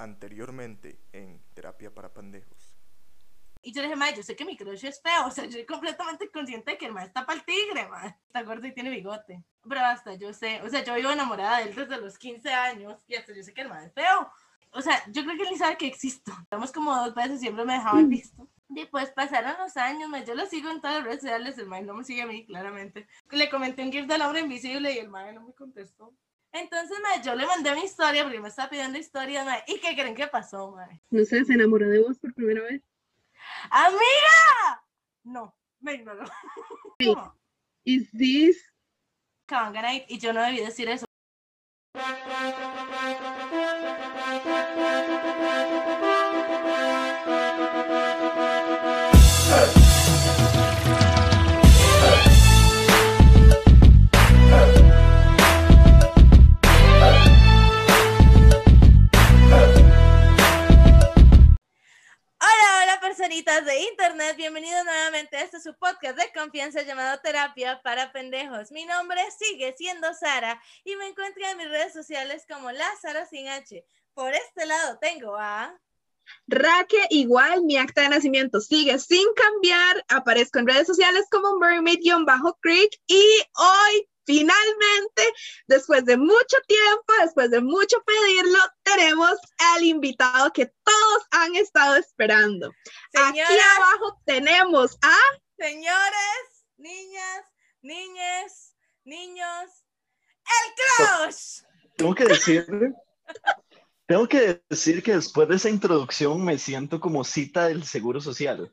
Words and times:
Anteriormente 0.00 0.98
en 1.12 1.42
Terapia 1.52 1.94
para 1.94 2.10
Pendejos. 2.14 2.74
Y 3.62 3.72
yo 3.72 3.82
le 3.82 3.88
dije, 3.88 3.96
mae, 3.96 4.16
yo 4.16 4.22
sé 4.22 4.34
que 4.34 4.46
mi 4.46 4.56
crush 4.56 4.86
es 4.86 5.02
feo, 5.02 5.26
o 5.26 5.30
sea, 5.30 5.44
yo 5.44 5.52
soy 5.52 5.66
completamente 5.66 6.30
consciente 6.30 6.70
de 6.70 6.78
que 6.78 6.86
el 6.86 6.92
mae 6.92 7.06
está 7.06 7.26
para 7.26 7.38
el 7.38 7.44
tigre, 7.44 7.86
mae. 7.86 8.16
Está 8.26 8.42
gordo 8.42 8.66
y 8.66 8.72
tiene 8.72 8.88
bigote. 8.88 9.44
Pero 9.68 9.80
hasta 9.80 10.14
yo 10.14 10.32
sé, 10.32 10.62
o 10.62 10.70
sea, 10.70 10.82
yo 10.82 10.94
vivo 10.94 11.10
enamorada 11.10 11.58
de 11.58 11.64
él 11.64 11.74
desde 11.74 11.98
los 11.98 12.16
15 12.16 12.50
años 12.50 13.04
y 13.06 13.14
hasta 13.14 13.34
yo 13.34 13.42
sé 13.42 13.52
que 13.52 13.60
el 13.60 13.68
mae 13.68 13.86
es 13.86 13.92
feo. 13.92 14.32
O 14.72 14.80
sea, 14.80 15.02
yo 15.10 15.22
creo 15.24 15.36
que 15.36 15.42
él 15.42 15.50
ni 15.50 15.58
sabe 15.58 15.76
que 15.76 15.86
existo. 15.86 16.32
Estamos 16.42 16.72
como 16.72 16.94
dos 16.94 17.14
veces, 17.14 17.40
siempre 17.40 17.66
me 17.66 17.74
dejaba 17.74 18.00
en 18.00 18.08
visto. 18.08 18.48
Después 18.68 19.10
pasaron 19.10 19.52
los 19.58 19.76
años, 19.76 20.08
mae, 20.08 20.24
yo 20.24 20.34
lo 20.34 20.46
sigo 20.46 20.70
en 20.70 20.80
todas 20.80 20.96
las 20.96 21.04
redes 21.04 21.20
sociales, 21.20 21.58
el 21.58 21.66
mae 21.66 21.82
no 21.82 21.92
me 21.92 22.04
sigue 22.04 22.22
a 22.22 22.26
mí, 22.26 22.46
claramente. 22.46 23.06
Le 23.30 23.50
comenté 23.50 23.82
un 23.82 23.92
gif 23.92 24.06
del 24.06 24.22
hombre 24.22 24.40
invisible 24.40 24.94
y 24.94 24.98
el 24.98 25.10
mae 25.10 25.34
no 25.34 25.42
me 25.42 25.52
contestó. 25.52 26.14
Entonces, 26.52 26.98
mae, 27.02 27.22
yo 27.22 27.34
le 27.34 27.46
mandé 27.46 27.74
mi 27.74 27.82
historia 27.82 28.24
porque 28.24 28.40
me 28.40 28.48
estaba 28.48 28.70
pidiendo 28.70 28.98
historias, 28.98 29.44
mae. 29.44 29.62
¿Y 29.66 29.78
qué 29.78 29.94
creen 29.94 30.14
que 30.14 30.26
pasó, 30.26 30.72
mae? 30.72 31.00
No 31.10 31.24
sé, 31.24 31.44
se 31.44 31.54
enamoró 31.54 31.88
de 31.88 32.00
vos 32.00 32.18
por 32.18 32.34
primera 32.34 32.62
vez. 32.62 32.82
¡Amiga! 33.70 34.84
No, 35.22 35.54
me 35.80 35.94
ignoró. 35.94 36.24
Sí. 36.98 37.14
Is 37.84 38.10
this 38.12 38.70
y 40.08 40.18
yo 40.18 40.32
no 40.32 40.42
debí 40.42 40.60
decir 40.60 40.88
eso. 40.88 41.06
Personitas 63.20 63.66
de 63.66 63.82
internet, 63.82 64.34
bienvenidos 64.34 64.82
nuevamente 64.82 65.36
a 65.36 65.42
este 65.42 65.60
su 65.60 65.74
podcast 65.74 66.16
de 66.16 66.32
confianza 66.32 66.80
llamado 66.80 67.20
Terapia 67.22 67.78
para 67.82 68.12
Pendejos. 68.12 68.72
Mi 68.72 68.86
nombre 68.86 69.20
sigue 69.38 69.74
siendo 69.76 70.14
Sara 70.14 70.58
y 70.84 70.96
me 70.96 71.08
encuentro 71.08 71.46
en 71.46 71.58
mis 71.58 71.68
redes 71.68 71.92
sociales 71.92 72.46
como 72.48 72.72
la 72.72 72.88
Sara 73.02 73.26
sin 73.26 73.46
H. 73.48 73.84
Por 74.14 74.32
este 74.32 74.64
lado 74.64 74.98
tengo 75.02 75.36
a... 75.36 75.78
Raque 76.46 76.96
igual 77.10 77.62
mi 77.64 77.76
acta 77.76 78.00
de 78.00 78.08
nacimiento 78.08 78.58
sigue 78.58 78.98
sin 78.98 79.26
cambiar. 79.34 80.02
Aparezco 80.08 80.58
en 80.58 80.68
redes 80.68 80.86
sociales 80.86 81.26
como 81.30 81.58
Mermaid-Creek 81.58 83.02
y 83.06 83.22
hoy 83.58 84.08
finalmente, 84.24 85.32
después 85.66 86.04
de 86.04 86.16
mucho 86.16 86.56
tiempo, 86.66 87.12
después 87.20 87.50
de 87.50 87.60
mucho 87.60 88.02
pedirlo, 88.04 88.58
tenemos 88.82 89.38
al 89.74 89.84
invitado 89.84 90.52
que 90.52 90.66
todos 90.66 91.22
han 91.30 91.56
estado 91.56 91.96
esperando. 91.96 92.70
Aquí 93.14 93.40
abajo 93.40 94.20
tenemos 94.24 94.96
a 95.02 95.16
señores, 95.56 96.64
niñas, 96.78 97.44
niñes, 97.82 98.74
niños, 99.04 99.84
el 100.44 100.74
crush. 100.96 101.62
Tengo 101.96 102.14
que 102.14 102.24
decir, 102.24 102.66
tengo 104.10 104.26
que 104.26 104.60
decir 104.68 105.04
que 105.04 105.14
después 105.14 105.46
de 105.48 105.54
esa 105.54 105.68
introducción 105.70 106.44
me 106.44 106.58
siento 106.58 106.98
como 106.98 107.22
cita 107.22 107.68
del 107.68 107.84
Seguro 107.84 108.20
Social. 108.20 108.72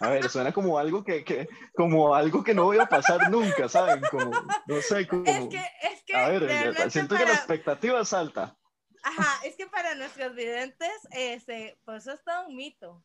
A 0.00 0.08
ver, 0.08 0.30
suena 0.30 0.50
como 0.50 0.78
algo 0.78 1.04
que, 1.04 1.24
que- 1.24 1.46
como 1.74 2.14
algo 2.14 2.42
que 2.42 2.54
no 2.54 2.64
voy 2.64 2.78
a 2.78 2.86
pasar 2.86 3.30
nunca, 3.30 3.68
¿saben? 3.68 4.00
Como, 4.10 4.30
no 4.66 4.80
sé, 4.80 5.06
como, 5.06 5.24
Es 5.26 5.46
que, 5.50 5.58
es 5.58 6.02
que, 6.06 6.16
a 6.16 6.28
ver, 6.30 6.42
realmente 6.44 6.90
siento 6.90 7.16
que 7.16 7.20
la 7.20 7.26
para- 7.26 7.36
expectativa 7.36 8.00
es 8.00 8.14
alta. 8.14 8.56
Ajá, 9.02 9.44
es 9.44 9.56
que 9.56 9.66
para 9.66 9.94
nuestros 9.94 10.34
videntes, 10.34 10.90
este, 11.10 11.78
por 11.84 11.96
eso 11.96 12.12
es 12.14 12.24
todo 12.24 12.46
un 12.48 12.56
mito. 12.56 13.04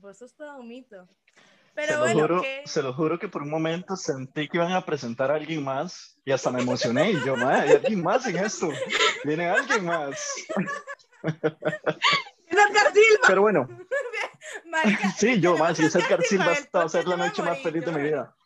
Por 0.00 0.12
eso 0.12 0.26
es 0.26 0.36
todo 0.36 0.56
un 0.58 0.68
mito. 0.68 1.08
Pero 1.74 1.88
se, 1.88 1.94
lo 1.94 2.00
bueno, 2.04 2.20
juro, 2.20 2.42
que... 2.42 2.62
se 2.64 2.82
lo 2.82 2.92
juro 2.94 3.18
que 3.18 3.26
por 3.28 3.42
un 3.42 3.50
momento 3.50 3.96
sentí 3.96 4.46
que 4.48 4.58
iban 4.58 4.70
a 4.70 4.86
presentar 4.86 5.32
a 5.32 5.34
alguien 5.34 5.64
más 5.64 6.16
y 6.24 6.30
hasta 6.30 6.52
me 6.52 6.62
emocioné. 6.62 7.10
Y 7.10 7.24
yo, 7.26 7.34
madre, 7.36 7.60
hay 7.62 7.70
alguien 7.72 8.04
más 8.04 8.24
en 8.28 8.36
esto. 8.36 8.68
Viene 9.24 9.48
alguien 9.48 9.84
más. 9.84 10.16
Edgar 11.24 12.92
Silva. 12.92 13.20
Pero 13.26 13.40
bueno, 13.42 13.68
Marica, 14.66 15.10
sí, 15.16 15.40
yo, 15.40 15.56
más, 15.56 15.76
si 15.76 15.84
es 15.86 15.94
el 15.94 16.06
Carcil 16.06 16.40
va 16.40 16.82
a 16.82 16.88
ser 16.88 17.06
la 17.06 17.16
noche 17.16 17.42
más 17.42 17.60
feliz 17.62 17.84
de 17.84 17.92
mi 17.92 18.02
vida. 18.02 18.34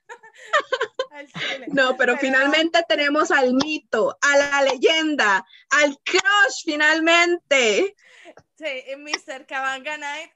No, 1.72 1.96
pero 1.96 2.16
finalmente 2.16 2.84
tenemos 2.88 3.32
al 3.32 3.52
mito, 3.52 4.16
a 4.20 4.36
la 4.36 4.62
leyenda, 4.62 5.44
al 5.70 5.98
crush 6.04 6.62
finalmente. 6.64 7.96
Sí, 8.56 8.66
Mr. 8.96 9.44
Kabanga 9.46 9.98
Night, 9.98 10.30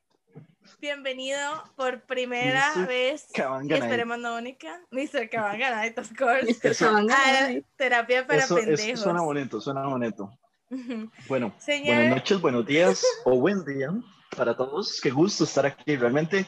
bienvenido 0.80 1.62
por 1.76 2.02
primera 2.02 2.72
Mr. 2.74 2.86
vez. 2.88 3.26
Night. 3.36 3.70
esperemos 3.80 4.18
no 4.18 4.34
única. 4.34 4.80
Mr. 4.90 5.28
Kabanga 5.30 5.70
Night, 5.70 5.96
of 5.98 6.10
course. 6.18 6.46
Mr. 6.46 6.72
Eso- 6.72 6.86
Kabanga 6.86 7.14
A 7.16 7.40
Night. 7.42 7.66
terapia 7.76 8.26
para 8.26 8.40
Eso, 8.42 8.58
eso 8.58 8.66
pendejos. 8.66 9.00
suena 9.00 9.20
bonito, 9.22 9.60
suena 9.60 9.86
bonito. 9.86 10.36
Bueno, 11.28 11.54
Señor- 11.58 11.96
buenas 11.96 12.16
noches, 12.16 12.40
buenos 12.40 12.66
días 12.66 13.04
o 13.24 13.38
buen 13.38 13.64
día 13.64 13.90
para 14.36 14.56
todos. 14.56 15.00
Qué 15.00 15.10
gusto 15.10 15.44
estar 15.44 15.66
aquí. 15.66 15.96
Realmente, 15.96 16.46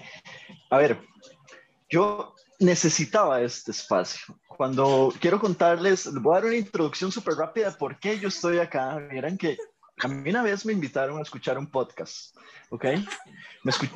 a 0.70 0.78
ver, 0.78 0.98
yo 1.90 2.34
necesitaba 2.58 3.42
este 3.42 3.70
espacio. 3.72 4.38
Cuando 4.46 5.12
quiero 5.20 5.40
contarles, 5.40 6.06
les 6.06 6.14
voy 6.22 6.32
a 6.32 6.40
dar 6.40 6.46
una 6.46 6.56
introducción 6.56 7.12
súper 7.12 7.34
rápida 7.34 7.70
de 7.70 7.76
por 7.76 7.98
qué 7.98 8.18
yo 8.18 8.28
estoy 8.28 8.58
acá. 8.58 8.96
Vieran 9.10 9.36
que 9.36 9.58
a 9.98 10.08
mí 10.08 10.30
una 10.30 10.42
vez 10.42 10.64
me 10.64 10.72
invitaron 10.72 11.18
a 11.18 11.22
escuchar 11.22 11.58
un 11.58 11.70
podcast, 11.70 12.36
¿ok? 12.70 12.84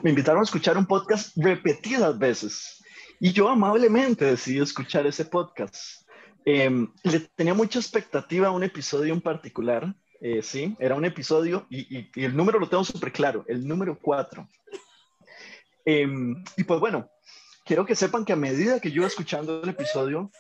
Me 0.03 0.10
invitaron 0.10 0.41
a 0.41 0.45
escuchar 0.45 0.77
un 0.77 0.87
podcast 0.87 1.37
repetidas 1.37 2.19
veces 2.19 2.83
y 3.21 3.33
yo 3.33 3.49
amablemente 3.49 4.25
decidí 4.25 4.60
escuchar 4.60 5.06
ese 5.06 5.25
podcast. 5.25 6.03
Em, 6.45 6.93
le 7.03 7.21
tenía 7.21 7.55
mucha 7.55 7.78
expectativa 7.78 8.49
a 8.49 8.53
un 8.53 8.62
episodio 8.62 9.12
en 9.12 9.21
particular, 9.21 9.95
eh, 10.20 10.42
sí, 10.42 10.76
era 10.78 10.94
un 10.94 11.04
episodio 11.04 11.66
y, 11.70 11.98
y- 11.98 12.10
y 12.14 12.24
el 12.24 12.36
número 12.36 12.58
lo 12.58 12.68
tengo 12.68 12.84
súper 12.84 13.12
claro, 13.12 13.44
el 13.48 13.66
número 13.66 13.98
4. 14.00 14.48
y 15.84 16.64
pues 16.64 16.80
bueno, 16.80 17.08
quiero 17.64 17.86
que 17.86 17.94
sepan 17.94 18.24
que 18.24 18.32
a 18.32 18.36
medida 18.36 18.80
que 18.80 18.90
yo 18.90 18.96
iba 19.02 19.06
escuchando 19.06 19.62
el 19.62 19.68
episodio, 19.68 20.30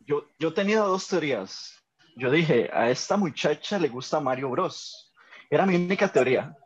yo, 0.00 0.26
yo 0.38 0.52
tenía 0.54 0.80
dos 0.80 1.06
teorías. 1.06 1.74
Yo 2.16 2.30
dije, 2.30 2.68
a 2.72 2.90
esta 2.90 3.16
muchacha 3.16 3.78
le 3.78 3.88
gusta 3.88 4.18
Mario 4.20 4.50
Bros. 4.50 5.12
Era 5.50 5.64
mi 5.66 5.76
única 5.76 6.08
teoría. 6.10 6.56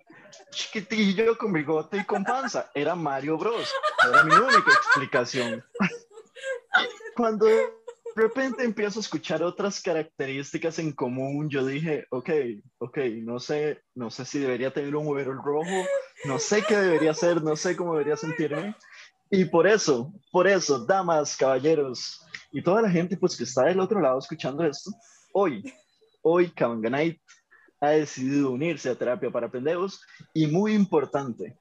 Chiquitillo 0.51 1.37
con 1.37 1.53
bigote 1.53 1.99
y 1.99 2.05
con 2.05 2.25
panza. 2.25 2.71
Era 2.75 2.95
Mario 2.95 3.37
Bros. 3.37 3.71
Era 4.09 4.25
mi 4.25 4.33
única 4.35 4.71
explicación. 4.73 5.63
Cuando 7.17 7.47
de 8.15 8.23
repente 8.23 8.65
empiezo 8.65 8.99
a 8.99 9.03
escuchar 9.03 9.43
otras 9.43 9.81
características 9.81 10.79
en 10.79 10.93
común, 10.93 11.49
yo 11.49 11.65
dije, 11.65 12.07
ok, 12.11 12.31
ok, 12.79 12.99
no 13.23 13.39
sé, 13.39 13.83
no 13.95 14.11
sé 14.11 14.25
si 14.25 14.39
debería 14.39 14.73
tener 14.73 14.95
un 14.95 15.07
overol 15.07 15.41
rojo, 15.43 15.87
no 16.25 16.39
sé 16.39 16.63
qué 16.67 16.77
debería 16.77 17.13
hacer, 17.13 17.43
no 17.43 17.57
sé 17.57 17.77
cómo 17.77 17.93
debería 17.93 18.17
sentirme. 18.17 18.75
Y 19.31 19.47
por 19.47 19.67
eso, 19.67 20.13
por 20.31 20.47
eso, 20.47 20.85
damas, 20.85 21.37
caballeros 21.37 22.21
y 22.53 22.63
toda 22.63 22.83
la 22.83 22.91
gente 22.91 23.17
pues 23.17 23.37
que 23.37 23.45
está 23.45 23.65
del 23.65 23.81
otro 23.81 24.01
lado 24.01 24.19
escuchando 24.19 24.65
esto, 24.65 24.91
hoy, 25.33 25.73
hoy 26.21 26.51
Kavanganite 26.51 27.21
ha 27.81 27.91
decidido 27.91 28.51
unirse 28.51 28.91
a 28.91 28.95
Terapia 28.95 29.31
para 29.31 29.51
Pendejos 29.51 30.03
y 30.35 30.47
muy 30.47 30.75
importante, 30.75 31.57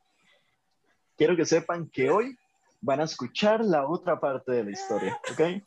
quiero 1.17 1.35
que 1.35 1.45
sepan 1.45 1.89
que 1.89 2.09
hoy 2.09 2.35
van 2.81 2.99
a 2.99 3.05
escuchar 3.05 3.63
la 3.63 3.87
otra 3.87 4.19
parte 4.19 4.51
de 4.51 4.63
la 4.65 4.71
historia, 4.71 5.17
¿ok? 5.31 5.63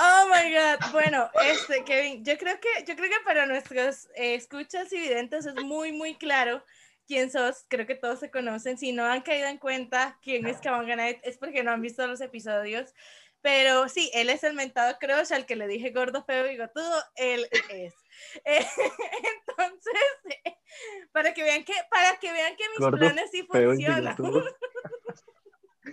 Oh 0.00 0.26
my 0.28 0.52
god. 0.52 0.92
Bueno, 0.92 1.30
este 1.44 1.84
Kevin, 1.84 2.24
yo 2.24 2.38
creo 2.38 2.60
que 2.60 2.68
yo 2.86 2.94
creo 2.94 3.10
que 3.10 3.24
para 3.24 3.46
nuestros 3.46 4.06
eh, 4.14 4.34
escuchas 4.34 4.92
y 4.92 5.00
videntes 5.00 5.46
es 5.46 5.54
muy 5.56 5.92
muy 5.92 6.14
claro 6.14 6.62
quién 7.06 7.30
sos. 7.30 7.64
Creo 7.68 7.86
que 7.86 7.96
todos 7.96 8.20
se 8.20 8.30
conocen. 8.30 8.78
Si 8.78 8.92
no 8.92 9.04
han 9.04 9.22
caído 9.22 9.48
en 9.48 9.58
cuenta 9.58 10.18
quién 10.22 10.46
es 10.46 10.58
Kabanga 10.58 10.94
Night 10.94 11.18
es 11.22 11.38
porque 11.38 11.62
no 11.62 11.72
han 11.72 11.82
visto 11.82 12.06
los 12.06 12.20
episodios. 12.20 12.94
Pero 13.40 13.88
sí, 13.88 14.10
él 14.14 14.30
es 14.30 14.42
el 14.44 14.54
mentado 14.54 14.98
crush 14.98 15.32
al 15.32 15.46
que 15.46 15.56
le 15.56 15.68
dije 15.68 15.90
gordo, 15.90 16.24
feo 16.24 16.46
y 16.46 16.50
bigotudo. 16.50 17.02
Él 17.16 17.48
es. 17.70 17.94
Eh, 18.44 18.66
entonces, 19.46 20.02
Para 21.12 21.32
que 21.34 21.42
vean 21.42 21.64
que, 21.64 21.72
para 21.90 22.18
que 22.18 22.32
vean 22.32 22.56
que 22.56 22.68
mis 22.70 22.78
Gordo, 22.78 22.98
planes 22.98 23.30
sí 23.30 23.42
funcionan. 23.44 24.16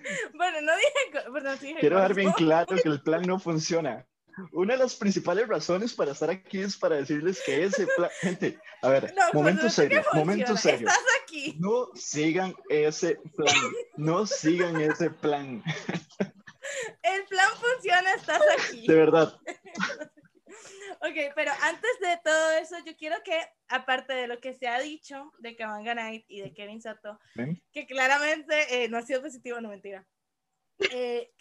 Bueno, 0.33 0.61
no 0.61 0.73
dije, 0.75 1.29
perdón, 1.31 1.57
sí 1.59 1.67
dije 1.67 1.79
Quiero 1.79 1.97
dejar 1.97 2.13
bien 2.13 2.31
claro 2.33 2.75
que 2.75 2.89
el 2.89 3.01
plan 3.01 3.21
no 3.27 3.39
funciona. 3.39 4.05
Una 4.51 4.73
de 4.73 4.79
las 4.79 4.95
principales 4.95 5.47
razones 5.47 5.93
para 5.93 6.11
estar 6.11 6.29
aquí 6.29 6.59
es 6.59 6.75
para 6.75 6.97
decirles 6.97 7.41
que 7.45 7.63
ese 7.63 7.87
plan. 7.95 8.09
Gente, 8.21 8.59
a 8.81 8.89
ver, 8.89 9.13
No, 9.15 9.23
momento 9.33 9.69
sé 9.69 9.87
que 9.87 9.95
serio, 9.95 10.09
momento 10.13 10.57
serio. 10.57 10.87
Estás 10.89 11.03
aquí. 11.23 11.55
No 11.57 11.89
sigan 11.95 12.53
ese 12.69 13.17
plan. 13.35 13.55
No 13.95 14.25
sigan 14.25 14.81
ese 14.81 15.09
plan. 15.09 15.63
El 17.01 17.23
plan 17.25 17.49
funciona, 17.61 18.13
estás 18.13 18.41
aquí. 18.57 18.85
De 18.87 18.95
verdad. 18.95 19.39
Ok, 21.01 21.33
pero 21.35 21.51
antes 21.61 21.91
de 22.01 22.19
todo 22.23 22.51
eso, 22.57 22.75
yo 22.85 22.95
quiero 22.97 23.15
que, 23.23 23.39
aparte 23.67 24.13
de 24.13 24.27
lo 24.27 24.39
que 24.39 24.53
se 24.53 24.67
ha 24.67 24.79
dicho 24.79 25.31
de 25.39 25.55
Kavanga 25.55 25.93
Knight 25.93 26.25
y 26.27 26.41
de 26.41 26.53
Kevin 26.53 26.81
Sato, 26.81 27.19
¿Ven? 27.35 27.61
que 27.71 27.85
claramente 27.85 28.83
eh, 28.83 28.89
no 28.89 28.97
ha 28.97 29.01
sido 29.01 29.21
positivo, 29.21 29.59
no 29.61 29.69
mentira. 29.69 30.05
Eh, 30.91 31.31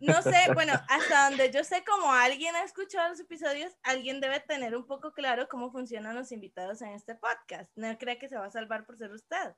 no 0.00 0.20
sé, 0.22 0.36
bueno, 0.54 0.72
hasta 0.88 1.28
donde 1.28 1.50
yo 1.52 1.62
sé, 1.62 1.84
como 1.84 2.12
alguien 2.12 2.54
ha 2.56 2.64
escuchado 2.64 3.08
los 3.10 3.20
episodios, 3.20 3.72
alguien 3.84 4.20
debe 4.20 4.40
tener 4.40 4.74
un 4.76 4.86
poco 4.86 5.12
claro 5.12 5.48
cómo 5.48 5.70
funcionan 5.70 6.16
los 6.16 6.32
invitados 6.32 6.82
en 6.82 6.90
este 6.90 7.14
podcast. 7.14 7.70
No 7.76 7.96
cree 7.98 8.18
que 8.18 8.28
se 8.28 8.36
va 8.36 8.46
a 8.46 8.50
salvar 8.50 8.84
por 8.84 8.98
ser 8.98 9.12
usted. 9.12 9.54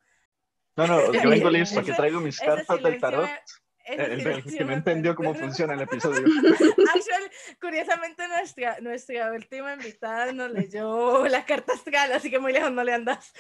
No, 0.77 0.87
no, 0.87 1.13
yo 1.13 1.31
vengo 1.31 1.49
listo. 1.51 1.81
Aquí 1.81 1.93
traigo 1.93 2.21
mis 2.21 2.39
cartas 2.39 2.83
del 2.83 3.01
tarot. 3.01 3.23
me- 3.25 3.41
El, 3.85 4.45
que 4.45 4.65
no 4.65 4.73
entendió 4.73 5.15
cómo 5.15 5.35
funciona 5.35 5.75
el 5.75 5.83
episodio. 5.83 6.23
Actually, 6.95 7.31
curiosamente 7.61 8.27
nuestra, 8.29 8.79
nuestra 8.81 9.33
última 9.33 9.75
invitada 9.75 10.33
nos 10.33 10.51
leyó 10.51 11.27
la 11.29 11.45
carta 11.45 11.75
astral, 11.75 12.13
así 12.13 12.31
que 12.31 12.39
muy 12.39 12.53
lejos 12.53 12.73
no 12.73 12.83
le 12.83 12.95
andas. 12.95 13.33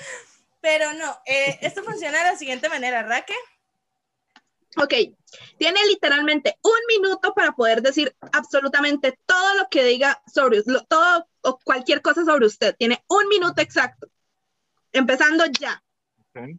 Pero 0.60 0.92
no, 0.94 1.18
eh, 1.26 1.58
esto 1.62 1.82
funciona 1.82 2.18
de 2.18 2.32
la 2.32 2.36
siguiente 2.36 2.68
manera, 2.68 3.02
Raque. 3.02 3.34
Ok, 4.76 4.92
tiene 5.56 5.78
literalmente 5.86 6.58
un 6.62 6.78
minuto 6.88 7.32
para 7.32 7.52
poder 7.52 7.80
decir 7.80 8.14
absolutamente 8.32 9.16
todo 9.24 9.54
lo 9.54 9.68
que 9.68 9.84
diga 9.84 10.20
sobre 10.26 10.62
lo- 10.66 10.82
todo 10.84 11.28
o 11.42 11.58
cualquier 11.62 12.02
cosa 12.02 12.24
sobre 12.24 12.46
usted. 12.46 12.74
Tiene 12.76 13.04
un 13.08 13.28
minuto 13.28 13.62
exacto. 13.62 14.08
Empezando 14.92 15.44
ya. 15.46 15.80
Ok. 16.34 16.58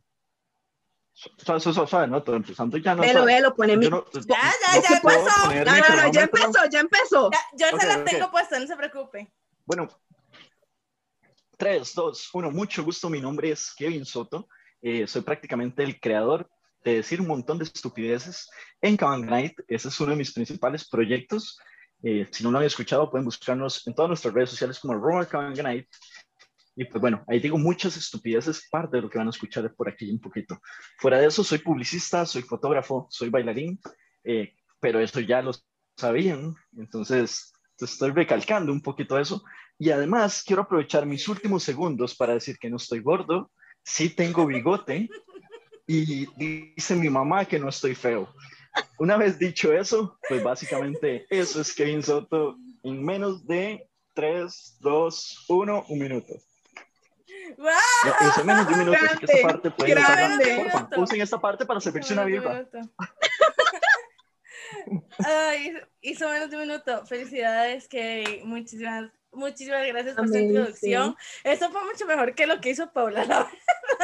Suave, 1.17 1.61
suave, 1.61 1.73
suave, 1.73 1.87
suave, 1.89 2.07
no, 2.07 2.21
todo 2.21 2.35
empezando 2.35 2.77
ya 2.77 2.93
no. 2.93 3.01
Velo, 3.01 3.23
velo, 3.23 3.55
pone 3.55 3.77
mi. 3.77 3.89
No- 3.89 4.05
Ya, 4.11 4.19
no 4.21 4.81
ya, 4.81 4.89
ya 4.89 5.01
poner 5.01 5.65
No, 5.65 5.71
no, 5.77 5.95
no, 6.03 6.11
ya 6.11 6.21
empezó, 6.23 6.65
ya 6.69 6.79
empezó. 6.81 7.31
Ya, 7.31 7.69
yo 7.69 7.75
Ok, 7.75 7.81
se 7.81 7.87
la 7.87 7.97
ok. 7.99 8.03
tengo 8.05 8.31
puesta, 8.31 8.59
no 8.59 8.67
se 8.67 8.75
preocupe. 8.75 9.33
Bueno, 9.65 9.87
3, 11.57 11.93
2, 11.95 12.29
1, 12.33 12.51
mucho 12.51 12.83
gusto. 12.83 13.09
Mi 13.09 13.21
nombre 13.21 13.49
es 13.51 13.73
Kevin 13.73 14.05
Soto. 14.05 14.49
Eh, 14.81 15.07
soy 15.07 15.21
prácticamente 15.21 15.83
el 15.83 15.99
creador 16.01 16.49
de 16.83 16.95
decir 16.97 17.21
un 17.21 17.27
montón 17.27 17.57
de 17.57 17.63
estupideces 17.63 18.49
en 18.81 18.97
Night. 19.25 19.53
Ese 19.69 19.87
es 19.87 19.99
uno 20.01 20.11
de 20.11 20.17
mis 20.17 20.33
principales 20.33 20.87
proyectos. 20.87 21.57
Eh, 22.03 22.27
si 22.29 22.43
no 22.43 22.51
lo 22.51 22.57
han 22.59 22.65
escuchado, 22.65 23.09
pueden 23.09 23.25
buscarnos 23.25 23.87
en 23.87 23.95
todas 23.95 24.09
nuestras 24.09 24.33
redes 24.33 24.49
sociales 24.49 24.79
como 24.79 24.95
Robert 24.95 25.31
Night. 25.63 25.87
Y 26.75 26.85
pues 26.85 26.99
bueno, 26.99 27.23
ahí 27.27 27.39
digo 27.39 27.57
muchas 27.57 27.95
estupideces, 27.95 28.67
parte 28.69 28.97
de 28.97 29.03
lo 29.03 29.09
que 29.09 29.17
van 29.17 29.27
a 29.27 29.29
escuchar 29.29 29.73
por 29.75 29.87
aquí 29.87 30.11
un 30.11 30.19
poquito. 30.19 30.59
Fuera 30.97 31.19
de 31.19 31.27
eso, 31.27 31.43
soy 31.43 31.59
publicista, 31.59 32.25
soy 32.25 32.41
fotógrafo, 32.41 33.07
soy 33.09 33.29
bailarín, 33.29 33.79
eh, 34.23 34.53
pero 34.79 34.99
eso 34.99 35.21
ya 35.21 35.41
lo 35.41 35.51
sabían. 35.97 36.53
Entonces, 36.77 37.53
te 37.77 37.85
estoy 37.85 38.11
recalcando 38.11 38.71
un 38.71 38.81
poquito 38.81 39.17
eso. 39.17 39.43
Y 39.77 39.89
además 39.89 40.43
quiero 40.45 40.63
aprovechar 40.63 41.05
mis 41.05 41.27
últimos 41.27 41.63
segundos 41.63 42.15
para 42.15 42.33
decir 42.33 42.57
que 42.57 42.69
no 42.69 42.77
estoy 42.77 42.99
gordo, 42.99 43.51
sí 43.83 44.09
tengo 44.09 44.45
bigote 44.45 45.09
y 45.87 46.25
dice 46.75 46.95
mi 46.95 47.09
mamá 47.09 47.45
que 47.45 47.59
no 47.59 47.69
estoy 47.69 47.95
feo. 47.95 48.33
Una 48.99 49.17
vez 49.17 49.39
dicho 49.39 49.73
eso, 49.73 50.17
pues 50.27 50.43
básicamente 50.43 51.25
eso 51.29 51.61
es 51.61 51.73
Kevin 51.73 52.03
Soto 52.03 52.57
en 52.83 53.03
menos 53.03 53.45
de 53.45 53.89
3, 54.13 54.77
2, 54.81 55.45
1, 55.49 55.85
un 55.89 55.99
minuto. 55.99 56.33
No, 57.57 58.29
hice 58.29 58.43
menos 58.43 58.67
de 58.67 58.73
un 58.73 58.79
minuto, 58.79 58.97
así 59.05 59.17
que 59.17 59.25
esta 59.25 59.47
parte 59.47 59.71
pueden 59.71 59.95
grande. 59.95 60.69
Porfa, 60.71 60.89
usen 61.01 61.21
esta 61.21 61.39
parte 61.39 61.65
para 61.65 61.79
servirse 61.79 62.13
una 62.13 62.25
birra. 62.25 62.65
Ay, 65.25 65.77
hizo 66.01 66.29
menos 66.29 66.49
de 66.49 66.55
un 66.57 66.61
minuto. 66.63 67.05
Felicidades, 67.05 67.87
que 67.87 68.41
muchísimas, 68.45 69.11
muchísimas 69.31 69.85
gracias 69.87 70.15
por 70.15 70.27
su 70.27 70.37
introducción. 70.37 71.15
Eso 71.43 71.71
fue 71.71 71.83
mucho 71.85 72.05
mejor 72.05 72.35
que 72.35 72.47
lo 72.47 72.59
que 72.59 72.69
hizo 72.71 72.91
Paula. 72.91 73.25
la 73.25 73.37
verdad. 73.39 73.47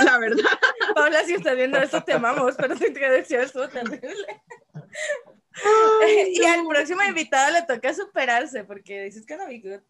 La 0.05 0.17
verdad. 0.17 0.59
Paula, 0.95 1.23
si 1.23 1.33
estás 1.33 1.55
viendo 1.55 1.77
esto, 1.77 2.03
te 2.03 2.13
amamos, 2.13 2.55
pero 2.55 2.75
tu 2.75 2.85
introducción 2.85 3.41
estuvo 3.41 3.67
terrible. 3.67 4.41
y 6.33 6.43
al 6.45 6.65
próximo 6.67 7.03
invitado 7.03 7.51
le 7.51 7.61
toca 7.63 7.93
superarse, 7.93 8.63
porque 8.63 9.03
dices 9.03 9.25
que 9.25 9.37
no 9.37 9.47
vi 9.47 9.61
good. 9.61 9.81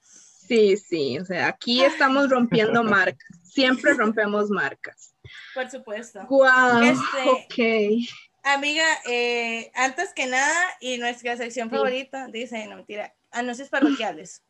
Sí, 0.48 0.76
sí, 0.78 1.18
o 1.20 1.26
sea, 1.26 1.48
aquí 1.48 1.84
estamos 1.84 2.30
rompiendo 2.30 2.84
marcas. 2.84 3.40
Siempre 3.44 3.94
rompemos 3.94 4.50
marcas. 4.50 5.14
Por 5.54 5.70
supuesto. 5.70 6.26
Wow. 6.30 6.82
Este- 6.84 7.30
Ok. 7.30 8.08
Amiga, 8.44 8.84
eh, 9.06 9.72
antes 9.76 10.14
que 10.14 10.26
nada, 10.26 10.60
y 10.80 10.98
nuestra 10.98 11.38
sección 11.38 11.70
Sí. 11.70 11.76
favorita, 11.76 12.28
dice, 12.28 12.66
no 12.68 12.78
mentira, 12.78 13.14
anuncios 13.30 13.70
parroquiales. 13.70 14.42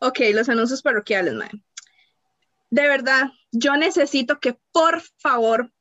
Ok, 0.00 0.20
los 0.34 0.48
anuncios 0.48 0.82
parroquiales, 0.82 1.34
mae. 1.34 1.50
De 2.68 2.86
verdad, 2.86 3.30
yo 3.52 3.76
necesito 3.76 4.38
que 4.38 4.58
por 4.70 5.00
favor 5.18 5.72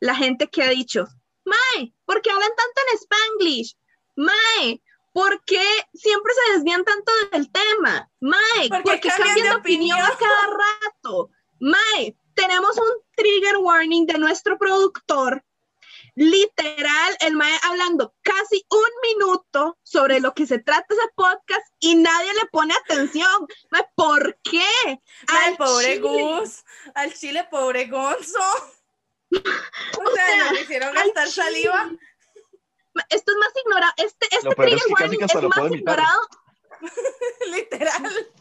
la 0.00 0.14
gente 0.14 0.48
que 0.48 0.62
ha 0.62 0.68
dicho, 0.70 1.06
Mae, 1.44 1.94
¿por 2.04 2.20
qué 2.22 2.30
hablan 2.30 2.48
tanto 2.56 2.80
en 2.92 2.98
Spanglish? 2.98 3.76
Mae, 4.16 4.82
¿por 5.16 5.42
qué 5.46 5.66
siempre 5.94 6.30
se 6.34 6.52
desvían 6.52 6.84
tanto 6.84 7.10
del 7.32 7.50
tema? 7.50 8.06
Mae, 8.20 8.68
¿Por 8.68 8.82
¿por 8.82 8.92
qué 8.92 9.00
qué 9.00 9.08
cambian 9.08 9.28
cambian 9.28 9.48
de 9.48 9.56
opinión 9.56 9.98
a 9.98 10.14
cada 10.14 10.46
rato? 10.46 11.30
Mae, 11.58 12.14
tenemos 12.34 12.76
un 12.76 13.02
trigger 13.16 13.56
warning 13.56 14.04
de 14.04 14.18
nuestro 14.18 14.58
productor. 14.58 15.42
Literal, 16.16 17.16
el 17.20 17.34
Mae 17.34 17.58
hablando 17.62 18.14
casi 18.20 18.66
un 18.68 19.16
minuto 19.18 19.78
sobre 19.82 20.20
lo 20.20 20.34
que 20.34 20.46
se 20.46 20.58
trata 20.58 20.84
ese 20.90 21.08
podcast 21.14 21.66
y 21.78 21.94
nadie 21.94 22.34
le 22.34 22.46
pone 22.52 22.74
atención. 22.74 23.46
Mae, 23.70 23.86
¿por 23.94 24.38
qué? 24.42 25.00
Al 25.28 25.44
Al 25.44 25.56
pobre. 25.56 25.98
Gus, 25.98 26.62
al 26.94 27.14
chile 27.14 27.48
pobre 27.50 27.86
Gonzo. 27.86 28.38
O 29.98 30.14
sea, 30.14 30.26
sea, 30.26 30.52
nos 30.52 30.60
hicieron 30.60 30.94
gastar 30.94 31.28
chile. 31.28 31.42
saliva. 31.42 31.90
Esto 33.10 33.32
es 33.32 33.38
más 33.38 33.52
ignorado. 33.64 33.92
Este, 33.96 34.26
este 34.30 34.48
es 34.48 34.54
trigger 34.56 34.78
que 34.86 34.92
warning 34.92 35.22
es 35.22 35.34
más 35.34 35.72
ignorado. 35.72 36.20
Literal. 37.52 38.26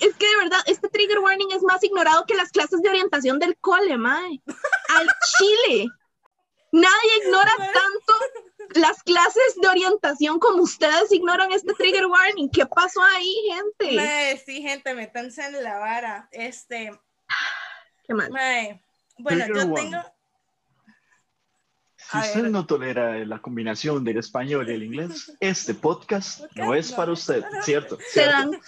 Es 0.00 0.14
que 0.16 0.26
de 0.26 0.36
verdad, 0.38 0.60
este 0.66 0.88
trigger 0.88 1.18
warning 1.18 1.52
es 1.52 1.62
más 1.62 1.82
ignorado 1.84 2.24
que 2.26 2.34
las 2.34 2.50
clases 2.50 2.80
de 2.80 2.88
orientación 2.88 3.38
del 3.38 3.56
cole, 3.58 3.98
mae. 3.98 4.40
Al 4.88 5.06
chile. 5.38 5.88
Nadie 6.72 7.16
ignora 7.24 7.52
tanto 7.56 8.14
las 8.80 9.02
clases 9.02 9.54
de 9.60 9.68
orientación 9.68 10.38
como 10.38 10.62
ustedes 10.62 11.12
ignoran 11.12 11.52
este 11.52 11.74
trigger 11.74 12.06
warning. 12.06 12.50
¿Qué 12.50 12.64
pasó 12.66 13.02
ahí, 13.02 13.34
gente? 13.52 13.96
Mae, 13.96 14.38
sí, 14.44 14.62
gente, 14.62 14.94
métanse 14.94 15.44
en 15.44 15.62
la 15.62 15.78
vara. 15.78 16.28
Este, 16.30 16.98
Qué 18.04 18.14
mal. 18.14 18.30
mae. 18.30 18.82
Bueno, 19.18 19.44
Trigger 19.44 19.62
yo 19.64 19.68
warning. 19.70 19.92
tengo. 19.92 20.14
Si 22.10 22.16
A 22.16 22.20
usted 22.20 22.42
ver. 22.42 22.50
no 22.50 22.64
tolera 22.64 23.18
la 23.26 23.38
combinación 23.40 24.02
del 24.02 24.16
español 24.18 24.68
y 24.70 24.72
el 24.72 24.82
inglés, 24.82 25.30
este 25.40 25.74
podcast 25.74 26.40
no 26.54 26.74
es 26.74 26.90
para 26.92 27.12
usted, 27.12 27.44
¿cierto? 27.62 27.98
Se 27.98 28.22
¿Cierto? 28.22 28.32
dan, 28.32 28.60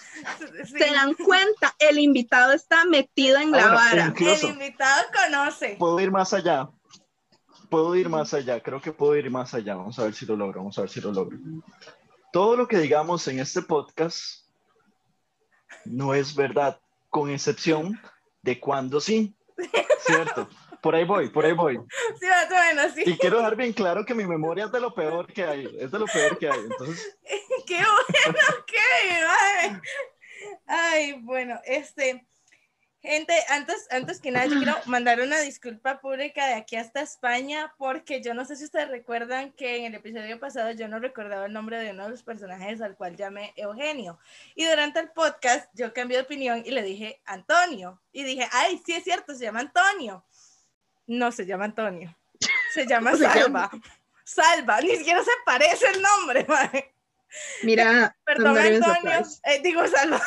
sí, 0.67 0.77
se 0.77 0.93
dan 0.93 1.13
cuenta, 1.15 1.73
el 1.79 1.97
invitado 1.99 2.53
está 2.53 2.85
metido 2.85 3.39
en 3.39 3.51
la 3.51 3.67
vara. 3.73 4.07
incluso- 4.07 4.47
El 4.47 4.53
invitado 4.53 5.03
conoce. 5.25 5.75
Puedo 5.79 5.99
ir 5.99 6.11
más 6.11 6.33
allá. 6.33 6.69
Puedo 7.69 7.95
ir 7.95 8.09
más 8.09 8.33
allá. 8.33 8.61
Creo 8.61 8.81
que 8.81 8.91
puedo 8.91 9.15
ir 9.15 9.31
más 9.31 9.53
allá. 9.53 9.75
Vamos 9.75 9.97
a 9.97 10.03
ver 10.03 10.13
si 10.13 10.25
lo 10.25 10.35
logro. 10.35 10.59
Vamos 10.59 10.77
a 10.77 10.81
ver 10.81 10.89
si 10.89 10.99
lo 11.01 11.11
logro. 11.11 11.37
Todo 12.33 12.55
lo 12.57 12.67
que 12.67 12.77
digamos 12.77 13.27
en 13.27 13.39
este 13.39 13.61
podcast 13.61 14.45
no 15.85 16.13
es 16.13 16.35
verdad, 16.35 16.79
con 17.09 17.29
excepción 17.31 17.99
de 18.41 18.59
cuando 18.59 18.99
sí. 19.01 19.33
¿Cierto? 20.05 20.47
Por 20.81 20.95
ahí 20.95 21.05
voy, 21.05 21.29
por 21.29 21.45
ahí 21.45 21.53
voy. 21.53 21.79
Sí, 22.19 22.25
más 22.27 22.51
o 22.51 22.75
menos, 22.75 22.93
sí. 22.93 23.03
Y 23.05 23.17
quiero 23.17 23.37
dejar 23.37 23.55
bien 23.55 23.73
claro 23.73 24.05
que 24.05 24.15
mi 24.15 24.25
memoria 24.25 24.65
es 24.65 24.71
de 24.71 24.79
lo 24.79 24.93
peor 24.93 25.31
que 25.31 25.43
hay. 25.43 25.77
Es 25.79 25.91
de 25.91 25.99
lo 25.99 26.05
peor 26.05 26.37
que 26.37 26.49
hay. 26.49 26.59
Entonces, 26.59 27.17
Qué 27.67 27.75
bueno, 27.75 28.39
qué 28.67 29.25
mae. 29.25 29.81
Ay, 30.67 31.13
bueno, 31.21 31.59
este. 31.65 32.25
Gente, 33.03 33.33
antes, 33.49 33.87
antes 33.89 34.21
que 34.21 34.29
nada, 34.29 34.45
yo 34.45 34.57
quiero 34.57 34.75
mandar 34.85 35.21
una 35.21 35.39
disculpa 35.39 35.99
pública 35.99 36.45
de 36.45 36.53
aquí 36.53 36.75
hasta 36.75 37.01
España, 37.01 37.73
porque 37.79 38.21
yo 38.21 38.35
no 38.35 38.45
sé 38.45 38.55
si 38.55 38.65
ustedes 38.65 38.89
recuerdan 38.89 39.53
que 39.53 39.77
en 39.77 39.85
el 39.85 39.95
episodio 39.95 40.39
pasado 40.39 40.69
yo 40.69 40.87
no 40.87 40.99
recordaba 40.99 41.47
el 41.47 41.53
nombre 41.53 41.79
de 41.79 41.89
uno 41.91 42.03
de 42.03 42.09
los 42.11 42.21
personajes 42.21 42.79
al 42.79 42.95
cual 42.95 43.15
llamé 43.15 43.53
Eugenio. 43.55 44.19
Y 44.53 44.65
durante 44.65 44.99
el 44.99 45.09
podcast 45.09 45.67
yo 45.73 45.93
cambié 45.93 46.17
de 46.17 46.25
opinión 46.25 46.61
y 46.63 46.69
le 46.69 46.83
dije 46.83 47.19
Antonio. 47.25 47.99
Y 48.11 48.23
dije, 48.23 48.47
ay, 48.51 48.79
sí 48.85 48.93
es 48.93 49.03
cierto, 49.03 49.33
se 49.33 49.45
llama 49.45 49.61
Antonio. 49.61 50.23
No 51.07 51.31
se 51.31 51.45
llama 51.45 51.65
Antonio, 51.65 52.15
se 52.73 52.85
llama 52.87 53.11
¿Cómo 53.11 53.23
se 53.23 53.29
Salva. 53.31 53.71
Salva, 54.23 54.81
ni 54.81 54.95
siquiera 54.95 55.23
se 55.23 55.31
parece 55.45 55.87
el 55.89 56.01
nombre, 56.01 56.45
mae. 56.47 56.93
Mira, 57.63 58.15
Perdón, 58.25 58.45
I'm 58.47 58.53
not 58.55 58.65
even 58.65 58.83
Antonio. 58.83 59.01
surprised. 59.01 59.39
Eh, 59.45 59.61
digo, 59.63 59.87
Salva. 59.87 60.21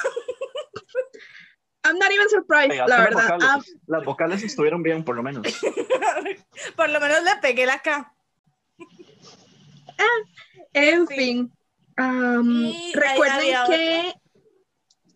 I'm 1.87 1.99
not 1.99 2.11
even 2.11 2.29
surprised, 2.31 2.71
Pegaste 2.71 2.91
la 2.91 3.01
verdad. 3.05 3.23
vocales. 3.25 3.47
Ah, 3.49 3.61
Las 3.87 4.05
vocales 4.05 4.43
estuvieron 4.43 4.83
bien, 4.83 5.05
por 5.05 5.17
lo 5.17 5.23
menos. 5.23 5.47
Por 6.77 6.89
lo 6.89 6.99
menos 7.01 7.23
le 7.25 7.37
pegué 7.43 7.67
la 7.67 7.79
K. 7.81 8.15
en 10.73 11.07
Sí. 11.07 11.15
fin. 11.15 11.53
Ahí 11.97 12.93
recuerden 12.95 13.57
que. 13.69 14.15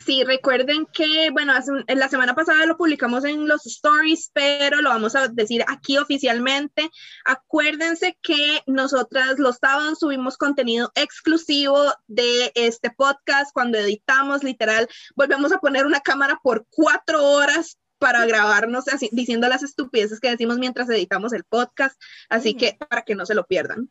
Sí, 0.08 0.24
recuerden 0.24 0.86
que, 0.86 1.28
bueno, 1.32 1.52
hace 1.52 1.70
un- 1.70 1.84
en 1.86 1.98
la 1.98 2.08
semana 2.08 2.34
pasada 2.34 2.64
lo 2.64 2.78
publicamos 2.78 3.26
en 3.26 3.46
los 3.46 3.66
stories, 3.66 4.30
pero 4.32 4.80
lo 4.80 4.88
vamos 4.88 5.14
a 5.14 5.28
decir 5.28 5.62
aquí 5.68 5.98
oficialmente. 5.98 6.88
Acuérdense 7.26 8.16
que 8.22 8.62
nosotras 8.66 9.38
los 9.38 9.56
sábados 9.60 9.98
subimos 9.98 10.38
contenido 10.38 10.90
exclusivo 10.94 11.92
de 12.06 12.50
este 12.54 12.90
podcast. 12.90 13.52
Cuando 13.52 13.76
editamos, 13.76 14.42
literal, 14.42 14.88
volvemos 15.14 15.52
a 15.52 15.58
poner 15.58 15.84
una 15.84 16.00
cámara 16.00 16.40
por 16.42 16.64
cuatro 16.70 17.22
horas 17.26 17.76
para 17.98 18.24
grabarnos 18.24 18.88
así, 18.88 19.10
diciendo 19.12 19.46
las 19.48 19.62
estupideces 19.62 20.20
que 20.20 20.30
decimos 20.30 20.56
mientras 20.56 20.88
editamos 20.88 21.34
el 21.34 21.44
podcast. 21.44 22.00
Así 22.30 22.54
que 22.54 22.78
para 22.88 23.02
que 23.02 23.14
no 23.14 23.26
se 23.26 23.34
lo 23.34 23.44
pierdan. 23.44 23.90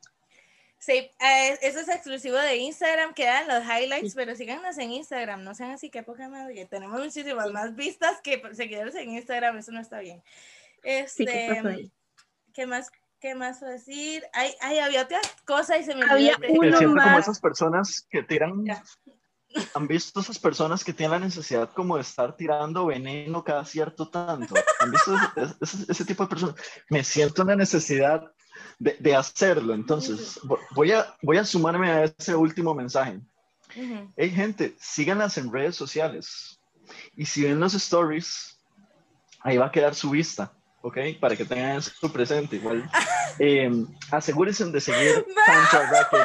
Sí, 0.79 0.93
eh, 0.93 1.57
eso 1.63 1.79
es 1.79 1.89
exclusivo 1.89 2.38
de 2.38 2.57
Instagram, 2.57 3.13
quedan 3.13 3.48
los 3.48 3.63
highlights, 3.63 4.13
pero 4.13 4.36
síganos 4.36 4.77
en 4.77 4.91
Instagram, 4.91 5.43
no 5.43 5.55
sean 5.55 5.72
así 5.72 5.89
que 5.89 6.03
poca 6.03 6.29
madre, 6.29 6.65
tenemos 6.67 7.00
muchísimas 7.03 7.51
más 7.51 7.75
vistas 7.75 8.19
que 8.24 8.41
seguidores 8.53 8.93
en 8.96 9.10
Instagram, 9.12 9.57
eso 9.57 9.72
no 9.72 9.79
está 9.81 10.00
bien. 10.00 10.22
Sí, 11.07 11.25
¿qué 11.25 11.48
pasó 11.50 11.67
Este, 11.67 11.69
ahí? 11.69 11.91
¿qué 12.53 12.65
más, 12.67 12.91
qué 13.19 13.34
más 13.36 13.60
decir? 13.60 14.24
Ay, 14.34 14.53
ay, 14.62 14.77
había 14.79 15.01
otra 15.01 15.19
cosa 15.46 15.77
y 15.77 15.84
se 15.84 15.96
me 15.96 16.05
Había 16.10 16.36
olvidó. 16.36 16.53
un- 16.53 16.60
Me 16.60 16.67
Uno 16.69 16.77
siento 16.77 16.96
como 17.00 17.05
más. 17.12 17.19
esas 17.22 17.39
personas 17.39 18.07
que 18.10 18.22
tiran. 18.24 18.63
Ya. 18.65 18.84
¿Han 19.74 19.88
visto 19.88 20.19
esas 20.19 20.38
personas 20.38 20.84
que 20.84 20.93
tienen 20.93 21.19
la 21.19 21.25
necesidad 21.25 21.72
como 21.72 21.96
de 21.96 22.01
estar 22.03 22.36
tirando 22.36 22.86
veneno 22.86 23.43
cada 23.43 23.65
cierto 23.65 24.10
tanto? 24.10 24.53
¿Han 24.79 24.91
visto 24.91 25.15
ese, 25.36 25.55
ese- 25.62 25.91
ese 25.91 26.05
tipo 26.05 26.24
de 26.24 26.29
personas? 26.29 26.55
Me 26.89 27.03
siento 27.03 27.41
en 27.41 27.48
la 27.48 27.55
necesidad 27.55 28.22
de, 28.79 28.96
de 29.00 29.15
hacerlo. 29.15 29.74
Entonces, 29.74 30.39
vo- 30.43 30.60
voy 30.72 30.91
a, 30.91 31.15
voy 31.22 31.38
a 31.38 31.46
sumarme 31.46 31.89
a 31.91 32.03
ese 32.05 32.36
último 32.36 32.74
mensaje. 32.74 33.19
Ujú. 33.75 34.12
Hey, 34.15 34.29
gente, 34.31 34.75
síganlas 34.79 35.38
en 35.38 35.51
redes 35.51 35.75
sociales. 35.75 36.60
Y 37.15 37.25
si 37.25 37.43
ven 37.43 37.60
los 37.60 37.74
stories, 37.74 38.60
ahí 39.41 39.57
va 39.57 39.67
a 39.67 39.72
quedar 39.72 39.93
su 39.93 40.10
vista, 40.10 40.53
¿ok? 40.81 40.98
Para 41.19 41.36
que 41.36 41.43
tengan 41.46 41.77
eso 41.77 42.12
presente 42.12 42.55
igual. 42.57 42.89
Eh, 43.39 43.69
asegúrense 44.10 44.65
de 44.65 44.81
seguir 44.81 45.13
tanto 45.46 45.77
a 45.77 45.86
Raquel 45.91 46.22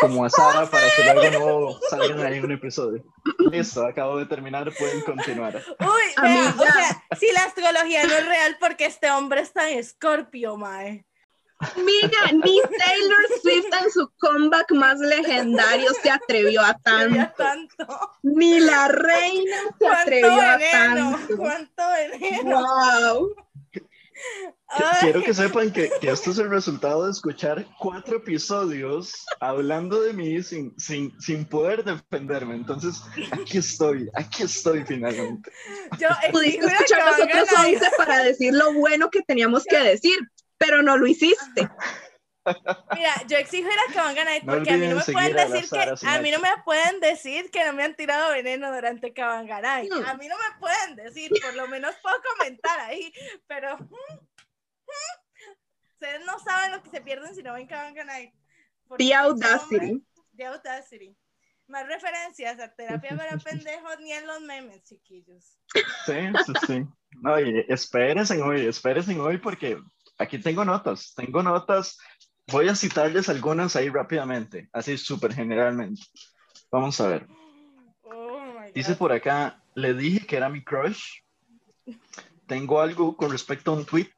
como 0.00 0.24
a 0.24 0.30
Sara 0.30 0.64
para 0.64 0.86
que 0.96 1.12
luego 1.12 1.72
no 1.74 1.78
salgan 1.90 2.24
ahí 2.24 2.40
un 2.40 2.52
episodio. 2.52 3.04
Listo, 3.50 3.84
acabo 3.84 4.16
de 4.16 4.24
terminar, 4.24 4.72
pueden 4.78 5.02
continuar. 5.02 5.56
Uy, 5.80 6.22
vea, 6.22 6.54
o 6.58 6.62
sea, 6.62 7.04
si 7.20 7.30
la 7.32 7.44
astrología 7.44 8.04
no 8.06 8.14
es 8.14 8.26
real 8.26 8.56
porque 8.60 8.86
este 8.86 9.10
hombre 9.10 9.42
está 9.42 9.68
en 9.68 9.78
Escorpio, 9.80 10.56
mae. 10.56 11.04
Mira, 11.76 12.32
ni 12.32 12.60
Taylor 12.78 13.40
Swift 13.42 13.66
en 13.84 13.90
su 13.90 14.10
comeback 14.18 14.70
más 14.72 14.98
legendario 15.00 15.92
se 16.02 16.10
atrevió 16.10 16.60
a 16.62 16.74
tanto. 16.78 17.32
tanto. 17.36 17.86
Ni 18.22 18.60
la 18.60 18.88
reina 18.88 19.56
se 19.56 19.72
¿Cuánto 19.78 20.00
atrevió 20.02 20.32
a 20.40 20.56
veneno? 20.56 21.10
tanto. 21.12 21.36
¿Cuánto 21.36 21.82
veneno? 22.20 22.60
Wow. 22.60 23.34
Quiero 25.00 25.22
que 25.22 25.34
sepan 25.34 25.70
que, 25.72 25.90
que 26.00 26.10
esto 26.10 26.30
es 26.32 26.38
el 26.38 26.50
resultado 26.50 27.04
de 27.04 27.12
escuchar 27.12 27.64
cuatro 27.78 28.16
episodios 28.16 29.24
hablando 29.38 30.00
de 30.00 30.12
mí 30.12 30.42
sin, 30.42 30.74
sin, 30.78 31.12
sin 31.20 31.44
poder 31.44 31.84
defenderme. 31.84 32.54
Entonces, 32.56 33.02
aquí 33.30 33.58
estoy, 33.58 34.08
aquí 34.14 34.42
estoy 34.44 34.84
finalmente. 34.84 35.50
Yo 35.98 36.08
Pudiste 36.32 36.56
exijo 36.58 36.66
una 36.66 36.74
escuchar 36.74 37.06
los 37.06 37.20
otros 37.20 37.48
cabangana. 37.50 37.78
11 37.78 37.90
para 37.96 38.18
decir 38.24 38.54
lo 38.54 38.72
bueno 38.72 39.10
que 39.10 39.22
teníamos 39.22 39.64
que 39.64 39.78
decir, 39.78 40.18
pero 40.64 40.82
no 40.82 40.96
lo 40.96 41.06
hiciste. 41.06 41.68
Mira, 42.94 43.14
yo 43.26 43.38
exijo 43.38 43.68
ir 43.68 43.78
a 43.88 43.92
Kabanganay 43.92 44.42
No 44.42 44.54
porque 44.54 44.70
a 44.70 44.76
mí 44.76 44.86
no 44.86 44.96
me 44.96 45.04
pueden 45.04 45.36
decir 45.36 45.68
que 45.70 46.06
a 46.06 46.20
mí 46.20 46.30
no 46.30 46.40
me 46.40 46.48
pueden 46.64 47.00
decir 47.00 47.50
que 47.50 47.64
no 47.64 47.72
me 47.72 47.84
han 47.84 47.96
tirado 47.96 48.32
veneno 48.32 48.72
durante 48.72 49.12
Kabanganay. 49.12 49.88
Hmm. 49.88 50.06
A 50.06 50.14
mí 50.14 50.28
no 50.28 50.36
me 50.36 50.58
pueden 50.58 50.96
decir, 50.96 51.30
por 51.42 51.54
lo 51.54 51.68
menos 51.68 51.94
puedo 52.02 52.16
comentar 52.36 52.80
ahí, 52.80 53.12
pero 53.46 53.78
mm, 53.78 53.84
mm, 53.84 55.52
ustedes 55.92 56.26
no 56.26 56.38
saben 56.38 56.72
lo 56.72 56.82
que 56.82 56.90
se 56.90 57.00
pierden 57.00 57.34
si 57.34 57.42
no 57.42 57.54
ven 57.54 57.66
Kabanganay. 57.66 58.32
Porque 58.86 59.04
The 59.04 59.14
Audacity. 59.14 60.06
The 60.36 60.46
Audacity. 60.46 61.16
Más 61.66 61.86
referencias 61.86 62.60
a 62.60 62.74
terapia 62.74 63.16
para 63.16 63.38
pendejos 63.38 63.98
ni 64.00 64.12
en 64.12 64.26
los 64.26 64.42
memes, 64.42 64.82
chiquillos. 64.84 65.58
Sí, 66.04 66.12
sí, 66.44 66.52
sí. 66.66 66.86
No, 67.22 67.40
y 67.40 67.64
espérense 67.68 68.40
hoy, 68.42 68.66
espérense 68.66 69.18
hoy 69.18 69.38
porque 69.38 69.78
aquí 70.18 70.38
tengo 70.38 70.64
notas, 70.64 71.14
tengo 71.14 71.42
notas. 71.42 71.98
Voy 72.48 72.68
a 72.68 72.74
citarles 72.74 73.28
algunas 73.28 73.74
ahí 73.76 73.88
rápidamente, 73.88 74.68
así 74.72 74.98
súper 74.98 75.34
generalmente. 75.34 76.02
Vamos 76.70 77.00
a 77.00 77.08
ver. 77.08 77.26
Oh 78.02 78.60
Dice 78.74 78.94
por 78.96 79.12
acá, 79.12 79.62
le 79.74 79.94
dije 79.94 80.26
que 80.26 80.36
era 80.36 80.48
mi 80.48 80.62
crush. 80.62 81.20
Tengo 82.46 82.80
algo 82.80 83.16
con 83.16 83.30
respecto 83.30 83.70
a 83.70 83.74
un 83.74 83.84
tweet. 83.84 84.12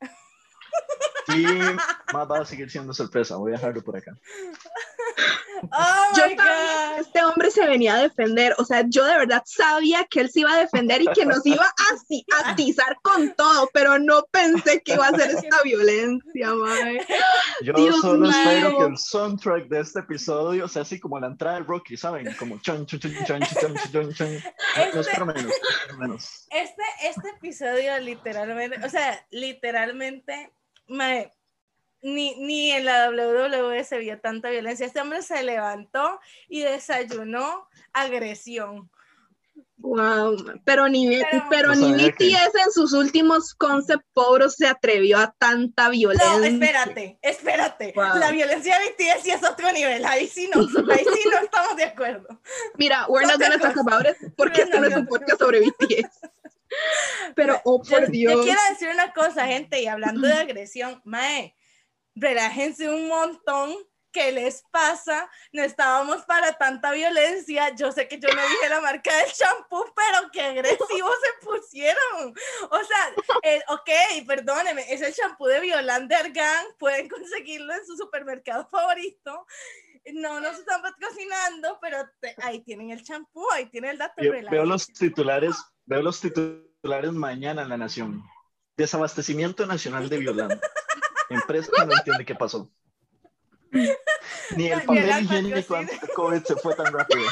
Y 1.28 1.44
más 2.12 2.30
va 2.30 2.38
a 2.38 2.44
seguir 2.44 2.70
siendo 2.70 2.94
sorpresa. 2.94 3.36
Voy 3.36 3.50
a 3.50 3.56
dejarlo 3.56 3.82
por 3.82 3.96
acá. 3.96 4.12
Oh 5.62 6.16
Yo 6.16 6.26
my 6.28 6.36
sabía 6.36 6.92
que 6.94 7.00
este 7.00 7.24
hombre 7.24 7.50
se 7.50 7.66
venía 7.66 7.94
a 7.94 8.02
defender, 8.02 8.54
o 8.58 8.64
sea, 8.64 8.84
yo 8.86 9.04
de 9.04 9.16
verdad 9.18 9.42
sabía 9.46 10.04
que 10.10 10.20
él 10.20 10.30
se 10.30 10.40
iba 10.40 10.52
a 10.52 10.58
defender 10.58 11.02
y 11.02 11.06
que 11.08 11.24
nos 11.26 11.44
iba 11.46 11.64
a 11.64 11.94
ati- 11.94 12.24
a 12.36 12.50
atizar 12.50 12.98
con 13.02 13.34
todo, 13.34 13.68
pero 13.72 13.98
no 13.98 14.24
pensé 14.30 14.80
que 14.82 14.94
iba 14.94 15.06
a 15.08 15.16
ser 15.16 15.30
esta 15.30 15.62
violencia, 15.62 16.54
mae. 16.54 17.06
Yo 17.62 17.72
Dios 17.74 18.00
solo 18.00 18.28
espero 18.30 18.78
que 18.78 18.84
el 18.84 18.98
soundtrack 18.98 19.68
de 19.68 19.80
este 19.80 20.00
episodio 20.00 20.68
sea 20.68 20.82
así 20.82 21.00
como 21.00 21.18
la 21.18 21.28
entrada 21.28 21.58
de 21.58 21.64
Rocky, 21.64 21.96
¿saben? 21.96 22.34
Como 22.38 22.58
chon, 22.58 22.86
chon, 22.86 23.00
chon, 23.00 23.12
chon, 23.26 23.40
chon, 23.40 23.40
chon, 23.60 23.92
chon, 23.92 24.14
chon. 24.14 24.32
No 24.94 25.00
es 25.00 25.06
Este- 25.08 25.24
menos, 25.24 25.44
no 25.44 25.50
para 25.86 25.98
menos. 25.98 26.46
Este, 26.50 26.82
este 27.04 27.28
episodio 27.30 27.98
literalmente, 28.00 28.84
o 28.84 28.88
sea, 28.90 29.24
literalmente, 29.30 30.52
mae, 30.88 31.32
ni, 32.06 32.34
ni 32.36 32.70
en 32.72 32.84
la 32.84 33.10
WWE 33.10 33.82
se 33.84 33.98
vio 33.98 34.18
tanta 34.20 34.48
violencia. 34.50 34.86
Este 34.86 35.00
hombre 35.00 35.22
se 35.22 35.42
levantó 35.42 36.20
y 36.48 36.60
desayunó 36.62 37.68
agresión. 37.92 38.90
Wow, 39.78 40.36
pero 40.64 40.88
ni, 40.88 41.20
Pero- 41.50 41.74
ni 41.74 41.90
sabía 41.90 42.12
que- 42.12 42.24
BTS 42.28 42.54
en 42.66 42.72
sus 42.72 42.92
últimos 42.94 43.54
concept 43.54 44.04
pobros 44.14 44.54
se 44.54 44.66
atrevió 44.66 45.18
a 45.18 45.34
tanta 45.38 45.90
violencia. 45.90 46.38
No, 46.38 46.44
espérate, 46.44 47.18
espérate. 47.22 47.92
Wow. 47.94 48.16
La 48.18 48.30
violencia 48.30 48.78
de 48.78 48.86
BTS 48.90 49.22
sí 49.22 49.30
es 49.30 49.44
otro 49.44 49.70
nivel. 49.72 50.04
Ahí 50.06 50.28
sí 50.28 50.48
no, 50.54 50.60
ahí 50.92 51.04
sí 51.04 51.28
no 51.30 51.38
estamos 51.38 51.76
de 51.76 51.84
acuerdo. 51.84 52.26
Mira, 52.78 53.04
we're 53.08 53.26
not 53.26 53.38
gonna 53.40 53.58
talk 53.58 53.76
about 53.78 54.06
it 54.06 54.16
porque 54.36 54.62
este 54.62 54.80
no 54.80 54.86
es 54.86 54.96
un 54.96 55.06
podcast 55.06 55.38
sobre 55.40 55.60
BTS. 55.60 56.20
Pero, 57.34 57.60
oh 57.64 57.82
Yo, 57.84 57.90
por 57.90 58.06
yo 58.06 58.10
Dios. 58.12 58.44
quiero 58.44 58.60
decir 58.70 58.88
una 58.88 59.12
cosa, 59.12 59.46
gente, 59.46 59.80
y 59.82 59.86
hablando 59.86 60.26
de 60.26 60.34
agresión, 60.34 61.00
mae, 61.04 61.54
relájense 62.16 62.88
un 62.88 63.06
montón. 63.08 63.76
¿Qué 64.12 64.32
les 64.32 64.62
pasa? 64.70 65.28
No 65.52 65.62
estábamos 65.62 66.22
para 66.24 66.54
tanta 66.56 66.90
violencia. 66.92 67.74
Yo 67.76 67.92
sé 67.92 68.08
que 68.08 68.18
yo 68.18 68.28
no 68.34 68.40
dije 68.48 68.68
la 68.70 68.80
marca 68.80 69.14
del 69.14 69.30
champú, 69.30 69.84
pero 69.94 70.30
qué 70.32 70.40
agresivos 70.40 71.14
se 71.22 71.46
pusieron. 71.46 72.34
O 72.70 72.78
sea, 72.82 73.14
el- 73.42 73.62
ok, 73.68 74.26
perdóneme, 74.26 74.90
es 74.90 75.02
el 75.02 75.12
champú 75.14 75.44
de 75.44 75.60
Violan 75.60 76.08
de 76.08 76.14
Argan. 76.14 76.64
Pueden 76.78 77.10
conseguirlo 77.10 77.74
en 77.74 77.84
su 77.86 77.94
supermercado 77.98 78.66
favorito. 78.70 79.46
No 80.14 80.40
nos 80.40 80.60
están 80.60 80.80
patrocinando, 80.80 81.78
pero 81.82 81.98
te- 82.20 82.36
ahí 82.42 82.60
tienen 82.60 82.92
el 82.92 83.04
champú, 83.04 83.46
ahí 83.52 83.66
tienen 83.66 83.90
el 83.90 83.98
dato. 83.98 84.14
Veo, 84.22 84.32
veo 84.50 84.64
los 84.64 84.86
titulares, 84.86 85.56
veo 85.84 86.00
los 86.00 86.20
titulares 86.22 87.12
mañana 87.12 87.62
en 87.62 87.68
La 87.68 87.76
Nación. 87.76 88.22
Desabastecimiento 88.78 89.66
nacional 89.66 90.08
de 90.08 90.16
Violán. 90.18 90.58
Empresa 91.30 91.70
que 91.74 91.86
no 91.86 91.92
entiende 91.92 92.24
qué 92.24 92.34
pasó. 92.34 92.70
Ni 94.56 94.68
el 94.68 94.82
papel 94.82 95.22
higiénico 95.22 95.56
patrocina. 95.56 95.78
antes 95.78 96.00
de 96.00 96.08
COVID 96.08 96.42
se 96.44 96.56
fue 96.56 96.74
tan 96.74 96.92
rápido. 96.92 97.22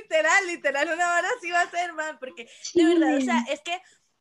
literal, 0.00 0.46
literal, 0.46 0.88
una 0.92 1.18
hora 1.18 1.28
sí 1.40 1.50
va 1.50 1.62
a 1.62 1.70
ser, 1.70 1.92
man, 1.92 2.18
porque 2.18 2.48
de 2.74 2.84
verdad, 2.84 3.16
o 3.16 3.20
sea, 3.20 3.44
es 3.50 3.60
que, 3.60 3.80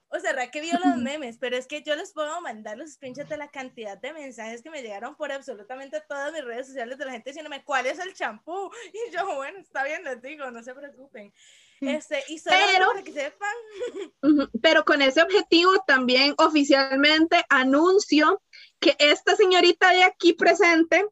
o 0.09 0.19
sea, 0.19 0.33
Raquel 0.33 0.63
vio 0.63 0.79
los 0.83 0.97
memes, 0.97 1.37
pero 1.39 1.57
es 1.57 1.67
que 1.67 1.83
yo 1.83 1.95
les 1.95 2.11
puedo 2.13 2.41
mandar 2.41 2.77
los 2.77 2.93
screenshots 2.93 3.29
de 3.29 3.37
la 3.37 3.49
cantidad 3.49 3.97
de 3.97 4.13
mensajes 4.13 4.61
que 4.61 4.69
me 4.69 4.81
llegaron 4.81 5.15
por 5.15 5.31
absolutamente 5.31 6.01
todas 6.07 6.31
mis 6.31 6.43
redes 6.43 6.67
sociales 6.67 6.97
de 6.97 7.05
la 7.05 7.11
gente 7.11 7.29
diciéndome 7.29 7.63
cuál 7.63 7.85
es 7.85 7.99
el 7.99 8.13
champú. 8.13 8.71
Y 8.93 9.11
yo, 9.11 9.35
bueno, 9.35 9.59
está 9.59 9.83
bien, 9.83 10.03
les 10.03 10.21
digo, 10.21 10.49
no 10.51 10.63
se 10.63 10.73
preocupen. 10.73 11.33
Este, 11.81 12.23
y 12.29 12.39
solo 12.39 12.55
Pero- 12.73 12.87
para 12.87 13.03
que 13.03 13.11
sepan, 13.11 13.55
Ujú, 14.23 14.49
Pero 14.61 14.85
con 14.85 15.01
ese 15.01 15.21
objetivo 15.21 15.71
también 15.85 16.33
oficialmente 16.37 17.43
anuncio 17.49 18.41
que 18.79 18.95
esta 18.99 19.35
señorita 19.35 19.91
de 19.91 20.03
aquí 20.03 20.33
presente, 20.33 21.05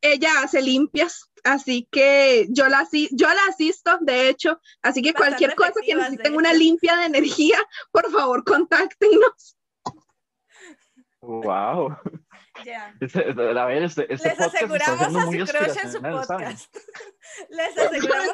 ella 0.00 0.30
hace 0.42 0.60
limpias, 0.62 1.30
así 1.44 1.88
que 1.90 2.46
yo 2.50 2.68
la, 2.68 2.86
yo 2.92 3.28
la 3.28 3.44
asisto, 3.48 3.98
de 4.00 4.28
hecho, 4.28 4.60
así 4.82 5.00
que 5.02 5.12
Bastante 5.12 5.36
cualquier 5.36 5.54
cosa 5.54 5.80
que 5.84 5.94
necesiten 5.94 6.36
una 6.36 6.52
limpia 6.52 6.96
de 6.96 7.06
energía, 7.06 7.56
por 7.90 8.10
favor, 8.10 8.44
contáctenos. 8.44 9.56
Wow. 11.20 11.96
Ya. 12.64 12.94
A 13.60 13.64
ver, 13.66 13.82
este, 13.82 14.12
este 14.12 14.28
Les 14.28 14.36
podcast 14.36 14.54
está 14.54 14.58
aseguramos 14.58 14.98
siendo 14.98 15.44
a 15.44 15.46
su 15.46 15.52
crush 15.52 15.78
en 15.84 15.92
su 15.92 16.00
podcast. 16.02 16.76
Les 17.50 17.78
aseguramos 17.78 18.28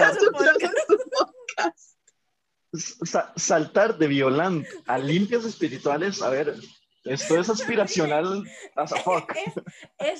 a 0.00 0.14
su 0.14 0.30
crush 0.32 0.62
en 0.62 0.70
su 0.88 1.10
podcast. 1.10 1.90
Sa- 2.72 3.32
saltar 3.36 3.98
de 3.98 4.06
violán 4.06 4.64
a 4.86 4.96
limpias 4.98 5.44
espirituales, 5.44 6.22
a 6.22 6.30
ver, 6.30 6.54
esto 7.04 7.40
es 7.40 7.48
aspiracional 7.50 8.44
as 8.76 8.92
a 8.92 8.96
fuck. 8.96 9.34
Es- 9.34 9.54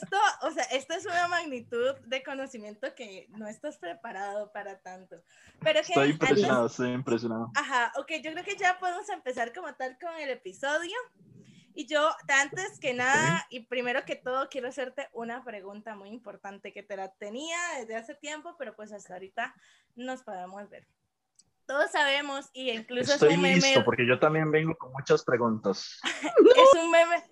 esto, 0.03 0.17
o 0.43 0.51
sea, 0.51 0.65
esto 0.65 0.95
es 0.95 1.07
una 1.07 1.29
magnitud 1.29 1.95
de 2.07 2.23
conocimiento 2.25 2.93
que 2.97 3.27
no 3.31 3.47
estás 3.47 3.79
preparado 3.79 4.51
para 4.53 4.81
tanto. 4.81 5.23
Pero 5.61 5.75
que 5.83 5.93
Estoy 5.93 6.11
antes- 6.11 6.13
impresionado, 6.15 6.67
estoy 6.67 6.91
impresionado. 6.93 7.53
Ajá, 7.55 7.93
ok, 7.99 8.11
yo 8.23 8.33
creo 8.33 8.45
que 8.45 8.57
ya 8.57 8.79
podemos 8.81 9.09
empezar 9.11 9.53
como 9.53 9.73
tal 9.77 9.97
con 10.01 10.17
el 10.19 10.31
episodio. 10.31 10.97
Y 11.75 11.87
yo, 11.87 12.11
antes 12.29 12.79
que 12.81 12.95
nada, 12.95 13.47
y 13.49 13.61
primero 13.61 14.05
que 14.05 14.17
todo, 14.17 14.49
quiero 14.49 14.69
hacerte 14.69 15.09
una 15.13 15.45
pregunta 15.45 15.95
muy 15.95 16.11
importante 16.11 16.73
que 16.73 16.83
te 16.83 16.97
la 16.97 17.13
tenía 17.13 17.59
desde 17.79 17.97
hace 17.97 18.15
tiempo, 18.15 18.57
pero 18.59 18.75
pues 18.75 18.93
hasta 18.93 19.15
ahorita 19.15 19.55
nos 19.95 20.23
podemos 20.23 20.69
ver. 20.69 20.87
Todos 21.67 21.93
sabemos, 21.93 22.51
y 22.53 22.71
incluso 22.71 23.13
Estoy 23.13 23.31
es 23.31 23.37
un 23.37 23.43
meme 23.43 23.55
listo 23.57 23.85
porque 23.85 24.07
yo 24.07 24.19
también 24.19 24.51
vengo 24.51 24.77
con 24.77 24.93
muchas 24.93 25.25
preguntas. 25.25 26.01
es 26.57 26.83
un 26.83 26.91
meme, 26.91 27.23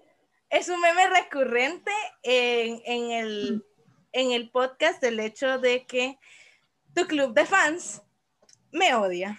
es 0.51 0.69
un 0.69 0.81
meme 0.81 1.09
recurrente 1.09 1.93
en, 2.23 2.81
en 2.85 3.11
el, 3.11 3.67
en 4.13 4.33
el 4.33 4.51
podcast 4.51 5.03
del 5.03 5.19
hecho 5.19 5.59
de 5.59 5.85
que 5.87 6.19
tu 6.95 7.07
club 7.07 7.35
de 7.35 7.47
fans 7.47 8.03
me 8.71 8.95
odia. 8.95 9.39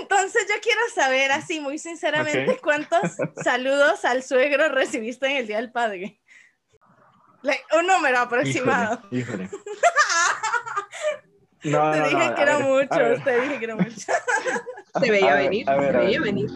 Entonces 0.00 0.46
yo 0.48 0.54
quiero 0.62 0.80
saber 0.94 1.32
así 1.32 1.60
muy 1.60 1.78
sinceramente 1.78 2.58
cuántos 2.62 3.00
saludos 3.44 4.04
al 4.04 4.22
suegro 4.22 4.68
recibiste 4.68 5.26
en 5.26 5.36
el 5.36 5.46
Día 5.46 5.56
del 5.56 5.72
Padre. 5.72 6.20
Like, 7.42 7.64
un 7.78 7.86
número 7.86 8.18
aproximado. 8.18 9.00
Híjole, 9.10 9.44
híjole. 9.44 9.50
No, 11.62 11.92
te 11.92 11.98
no, 11.98 12.08
dije 12.08 12.28
no, 12.28 12.34
que 12.34 12.42
era 12.42 12.56
ver, 12.56 12.66
mucho, 12.66 13.22
te 13.22 13.40
dije 13.42 13.58
que 13.58 13.64
era 13.66 13.76
mucho. 13.76 13.90
Se 14.98 15.10
veía 15.10 15.34
ver, 15.34 15.44
venir, 15.44 15.66
ver, 15.66 15.92
se 15.92 15.96
a 15.96 16.00
veía 16.00 16.20
ver. 16.20 16.34
venir. 16.34 16.50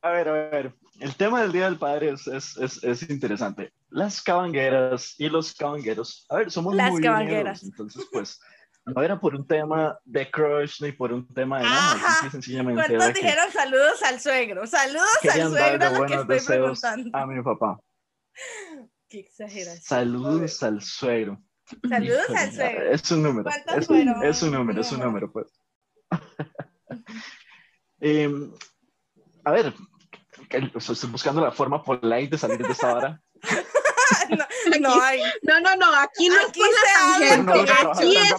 A 0.00 0.10
ver, 0.10 0.28
a 0.28 0.32
ver, 0.32 0.74
el 1.00 1.16
tema 1.16 1.42
del 1.42 1.50
Día 1.50 1.64
del 1.64 1.76
Padre 1.76 2.10
es, 2.10 2.26
es, 2.28 2.56
es, 2.58 2.84
es 2.84 3.10
interesante. 3.10 3.72
Las 3.90 4.22
cabangueras 4.22 5.16
y 5.18 5.28
los 5.28 5.54
cabangueros, 5.54 6.24
a 6.28 6.36
ver, 6.36 6.52
somos 6.52 6.74
Las 6.76 6.92
muy 6.92 7.02
cabangueras. 7.02 7.62
unidos, 7.62 7.78
entonces 7.80 8.08
pues 8.12 8.40
no 8.86 9.02
era 9.02 9.18
por 9.18 9.34
un 9.34 9.46
tema 9.46 9.98
de 10.04 10.30
crush 10.30 10.82
ni 10.82 10.92
por 10.92 11.12
un 11.12 11.26
tema 11.32 11.58
de 11.58 11.64
nada, 11.64 11.92
Ajá. 11.92 12.30
sencillamente 12.30 12.96
¿Cuántos 12.96 13.14
dijeron 13.14 13.50
saludos 13.52 14.02
al 14.02 14.20
suegro? 14.20 14.66
Saludos 14.66 15.08
al 15.32 15.48
suegro, 15.50 15.90
lo 15.90 16.06
que 16.06 16.14
estoy 16.14 16.40
preguntando. 16.46 17.10
a 17.18 17.26
mi 17.26 17.42
papá. 17.42 17.80
Qué 19.08 19.20
exageración. 19.20 19.82
Saludos 19.82 20.62
al 20.62 20.82
suegro. 20.82 21.40
Saludos 21.88 22.28
al 22.36 22.52
suegro. 22.52 22.90
Es 22.90 23.10
un 23.10 23.22
número. 23.22 23.44
¿Cuántos 23.44 23.76
Es, 23.76 23.86
fueron? 23.86 24.22
es 24.22 24.42
un 24.42 24.50
número, 24.52 24.80
es 24.80 24.92
un 24.92 25.00
número, 25.00 25.32
pues. 25.32 25.46
Em, 28.00 28.52
a 29.44 29.52
ver, 29.52 29.72
estoy 30.50 31.10
buscando 31.10 31.40
la 31.40 31.52
forma 31.52 31.82
polite 31.82 32.28
de 32.28 32.38
salir 32.38 32.58
de 32.58 32.70
esta 32.70 32.92
vara. 32.92 33.22
no, 34.30 34.44
no 34.80 35.02
hay. 35.02 35.20
No, 35.42 35.60
no, 35.60 35.76
no, 35.76 35.94
aquí 35.96 36.28
no 36.28 36.36
Aquí 36.48 36.60
es 36.60 36.66
por 36.66 36.66
se 36.66 36.84
la 36.84 36.92
tangente, 36.94 37.36
No, 37.44 37.56
no, 37.56 37.64
trabaja 37.64 38.00
aquí 38.00 38.16
es. 38.16 38.32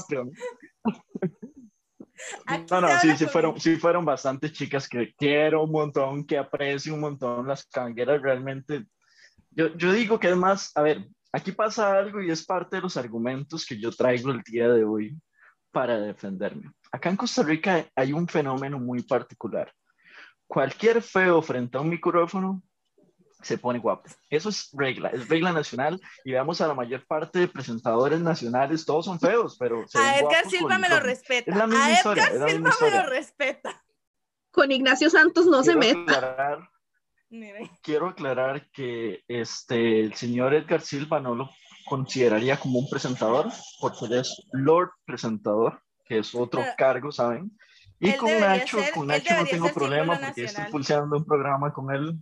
Aquí 2.45 2.65
No, 2.71 2.81
no, 2.81 2.99
sí, 2.99 3.17
sí 3.17 3.25
fueron, 3.25 3.59
sí 3.59 3.75
fueron 3.77 4.05
bastantes 4.05 4.53
chicas 4.53 4.87
que 4.87 5.13
quiero 5.15 5.63
un 5.63 5.71
montón, 5.71 6.25
que 6.25 6.37
aprecio 6.37 6.93
un 6.93 7.01
montón. 7.01 7.47
Las 7.47 7.65
cangueras 7.65 8.21
realmente. 8.21 8.85
Yo, 9.51 9.75
yo 9.75 9.91
digo 9.93 10.19
que 10.19 10.29
es 10.29 10.35
más, 10.35 10.71
a 10.75 10.81
ver, 10.81 11.07
aquí 11.31 11.51
pasa 11.51 11.97
algo 11.97 12.21
y 12.21 12.29
es 12.29 12.45
parte 12.45 12.77
de 12.77 12.81
los 12.81 12.97
argumentos 12.97 13.65
que 13.65 13.79
yo 13.79 13.91
traigo 13.91 14.31
el 14.31 14.41
día 14.41 14.67
de 14.69 14.83
hoy 14.83 15.17
para 15.71 15.99
defenderme. 15.99 16.71
Acá 16.91 17.09
en 17.09 17.17
Costa 17.17 17.43
Rica 17.43 17.85
hay 17.95 18.13
un 18.13 18.27
fenómeno 18.27 18.79
muy 18.79 19.03
particular. 19.03 19.71
Cualquier 20.47 21.01
feo 21.01 21.41
frente 21.41 21.77
a 21.77 21.81
un 21.81 21.89
micrófono 21.89 22.63
se 23.45 23.57
pone 23.59 23.79
guapo. 23.79 24.09
Eso 24.29 24.49
es 24.49 24.69
regla, 24.73 25.09
es 25.09 25.29
regla 25.29 25.51
nacional 25.53 26.01
y 26.23 26.31
veamos 26.31 26.61
a 26.61 26.67
la 26.67 26.73
mayor 26.73 27.05
parte 27.05 27.39
de 27.39 27.47
presentadores 27.47 28.19
nacionales, 28.19 28.85
todos 28.85 29.05
son 29.05 29.19
feos, 29.19 29.55
pero 29.59 29.87
se 29.87 29.99
A 29.99 30.19
Edgar 30.19 30.49
Silva 30.49 30.79
me 30.79 30.89
lo 30.89 30.99
respeta. 30.99 31.51
Es 31.51 31.57
la 31.57 31.67
misma 31.67 31.85
a 31.85 31.91
historia, 31.91 32.23
Edgar 32.23 32.35
es 32.35 32.39
la 32.41 32.47
Silva 32.49 32.69
misma 32.69 32.85
me 32.85 32.91
lo 32.91 32.97
historia. 32.97 33.09
respeta. 33.19 33.83
Con 34.51 34.71
Ignacio 34.71 35.09
Santos 35.09 35.45
no 35.45 35.63
se 35.63 35.77
Quiero 35.77 35.99
meta. 35.99 36.13
aclarar, 36.17 36.69
quiero 37.81 38.07
aclarar 38.07 38.69
que 38.71 39.23
este, 39.27 39.99
el 39.99 40.13
señor 40.15 40.53
Edgar 40.53 40.81
Silva 40.81 41.19
no 41.19 41.35
lo 41.35 41.49
consideraría 41.85 42.57
como 42.57 42.79
un 42.79 42.89
presentador, 42.89 43.47
porque 43.79 44.05
él 44.05 44.13
es 44.13 44.41
Lord 44.53 44.89
Presentador, 45.05 45.81
que 46.05 46.17
es 46.19 46.33
otro 46.33 46.61
Pero 46.61 46.73
cargo, 46.77 47.11
¿saben? 47.11 47.55
Y 47.99 48.13
con 48.13 48.39
Nacho, 48.39 48.79
ser- 48.79 48.93
con 48.93 49.07
Nacho 49.07 49.35
no 49.35 49.45
tengo 49.45 49.69
problema 49.71 50.19
porque 50.19 50.45
estoy 50.45 50.65
pulseando 50.71 51.15
un 51.17 51.25
programa 51.25 51.71
con 51.71 51.93
él. 51.93 52.15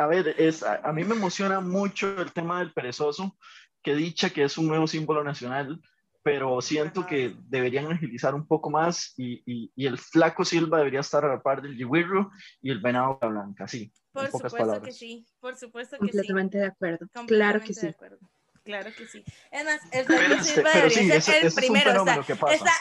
A 0.00 0.06
ver, 0.06 0.34
es, 0.38 0.62
a, 0.62 0.76
a 0.82 0.92
mí 0.94 1.04
me 1.04 1.14
emociona 1.14 1.60
mucho 1.60 2.22
el 2.22 2.32
tema 2.32 2.60
del 2.60 2.72
perezoso, 2.72 3.36
que 3.82 3.94
dicha 3.94 4.30
que 4.30 4.44
es 4.44 4.56
un 4.56 4.66
nuevo 4.66 4.86
símbolo 4.86 5.22
nacional, 5.22 5.78
pero 6.22 6.62
siento 6.62 7.00
Ajá. 7.00 7.10
que 7.10 7.34
deberían 7.48 7.92
agilizar 7.92 8.34
un 8.34 8.46
poco 8.46 8.70
más 8.70 9.12
y, 9.18 9.42
y, 9.44 9.70
y 9.76 9.86
el 9.86 9.98
flaco 9.98 10.42
Silva 10.44 10.78
debería 10.78 11.00
estar 11.00 11.24
a 11.26 11.28
la 11.28 11.42
par 11.42 11.60
del 11.60 11.76
Yiwirro 11.76 12.30
y 12.62 12.70
el 12.70 12.80
venado 12.80 13.18
blanca, 13.20 13.68
sí. 13.68 13.92
Por 14.12 14.24
en 14.24 14.30
pocas 14.30 14.50
supuesto 14.52 14.56
que 14.56 14.70
palabras. 14.70 14.96
sí. 14.96 15.26
Por 15.38 15.56
supuesto 15.56 15.98
que 15.98 16.06
sí. 16.06 16.12
Completamente 16.12 16.58
de 16.58 16.66
acuerdo. 16.66 17.06
Claro 17.26 17.60
que 17.60 17.68
de 17.68 17.74
sí. 17.74 17.86
acuerdo. 17.86 18.18
Claro 18.64 18.90
que 18.96 19.06
sí. 19.06 19.22
Es 19.50 19.64
más, 19.66 19.80
el 19.92 20.06
Flaco 20.06 20.42
Silva 20.44 20.70
debería 20.70 20.90
sí, 20.90 21.08
ser 21.08 21.16
ese, 21.16 21.30
el 21.40 21.46
ese 21.46 21.46
es 21.46 21.54
un 21.54 21.60
primero. 21.60 21.90
está, 22.00 22.22
que 22.22 22.36
pasa. 22.36 22.54
está, 22.54 22.72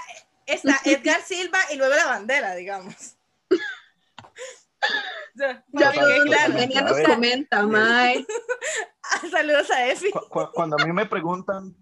está 0.46 0.80
Edgar 0.90 1.22
Silva 1.22 1.60
y 1.74 1.76
luego 1.76 1.96
la 1.96 2.06
bandera, 2.06 2.56
digamos. 2.56 3.18
Sea, 5.40 5.64
Ya 5.72 5.92
Eugenia 5.94 6.80
A 6.80 6.82
nos 6.84 7.00
comenta, 7.02 7.66
Mae. 7.66 8.26
ah, 9.04 9.22
saludos 9.32 9.72
a 9.72 9.88
Efi. 9.88 10.12
Cu- 10.12 10.28
cu- 10.30 10.52
cuando 10.54 10.76
a 10.78 10.86
mí 10.86 10.92
me 10.92 11.06
preguntan, 11.06 11.76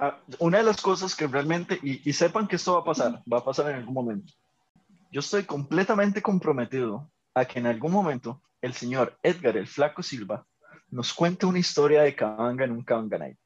ah, 0.00 0.18
una 0.40 0.58
de 0.58 0.64
las 0.64 0.80
cosas 0.82 1.14
que 1.14 1.26
realmente, 1.28 1.78
y, 1.82 2.08
y 2.08 2.12
sepan 2.12 2.48
que 2.48 2.56
esto 2.56 2.74
va 2.74 2.80
a 2.80 2.84
pasar, 2.84 3.22
va 3.32 3.38
a 3.38 3.44
pasar 3.44 3.70
en 3.70 3.76
algún 3.76 3.94
momento. 3.94 4.32
Yo 5.12 5.20
estoy 5.20 5.44
completamente 5.44 6.22
comprometido 6.22 7.10
a 7.34 7.44
que 7.44 7.58
en 7.60 7.66
algún 7.66 7.92
momento 7.92 8.42
el 8.60 8.74
señor 8.74 9.16
Edgar 9.22 9.56
el 9.56 9.66
Flaco 9.68 10.02
Silva 10.02 10.44
nos 10.90 11.14
cuente 11.14 11.46
una 11.46 11.58
historia 11.60 12.02
de 12.02 12.14
Cabanga 12.16 12.64
en 12.64 12.72
un 12.72 12.82
Cabanga 12.84 13.18
Night. 13.18 13.38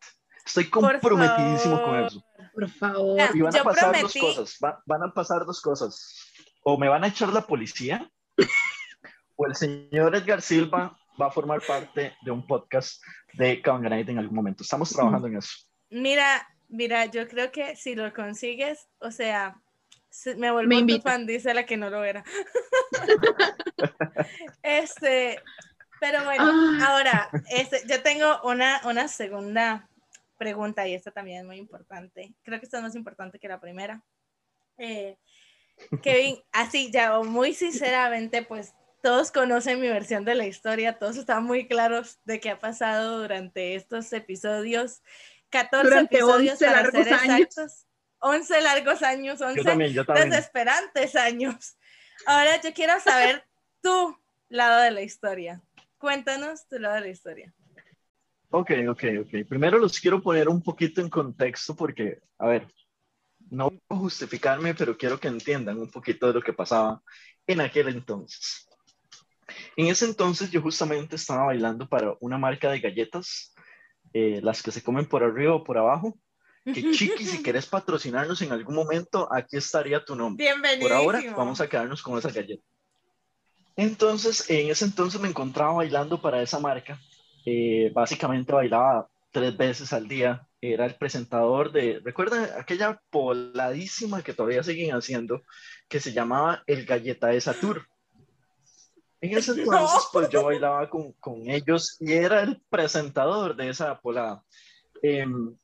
Estoy 0.47 0.69
comprometidísimo 0.71 1.77
con 1.77 1.91
favor. 1.93 2.07
eso. 2.07 2.25
Por 2.55 2.69
favor. 2.71 3.21
Y 3.35 3.41
van 3.43 3.55
a 3.55 3.59
Yo 3.59 3.65
pasar 3.65 3.95
prometí- 3.95 4.03
dos 4.03 4.37
cosas. 4.37 4.59
va- 4.65 4.83
van 4.87 5.03
a 5.03 5.13
pasar 5.13 5.45
dos 5.47 5.61
cosas. 5.61 6.27
O 6.65 6.79
me 6.79 6.89
van 6.89 7.05
a 7.05 7.09
echar 7.09 7.31
la 7.33 7.47
policía, 7.47 8.11
o 9.37 9.47
el 9.47 9.55
señor 9.55 10.15
Edgar 10.15 10.41
Silva 10.43 10.97
va 11.21 11.27
a 11.27 11.31
formar 11.31 11.61
parte 11.67 12.15
de 12.23 12.31
un 12.31 12.47
podcast 12.47 13.03
de 13.35 13.61
Cabanga 13.63 13.89
Night 13.91 14.09
en 14.09 14.19
algún 14.19 14.35
momento. 14.37 14.63
Estamos 14.63 14.91
trabajando 14.91 15.29
en 15.29 15.37
eso. 15.39 15.53
Mira, 15.91 16.47
mira, 16.69 17.07
yo 17.07 17.27
creo 17.29 17.51
que 17.53 17.77
si 17.77 17.95
lo 17.95 18.13
consigues, 18.13 18.89
o 18.99 19.11
sea, 19.11 19.57
se- 20.11 20.35
me 20.37 20.51
vuelvo 20.51 20.69
Me 20.69 20.83
tu 20.97 21.01
fan, 21.01 21.27
dice 21.27 21.55
la 21.55 21.67
que 21.67 21.77
no 21.77 21.91
lo 21.91 22.03
era. 22.05 22.25
este, 24.63 25.41
pero 26.01 26.25
bueno, 26.25 26.45
Ah. 26.47 26.87
ahora, 26.89 27.31
este, 27.51 27.83
yo 27.89 28.03
tengo 28.03 28.41
una, 28.45 28.81
una 28.85 29.09
segunda 29.09 29.89
pregunta 30.37 30.87
y 30.87 30.95
esta 30.95 31.11
también 31.11 31.41
es 31.41 31.45
muy 31.45 31.57
importante. 31.57 32.35
Creo 32.43 32.59
que 32.59 32.67
esta 32.67 32.79
es 32.79 32.83
más 32.83 32.95
importante 32.97 33.39
que 33.39 33.49
la 33.49 33.61
primera. 33.61 34.03
Eh, 34.79 35.17
Kevin, 36.03 36.39
así 36.53 36.91
ya, 36.91 37.19
o 37.19 37.25
muy 37.25 37.53
sinceramente, 37.55 38.43
pues 38.43 38.75
todos 39.05 39.31
conocen 39.31 39.83
mi 39.83 39.89
versión 39.89 40.25
de 40.25 40.35
la 40.35 40.47
historia, 40.47 40.99
todos 40.99 41.19
están 41.19 41.45
muy 41.45 41.69
claros 41.69 42.21
de 42.25 42.41
qué 42.41 42.49
ha 42.49 42.59
pasado 42.59 43.19
durante 43.21 43.75
estos 43.75 44.11
episodios. 44.15 45.03
14 45.51 45.85
Durante 45.87 46.17
episodios 46.17 46.53
11 46.55 46.65
para 46.65 46.83
largos 46.85 47.05
ser 47.05 47.13
años. 47.13 47.41
exactos. 47.41 47.87
11 48.21 48.61
largos 48.63 49.03
años, 49.03 49.41
11 49.43 49.59
Yo 49.59 49.63
también, 49.63 49.93
yo 49.93 50.07
también. 50.07 50.31
desesperantes 50.31 51.17
años. 51.17 51.77
Ahora 52.25 52.59
yo 52.63 52.73
quiero 52.73 52.99
saber 52.99 53.45
tu 53.83 54.19
lado 54.49 54.81
de 54.81 54.91
la 54.91 55.03
historia. 55.03 55.61
Cuéntanos 55.99 56.67
tu 56.67 56.79
lado 56.79 56.95
de 56.95 57.01
la 57.03 57.09
historia. 57.09 57.53
Ok, 58.49 58.71
ok, 58.89 59.05
ok. 59.21 59.47
Primero 59.47 59.77
los 59.77 60.01
quiero 60.01 60.23
poner 60.23 60.49
un 60.49 60.63
poquito 60.63 61.03
en 61.03 61.11
contexto 61.11 61.77
porque, 61.77 62.23
a 62.39 62.47
ver, 62.47 62.67
no 63.51 63.69
voy 63.69 63.83
a 63.91 63.97
justificarme, 63.97 64.75
pero 64.75 64.97
quiero 64.97 65.21
que 65.21 65.29
entiendan 65.29 65.79
un 65.79 65.91
poquito 65.91 66.29
de 66.29 66.33
lo 66.33 66.41
que 66.41 66.55
pasaba 66.55 67.03
en 67.47 67.61
aquel 67.61 67.89
entonces. 67.89 68.67
En 69.77 69.89
ese 69.89 70.05
entonces 70.05 70.51
yo 70.51 70.61
justamente 70.63 71.17
estaba 71.17 71.47
bailando 71.47 71.89
para 71.89 72.15
una 72.21 72.39
marca 72.39 72.71
de 72.71 72.81
galletas, 72.81 73.55
eh, 74.13 74.41
las 74.43 74.63
que 74.63 74.71
se 74.71 74.83
comen 74.83 75.07
por 75.07 75.23
arriba 75.23 75.55
o 75.55 75.65
por 75.65 75.79
abajo. 75.79 76.19
Que 76.65 76.93
chiqui, 76.93 77.27
si 77.27 77.43
quieres 77.43 77.67
patrocinarnos 77.67 78.41
en 78.43 78.53
algún 78.53 78.75
momento, 78.75 79.29
aquí 79.33 79.57
estaría 79.57 80.05
tu 80.05 80.15
nombre. 80.15 80.45
Bienvenido. 80.45 80.89
Por 80.89 80.97
ahora 80.97 81.21
vamos 81.37 81.61
a 81.61 81.69
quedarnos 81.69 82.03
con 82.03 82.19
esa 82.19 82.31
galleta. 82.31 82.65
Entonces, 83.77 84.49
en 84.49 84.71
ese 84.71 84.85
entonces 84.85 85.21
me 85.21 85.29
encontraba 85.29 85.75
bailando 85.75 86.23
para 86.23 86.41
esa 86.41 86.61
marca. 86.61 86.99
Eh, 87.45 87.91
básicamente 87.93 88.53
bailaba 88.53 89.09
tres 89.33 89.57
veces 89.57 89.93
al 89.93 90.07
día. 90.07 90.47
Era 90.61 90.87
el 90.87 90.95
presentador 90.95 91.73
de, 91.73 92.01
¿recuerdan 92.03 92.49
aquella 92.59 93.03
poladísima 93.11 94.23
que 94.23 94.33
todavía 94.33 94.63
siguen 94.63 94.95
haciendo, 94.95 95.43
que 95.89 96.01
se 96.01 96.13
llamaba 96.13 96.63
El 96.67 96.87
Galleta 96.87 97.27
de 97.27 97.41
Satur? 97.41 97.87
En 99.25 99.39
ese 99.39 99.53
entonces, 99.53 100.09
pues 100.13 100.29
yo 100.29 100.45
bailaba 100.45 100.89
con, 100.91 101.13
con 101.15 101.49
ellos 101.49 101.97
y 101.99 102.13
era 102.13 102.43
el 102.43 102.61
presentador 102.69 103.57
de 103.57 103.71
esa 103.71 103.99
polada. 103.99 104.43
Em, 105.03 105.57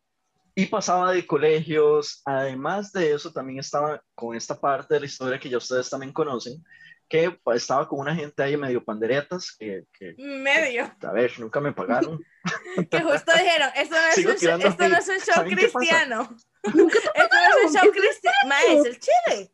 y 0.55 0.66
pasaba 0.66 1.12
de 1.12 1.27
colegios, 1.27 2.23
además 2.25 2.90
de 2.92 3.12
eso 3.12 3.31
también 3.33 3.59
estaba 3.59 4.03
con 4.14 4.35
esta 4.35 4.59
parte 4.59 4.94
de 4.94 5.01
la 5.01 5.07
historia 5.07 5.38
que 5.38 5.51
ya 5.51 5.59
ustedes 5.59 5.90
también 5.90 6.12
conocen, 6.12 6.64
que 7.07 7.38
estaba 7.55 7.87
con 7.87 7.99
una 8.01 8.14
gente 8.14 8.42
ahí 8.42 8.57
medio 8.57 8.83
panderetas, 8.83 9.55
que, 9.59 9.85
que 9.92 10.14
Medio. 10.16 10.90
a 11.03 11.12
ver, 11.12 11.38
nunca 11.38 11.61
me 11.61 11.73
pagaron. 11.73 12.25
Que 12.90 13.01
justo 13.03 13.33
dijeron, 13.33 13.68
esto 13.77 13.94
no 13.94 14.07
es, 14.07 14.14
Sigo 14.14 14.31
un, 14.31 14.62
esto 14.62 14.88
no 14.88 14.96
es 14.96 15.09
un 15.09 15.18
show 15.18 15.44
cristiano. 15.44 16.37
esto 16.62 16.77
no 16.79 16.87
es 16.87 17.66
un 17.66 17.73
show 17.75 17.90
cristiano. 17.92 18.38
Ma, 18.46 18.61
es 18.68 18.87
el 18.87 18.99
chile. 18.99 19.53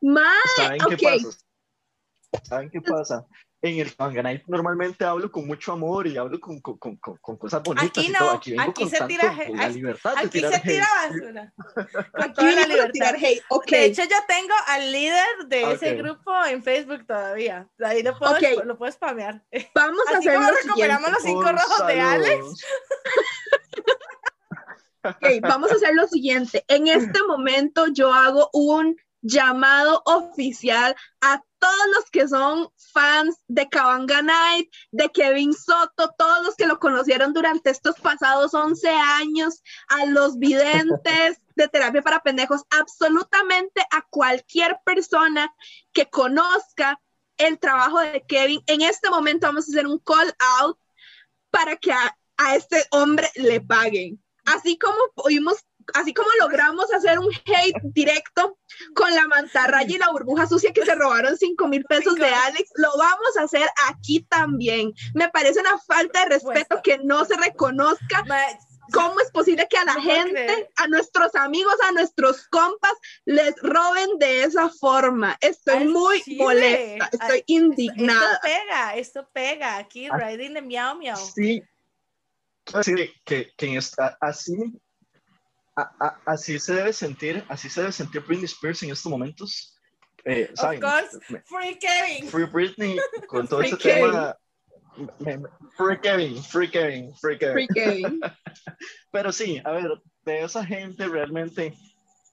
Ma, 0.00 0.32
¿Saben 0.56 0.82
ok. 0.82 0.96
qué 0.96 0.96
pasa? 0.96 1.38
¿Saben 2.42 2.70
qué 2.70 2.80
pasa? 2.80 3.24
En 3.60 3.80
el 3.80 3.90
Panganay 3.92 4.40
normalmente 4.46 5.04
hablo 5.04 5.32
con 5.32 5.44
mucho 5.44 5.72
amor 5.72 6.06
y 6.06 6.16
hablo 6.16 6.38
con, 6.38 6.60
con, 6.60 6.78
con, 6.78 6.96
con- 6.96 7.36
cosas 7.36 7.60
bonitas. 7.60 7.88
Aquí 7.88 8.06
y 8.06 8.08
no, 8.10 8.18
todo. 8.20 8.30
aquí, 8.30 8.50
vengo 8.52 8.62
aquí 8.70 8.82
con 8.82 8.90
se 8.90 8.98
tanto- 8.98 9.08
tira 9.08 9.28
con 9.30 9.40
hate. 9.40 9.56
la 9.56 9.68
libertad 9.68 10.12
de 10.14 10.20
Aquí 10.20 10.28
tirar 10.28 10.52
se 10.52 10.60
tira 10.60 10.86
basura. 11.08 11.52
Con 12.12 12.22
Aquí 12.22 12.32
toda 12.34 12.52
la 12.52 12.62
a 12.62 12.66
libertad. 12.68 13.14
hate. 13.16 13.42
Ok, 13.48 13.66
De 13.70 13.84
hecho, 13.86 14.02
yo 14.04 14.16
tengo 14.28 14.54
al 14.68 14.92
líder 14.92 15.26
de 15.48 15.72
ese 15.72 15.92
Ok. 15.92 15.98
grupo 15.98 16.44
en 16.46 16.62
Facebook 16.62 17.04
todavía. 17.04 17.68
Ahí 17.84 18.04
lo 18.04 18.16
puedo, 18.16 18.32
Ok. 18.32 18.64
lo 18.64 18.78
puedo 18.78 18.92
spamear. 18.92 19.42
vamos 19.74 20.02
a 20.06 20.18
Así 20.18 20.28
hacer 20.28 20.34
como 20.38 20.50
lo 20.50 20.56
recuperamos 20.56 21.08
siguiente. 21.08 21.10
los 21.10 21.22
cinco 21.22 21.52
rojos 21.52 21.86
de 21.88 22.00
Alex. 22.00 22.30
saludos. 22.36 22.64
Ok, 25.04 25.26
vamos 25.42 25.72
a 25.72 25.74
hacer 25.74 25.94
lo 25.94 26.06
siguiente. 26.06 26.64
En 26.68 26.86
este 26.86 27.22
momento 27.26 27.86
yo 27.88 28.12
hago 28.12 28.50
un 28.52 28.96
llamado 29.22 30.02
oficial 30.04 30.94
a 31.20 31.42
todos 31.58 31.86
los 31.94 32.10
que 32.10 32.28
son 32.28 32.68
fans 32.92 33.36
de 33.48 33.68
Kabanga 33.68 34.22
Night, 34.22 34.70
de 34.92 35.10
Kevin 35.10 35.52
Soto, 35.54 36.14
todos 36.16 36.44
los 36.44 36.54
que 36.54 36.66
lo 36.66 36.78
conocieron 36.78 37.32
durante 37.32 37.70
estos 37.70 37.96
pasados 37.96 38.54
11 38.54 38.88
años, 38.88 39.62
a 39.88 40.06
los 40.06 40.38
videntes 40.38 41.40
de 41.56 41.68
terapia 41.68 42.02
para 42.02 42.22
pendejos, 42.22 42.62
absolutamente 42.70 43.82
a 43.90 44.02
cualquier 44.10 44.78
persona 44.84 45.52
que 45.92 46.08
conozca 46.08 47.00
el 47.36 47.58
trabajo 47.58 48.00
de 48.00 48.24
Kevin. 48.26 48.62
En 48.66 48.82
este 48.82 49.10
momento 49.10 49.46
vamos 49.46 49.68
a 49.68 49.72
hacer 49.72 49.86
un 49.86 49.98
call 49.98 50.34
out 50.60 50.78
para 51.50 51.76
que 51.76 51.92
a, 51.92 52.16
a 52.36 52.56
este 52.56 52.84
hombre 52.90 53.28
le 53.36 53.60
paguen. 53.60 54.22
Así 54.44 54.78
como 54.78 54.96
pudimos, 55.14 55.64
así 55.94 56.12
como 56.14 56.28
logramos 56.40 56.92
hacer 56.92 57.18
un 57.18 57.30
hate 57.44 57.76
directo 57.82 58.58
con 58.94 59.14
la 59.14 59.26
mantarraya 59.26 59.94
y 59.94 59.98
la 59.98 60.10
burbuja 60.10 60.46
sucia 60.46 60.72
que 60.72 60.84
se 60.84 60.94
robaron 60.94 61.36
5 61.36 61.68
mil 61.68 61.84
pesos 61.84 62.14
de 62.16 62.28
Alex, 62.28 62.70
lo 62.76 62.90
vamos 62.96 63.36
a 63.38 63.42
hacer 63.42 63.68
aquí 63.88 64.20
también. 64.28 64.92
Me 65.14 65.28
parece 65.30 65.60
una 65.60 65.78
falta 65.78 66.20
de 66.24 66.30
respeto 66.36 66.76
Supuesto. 66.76 66.82
que 66.82 66.98
no 66.98 67.24
se 67.24 67.36
reconozca 67.36 68.24
Ma, 68.26 68.38
¿Cómo 68.90 69.20
es 69.20 69.30
posible 69.30 69.66
que 69.68 69.76
a 69.76 69.84
la 69.84 70.00
gente, 70.00 70.30
creer. 70.32 70.70
a 70.76 70.86
nuestros 70.88 71.34
amigos, 71.34 71.74
a 71.86 71.92
nuestros 71.92 72.48
compas, 72.48 72.92
les 73.26 73.54
roben 73.60 74.18
de 74.18 74.44
esa 74.44 74.70
forma? 74.70 75.36
Estoy 75.42 75.84
muy 75.88 76.22
molesta, 76.38 77.10
estoy 77.12 77.38
Esto 77.40 77.44
indignada. 77.52 78.40
pega, 78.42 78.96
esto 78.96 79.28
pega. 79.30 79.76
Aquí, 79.76 80.06
Ah. 80.10 80.16
riding 80.16 80.54
the 80.54 80.62
miau 80.62 80.96
miau. 80.96 81.16
Sí. 81.18 81.62
Así 82.72 82.94
de 82.94 83.12
que, 83.26 83.52
que 83.58 83.66
en 83.66 83.76
esta- 83.76 84.16
así, 84.22 84.56
a- 85.82 85.94
a- 86.06 86.20
así 86.26 86.58
se 86.58 86.74
debe 86.74 86.92
sentir, 86.92 87.44
así 87.48 87.68
se 87.68 87.80
debe 87.80 87.92
sentir 87.92 88.22
Britney 88.22 88.44
Spears 88.46 88.82
en 88.82 88.90
estos 88.90 89.10
momentos. 89.10 89.74
Eh, 90.24 90.48
Of 90.52 90.60
¿saben? 90.60 90.80
course, 90.80 91.18
free 91.46 91.78
Kevin. 91.78 92.28
Free 92.28 92.44
Britney, 92.46 92.98
con 93.28 93.46
todo 93.46 93.60
Free 93.60 93.68
ese 93.70 93.78
Kevin. 93.78 94.10
tema. 94.10 94.36
me- 95.20 95.36
me- 95.38 95.48
Free 95.76 95.98
Kevin, 96.00 96.42
Free 96.42 96.68
Kevin, 96.70 97.14
Free 97.16 97.38
Kevin. 97.38 97.54
Free 97.54 97.68
Kevin. 97.68 98.20
Pero 99.12 99.32
sí, 99.32 99.60
a 99.64 99.70
ver, 99.70 99.90
de 100.24 100.42
esa 100.42 100.64
gente 100.66 101.06
realmente 101.06 101.72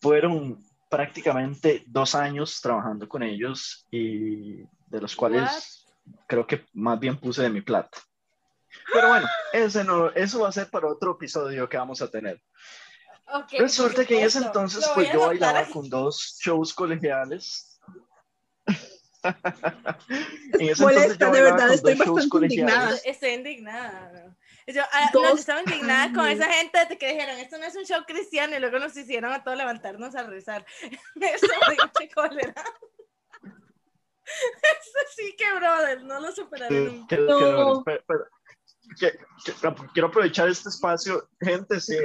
fueron 0.02 0.64
prácticamente 0.90 1.84
dos 1.88 2.16
años 2.16 2.60
trabajando 2.62 3.08
con 3.08 3.22
ellos 3.22 3.86
y 3.92 4.62
de 4.88 5.02
los 5.02 5.16
cuales 5.16 5.86
creo 6.28 6.46
que 6.48 6.66
más 6.74 7.00
bien 7.00 7.18
puse 7.20 7.44
de 7.44 7.50
mi 7.50 7.62
plata. 7.62 7.98
Pero 8.92 9.10
bueno, 9.10 9.28
ese 9.54 9.84
no, 9.84 10.10
eso 10.10 10.42
va 10.42 10.50
a 10.50 10.52
ser 10.52 10.70
para 10.70 10.88
otro 10.88 11.12
episodio 11.14 11.70
que 11.70 11.78
vamos 11.78 12.02
a 12.02 12.10
tener. 12.10 12.42
Ok, 13.28 13.54
Resulta 13.60 14.06
que 14.06 14.20
en 14.20 14.26
ese 14.28 14.38
entonces 14.40 14.88
pues 14.94 15.12
yo 15.12 15.22
bailaba 15.28 15.60
aquí. 15.60 15.72
con 15.74 15.90
dos 15.90 16.38
shows 16.40 16.74
colegiales. 16.74 17.80
en 19.24 20.70
ese 20.70 20.82
Molesta, 20.84 21.14
entonces 21.14 21.18
yo 21.20 21.32
de 21.32 21.42
verdad, 21.42 21.66
con 21.68 21.72
estoy 21.76 21.96
bastante 21.96 22.38
indignada. 22.46 22.96
Estoy 23.04 23.30
indignada. 23.32 24.38
Yo, 24.68 24.82
ah, 24.94 25.10
no, 25.14 25.22
yo 25.30 25.36
estaba 25.36 25.62
indignada 25.62 26.12
con 26.14 26.28
esa 26.28 26.52
gente 26.52 26.86
de 26.88 26.98
que 26.98 27.14
dijeron, 27.14 27.38
esto 27.38 27.58
no 27.58 27.66
es 27.66 27.76
un 27.76 27.86
show 27.86 28.04
cristiano, 28.08 28.56
y 28.56 28.60
luego 28.60 28.80
nos 28.80 28.96
hicieron 28.98 29.32
a 29.32 29.44
todos 29.44 29.58
levantarnos 29.58 30.16
a 30.16 30.24
rezar. 30.24 30.66
Eso 31.22 31.48
me 32.00 32.10
cólera. 32.14 32.54
Eso 34.24 35.00
sí 35.16 35.36
que, 35.38 35.54
brother, 35.54 36.04
no 36.04 36.20
lo 36.20 36.32
superaré 36.32 36.80
nunca. 36.82 37.16
que- 37.16 37.22
que- 37.26 37.30
No. 37.32 37.84
pero- 37.84 38.04
pero- 38.08 38.26
que- 39.00 39.12
que- 39.44 39.54
quiero 39.94 40.08
aprovechar 40.08 40.48
este 40.50 40.70
espacio, 40.70 41.28
gente, 41.42 41.80
si, 41.80 41.96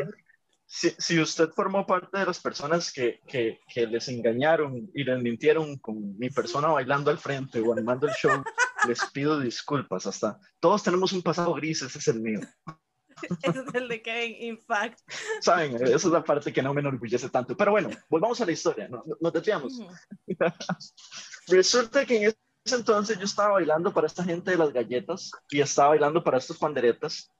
si, 0.73 0.91
si 0.99 1.19
usted 1.19 1.49
formó 1.51 1.85
parte 1.85 2.17
de 2.17 2.27
las 2.27 2.39
personas 2.39 2.93
que, 2.93 3.21
que, 3.27 3.59
que 3.67 3.89
les 3.89 4.07
engañaron 4.07 4.89
y 4.95 5.03
les 5.03 5.21
mintieron 5.21 5.77
con 5.79 6.17
mi 6.17 6.31
persona 6.31 6.69
bailando 6.69 7.11
al 7.11 7.19
frente 7.19 7.59
o 7.61 7.73
animando 7.73 8.07
el 8.07 8.13
show, 8.15 8.41
les 8.89 9.05
pido 9.07 9.41
disculpas. 9.41 10.07
Hasta 10.07 10.39
todos 10.61 10.85
tenemos 10.85 11.13
un 11.13 11.23
pasado 11.23 11.53
gris, 11.55 11.83
ese 11.83 11.99
es 11.99 12.07
el 12.09 12.21
mío. 12.21 12.41
Ese 13.43 13.59
es 13.67 13.75
el 13.75 13.87
de 13.89 14.01
Kevin, 14.01 14.35
in 14.41 14.59
fact. 14.59 14.99
Saben, 15.43 15.75
esa 15.75 15.95
es 15.95 16.05
la 16.07 16.25
parte 16.25 16.55
que 16.55 16.63
no 16.63 16.73
me 16.73 16.81
enorgullece 16.81 17.29
tanto. 17.29 17.55
Pero 17.55 17.73
bueno, 17.73 17.91
volvamos 18.09 18.41
a 18.41 18.47
la 18.47 18.53
historia, 18.53 18.89
no, 18.89 19.03
no- 19.05 19.17
nos 19.21 19.33
desviamos. 19.35 19.79
Resulta 21.49 22.07
que 22.07 22.17
en 22.17 22.35
ese 22.65 22.77
entonces 22.77 23.19
yo 23.19 23.25
estaba 23.25 23.53
bailando 23.55 23.93
para 23.93 24.07
esta 24.07 24.25
gente 24.25 24.53
de 24.53 24.57
las 24.57 24.73
galletas 24.73 25.33
y 25.51 25.61
estaba 25.61 25.91
bailando 25.91 26.23
para 26.25 26.39
estos 26.39 26.57
panderetas. 26.57 27.31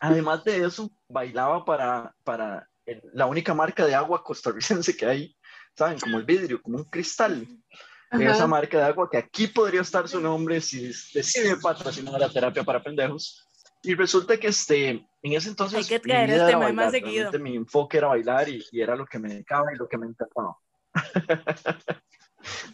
Además 0.00 0.44
de 0.44 0.64
eso, 0.64 0.90
bailaba 1.08 1.64
para, 1.64 2.14
para 2.24 2.68
el- 2.86 3.02
la 3.12 3.26
única 3.26 3.54
marca 3.54 3.86
de 3.86 3.94
agua 3.94 4.22
costarricense 4.22 4.96
que 4.96 5.06
hay, 5.06 5.36
¿saben? 5.76 5.98
Como 5.98 6.18
el 6.18 6.24
vidrio, 6.24 6.60
como 6.60 6.78
un 6.78 6.84
cristal. 6.84 7.46
Ajá. 8.10 8.22
Esa 8.30 8.46
marca 8.46 8.78
de 8.78 8.84
agua 8.84 9.08
que 9.10 9.16
aquí 9.16 9.46
podría 9.48 9.80
estar 9.80 10.06
su 10.08 10.20
nombre 10.20 10.60
si 10.60 10.88
decide 11.14 11.56
patrocinar 11.56 12.20
la 12.20 12.28
terapia 12.30 12.62
para 12.62 12.82
pendejos. 12.82 13.46
Y 13.82 13.94
resulta 13.94 14.36
que 14.38 14.46
este, 14.48 14.88
en 14.90 15.32
ese 15.32 15.48
entonces 15.48 15.78
Hay 15.80 15.84
que 15.84 15.98
mi 16.06 16.10
traer 16.12 16.26
vida 16.30 16.36
este 16.42 16.52
tema 16.52 16.72
más 16.72 16.92
bailar, 16.92 16.92
seguido. 16.92 17.32
Mi 17.40 17.56
enfoque 17.56 17.98
era 17.98 18.08
bailar 18.08 18.48
y, 18.48 18.64
y 18.72 18.80
era 18.80 18.94
lo 18.96 19.04
que 19.04 19.18
me 19.18 19.28
dedicaba 19.30 19.66
y 19.74 19.76
lo 19.78 19.88
que 19.88 19.98
me 19.98 20.06
encantaba. 20.06 20.56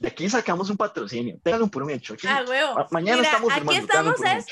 De 0.00 0.08
aquí 0.08 0.28
sacamos 0.28 0.68
un 0.68 0.76
patrocinio. 0.76 1.38
Téngalo 1.42 1.68
por 1.68 1.82
un 1.84 1.90
hecho. 1.90 2.14
Aquí, 2.14 2.26
Ah, 2.28 2.44
huevo. 2.48 2.74
ma- 2.74 2.86
mañana 2.90 3.18
Mira, 3.18 3.28
estamos 3.30 3.52
aquí 3.52 3.76
estamos 3.76 4.20
es. 4.20 4.46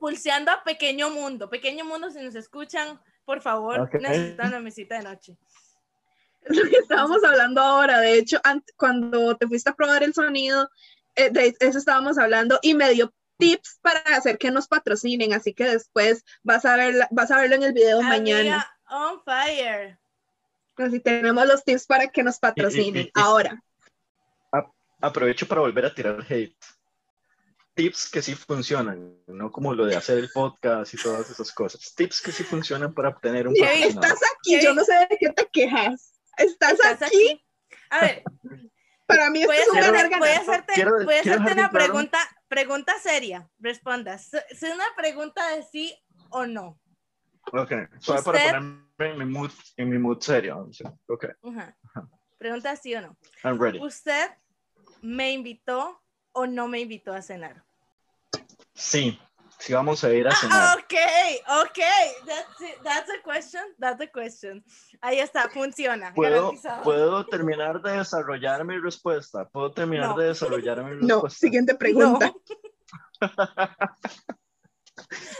Pulseando 0.00 0.50
a 0.52 0.62
Pequeño 0.64 1.10
Mundo. 1.10 1.48
Pequeño 1.50 1.84
Mundo, 1.84 2.10
si 2.10 2.20
nos 2.22 2.34
escuchan, 2.34 3.00
por 3.24 3.40
favor, 3.40 3.88
necesitan 4.00 4.50
la 4.52 4.60
mesita 4.60 4.96
de 4.96 5.02
noche. 5.04 5.36
Es 6.42 6.56
lo 6.56 6.64
que 6.70 6.76
estábamos 6.76 7.22
hablando 7.24 7.60
ahora. 7.60 8.00
De 8.00 8.14
hecho, 8.18 8.40
cuando 8.76 9.36
te 9.36 9.46
fuiste 9.46 9.70
a 9.70 9.74
probar 9.74 10.02
el 10.02 10.14
sonido, 10.14 10.70
eh, 11.14 11.30
de 11.30 11.54
eso 11.60 11.78
estábamos 11.78 12.16
hablando 12.18 12.58
y 12.62 12.74
me 12.74 12.90
dio 12.90 13.12
tips 13.38 13.78
para 13.82 14.00
hacer 14.16 14.38
que 14.38 14.50
nos 14.50 14.66
patrocinen. 14.68 15.32
Así 15.34 15.52
que 15.52 15.64
después 15.64 16.24
vas 16.42 16.64
a, 16.64 16.76
ver, 16.76 17.06
vas 17.10 17.30
a 17.30 17.36
verlo 17.38 17.56
en 17.56 17.62
el 17.64 17.72
video 17.72 18.00
mañana. 18.02 18.66
Amiga, 18.88 19.10
on 19.12 19.22
fire. 19.24 19.98
Así 20.76 21.00
tenemos 21.00 21.44
los 21.46 21.64
tips 21.64 21.86
para 21.86 22.06
que 22.08 22.22
nos 22.22 22.38
patrocinen. 22.38 23.02
Y- 23.02 23.06
y- 23.06 23.08
y- 23.08 23.12
Ahora, 23.14 23.62
Aprovecho 25.00 25.46
para 25.46 25.60
volver 25.60 25.84
a 25.86 25.94
tirar 25.94 26.24
hate. 26.28 26.56
Tips 27.78 28.10
que 28.10 28.22
sí 28.22 28.34
funcionan, 28.34 29.22
no 29.28 29.52
como 29.52 29.72
lo 29.72 29.86
de 29.86 29.94
hacer 29.94 30.18
el 30.18 30.28
podcast 30.30 30.92
y 30.92 30.96
todas 30.96 31.30
esas 31.30 31.52
cosas. 31.52 31.94
Tips 31.94 32.20
que 32.20 32.32
sí 32.32 32.42
funcionan 32.42 32.92
para 32.92 33.10
obtener 33.10 33.46
un 33.46 33.54
patrocinador. 33.54 34.04
estás 34.04 34.18
aquí, 34.36 34.60
yo 34.60 34.74
no 34.74 34.82
sé 34.82 34.94
de 35.08 35.16
qué 35.16 35.28
te 35.30 35.48
quejas. 35.52 36.20
Estás, 36.36 36.72
¿Estás 36.72 37.02
aquí, 37.02 37.06
aquí? 37.28 37.46
A 37.90 38.00
ver, 38.00 38.24
para 39.06 39.30
mí 39.30 39.42
esto 39.42 39.52
es 39.52 39.68
un 39.68 39.80
ganar 39.80 40.18
voy 40.18 40.28
a 40.28 40.40
hacerte, 40.40 40.72
Quiero- 40.72 41.04
voy 41.04 41.14
a 41.14 41.20
hacerte 41.20 41.52
una 41.52 41.70
pregunta, 41.70 42.18
pregunta 42.48 42.98
seria. 42.98 43.48
Respondas. 43.60 44.34
Es 44.50 44.60
una 44.64 44.84
pregunta 44.96 45.48
de 45.54 45.62
sí 45.62 45.96
o 46.30 46.46
no. 46.46 46.80
Ok, 47.52 47.72
solo 48.00 48.24
para 48.24 48.38
ponerme 48.44 48.82
en 48.98 49.18
mi 49.18 49.24
mood, 49.24 49.52
en 49.76 49.88
mi 49.88 49.98
mood 49.98 50.20
serio. 50.20 50.68
Ok, 51.06 51.26
Ajá. 51.44 51.76
Pregunta 52.38 52.74
sí 52.74 52.92
o 52.96 53.02
no. 53.02 53.16
I'm 53.44 53.56
ready. 53.56 53.78
¿Usted 53.78 54.30
me 55.00 55.30
invitó 55.30 56.02
o 56.32 56.44
no 56.44 56.66
me 56.66 56.80
invitó 56.80 57.12
a 57.12 57.22
cenar? 57.22 57.67
Sí, 58.78 59.18
sí 59.58 59.72
vamos 59.72 60.04
a 60.04 60.12
ir 60.12 60.26
a 60.28 60.30
Ah, 60.30 60.36
cenar. 60.36 60.78
ok, 60.78 60.94
ok. 61.64 61.78
That's, 62.26 62.60
it. 62.60 62.82
That's 62.84 63.10
a 63.10 63.22
question. 63.24 63.62
That's 63.80 64.00
a 64.00 64.06
question. 64.06 64.64
Ahí 65.00 65.18
está, 65.18 65.48
funciona. 65.50 66.14
¿Puedo. 66.14 66.52
¿Puedo 66.84 67.26
terminar 67.26 67.82
de 67.82 67.98
desarrollar 67.98 68.64
mi 68.64 68.78
respuesta? 68.78 69.48
¿Puedo 69.48 69.72
terminar 69.72 70.10
No. 70.10 70.16
de 70.16 70.26
desarrollar 70.28 70.84
mi 70.84 71.04
No, 71.06 71.14
respuesta? 71.14 71.38
siguiente 71.40 71.74
pregunta. 71.74 72.32
No, 73.20 73.20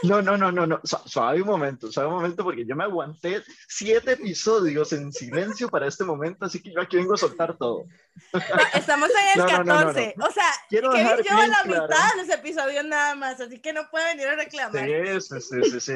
no, 0.03 0.21
no, 0.21 0.37
no, 0.37 0.51
no. 0.65 0.81
Su- 0.83 0.97
Suave 1.05 1.41
un 1.41 1.47
momento, 1.47 1.91
suave 1.91 2.09
un 2.09 2.15
momento, 2.15 2.43
porque 2.43 2.65
yo 2.65 2.75
me 2.75 2.83
aguanté 2.83 3.43
siete 3.67 4.13
episodios 4.13 4.91
en 4.93 5.11
silencio 5.11 5.69
para 5.69 5.87
este 5.87 6.03
momento, 6.03 6.45
así 6.45 6.61
que 6.61 6.71
yo 6.71 6.81
aquí 6.81 6.97
vengo 6.97 7.13
a 7.13 7.17
soltar 7.17 7.57
todo. 7.57 7.85
No, 8.33 8.39
Estamos 8.73 9.09
en 9.09 9.41
el 9.41 9.45
No, 9.45 9.45
no, 9.45 9.63
no, 9.63 9.63
no, 9.63 9.87
14. 9.93 10.15
O 10.21 10.31
sea, 10.31 10.49
Quiero 10.69 10.91
lleva 10.91 11.15
bien 11.15 11.49
la 11.49 11.61
claro. 11.63 11.83
mitad 11.83 12.11
de 12.15 12.21
los 12.25 12.29
episodios 12.29 12.85
nada 12.85 13.15
más, 13.15 13.39
así 13.39 13.59
que 13.61 13.73
no 13.73 13.89
puede 13.89 14.05
venir 14.15 14.27
a 14.27 14.35
reclamar. 14.35 14.85
Sí, 15.21 15.39
sí, 15.41 15.61
sí, 15.71 15.79
sí. 15.79 15.93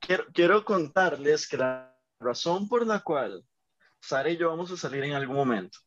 Quiero, 0.00 0.24
quiero 0.32 0.64
contarles 0.64 1.48
que 1.48 1.56
la 1.56 1.96
razón 2.20 2.68
por 2.68 2.86
la 2.86 3.00
cual 3.00 3.44
Sara 4.00 4.30
y 4.30 4.36
yo 4.36 4.48
vamos 4.50 4.70
a 4.70 4.76
salir 4.76 5.02
en 5.04 5.14
algún 5.14 5.36
momento 5.36 5.78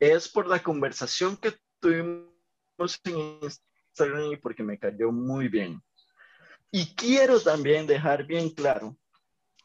es 0.00 0.28
por 0.28 0.46
la 0.48 0.62
conversación 0.62 1.36
que 1.36 1.54
tuvimos 1.80 3.00
en 3.04 3.18
Instagram 3.18 3.73
porque 4.42 4.62
me 4.62 4.78
cayó 4.78 5.12
muy 5.12 5.48
bien. 5.48 5.82
Y 6.70 6.94
quiero 6.94 7.40
también 7.40 7.86
dejar 7.86 8.26
bien 8.26 8.50
claro 8.50 8.96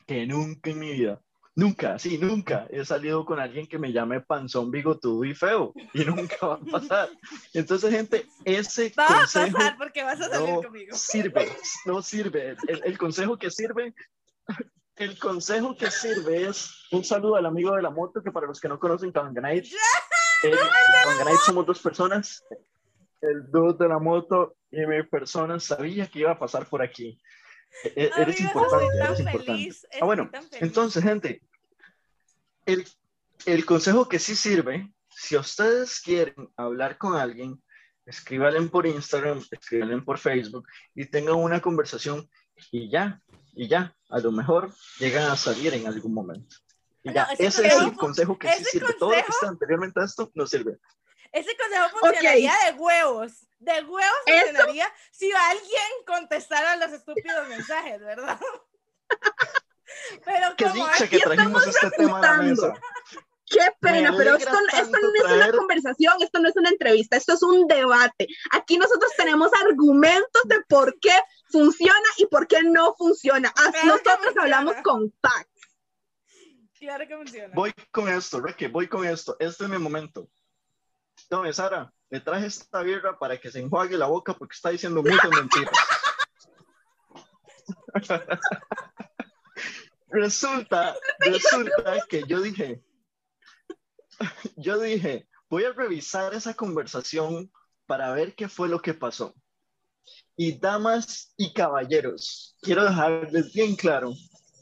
que 0.06 0.26
nunca 0.26 0.70
en 0.70 0.80
mi 0.80 0.92
vida, 0.92 1.22
nunca, 1.56 1.98
sí, 2.00 2.18
nunca 2.18 2.68
he 2.70 2.86
salido 2.86 3.26
con 3.26 3.40
alguien 3.40 3.68
que 3.68 3.80
me 3.80 3.92
llame 3.92 4.22
panzón, 4.22 4.72
bigotudo 4.72 5.24
y 5.26 5.34
feo. 5.34 5.74
Y 5.94 6.06
nunca 6.06 6.46
va 6.46 6.56
a 6.56 6.60
pasar. 6.60 7.10
Entonces, 7.54 7.92
gente, 7.92 8.28
ese 8.46 8.94
Va 8.98 9.06
a 9.06 9.20
consejo 9.20 9.58
pasar 9.58 9.78
porque 9.78 10.04
vas 10.04 10.22
a 10.22 10.30
salir 10.30 10.54
no 10.54 10.62
conmigo. 10.62 10.96
sirve, 10.96 11.52
no 11.86 12.02
sirve. 12.02 12.56
El, 12.68 12.82
el 12.86 12.98
consejo 12.98 13.38
que 13.38 13.50
sirve, 13.50 13.94
el 14.96 15.18
consejo 15.18 15.76
que 15.76 15.90
sirve 15.90 16.48
es 16.48 16.86
un 16.92 17.04
saludo 17.04 17.38
al 17.38 17.46
amigo 17.46 17.76
de 17.76 17.82
la 17.82 17.90
moto, 17.90 18.22
que 18.22 18.32
para 18.32 18.48
los 18.48 18.60
que 18.60 18.68
no 18.68 18.80
conocen 18.80 19.12
Kawanganite, 19.12 19.70
eh, 20.44 20.56
Kawanganite 21.04 21.44
somos 21.46 21.66
dos 21.66 21.80
personas, 21.80 22.44
el 23.22 23.50
dude 23.52 23.78
de 23.84 23.90
la 23.90 24.00
moto 24.00 24.56
y 24.72 24.86
mi 24.86 25.04
persona 25.04 25.60
sabía 25.60 26.08
que 26.08 26.20
iba 26.20 26.32
a 26.32 26.40
pasar 26.40 26.68
por 26.68 26.82
aquí. 26.82 27.20
E- 27.84 27.94
e- 27.96 28.12
Eres 28.22 28.40
importante, 28.40 28.86
eres 28.98 29.20
importante. 29.20 29.52
feliz, 29.54 29.88
Ah, 30.02 30.06
bueno, 30.06 30.30
entonces, 30.60 31.04
gente, 31.04 31.42
el, 32.66 32.86
el 33.46 33.66
consejo 33.66 34.08
que 34.08 34.20
sí 34.20 34.36
sirve, 34.36 34.92
si 35.10 35.36
ustedes 35.38 36.00
quieren 36.02 36.50
hablar 36.56 36.98
con 36.98 37.16
alguien, 37.16 37.62
escríbanle 38.06 38.62
por 38.70 38.88
Instagram, 38.88 39.44
escríbanle 39.52 40.02
por 40.02 40.18
Facebook 40.18 40.68
y 40.96 41.06
tengan 41.06 41.36
una 41.36 41.62
conversación 41.62 42.28
y 42.72 42.90
ya, 42.90 43.22
y 43.54 43.68
ya, 43.68 43.96
a 44.10 44.20
lo 44.20 44.32
mejor 44.32 44.74
llegan 45.00 45.30
a 45.30 45.36
salir 45.36 45.74
en 45.74 45.88
algún 45.88 46.14
momento. 46.14 46.56
Y 47.04 47.10
No, 47.10 47.14
ya, 47.16 47.24
ese 47.34 47.46
ese 47.48 47.68
es 47.68 47.74
el 47.74 47.80
consejo- 47.80 47.98
consejo 47.98 48.40
que 48.40 48.50
sí 48.54 48.64
sirve. 48.66 48.94
Todo 49.00 49.12
lo 49.12 49.16
que 49.16 49.22
consejo- 49.24 49.34
está 49.38 49.48
anteriormente 49.50 50.02
a 50.02 50.06
esto 50.06 50.32
no 50.34 50.48
sirve. 50.48 50.78
Ese 51.32 51.56
consejo 51.58 51.90
funcionaría 52.00 52.54
de 52.66 52.72
huevos. 52.78 53.32
De 53.60 53.74
huevos 53.84 54.18
Eso- 54.26 54.46
funcionaría 54.48 54.92
si 55.12 55.32
alguien 55.32 55.92
contestara 56.08 56.76
los 56.78 56.92
estúpidos 56.92 57.48
mensajes, 57.48 58.00
¿verdad? 58.00 58.40
Pero 60.26 60.56
Qué 60.58 60.66
como 60.66 60.76
dicha 60.88 61.04
es- 61.04 61.10
que 61.10 61.20
trajimos 61.20 61.68
este 61.68 61.90
tema 61.92 62.18
a 62.20 62.22
la 62.22 62.32
refutando. 62.38 62.68
mesa. 62.68 62.82
Qué 63.52 63.72
pena, 63.80 64.14
pero 64.16 64.36
esto, 64.36 64.52
no 64.52 64.60
es 64.80 64.90
traer- 64.92 65.34
una 65.34 65.52
conversación, 65.52 66.14
esto 66.22 66.40
no 66.40 66.50
es 66.50 66.56
una 66.56 66.70
entrevista, 66.70 67.18
esto 67.18 67.34
es 67.34 67.42
un 67.42 67.66
debate. 67.66 68.28
Aquí 68.52 68.78
nosotros 68.78 69.12
tenemos 69.18 69.50
argumentos 69.64 70.44
de 70.46 70.62
por 70.70 71.00
qué 71.00 71.14
funciona 71.52 72.08
y 72.18 72.28
por 72.28 72.46
qué 72.48 72.62
no 72.62 72.94
funciona. 72.96 73.52
Claro 73.54 73.72
Nosotros 73.86 74.16
funciona. 74.18 74.42
hablamos 74.44 74.76
con 74.84 75.12
facts. 75.20 75.50
Claro 76.78 77.08
que 77.08 77.18
funciona. 77.18 77.54
Voy 77.56 77.74
con 77.90 78.08
esto, 78.08 78.40
Ricky, 78.40 78.68
voy 78.68 78.88
con 78.88 79.04
esto. 79.08 79.36
Este 79.40 79.64
es 79.64 79.70
mi 79.72 79.80
momento. 79.80 80.30
Sara, 81.52 81.94
le 82.10 82.20
traje 82.20 82.48
esta 82.48 82.82
birra 82.82 83.18
para 83.18 83.38
que 83.38 83.52
se 83.52 83.60
enjuague 83.60 83.98
la 83.98 84.08
boca 84.08 84.34
porque 84.34 84.56
está 84.56 84.70
diciendo 84.70 85.04
muchas 85.04 85.30
mentiras. 85.32 85.74
resulta, 90.08 90.96
resulta 91.20 92.06
que 92.10 92.24
yo 92.28 92.42
dije, 92.42 92.84
yo 94.58 94.80
dije, 94.80 95.28
voy 95.50 95.66
a 95.66 95.74
revisar 95.74 96.34
esa 96.34 96.56
conversación 96.56 97.52
para 97.86 98.12
ver 98.14 98.36
qué 98.36 98.50
fue 98.50 98.68
lo 98.68 98.82
que 98.82 98.94
pasó. 98.94 99.36
Y 100.36 100.58
damas 100.58 101.34
y 101.38 101.54
caballeros, 101.54 102.56
quiero 102.62 102.86
dejarles 102.86 103.54
bien 103.54 103.76
claro 103.76 104.14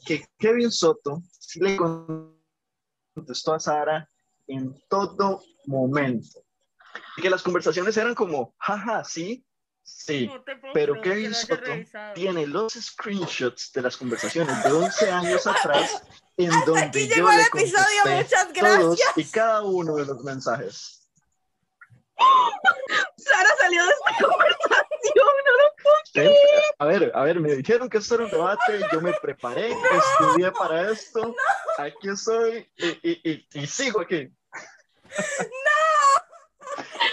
que 0.04 0.26
Kevin 0.38 0.70
Soto 0.70 1.22
sí 1.38 1.60
le 1.60 1.76
contestó 1.76 3.54
a 3.54 3.60
Sara 3.60 4.08
en 4.46 4.74
todo 4.88 5.42
momento. 5.66 6.42
Y 7.16 7.22
que 7.22 7.30
las 7.30 7.42
conversaciones 7.42 7.96
eran 7.96 8.14
como, 8.14 8.54
jaja, 8.58 9.04
sí, 9.04 9.44
sí. 9.82 10.26
No 10.26 10.44
puedo 10.44 10.72
pero 10.74 10.92
creer 11.00 11.16
Kevin 11.16 11.34
Soto. 11.34 11.62
Tiene 12.14 12.46
los 12.46 12.72
screenshots 12.74 13.72
de 13.72 13.82
las 13.82 13.96
conversaciones 13.96 14.62
de 14.64 14.72
11 14.72 15.10
años 15.10 15.46
atrás 15.46 16.02
en 16.36 16.50
donde 16.64 16.80
aquí 16.82 17.08
yo 17.08 17.14
llegó 17.16 17.30
el 17.30 17.36
le 17.38 17.42
episodio, 17.42 18.02
muchas 18.06 18.52
todos 18.52 18.96
gracias. 18.98 19.12
y 19.16 19.24
cada 19.24 19.62
uno 19.62 19.96
de 19.96 20.06
los 20.06 20.22
mensajes. 20.22 20.94
Sara 23.16 23.48
salió 23.60 23.84
de 23.84 23.90
esta 23.90 24.24
conversación, 24.26 25.14
no 25.14 25.52
lo 25.52 25.68
Gente, 26.12 26.36
A 26.78 26.86
ver, 26.86 27.12
a 27.14 27.22
ver, 27.22 27.38
me 27.40 27.54
dijeron 27.54 27.88
que 27.88 27.98
esto 27.98 28.14
era 28.16 28.24
un 28.24 28.30
debate, 28.30 28.80
yo 28.92 29.00
me 29.00 29.12
preparé, 29.14 29.70
estudié 30.18 30.50
para 30.52 30.90
esto, 30.90 31.34
aquí 31.76 32.08
estoy 32.08 32.68
y, 32.76 32.86
y- 33.08 33.20
y- 33.30 33.46
y 33.62 33.66
sigo 33.66 34.00
aquí. 34.00 34.28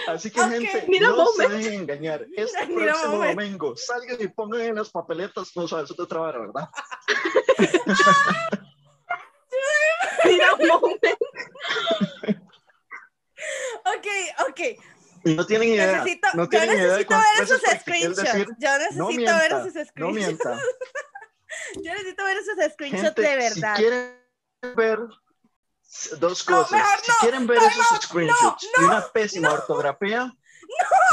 Así 0.06 0.30
que, 0.30 0.40
gente, 0.40 0.86
no 1.00 1.26
se 1.26 1.48
dejen 1.48 1.72
engañar. 1.80 2.26
Este 2.36 2.66
próximo 2.66 3.24
domingo, 3.24 3.76
salgan 3.76 4.16
y 4.20 4.28
pongan 4.28 4.60
en 4.60 4.74
las 4.76 4.90
papeletas, 4.90 5.50
no 5.56 5.66
sabes, 5.66 5.94
te 5.94 6.06
trabaja, 6.06 6.38
¿verdad? 6.38 6.68
Mira, 10.24 10.54
un 10.54 10.68
momento. 10.68 11.08
Ok, 13.84 14.06
ok. 14.48 14.60
No 15.24 15.46
tienen 15.46 15.68
idea. 15.70 15.92
Necesito, 15.92 16.28
no 16.34 16.44
yo 16.44 16.48
tienen 16.48 16.70
idea 16.70 16.82
de 16.82 16.88
necesito 16.90 17.16
ver 17.16 17.42
esos 17.42 17.60
screenshots. 17.80 18.16
decir, 18.16 18.46
yo 18.58 18.68
no 18.70 18.78
necesito 18.78 19.06
ver 19.06 19.16
mienta, 19.16 19.68
esos 19.68 19.74
no 19.74 20.10
screenshots. 20.10 20.14
mienta. 20.14 20.60
Yo 21.82 21.92
necesito 21.92 22.24
ver 22.24 22.36
esos 22.36 22.72
screenshots 22.72 23.02
Gente, 23.14 23.22
de 23.22 23.36
verdad. 23.36 23.76
si 23.76 23.82
quieren 23.82 24.20
ver 24.76 24.98
dos 26.18 26.48
No, 26.48 26.56
cosas, 26.56 26.72
mejor 26.72 26.98
si 27.02 27.10
no, 27.10 27.16
quieren 27.20 27.46
ver 27.46 27.58
no, 27.60 27.68
esos 27.68 27.92
no, 27.92 28.00
screenshots 28.02 28.68
no, 28.76 28.82
y 28.82 28.86
una 28.86 29.08
pésima 29.08 29.52
ortografía, 29.52 30.32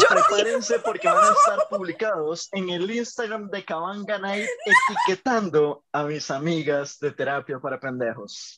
prepárense 0.10 0.80
porque 0.80 1.08
van 1.08 1.24
a 1.24 1.32
estar 1.34 1.68
publicados 1.70 2.50
en 2.54 2.70
el 2.70 2.90
Instagram 2.90 3.50
de 3.50 3.64
Cabanga 3.64 4.18
Night 4.20 4.48
etiquetando 4.66 5.84
a 5.92 6.04
mis 6.04 6.30
amigas 6.32 7.00
de 7.00 7.12
terapia 7.12 7.60
para 7.60 7.80
pendejos. 7.80 8.58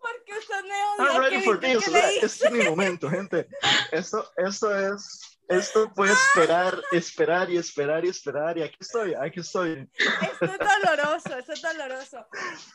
Porque 0.00 0.38
usted 0.38 0.62
me 0.62 1.04
I'm 1.04 1.08
odia. 1.16 1.20
ready 1.20 1.36
¿qué 1.38 1.42
for 1.42 1.58
this. 1.58 1.76
o 1.76 1.90
sea, 1.90 2.10
este 2.10 2.46
es 2.46 2.52
mi 2.52 2.64
momento, 2.64 3.10
gente. 3.10 3.48
Esto, 3.90 4.30
esto 4.36 4.76
es, 4.94 5.35
esto 5.48 5.92
puede 5.94 6.12
esperar, 6.12 6.82
esperar 6.92 7.50
y 7.50 7.56
esperar 7.56 8.04
y 8.04 8.08
esperar. 8.08 8.58
Y 8.58 8.62
aquí 8.62 8.76
estoy, 8.80 9.14
aquí 9.14 9.40
estoy. 9.40 9.88
Esto 9.98 10.44
es 10.44 10.58
doloroso, 10.58 11.36
esto 11.38 11.52
es 11.52 11.62
doloroso. 11.62 12.26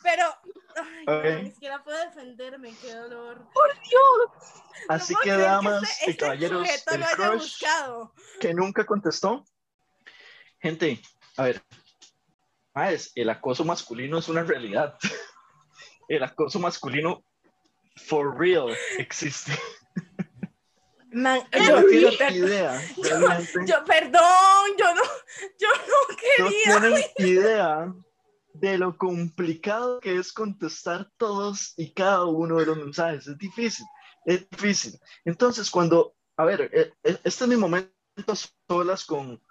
Pero, 0.02 0.24
ay, 0.76 1.04
no, 1.06 1.18
Ok. 1.18 1.24
ni 1.42 1.50
siquiera 1.50 1.82
puedo 1.84 1.98
defenderme, 1.98 2.74
qué 2.80 2.94
dolor. 2.94 3.46
Así 4.88 5.12
No 5.12 5.20
puedo 5.22 5.36
que, 5.36 5.42
damas 5.42 5.82
este- 5.82 6.04
y 6.06 6.10
este 6.10 6.16
caballeros, 6.24 6.68
el 6.68 7.04
crush 7.16 7.64
que 8.40 8.54
nunca 8.54 8.84
contestó. 8.86 9.44
Gente, 10.60 11.00
a 11.36 11.44
ver, 11.44 11.62
maes, 12.74 13.12
el 13.14 13.28
acoso 13.30 13.64
masculino 13.64 14.18
es 14.18 14.28
una 14.28 14.42
realidad. 14.42 14.96
el 16.08 16.22
acoso 16.22 16.58
masculino 16.58 17.24
for 18.06 18.38
real 18.38 18.74
existe. 18.98 19.52
Man, 21.12 21.40
No 21.52 21.80
yo, 21.82 21.90
yo 21.90 22.28
idea, 22.30 22.80
realmente. 23.02 23.52
yo- 23.66 23.84
perdón, 23.84 24.70
yo 24.78 24.94
no, 24.94 25.02
yo 25.58 25.68
no 25.68 26.08
no 26.10 26.16
quería. 26.16 26.80
tienen 26.80 27.04
idea 27.18 27.94
de 28.54 28.78
lo 28.78 28.96
complicado 28.96 30.00
que 30.00 30.16
es 30.16 30.32
contestar 30.32 31.10
todos 31.16 31.74
y 31.76 31.92
cada 31.92 32.24
uno 32.26 32.58
de 32.58 32.66
los 32.66 32.76
mensajes. 32.76 33.26
Es 33.26 33.38
difícil, 33.38 33.84
es 34.24 34.48
difícil. 34.50 34.98
Entonces, 35.24 35.70
cuando, 35.70 36.14
a 36.36 36.44
ver, 36.44 36.70
eh, 36.72 36.92
eh, 37.02 37.18
este 37.24 37.44
es 37.44 37.48
mi 37.48 37.56
momento 37.56 37.90
solas 38.68 39.04
con, 39.04 39.42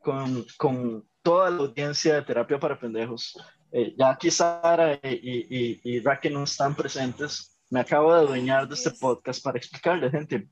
con, 0.00 0.46
con 0.56 1.08
toda 1.22 1.50
la 1.50 1.58
audiencia 1.58 2.14
de 2.14 2.22
terapia 2.22 2.58
para 2.58 2.78
pendejos. 2.78 3.36
Eh, 3.70 3.94
ya 3.98 4.10
aquí 4.10 4.30
Sara 4.30 4.94
y, 4.94 4.98
y, 5.02 5.46
y, 5.50 5.80
y 5.96 6.00
Raquel 6.00 6.34
no 6.34 6.44
están 6.44 6.74
presentes. 6.74 7.58
Me 7.70 7.80
acabo 7.80 8.12
de 8.14 8.20
adueñar 8.20 8.68
de 8.68 8.74
este 8.74 8.90
podcast 8.90 9.42
para 9.42 9.56
explicarle, 9.56 10.10
gente. 10.10 10.46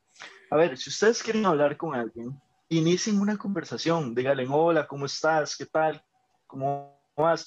A 0.50 0.56
ver, 0.56 0.76
si 0.76 0.90
ustedes 0.90 1.22
quieren 1.22 1.46
hablar 1.46 1.76
con 1.76 1.94
alguien, 1.94 2.40
inicien 2.68 3.20
una 3.20 3.36
conversación. 3.36 4.14
Díganle, 4.14 4.46
hola, 4.50 4.86
¿cómo 4.86 5.06
estás? 5.06 5.56
¿Qué 5.56 5.66
tal? 5.66 6.02
¿Cómo 6.48 7.00
vas? 7.16 7.46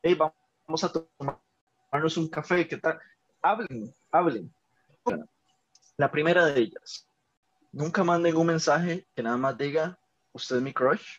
Hey, 0.00 0.14
vamos 0.14 0.84
a 0.84 0.92
tomarnos 0.92 2.16
un 2.16 2.28
café, 2.28 2.68
¿qué 2.68 2.76
tal? 2.76 3.00
Hablen, 3.42 3.92
hablen. 4.12 4.54
La 5.96 6.10
primera 6.10 6.46
de 6.46 6.60
ellas, 6.60 7.08
nunca 7.72 8.04
manden 8.04 8.36
un 8.36 8.46
mensaje 8.46 9.06
que 9.14 9.22
nada 9.22 9.36
más 9.36 9.58
diga, 9.58 9.98
usted 10.32 10.56
es 10.56 10.62
mi 10.62 10.72
crush, 10.72 11.18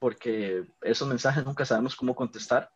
porque 0.00 0.64
esos 0.80 1.06
mensajes 1.06 1.44
nunca 1.44 1.64
sabemos 1.64 1.94
cómo 1.94 2.14
contestar. 2.14 2.70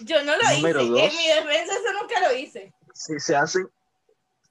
Yo 0.00 0.22
no 0.24 0.32
lo 0.36 0.56
Número 0.56 0.80
hice. 0.80 0.90
dos. 0.90 1.00
En 1.00 1.16
mi 1.16 1.26
defensa, 1.28 1.74
eso 1.74 1.92
nunca 2.00 2.20
lo 2.20 2.34
hice. 2.34 2.72
Si 2.94 3.18
se 3.18 3.36
hacen, 3.36 3.68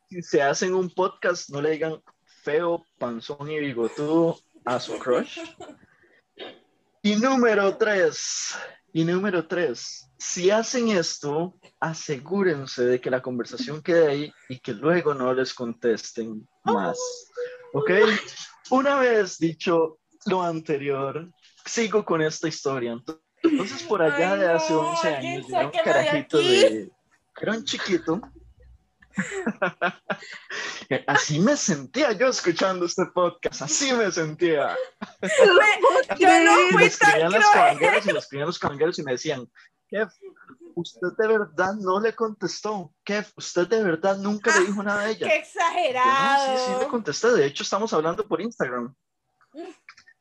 si 0.10 0.22
se 0.22 0.42
hacen 0.42 0.74
un 0.74 0.90
podcast, 0.90 1.50
no 1.50 1.62
le 1.62 1.72
digan 1.72 2.02
feo, 2.42 2.86
panzón 2.98 3.50
y 3.52 3.60
bigotudo 3.60 4.40
a 4.66 4.80
su 4.80 4.98
crush. 4.98 5.40
Y 7.04 7.16
número 7.16 7.78
tres, 7.78 8.56
y 8.94 9.04
número 9.04 9.48
tres, 9.48 10.12
si 10.18 10.52
hacen 10.52 10.90
esto, 10.90 11.56
asegúrense 11.80 12.86
de 12.86 13.02
que 13.02 13.10
la 13.10 13.22
conversación 13.22 13.82
quede 13.82 14.08
ahí 14.08 14.34
y 14.50 14.60
que 14.60 14.74
luego 14.74 15.14
no 15.14 15.34
les 15.34 15.54
contesten 15.54 16.48
más. 16.64 17.00
¿Ok? 17.74 17.92
Una 18.70 19.00
vez 19.00 19.38
dicho 19.40 20.00
lo 20.26 20.44
anterior, 20.44 21.28
sigo 21.66 22.06
con 22.06 22.22
esta 22.22 22.48
historia. 22.48 23.02
Entonces, 23.44 23.84
por 23.84 24.02
allá 24.02 24.34
Ay, 24.34 24.40
de 24.40 24.52
hace 24.52 24.74
no, 24.74 24.92
11 24.92 25.08
alguien 25.08 25.34
años, 25.34 25.50
era 25.50 25.66
un 25.66 25.72
carajito 25.72 26.38
de... 26.38 26.92
Era 27.42 27.52
un 27.54 27.64
chiquito. 27.64 28.22
Así 31.08 31.40
me 31.40 31.56
sentía 31.56 32.12
yo 32.14 32.28
escuchando 32.28 32.86
este 32.86 33.06
podcast, 33.14 33.62
así 33.62 33.94
me 33.94 34.12
sentía. 34.12 34.76
Yo 36.20 36.28
no 36.44 36.70
Y 36.70 36.76
me 36.76 36.90
fui 36.90 36.98
tan 37.00 37.32
los 37.32 37.46
cruel. 37.50 37.78
y 37.82 38.14
me 38.14 38.20
escribían 38.20 38.48
los 38.48 39.00
y 39.00 39.04
me 39.04 39.12
decían, 39.14 39.50
Kev, 39.88 40.10
usted 40.76 41.08
de 41.18 41.28
verdad 41.28 41.74
no 41.80 42.00
le 42.00 42.14
contestó. 42.14 42.94
Kev, 43.04 43.26
usted 43.36 43.68
de 43.68 43.84
verdad 43.84 44.18
nunca 44.18 44.58
le 44.58 44.66
dijo 44.68 44.84
nada 44.84 45.02
a 45.02 45.10
ella. 45.10 45.28
Ah, 45.28 45.30
Qué 45.30 45.36
no, 45.38 45.44
exagerado. 45.44 46.58
sí, 46.58 46.64
sí 46.66 46.80
le 46.80 46.88
contesté. 46.88 47.28
De 47.32 47.46
hecho, 47.46 47.64
estamos 47.64 47.94
hablando 47.94 48.28
por 48.28 48.42
Instagram. 48.42 48.94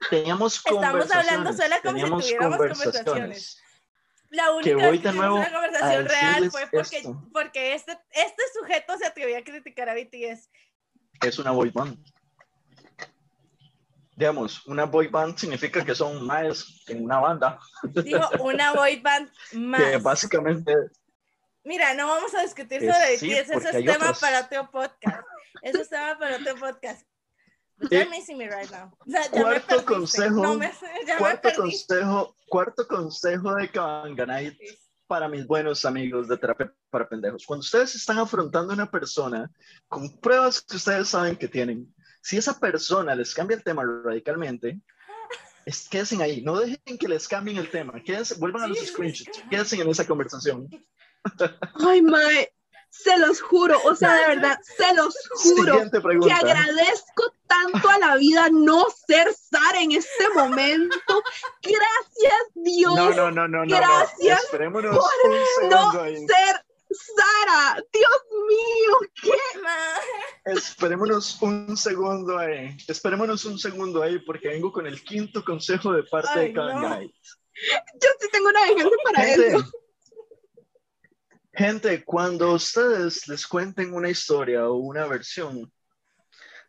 Teníamos 0.08 0.56
Estamos 0.56 0.80
conversaciones. 0.86 1.30
hablando 1.30 1.52
sola 1.52 1.80
como 1.82 1.96
si 1.96 2.02
teníamos 2.02 2.24
tuviéramos 2.24 2.56
conversaciones. 2.56 3.04
conversaciones. 3.04 3.62
La 4.30 4.52
única 4.52 4.70
Que 4.70 4.74
voy 4.74 4.98
de 4.98 5.12
nuevo 5.12 5.36
una 5.36 5.52
conversación 5.52 6.06
real 6.06 6.50
fue 6.50 6.66
porque, 6.70 6.96
esto. 6.96 7.28
porque 7.32 7.74
este, 7.74 7.98
este 8.12 8.42
sujeto 8.58 8.96
se 8.96 9.06
atrevió 9.06 9.36
a 9.36 9.42
criticar 9.42 9.88
a 9.88 9.94
BTS. 9.94 10.48
Es 11.22 11.38
una 11.38 11.50
boy 11.50 11.70
band. 11.70 11.98
Digamos, 14.16 14.66
una 14.66 14.84
boy 14.84 15.08
band 15.08 15.36
significa 15.36 15.84
que 15.84 15.94
son 15.94 16.24
más 16.26 16.84
en 16.86 17.04
una 17.04 17.18
banda. 17.18 17.58
Dijo 17.82 18.28
una 18.40 18.72
boy 18.74 19.00
band 19.00 19.30
más. 19.52 19.82
Que 19.82 19.96
básicamente 19.96 20.74
Mira, 21.64 21.92
no 21.94 22.06
vamos 22.06 22.34
a 22.34 22.42
discutir 22.42 22.80
sobre 22.80 23.18
sí, 23.18 23.28
BTS, 23.28 23.50
eso 23.50 23.68
es 23.68 23.84
tema 23.84 24.14
para 24.18 24.40
otro 24.40 24.70
podcast. 24.70 25.26
Eso 25.62 25.82
es 25.82 25.88
tema 25.90 26.18
para 26.18 26.36
otro 26.36 26.56
podcast. 26.56 27.06
But 27.80 27.92
Eh, 27.92 27.96
you're 28.00 28.10
missing 28.10 28.36
me 28.38 28.46
right 28.48 28.70
now. 28.70 28.92
O 29.06 29.10
sea, 29.10 29.22
ya 29.24 29.30
me 29.32 29.40
cuarto 29.42 29.66
perdiste. 29.68 29.84
consejo, 29.94 30.42
No 30.42 30.54
me, 30.58 30.70
ya 31.06 31.14
me 31.14 31.18
cuarto 31.18 31.42
perdiste. 31.48 31.94
consejo, 32.00 32.36
cuarto 32.48 32.86
consejo 32.86 33.54
de 33.54 33.68
Kabanganite 33.70 34.78
para 35.06 35.28
mis 35.28 35.46
buenos 35.46 35.84
amigos 35.84 36.28
de 36.28 36.36
terapia 36.36 36.72
para 36.90 37.08
pendejos. 37.08 37.44
Cuando 37.46 37.62
ustedes 37.62 37.94
están 37.94 38.18
afrontando 38.18 38.72
a 38.72 38.74
una 38.76 38.90
persona 38.90 39.50
con 39.88 40.20
pruebas 40.20 40.60
que 40.62 40.76
ustedes 40.76 41.08
saben 41.08 41.36
que 41.36 41.48
tienen, 41.48 41.92
si 42.22 42.36
esa 42.36 42.58
persona 42.60 43.14
les 43.14 43.34
cambia 43.34 43.56
el 43.56 43.64
tema 43.64 43.82
radicalmente, 44.04 44.78
es, 45.66 45.88
quédense 45.88 46.22
ahí, 46.22 46.42
no 46.42 46.58
dejen 46.60 46.98
que 46.98 47.08
les 47.08 47.26
cambien 47.26 47.56
el 47.56 47.70
tema, 47.70 47.94
quédense, 48.04 48.34
vuelvan 48.36 48.62
a 48.62 48.66
los 48.68 48.78
Sí, 48.78 48.86
screenshots, 48.86 49.42
quédense 49.50 49.80
en 49.80 49.88
esa 49.88 50.06
conversación. 50.06 50.68
Ay, 51.74 52.02
mae, 52.02 52.52
se 52.90 53.16
los 53.18 53.40
juro, 53.40 53.80
o 53.84 53.94
sea, 53.94 54.14
de 54.14 54.26
verdad, 54.34 54.58
se 54.62 54.94
los 54.94 55.14
juro 55.42 55.80
que 56.24 56.32
agradezco 56.32 57.32
tanto 57.46 57.88
a 57.88 57.98
la 57.98 58.16
vida 58.16 58.48
no 58.50 58.86
ser 59.06 59.32
Sara 59.34 59.80
en 59.80 59.92
este 59.92 60.28
momento. 60.34 60.96
Gracias, 61.62 62.42
Dios, 62.54 62.94
No, 62.94 63.10
no, 63.10 63.30
no, 63.30 63.48
no, 63.48 63.64
no. 63.64 63.76
Gracias 63.76 64.44
Esperémonos 64.44 64.96
por 64.96 65.70
no 65.70 66.00
ahí. 66.02 66.16
ser 66.26 66.64
Sara. 66.90 67.82
Dios 67.92 68.22
mío, 68.48 69.10
qué 69.22 69.60
Ma- 69.60 70.52
Esperémonos 70.52 71.40
un 71.42 71.76
segundo 71.76 72.38
ahí. 72.38 72.76
Esperémonos 72.88 73.44
un 73.44 73.58
segundo 73.58 74.02
ahí 74.02 74.18
porque 74.18 74.48
vengo 74.48 74.72
con 74.72 74.86
el 74.86 75.02
quinto 75.04 75.44
consejo 75.44 75.92
de 75.92 76.02
parte 76.04 76.30
Ay, 76.34 76.48
de 76.48 76.54
Karen 76.54 76.80
no. 76.80 77.00
Yo 77.02 78.08
sí 78.20 78.28
tengo 78.32 78.48
una 78.48 78.62
venganza 78.62 78.96
para 79.04 79.20
Gente, 79.24 79.48
eso. 79.48 79.70
Gente, 81.52 82.04
cuando 82.04 82.52
ustedes 82.52 83.28
les 83.28 83.46
cuenten 83.46 83.94
una 83.94 84.08
historia 84.08 84.68
o 84.68 84.74
una 84.76 85.06
versión, 85.06 85.72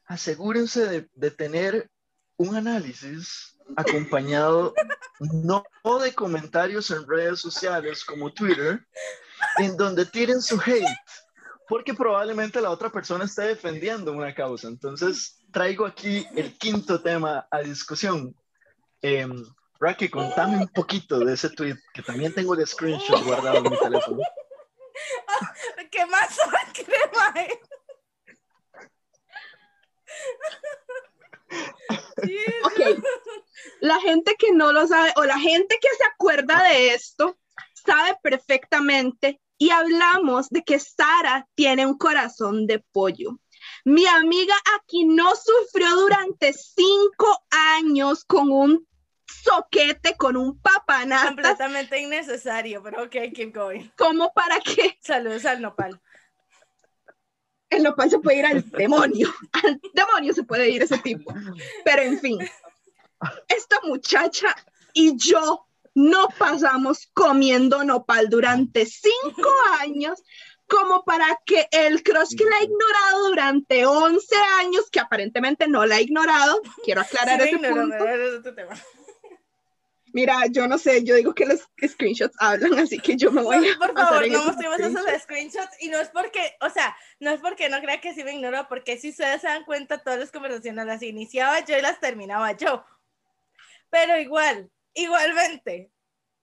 asegúrense 0.06 0.88
de, 0.88 1.10
de 1.14 1.32
tener 1.32 1.90
un 2.38 2.56
análisis 2.56 3.58
acompañado 3.76 4.74
no 5.20 5.64
de 6.02 6.14
comentarios 6.14 6.92
en 6.92 7.08
redes 7.08 7.40
sociales 7.40 8.04
como 8.04 8.34
Twitter, 8.34 8.86
en 9.58 9.78
donde 9.78 10.06
tiren 10.06 10.42
su 10.42 10.60
hate, 10.60 10.86
porque 11.68 11.94
probablemente 11.94 12.62
la 12.62 12.72
otra 12.72 12.90
persona 12.90 13.26
esté 13.26 13.44
defendiendo 13.44 14.12
una 14.12 14.34
causa. 14.34 14.68
Entonces, 14.68 15.38
traigo 15.52 15.86
aquí 15.86 16.26
el 16.36 16.58
quinto 16.58 17.02
tema 17.02 17.48
a 17.52 17.60
discusión. 17.60 18.36
Eh, 19.02 19.28
contame 20.12 20.58
un 20.58 20.68
poquito 20.68 21.20
de 21.20 21.34
ese 21.34 21.50
tweet, 21.50 21.78
que 21.94 22.02
también 22.02 22.34
tengo 22.34 22.54
el 22.54 22.68
screenshot 22.68 23.24
guardado 23.24 23.58
en 23.58 23.72
mi 23.72 23.80
teléfono. 23.80 24.20
¿Qué 25.92 26.06
más 26.06 26.38
crema? 26.74 27.34
Ok, 32.64 33.04
la 33.82 34.00
gente 34.00 34.36
que 34.38 34.52
no 34.54 34.72
lo 34.72 34.88
sabe 34.88 35.12
o 35.18 35.24
la 35.24 35.40
gente 35.40 35.78
que 35.82 35.90
se 35.98 36.04
acuerda 36.06 36.64
de 36.64 36.94
esto 36.94 37.38
sabe 37.74 38.16
perfectamente 38.22 39.42
y 39.58 39.72
hablamos 39.72 40.50
de 40.50 40.64
que 40.64 40.80
Sara 40.80 41.48
tiene 41.56 41.86
un 41.86 41.98
corazón 41.98 42.68
de 42.68 42.80
pollo. 42.92 43.40
Mi 43.86 44.06
amiga 44.06 44.56
aquí 44.76 45.06
no 45.06 45.34
sufrió 45.36 45.96
durante 45.96 46.54
cinco 46.54 47.44
años 47.50 48.24
con 48.26 48.52
un 48.52 48.88
soquete, 49.32 50.16
con 50.18 50.36
un 50.38 50.60
papanatas, 50.60 51.28
Completamente 51.28 52.00
innecesario, 52.00 52.82
pero 52.84 53.04
ok, 53.04 53.16
keep 53.34 53.54
going. 53.56 53.90
como 53.98 54.32
para 54.34 54.60
que 54.60 54.98
Saludos 55.02 55.46
al 55.46 55.62
nopal. 55.62 56.00
el 57.70 57.84
nopal 57.84 58.10
se 58.10 58.20
puede 58.20 58.38
ir 58.40 58.46
al 58.46 58.70
demonio. 58.72 59.34
Al 59.64 59.80
demonio 59.94 60.34
se 60.34 60.44
puede 60.44 60.70
ir 60.70 60.84
ese 60.84 60.98
tipo. 61.00 61.34
Pero 61.86 62.02
en 62.02 62.20
fin, 62.20 62.38
esta 63.48 63.78
muchacha 63.84 64.56
y 64.94 65.16
yo 65.18 65.66
no 65.96 66.28
pasamos 66.38 67.08
comiendo 67.14 67.84
nopal 67.84 68.30
durante 68.30 68.86
cinco 68.86 69.50
años 69.80 70.22
como 70.68 71.04
para 71.04 71.26
que 71.46 71.68
el 71.72 72.02
crush 72.02 72.34
que 72.38 72.46
la 72.46 72.56
ha 72.56 72.64
ignorado 72.64 73.28
durante 73.28 73.86
11 73.86 74.36
años, 74.62 74.90
que 74.90 75.02
aparentemente 75.02 75.68
no 75.68 75.86
la 75.86 75.96
ha 75.96 76.02
ignorado, 76.02 76.62
quiero 76.86 77.02
aclarar 77.02 77.42
Sí, 77.42 77.50
ese 77.56 77.58
punto. 77.74 78.56
tema. 78.56 78.74
Mira, 80.14 80.46
yo 80.50 80.68
no 80.68 80.78
sé, 80.78 81.04
yo 81.04 81.16
digo 81.16 81.34
que 81.34 81.46
los 81.46 81.62
screenshots 81.86 82.36
hablan, 82.40 82.78
así 82.80 83.00
que 83.00 83.16
yo 83.16 83.32
me 83.32 83.42
voy 83.42 83.58
No, 83.58 83.74
a 83.74 83.78
por 83.88 83.98
favor, 83.98 84.28
no 84.30 84.46
mostremos 84.46 84.80
esos 84.80 85.22
screenshots 85.22 85.82
y 85.82 85.90
no 85.90 86.00
es 86.00 86.10
porque, 86.10 86.56
o 86.60 86.70
sea, 86.70 86.96
no 87.20 87.32
es 87.32 87.40
porque 87.40 87.70
no 87.70 87.80
crea 87.80 88.02
que 88.02 88.14
sí 88.14 88.24
me 88.24 88.34
ignoro, 88.34 88.68
porque 88.68 88.98
si 88.98 89.10
ustedes 89.10 89.42
se 89.42 89.48
dan 89.48 89.64
cuenta, 89.64 90.00
todas 90.00 90.20
las 90.20 90.32
conversaciones 90.32 90.86
las 90.86 91.02
iniciaba 91.02 91.64
yo 91.66 91.78
y 91.78 91.82
las 91.82 92.00
terminaba 92.00 92.52
yo. 92.54 92.84
Pero 93.90 94.18
igual, 94.20 94.70
igualmente, 94.94 95.92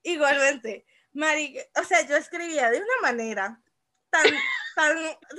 igualmente, 0.03 0.87
Mari, 1.13 1.59
o 1.75 1.85
sea, 1.85 2.07
yo 2.07 2.17
escribía 2.17 2.71
de 2.71 2.79
una 2.79 3.01
manera 3.03 3.61
tan, 4.11 4.25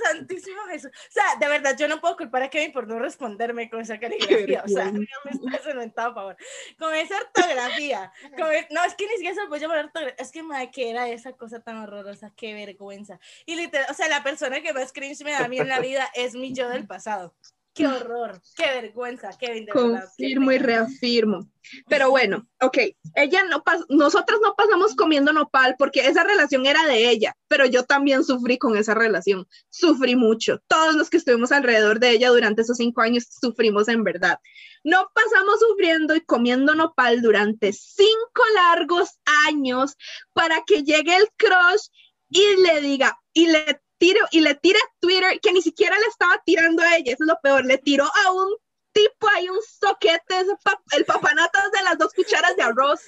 santísimo 0.04 0.62
Jesús. 0.68 0.90
O 0.90 1.12
sea, 1.12 1.24
de 1.38 1.48
verdad, 1.48 1.76
yo 1.76 1.88
no 1.88 2.00
puedo 2.00 2.16
culpar 2.16 2.42
a 2.42 2.50
Kevin 2.50 2.72
por 2.72 2.86
no 2.86 2.98
responderme 2.98 3.70
con 3.70 3.80
esa 3.80 3.98
caligrafía. 3.98 4.62
O 4.64 4.68
sea, 4.68 4.84
vergüenza. 4.84 5.16
me 5.24 5.30
está 5.30 5.50
desorientado, 5.56 6.14
por 6.14 6.22
favor. 6.22 6.36
Con 6.78 6.94
esa 6.94 7.16
ortografía. 7.18 8.12
con 8.36 8.52
e- 8.52 8.68
no, 8.70 8.84
es 8.84 8.94
que 8.94 9.06
ni 9.06 9.12
siquiera 9.12 9.34
se 9.34 9.42
lo 9.42 9.48
puedo 9.48 9.60
llamar 9.60 9.84
ortografía. 9.84 10.16
Es 10.18 10.30
que, 10.30 10.42
madre, 10.42 10.70
que 10.70 10.90
era 10.90 11.08
esa 11.08 11.32
cosa 11.32 11.60
tan 11.60 11.78
horrorosa. 11.78 12.32
Qué 12.36 12.54
vergüenza. 12.54 13.18
Y 13.46 13.56
literal, 13.56 13.86
o 13.90 13.94
sea, 13.94 14.08
la 14.08 14.22
persona 14.22 14.60
que 14.60 14.72
más 14.72 14.92
cringe 14.92 15.24
me 15.24 15.32
da 15.32 15.44
a 15.44 15.48
mí 15.48 15.58
en 15.58 15.68
la 15.68 15.80
vida 15.80 16.10
es 16.14 16.34
mi 16.34 16.52
yo 16.52 16.68
del 16.68 16.86
pasado. 16.86 17.34
Qué 17.72 17.86
horror, 17.86 18.40
qué 18.56 18.64
vergüenza, 18.64 19.30
Kevin, 19.38 19.64
de 19.64 19.72
verdad. 19.72 20.00
Confirmo 20.00 20.50
y 20.50 20.56
pena. 20.56 20.66
reafirmo. 20.66 21.50
Pero 21.88 22.10
bueno, 22.10 22.48
ok, 22.60 22.78
ella 23.14 23.44
no 23.44 23.62
pas 23.62 23.84
nosotras 23.88 24.40
no 24.42 24.54
pasamos 24.56 24.96
comiendo 24.96 25.32
nopal 25.32 25.76
porque 25.78 26.00
esa 26.00 26.24
relación 26.24 26.66
era 26.66 26.84
de 26.86 27.08
ella, 27.08 27.36
pero 27.46 27.66
yo 27.66 27.84
también 27.84 28.24
sufrí 28.24 28.58
con 28.58 28.76
esa 28.76 28.94
relación, 28.94 29.46
sufrí 29.68 30.16
mucho. 30.16 30.60
Todos 30.66 30.96
los 30.96 31.10
que 31.10 31.18
estuvimos 31.18 31.52
alrededor 31.52 32.00
de 32.00 32.10
ella 32.10 32.30
durante 32.30 32.62
esos 32.62 32.78
cinco 32.78 33.02
años 33.02 33.28
sufrimos 33.40 33.86
en 33.86 34.02
verdad. 34.02 34.38
No 34.82 35.08
pasamos 35.14 35.60
sufriendo 35.60 36.16
y 36.16 36.22
comiendo 36.22 36.74
nopal 36.74 37.22
durante 37.22 37.72
cinco 37.72 38.42
largos 38.54 39.10
años 39.46 39.96
para 40.32 40.62
que 40.66 40.82
llegue 40.82 41.14
el 41.14 41.28
crush 41.36 41.88
y 42.30 42.62
le 42.62 42.80
diga, 42.80 43.16
y 43.32 43.46
le 43.48 43.80
tire, 44.00 44.18
y 44.32 44.40
le 44.40 44.54
tire 44.56 44.78
a 44.78 44.90
Twitter, 44.98 45.38
que 45.40 45.52
ni 45.52 45.62
siquiera 45.62 45.96
le 45.96 46.06
estaba 46.06 46.42
tirando 46.44 46.82
a 46.82 46.96
ella, 46.96 47.12
eso 47.12 47.24
es 47.24 47.28
lo 47.28 47.38
peor, 47.42 47.64
le 47.64 47.78
tiró 47.78 48.04
a 48.04 48.32
un 48.32 48.48
tipo 48.92 49.28
ahí 49.36 49.48
un 49.48 49.60
soquete, 49.62 50.40
ese 50.40 50.56
pa- 50.64 50.82
el 50.96 51.04
papanatas 51.04 51.70
de 51.70 51.82
las 51.84 51.96
dos 51.96 52.12
cucharas 52.12 52.56
de 52.56 52.62
arroz, 52.64 52.98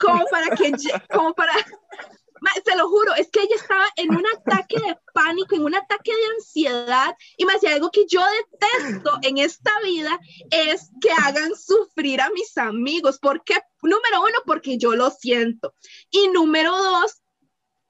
como 0.00 0.24
para 0.30 0.48
que, 0.56 0.72
como 1.14 1.32
para, 1.34 1.52
se 2.64 2.76
lo 2.76 2.88
juro, 2.88 3.14
es 3.14 3.30
que 3.30 3.40
ella 3.42 3.54
estaba 3.54 3.86
en 3.96 4.10
un 4.10 4.24
ataque 4.34 4.76
de 4.80 4.98
pánico, 5.14 5.54
en 5.54 5.62
un 5.64 5.74
ataque 5.76 6.10
de 6.10 6.26
ansiedad, 6.36 7.14
y 7.36 7.44
me 7.44 7.52
hacía 7.52 7.74
algo 7.74 7.90
que 7.92 8.06
yo 8.08 8.22
detesto 8.50 9.18
en 9.22 9.38
esta 9.38 9.70
vida, 9.84 10.18
es 10.50 10.90
que 11.00 11.12
hagan 11.12 11.54
sufrir 11.54 12.20
a 12.22 12.30
mis 12.30 12.56
amigos, 12.58 13.18
¿por 13.20 13.44
qué? 13.44 13.54
Número 13.82 14.22
uno, 14.22 14.38
porque 14.46 14.78
yo 14.78 14.96
lo 14.96 15.10
siento, 15.10 15.74
y 16.10 16.28
número 16.28 16.76
dos, 16.76 17.22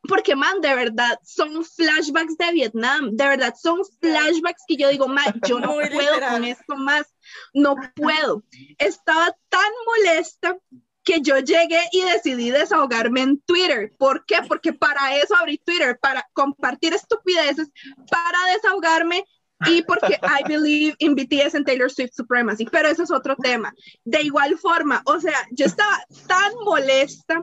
porque, 0.09 0.34
man, 0.34 0.61
de 0.61 0.74
verdad, 0.74 1.18
son 1.22 1.64
flashbacks 1.64 2.36
de 2.36 2.53
Vietnam, 2.53 3.11
de 3.16 3.28
verdad, 3.28 3.55
son 3.61 3.80
flashbacks 4.01 4.62
que 4.66 4.76
yo 4.76 4.88
digo, 4.88 5.09
man, 5.09 5.40
yo 5.46 5.61
no 5.61 5.68
Muy 5.74 5.88
puedo 5.90 6.14
literal. 6.14 6.32
con 6.32 6.44
esto 6.44 6.76
más, 6.76 7.07
no 7.53 7.76
puedo. 7.94 8.42
Estaba 8.78 9.36
tan 9.48 9.72
molesta 9.86 10.57
que 11.03 11.20
yo 11.20 11.38
llegué 11.38 11.80
y 11.92 12.03
decidí 12.03 12.51
desahogarme 12.51 13.22
en 13.22 13.40
Twitter. 13.40 13.92
¿Por 13.98 14.24
qué? 14.26 14.38
Porque 14.46 14.72
para 14.72 15.16
eso 15.16 15.34
abrí 15.36 15.59
Twitter, 15.59 15.98
para 16.01 16.28
compartir 16.32 16.92
estupideces, 16.94 17.70
para 18.11 18.38
desahogarme 18.55 19.24
y 19.66 19.82
porque 19.82 20.18
I 20.22 20.42
believe 20.48 20.94
in 20.98 21.14
BTS 21.14 21.54
and 21.54 21.66
Taylor 21.66 21.90
Swift 21.90 22.12
supremacy, 22.14 22.64
pero 22.66 22.88
eso 22.88 23.02
es 23.02 23.11
otro 23.11 23.36
tema. 23.36 23.74
De 24.04 24.22
igual 24.22 24.56
forma, 24.58 25.02
o 25.04 25.20
sea, 25.20 25.36
yo 25.50 25.66
estaba 25.66 25.98
tan 26.26 26.52
molesta, 26.64 27.42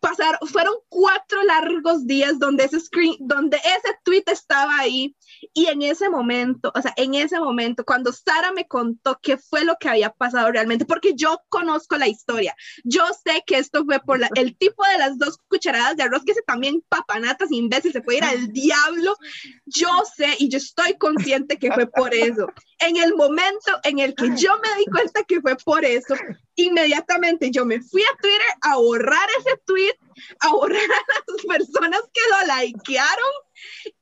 pasar, 0.00 0.38
fueron 0.46 0.74
cuatro 0.88 1.42
largos 1.44 2.06
días 2.06 2.38
donde 2.38 2.64
ese 2.64 2.78
screen, 2.80 3.16
donde 3.20 3.56
ese 3.56 3.96
tweet 4.04 4.24
estaba 4.26 4.78
ahí 4.78 5.16
y 5.54 5.66
en 5.66 5.82
ese 5.82 6.08
momento, 6.08 6.70
o 6.74 6.82
sea, 6.82 6.92
en 6.96 7.14
ese 7.14 7.40
momento, 7.40 7.84
cuando 7.84 8.12
Sara 8.12 8.52
me 8.52 8.66
contó 8.68 9.18
qué 9.22 9.36
fue 9.38 9.64
lo 9.64 9.76
que 9.80 9.88
había 9.88 10.10
pasado 10.10 10.50
realmente, 10.52 10.84
porque 10.84 11.14
yo 11.14 11.40
conozco 11.48 11.96
la 11.96 12.08
historia, 12.08 12.54
yo 12.84 13.04
sé 13.24 13.42
que 13.46 13.58
esto 13.58 13.84
fue 13.84 13.98
por 14.00 14.20
la- 14.20 14.30
el 14.34 14.56
tipo 14.56 14.82
de 14.92 14.98
las 14.98 15.18
dos 15.18 15.38
cucharadas 15.48 15.96
de 15.96 16.02
arroz, 16.04 16.22
que 16.24 16.32
ese 16.32 16.42
también 16.42 16.82
papanatas 16.88 17.50
imbécil, 17.50 17.92
se 17.92 18.02
puede 18.02 18.18
ir 18.18 18.24
al 18.24 18.52
diablo, 18.52 19.16
yo 19.64 19.88
sé 20.16 20.28
y 20.38 20.48
yo 20.48 20.58
estoy 20.58 20.94
consciente 20.98 21.55
que 21.58 21.72
fue 21.72 21.86
por 21.86 22.14
eso. 22.14 22.48
En 22.78 22.96
el 22.96 23.14
momento 23.14 23.72
en 23.84 23.98
el 23.98 24.14
que 24.14 24.28
yo 24.36 24.52
me 24.58 24.76
di 24.78 24.84
cuenta 24.86 25.22
que 25.24 25.40
fue 25.40 25.56
por 25.56 25.84
eso, 25.84 26.14
inmediatamente 26.54 27.50
yo 27.50 27.64
me 27.64 27.80
fui 27.80 28.02
a 28.02 28.16
Twitter 28.20 28.40
a 28.62 28.76
borrar 28.76 29.28
ese 29.40 29.56
tweet, 29.64 29.94
a 30.40 30.50
borrar 30.52 30.80
a 30.82 31.30
las 31.32 31.46
personas 31.58 32.00
que 32.12 32.20
lo 32.30 32.54
likearon 32.62 33.30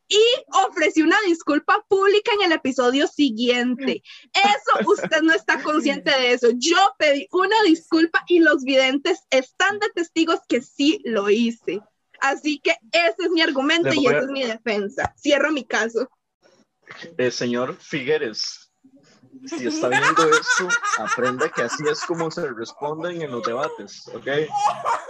y 0.09 0.21
ofrecí 0.67 1.03
una 1.03 1.17
disculpa 1.27 1.85
pública 1.89 2.33
en 2.39 2.47
el 2.47 2.53
episodio 2.53 3.07
siguiente. 3.07 4.03
Eso 4.35 4.91
usted 4.91 5.23
no 5.23 5.33
está 5.33 5.63
consciente 5.63 6.11
de 6.11 6.33
eso. 6.33 6.49
Yo 6.57 6.77
pedí 6.99 7.27
una 7.33 7.63
disculpa 7.65 8.23
y 8.29 8.41
los 8.41 8.65
videntes 8.65 9.21
están 9.31 9.79
de 9.79 9.89
testigos 9.95 10.41
que 10.49 10.61
sí 10.61 11.01
lo 11.05 11.31
hice. 11.31 11.81
Así 12.21 12.59
que 12.61 12.77
ese 12.93 13.17
es 13.25 13.31
mi 13.31 13.43
argumento 13.43 13.93
y 13.93 13.97
voy 13.97 14.15
a- 14.15 14.19
esa 14.19 14.27
es 14.27 14.31
mi 14.33 14.45
defensa. 14.45 15.15
Cierro 15.21 15.53
mi 15.53 15.65
caso. 15.65 16.09
Eh, 17.19 17.31
señor 17.31 17.77
Figueres, 17.77 18.73
si 19.47 19.67
está 19.67 19.89
viendo 19.89 20.29
esto, 20.31 20.69
aprenda 20.99 21.49
que 21.51 21.63
así 21.63 21.83
es 21.91 22.01
como 22.03 22.31
se 22.31 22.51
responden 22.53 23.23
en 23.23 23.31
los 23.31 23.43
debates, 23.43 24.07
¿ok? 24.09 24.27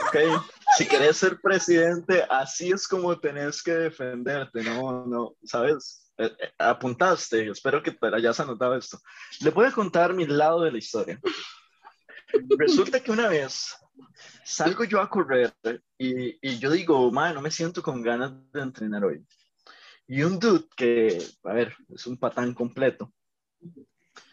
¿Ok? 0.08 0.42
Si 0.76 0.86
querés 0.86 1.16
ser 1.18 1.40
presidente, 1.40 2.24
así 2.28 2.70
es 2.70 2.88
como 2.88 3.18
tenés 3.18 3.62
que 3.62 3.72
defenderte, 3.72 4.62
no, 4.62 5.06
no, 5.06 5.36
¿sabes? 5.44 6.12
Eh, 6.16 6.32
eh, 6.40 6.52
apuntaste, 6.58 7.48
espero 7.50 7.82
que 7.82 7.92
te 7.92 8.06
hayas 8.14 8.38
anotado 8.40 8.76
esto. 8.76 8.98
Le 9.40 9.50
voy 9.50 9.66
a 9.66 9.72
contar 9.72 10.14
mi 10.14 10.26
lado 10.26 10.62
de 10.62 10.72
la 10.72 10.78
historia. 10.78 11.20
Resulta 12.58 13.00
que 13.00 13.12
una 13.12 13.28
vez 13.28 13.76
salgo 14.44 14.84
yo 14.84 15.00
a 15.00 15.08
correr 15.08 15.52
y, 15.98 16.38
y 16.40 16.58
yo 16.58 16.70
digo, 16.70 17.10
man, 17.12 17.34
no 17.34 17.40
me 17.40 17.50
siento 17.50 17.82
con 17.82 18.02
ganas 18.02 18.32
de 18.52 18.60
entrenar 18.60 19.04
hoy. 19.04 19.24
Y 20.06 20.22
un 20.22 20.38
dude 20.38 20.66
que, 20.76 21.18
a 21.44 21.52
ver, 21.52 21.74
es 21.94 22.06
un 22.06 22.18
patán 22.18 22.52
completo, 22.54 23.12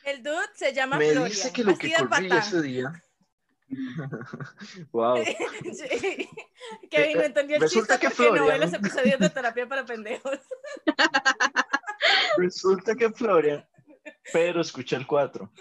El 0.03 0.21
dude 0.23 0.47
se 0.55 0.73
llama 0.73 0.97
me 0.97 1.05
Florian. 1.11 1.29
dice 1.29 1.53
que 1.53 1.63
lo 1.63 1.71
así 1.71 1.79
que 1.89 1.93
corrí 1.95 2.09
patán. 2.29 2.37
ese 2.39 2.61
día. 2.61 2.91
wow. 4.91 5.23
Sí. 5.23 6.29
Kevin 6.89 7.17
no 7.17 7.23
entendió 7.23 7.55
el 7.55 7.61
Resulta 7.61 7.97
chiste 7.97 8.09
que 8.09 8.13
porque 8.15 8.39
no 8.39 8.45
ve 8.45 8.51
Florian- 8.53 8.59
los 8.59 8.73
episodios 8.73 9.19
de 9.19 9.29
terapia 9.29 9.67
para 9.69 9.85
pendejos. 9.85 10.39
Resulta 12.37 12.95
que 12.95 13.09
Florian, 13.11 13.65
pero 14.33 14.61
escuché 14.61 14.95
el 14.97 15.07
4. 15.07 15.51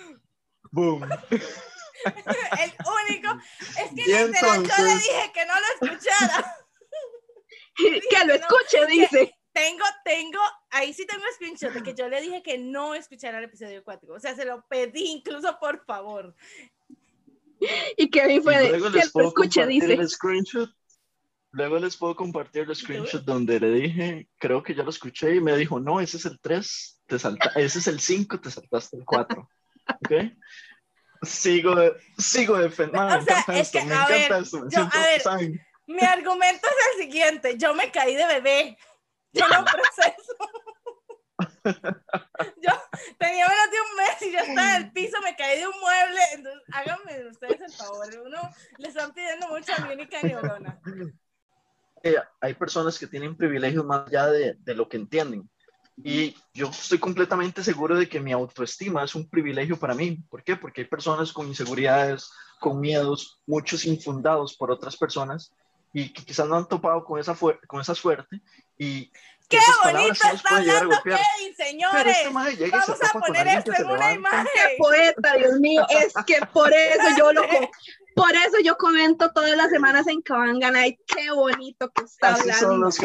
Boom. 0.73 1.03
El 2.03 2.73
único. 3.11 3.39
Es 3.79 3.91
que 3.95 4.07
literal 4.07 4.33
yo 4.33 4.51
le 4.51 4.57
entonces- 4.57 4.95
dije 5.03 5.33
que 5.35 5.47
no 5.47 5.53
lo 5.55 5.87
escuchara. 5.89 6.57
Que 7.77 8.25
lo 8.27 8.35
escuche, 8.35 8.87
dice. 8.87 9.35
Tengo, 9.53 9.85
tengo, 10.05 10.39
ahí 10.71 10.93
sí 10.93 11.05
tengo 11.07 11.25
screenshot 11.35 11.73
de 11.73 11.83
que 11.83 11.95
yo 11.95 12.09
le 12.09 12.21
dije 12.21 12.43
que 12.43 12.59
no 12.59 12.95
escuchara 12.95 13.39
el 13.39 13.45
episodio 13.45 13.83
4. 13.83 14.15
O 14.15 14.21
sea, 14.21 14.35
se 14.35 14.45
lo 14.45 14.65
pedí 14.69 15.07
incluso 15.11 15.59
por 15.59 15.85
favor. 15.85 16.35
Y 17.97 18.09
Kevin 18.11 18.43
fue 18.43 18.57
de, 18.59 18.69
luego 18.71 18.91
que 18.91 18.99
les 18.99 19.07
lo 19.07 19.13
puedo 19.13 19.29
escuche, 19.29 19.61
compartir 19.61 19.89
dice. 19.89 20.01
el 20.01 20.09
screenshot. 20.09 20.71
Luego 21.53 21.79
les 21.81 21.97
puedo 21.97 22.15
compartir 22.15 22.63
el 22.63 22.77
screenshot 22.77 23.25
donde 23.25 23.59
le 23.59 23.71
dije, 23.73 24.29
creo 24.39 24.63
que 24.63 24.75
ya 24.75 24.85
lo 24.85 24.91
escuché 24.91 25.35
y 25.35 25.41
me 25.41 25.57
dijo, 25.57 25.81
no, 25.81 26.01
ese 26.01 26.17
es 26.17 26.27
el 26.27 26.39
3, 26.41 27.03
te 27.07 27.19
salta, 27.19 27.51
ese 27.57 27.81
es 27.81 27.87
el 27.89 27.99
5, 27.99 28.41
te 28.41 28.51
saltaste 28.53 28.97
el 28.99 29.05
4. 29.05 29.49
¿Ok? 29.89 30.13
Sigo, 31.23 31.75
sigo 32.17 32.57
defendiendo. 32.57 33.19
O 33.19 33.23
sea, 33.23 33.45
es 33.49 33.71
que, 33.71 33.85
me 33.85 33.93
a 33.93 34.05
encanta 34.05 34.37
ver, 34.37 34.43
esto. 34.43 34.65
Me 34.65 34.71
yo- 34.71 34.89
a 34.93 35.37
ver. 35.37 35.61
Mi 35.87 36.03
argumento 36.03 36.67
es 36.69 36.97
el 36.97 37.03
siguiente: 37.05 37.59
yo 37.59 37.75
me 37.75 37.91
caí 37.91 38.15
de 38.15 38.27
bebé. 38.27 38.79
Yo 39.33 39.49
no 39.49 39.65
proceso. 39.65 40.37
Yo 42.63 42.73
tenía 43.19 43.47
menos 43.49 43.71
de 43.71 43.81
un 43.81 43.97
mes 43.97 44.23
y 44.23 44.33
yo 44.33 44.39
estaba 44.39 44.77
en 44.77 44.83
el 44.83 44.93
piso, 44.93 45.21
me 45.23 45.37
caí 45.37 45.59
de 45.59 45.67
un 45.67 45.81
mueble. 45.81 46.21
Entonces, 46.33 46.63
háganme 46.73 47.29
ustedes 47.29 47.61
el 47.61 47.73
favor. 47.73 48.09
Uno 48.27 48.51
le 48.79 48.89
están 48.89 49.13
pidiendo 49.13 49.49
mucho 49.49 49.73
a 49.77 49.87
mi 49.87 49.95
única 49.95 50.23
neurona. 50.23 50.81
Eh, 52.03 52.17
hay 52.41 52.55
personas 52.55 52.99
que 52.99 53.07
tienen 53.07 53.37
privilegios 53.37 53.85
más 53.85 54.07
allá 54.07 54.27
de, 54.29 54.55
de 54.59 54.75
lo 54.75 54.89
que 54.89 54.97
entienden. 54.97 55.49
Y 56.03 56.35
yo 56.55 56.69
estoy 56.69 56.99
completamente 56.99 57.63
seguro 57.63 57.97
de 57.97 58.09
que 58.09 58.21
mi 58.21 58.33
autoestima 58.33 59.05
es 59.05 59.15
un 59.15 59.29
privilegio 59.29 59.79
para 59.79 59.95
mí. 59.95 60.17
¿Por 60.31 60.43
qué? 60.43 60.57
Porque 60.57 60.83
hay 60.83 60.87
personas 60.87 61.33
con 61.33 61.47
inseguridades, 61.47 62.31
con 62.59 62.81
miedos, 62.81 63.41
muchos 63.47 63.85
infundados 63.85 64.57
por 64.57 64.71
otras 64.71 64.97
personas 64.97 65.53
y 65.93 66.13
que 66.13 66.25
quizás 66.25 66.47
no 66.47 66.57
han 66.57 66.69
topado 66.69 67.05
con 67.05 67.19
esa, 67.19 67.37
con 67.67 67.81
esa 67.81 67.95
suerte 67.95 68.41
y 68.79 69.11
¡Qué 69.51 69.59
bonito 69.83 70.15
sí 70.15 70.29
está 70.33 70.57
hablando. 70.59 70.97
Kevin, 71.03 71.19
Pero 71.57 71.69
señores! 71.69 72.17
este 72.19 72.31
maje 72.31 72.57
llega 72.57 72.79
y 72.79 72.83
se 72.83 72.93
Vamos 72.93 73.01
a 73.03 73.19
poner 73.19 73.49
esto 73.49 73.73
en 73.77 73.91
una 73.91 74.13
imagen. 74.13 74.47
Qué 74.55 74.77
poeta, 74.79 75.35
Dios 75.37 75.59
mío, 75.59 75.85
es 75.91 76.15
que 76.25 76.39
por 76.53 76.73
eso 76.73 77.09
yo 77.19 77.33
lo 77.33 77.43
por 78.15 78.33
eso 78.33 78.59
yo 78.63 78.77
comento 78.77 79.33
todas 79.33 79.57
las 79.57 79.71
semanas 79.71 80.07
en 80.07 80.23
Kabangan 80.23 80.75
Night, 80.75 81.01
qué 81.07 81.31
bonito 81.33 81.91
que 81.91 82.05
está 82.05 82.35
Así 82.35 82.51
hablando. 82.51 82.69
son 82.69 82.81
los 82.81 83.01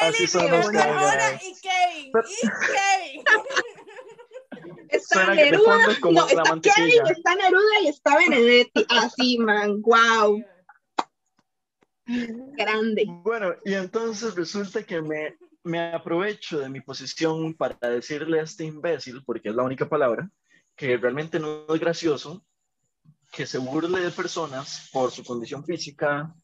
Así 0.00 0.26
son 0.26 0.50
los 0.50 0.66
y 0.66 0.70
Kevin. 0.72 2.12
Y 2.28 2.48
Kevin. 2.66 3.24
Está 4.88 5.34
Neruda, 5.34 5.76
no, 6.10 6.26
está. 6.26 6.74
Kevin, 6.74 7.06
está 7.10 7.34
Neruda 7.34 7.80
y 7.82 7.88
está 7.88 8.16
Benedetti, 8.16 8.86
así, 8.88 9.38
man, 9.38 9.82
wow, 9.82 10.42
grande. 12.56 13.04
Bueno, 13.22 13.54
y 13.64 13.74
entonces 13.74 14.34
resulta 14.34 14.82
que 14.82 15.00
me, 15.02 15.36
me 15.64 15.92
aprovecho 15.92 16.58
de 16.58 16.68
mi 16.68 16.80
posición 16.80 17.54
para 17.54 17.76
decirle 17.90 18.40
a 18.40 18.44
este 18.44 18.64
imbécil, 18.64 19.22
porque 19.24 19.50
es 19.50 19.54
la 19.54 19.62
única 19.62 19.88
palabra, 19.88 20.28
que 20.74 20.96
realmente 20.96 21.38
no 21.38 21.66
es 21.68 21.80
gracioso 21.80 22.44
que 23.32 23.46
se 23.46 23.58
burle 23.58 24.00
de 24.00 24.10
personas 24.10 24.88
por 24.92 25.10
su 25.10 25.22
condición 25.22 25.64
física, 25.64 26.34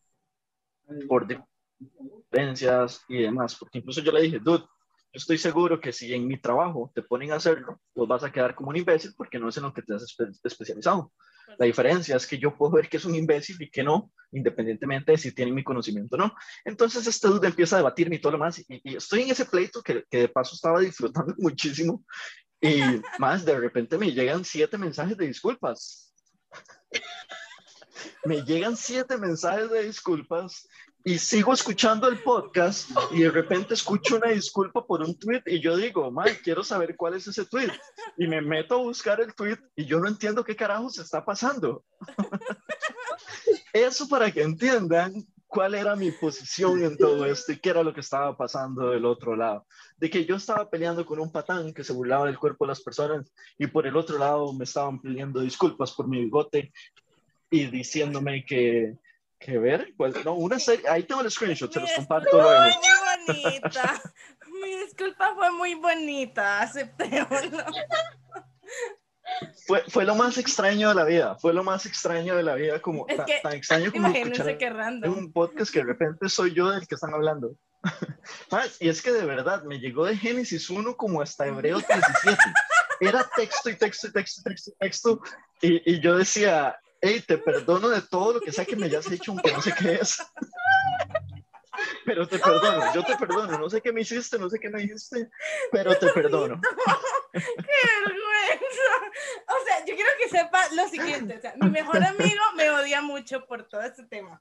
por 1.08 1.26
diferencias 1.26 3.02
y 3.08 3.22
demás. 3.22 3.56
Porque 3.56 3.78
incluso 3.78 4.02
yo 4.02 4.12
le 4.12 4.22
dije, 4.22 4.38
dude, 4.38 4.60
yo 4.60 4.66
estoy 5.12 5.38
seguro 5.38 5.80
que 5.80 5.92
si 5.92 6.12
en 6.12 6.26
mi 6.26 6.38
trabajo 6.38 6.90
te 6.94 7.02
ponen 7.02 7.32
a 7.32 7.36
hacerlo, 7.36 7.80
pues 7.92 8.08
vas 8.08 8.24
a 8.24 8.32
quedar 8.32 8.54
como 8.54 8.70
un 8.70 8.76
imbécil 8.76 9.12
porque 9.16 9.38
no 9.38 9.48
es 9.48 9.56
en 9.56 9.62
lo 9.64 9.72
que 9.72 9.82
te 9.82 9.94
has 9.94 10.02
espe- 10.02 10.38
especializado. 10.42 11.12
La 11.58 11.66
diferencia 11.66 12.16
es 12.16 12.26
que 12.26 12.38
yo 12.38 12.56
puedo 12.56 12.72
ver 12.72 12.88
que 12.88 12.96
es 12.96 13.04
un 13.04 13.14
imbécil 13.14 13.56
y 13.60 13.70
que 13.70 13.82
no, 13.82 14.10
independientemente 14.32 15.12
de 15.12 15.18
si 15.18 15.32
tienen 15.32 15.54
mi 15.54 15.64
conocimiento 15.64 16.16
o 16.16 16.18
no. 16.18 16.34
Entonces 16.64 17.06
este 17.06 17.28
dude 17.28 17.48
empieza 17.48 17.76
a 17.76 17.78
debatirme 17.78 18.16
y 18.16 18.20
todo 18.20 18.32
lo 18.32 18.38
más, 18.38 18.58
y, 18.58 18.64
y 18.68 18.96
estoy 18.96 19.22
en 19.22 19.30
ese 19.30 19.44
pleito 19.46 19.82
que, 19.82 20.04
que 20.10 20.18
de 20.18 20.28
paso 20.28 20.54
estaba 20.54 20.80
disfrutando 20.80 21.34
muchísimo, 21.38 22.04
y 22.60 22.80
más 23.18 23.44
de 23.44 23.58
repente 23.58 23.98
me 23.98 24.12
llegan 24.12 24.44
siete 24.44 24.78
mensajes 24.78 25.16
de 25.16 25.26
disculpas. 25.26 26.12
Me 28.24 28.42
llegan 28.42 28.76
siete 28.76 29.18
mensajes 29.18 29.70
de 29.70 29.84
disculpas 29.84 30.66
y 31.06 31.18
sigo 31.18 31.52
escuchando 31.52 32.08
el 32.08 32.18
podcast 32.18 32.90
y 33.10 33.24
de 33.24 33.30
repente 33.30 33.74
escucho 33.74 34.16
una 34.16 34.30
disculpa 34.30 34.86
por 34.86 35.02
un 35.02 35.18
tweet 35.18 35.42
y 35.44 35.60
yo 35.60 35.76
digo, 35.76 36.10
Mike, 36.10 36.40
quiero 36.42 36.64
saber 36.64 36.96
cuál 36.96 37.12
es 37.12 37.26
ese 37.26 37.44
tweet. 37.44 37.70
Y 38.16 38.26
me 38.26 38.40
meto 38.40 38.76
a 38.76 38.82
buscar 38.82 39.20
el 39.20 39.34
tweet 39.34 39.58
y 39.76 39.84
yo 39.84 40.00
no 40.00 40.08
entiendo 40.08 40.42
qué 40.42 40.56
carajos 40.56 40.98
está 40.98 41.22
pasando. 41.22 41.84
Eso 43.74 44.08
para 44.08 44.30
que 44.30 44.42
entiendan 44.42 45.12
cuál 45.46 45.74
era 45.74 45.94
mi 45.94 46.10
posición 46.10 46.82
en 46.82 46.96
todo 46.96 47.26
esto 47.26 47.52
y 47.52 47.58
qué 47.58 47.70
era 47.70 47.82
lo 47.82 47.92
que 47.92 48.00
estaba 48.00 48.34
pasando 48.34 48.88
del 48.88 49.04
otro 49.04 49.36
lado. 49.36 49.66
De 49.98 50.08
que 50.08 50.24
yo 50.24 50.36
estaba 50.36 50.70
peleando 50.70 51.04
con 51.04 51.20
un 51.20 51.30
patán 51.30 51.74
que 51.74 51.84
se 51.84 51.92
burlaba 51.92 52.26
del 52.26 52.38
cuerpo 52.38 52.64
de 52.64 52.70
las 52.70 52.80
personas 52.80 53.30
y 53.58 53.66
por 53.66 53.86
el 53.86 53.96
otro 53.96 54.16
lado 54.16 54.52
me 54.54 54.64
estaban 54.64 55.00
pidiendo 55.02 55.40
disculpas 55.40 55.92
por 55.92 56.08
mi 56.08 56.20
bigote 56.20 56.72
y 57.50 57.66
diciéndome 57.66 58.44
que, 58.46 58.96
que 59.44 59.58
ver, 59.58 59.92
pues 59.96 60.24
no, 60.24 60.34
una 60.34 60.58
serie, 60.58 60.88
ahí 60.88 61.02
tengo 61.02 61.20
el 61.20 61.30
screenshot, 61.30 61.70
se 61.70 61.80
los 61.80 61.92
comparto 61.92 62.40
luego. 62.40 62.62
muy 62.62 63.36
bonita. 63.42 64.02
Mi 64.62 64.76
disculpa 64.78 65.34
fue 65.34 65.52
muy 65.52 65.74
bonita, 65.74 66.62
aceptémoslo. 66.62 67.64
Fue, 69.66 69.82
fue 69.88 70.04
lo 70.04 70.14
más 70.14 70.38
extraño 70.38 70.90
de 70.90 70.94
la 70.94 71.04
vida, 71.04 71.36
fue 71.36 71.52
lo 71.52 71.62
más 71.62 71.84
extraño 71.86 72.36
de 72.36 72.42
la 72.42 72.54
vida, 72.54 72.80
como 72.80 73.06
Es 73.08 73.20
que, 73.24 73.40
tan 73.42 73.52
extraño 73.52 73.92
como 73.92 74.08
escuchar 74.08 74.58
qué 74.58 74.66
en 74.66 74.76
random. 74.76 75.18
un 75.18 75.32
podcast 75.32 75.72
que 75.72 75.80
de 75.80 75.86
repente 75.86 76.28
soy 76.28 76.54
yo 76.54 76.70
del 76.70 76.86
que 76.86 76.94
están 76.94 77.12
hablando. 77.12 77.54
Más, 78.50 78.76
Y 78.80 78.88
es 78.88 79.02
que 79.02 79.12
de 79.12 79.24
verdad, 79.26 79.62
me 79.64 79.78
llegó 79.78 80.06
de 80.06 80.16
Génesis 80.16 80.70
1 80.70 80.96
como 80.96 81.20
hasta 81.20 81.46
Hebreos 81.46 81.84
17. 81.86 82.38
Era 83.00 83.28
texto 83.36 83.68
y 83.70 83.76
texto 83.76 84.08
y 84.08 84.12
texto 84.12 84.40
y 84.40 84.44
texto 84.44 84.70
y 84.70 84.74
texto. 84.78 85.20
Y, 85.60 85.92
y 85.94 86.00
yo 86.00 86.16
decía, 86.16 86.78
hey, 87.04 87.22
te 87.26 87.36
perdono 87.36 87.90
de 87.90 88.00
todo 88.00 88.34
lo 88.34 88.40
que 88.40 88.50
sea 88.50 88.64
que 88.64 88.76
me 88.76 88.86
hayas 88.86 89.10
hecho, 89.10 89.32
aunque 89.32 89.52
no 89.52 89.60
sé 89.60 89.74
qué 89.78 89.94
es. 89.94 90.22
Pero 92.06 92.26
te 92.26 92.38
perdono, 92.38 92.94
yo 92.94 93.04
te 93.04 93.16
perdono. 93.16 93.58
No 93.58 93.68
sé 93.68 93.80
qué 93.82 93.92
me 93.92 94.00
hiciste, 94.00 94.38
no 94.38 94.48
sé 94.48 94.58
qué 94.58 94.70
me 94.70 94.80
dijiste, 94.80 95.28
pero 95.70 95.96
te 95.98 96.08
perdono. 96.08 96.60
¡Qué 97.32 97.40
vergüenza! 98.06 98.90
O 99.48 99.64
sea, 99.64 99.84
yo 99.84 99.94
quiero 99.94 100.10
que 100.18 100.28
sepa 100.28 100.68
lo 100.72 100.88
siguiente. 100.88 101.36
O 101.36 101.40
sea, 101.40 101.54
mi 101.60 101.68
mejor 101.70 102.02
amigo 102.02 102.42
me 102.56 102.70
odia 102.70 103.02
mucho 103.02 103.44
por 103.46 103.66
todo 103.68 103.82
este 103.82 104.04
tema. 104.04 104.40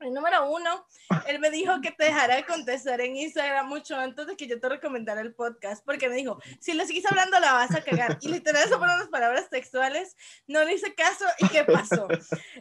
El 0.00 0.14
número 0.14 0.50
uno, 0.50 0.86
él 1.26 1.38
me 1.40 1.50
dijo 1.50 1.80
que 1.82 1.90
te 1.90 2.04
dejara 2.04 2.36
de 2.36 2.44
contestar 2.46 3.00
en 3.02 3.16
Instagram 3.16 3.68
mucho 3.68 3.96
antes 3.96 4.26
de 4.26 4.36
que 4.36 4.46
yo 4.46 4.58
te 4.58 4.68
recomendara 4.68 5.20
el 5.20 5.34
podcast, 5.34 5.84
porque 5.84 6.08
me 6.08 6.16
dijo, 6.16 6.40
si 6.58 6.72
le 6.72 6.86
sigues 6.86 7.04
hablando 7.06 7.38
la 7.38 7.52
vas 7.52 7.74
a 7.74 7.82
cagar. 7.84 8.18
Y 8.22 8.28
literal, 8.28 8.64
eso 8.66 8.78
fueron 8.78 8.98
las 8.98 9.08
palabras 9.08 9.50
textuales, 9.50 10.16
no 10.46 10.64
le 10.64 10.74
hice 10.74 10.94
caso 10.94 11.24
y 11.38 11.48
¿qué 11.48 11.64
pasó? 11.64 12.08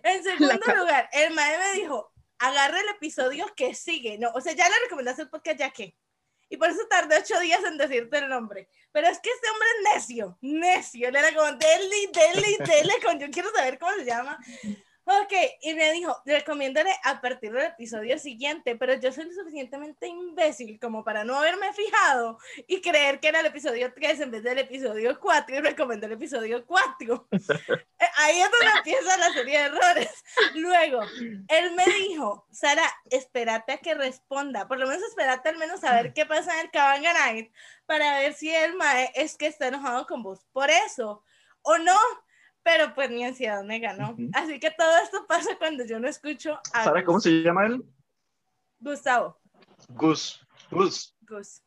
En 0.04 0.24
segundo 0.24 0.60
ca- 0.60 0.76
lugar, 0.76 1.10
el 1.14 1.34
mae 1.34 1.58
me 1.58 1.80
dijo, 1.80 2.12
agarra 2.40 2.80
el 2.82 2.90
episodio 2.90 3.46
que 3.56 3.74
sigue. 3.74 4.18
No, 4.18 4.32
o 4.32 4.42
sea, 4.42 4.54
ya 4.54 4.68
le 4.68 4.76
recomendaste 4.84 5.22
el 5.24 5.30
podcast, 5.30 5.58
ya 5.58 5.72
que. 5.72 5.96
Y 6.50 6.58
por 6.58 6.70
eso 6.70 6.82
tardé 6.90 7.18
ocho 7.20 7.40
días 7.40 7.64
en 7.64 7.78
decirte 7.78 8.18
el 8.18 8.28
nombre. 8.28 8.68
Pero 8.92 9.08
es 9.08 9.20
que 9.20 9.30
este 9.30 9.50
hombre 9.50 9.68
es 9.68 9.96
necio, 9.96 10.38
necio. 10.42 11.08
Él 11.10 11.16
era 11.16 11.34
como, 11.34 11.46
dele, 11.54 12.10
dele, 12.12 12.58
dele, 12.66 12.94
con 13.06 13.20
yo 13.20 13.30
quiero 13.30 13.50
saber 13.52 13.78
cómo 13.78 13.92
se 13.94 14.06
llama. 14.06 14.38
Ok, 15.12 15.34
y 15.62 15.74
me 15.74 15.92
dijo, 15.92 16.22
recomiéndale 16.24 16.92
a 17.04 17.20
partir 17.20 17.52
del 17.52 17.66
episodio 17.66 18.20
siguiente, 18.20 18.76
pero 18.76 18.94
yo 18.94 19.12
soy 19.12 19.26
lo 19.26 19.34
suficientemente 19.34 20.08
imbécil 20.08 20.80
como 20.80 21.04
para 21.04 21.24
no 21.24 21.36
haberme 21.36 21.74
fijado 21.74 22.38
y 22.68 22.80
creer 22.80 23.20
que 23.20 23.30
era 23.30 23.40
el 23.40 23.48
episodio 23.48 23.92
3 23.92 24.20
en 24.20 24.30
vez 24.30 24.44
del 24.44 24.60
episodio 24.60 25.20
4 25.20 25.56
y 25.56 25.60
recomendé 25.62 26.06
el 26.06 26.12
episodio 26.12 26.64
4. 26.66 27.28
Eh, 28.02 28.06
Ahí 28.16 28.40
es 28.40 28.50
donde 28.50 28.78
empieza 28.78 29.18
la 29.18 29.34
serie 29.34 29.60
de 29.60 29.66
errores. 29.66 30.24
Luego, 30.56 31.02
él 31.50 31.76
me 31.76 31.86
dijo, 31.86 32.48
Sara, 32.50 32.90
espérate 33.10 33.74
a 33.74 33.78
que 33.80 33.94
responda, 33.94 34.70
por 34.70 34.80
lo 34.80 34.88
menos 34.88 35.04
espérate 35.04 35.50
al 35.50 35.58
menos 35.58 35.84
a 35.84 35.96
ver 35.96 36.14
qué 36.14 36.26
pasa 36.26 36.54
en 36.54 36.68
el 36.68 36.72
Cabanga 36.72 37.12
Night 37.12 37.52
para 37.86 38.20
ver 38.20 38.36
si 38.36 38.56
el 38.56 38.76
mae 38.76 39.12
es 39.16 39.36
que 39.36 39.48
está 39.48 39.68
enojado 39.68 40.08
con 40.08 40.24
vos 40.24 40.46
por 40.54 40.70
eso 40.70 41.26
o 41.62 41.78
no. 41.78 41.98
Pero 42.64 42.94
pues 42.94 43.10
mi 43.10 43.24
ansiedad 43.24 43.64
me 43.64 43.80
ganó. 43.80 44.12
Ujú. 44.12 44.30
Así 44.34 44.60
que 44.60 44.70
todo 44.72 44.98
esto 45.04 45.26
pasa 45.28 45.58
cuando 45.58 45.86
yo 45.86 46.00
no 46.00 46.08
escucho 46.08 46.60
a 46.74 46.84
Sara, 46.84 47.04
¿cómo 47.04 47.18
Gus. 47.18 47.24
se 47.24 47.32
llama 47.42 47.66
él? 47.68 47.84
Gustavo. 48.80 49.40
Gus. 49.90 50.40
Gus. 50.72 51.16
Gus. 51.22 51.62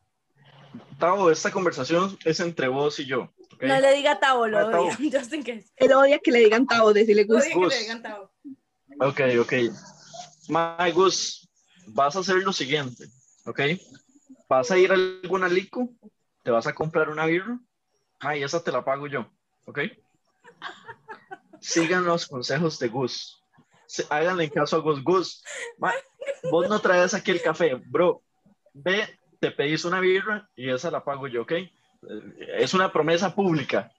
Tavo, 0.99 1.29
esta 1.29 1.51
conversación 1.51 2.17
es 2.25 2.39
entre 2.39 2.67
vos 2.67 2.99
y 2.99 3.05
yo. 3.05 3.33
¿ok? 3.53 3.63
No 3.63 3.79
le 3.79 3.93
diga 3.95 4.19
Tavo, 4.19 4.47
lo 4.47 4.57
Ah, 4.59 4.71
Tavo. 4.71 4.85
odia. 4.87 4.97
Just 5.19 5.33
in 5.33 5.43
case. 5.43 5.71
Él 5.75 5.93
odia 5.93 6.19
que 6.19 6.31
le 6.31 6.39
digan 6.39 6.65
Tavo, 6.65 6.93
decirle 6.93 7.23
Odia 7.23 7.33
gusto. 7.35 7.49
que 7.49 7.55
le 7.59 7.65
Gus. 7.65 7.79
digan 7.79 8.01
Tavo. 8.01 8.31
Ok, 8.99 9.19
ok. 9.41 9.53
My 10.49 10.91
Gus, 10.91 11.49
vas 11.87 12.15
a 12.15 12.19
hacer 12.19 12.35
lo 12.37 12.53
siguiente, 12.53 13.05
¿ok? 13.45 13.59
Vas 14.47 14.71
a 14.71 14.77
ir 14.77 14.91
a 14.91 14.95
alguna 14.95 15.47
lico, 15.47 15.89
te 16.43 16.51
vas 16.51 16.67
a 16.67 16.73
comprar 16.73 17.09
una 17.09 17.25
birra, 17.25 17.59
ay, 18.19 18.43
esa 18.43 18.63
te 18.63 18.71
la 18.71 18.83
pago 18.83 19.07
yo, 19.07 19.25
¿ok? 19.65 19.79
Sigan 21.63 22.03
los 22.05 22.27
consejos 22.27 22.77
de 22.79 22.89
Gus. 22.89 23.41
Háganle 24.09 24.49
caso 24.51 24.75
a 24.75 24.79
Gus. 24.79 25.03
Gus, 25.03 25.43
ma, 25.77 25.93
vos 26.51 26.67
no 26.67 26.79
traes 26.79 27.13
aquí 27.13 27.31
el 27.31 27.41
café, 27.41 27.75
bro. 27.75 28.21
Ve, 28.73 29.19
te 29.39 29.51
pedís 29.51 29.85
una 29.85 29.99
birra 29.99 30.49
y 30.55 30.69
esa 30.69 30.91
la 30.91 31.03
pago 31.03 31.27
yo, 31.27 31.43
¿ok? 31.43 31.53
Es 32.57 32.73
una 32.73 32.91
promesa 32.91 33.33
pública. 33.33 33.91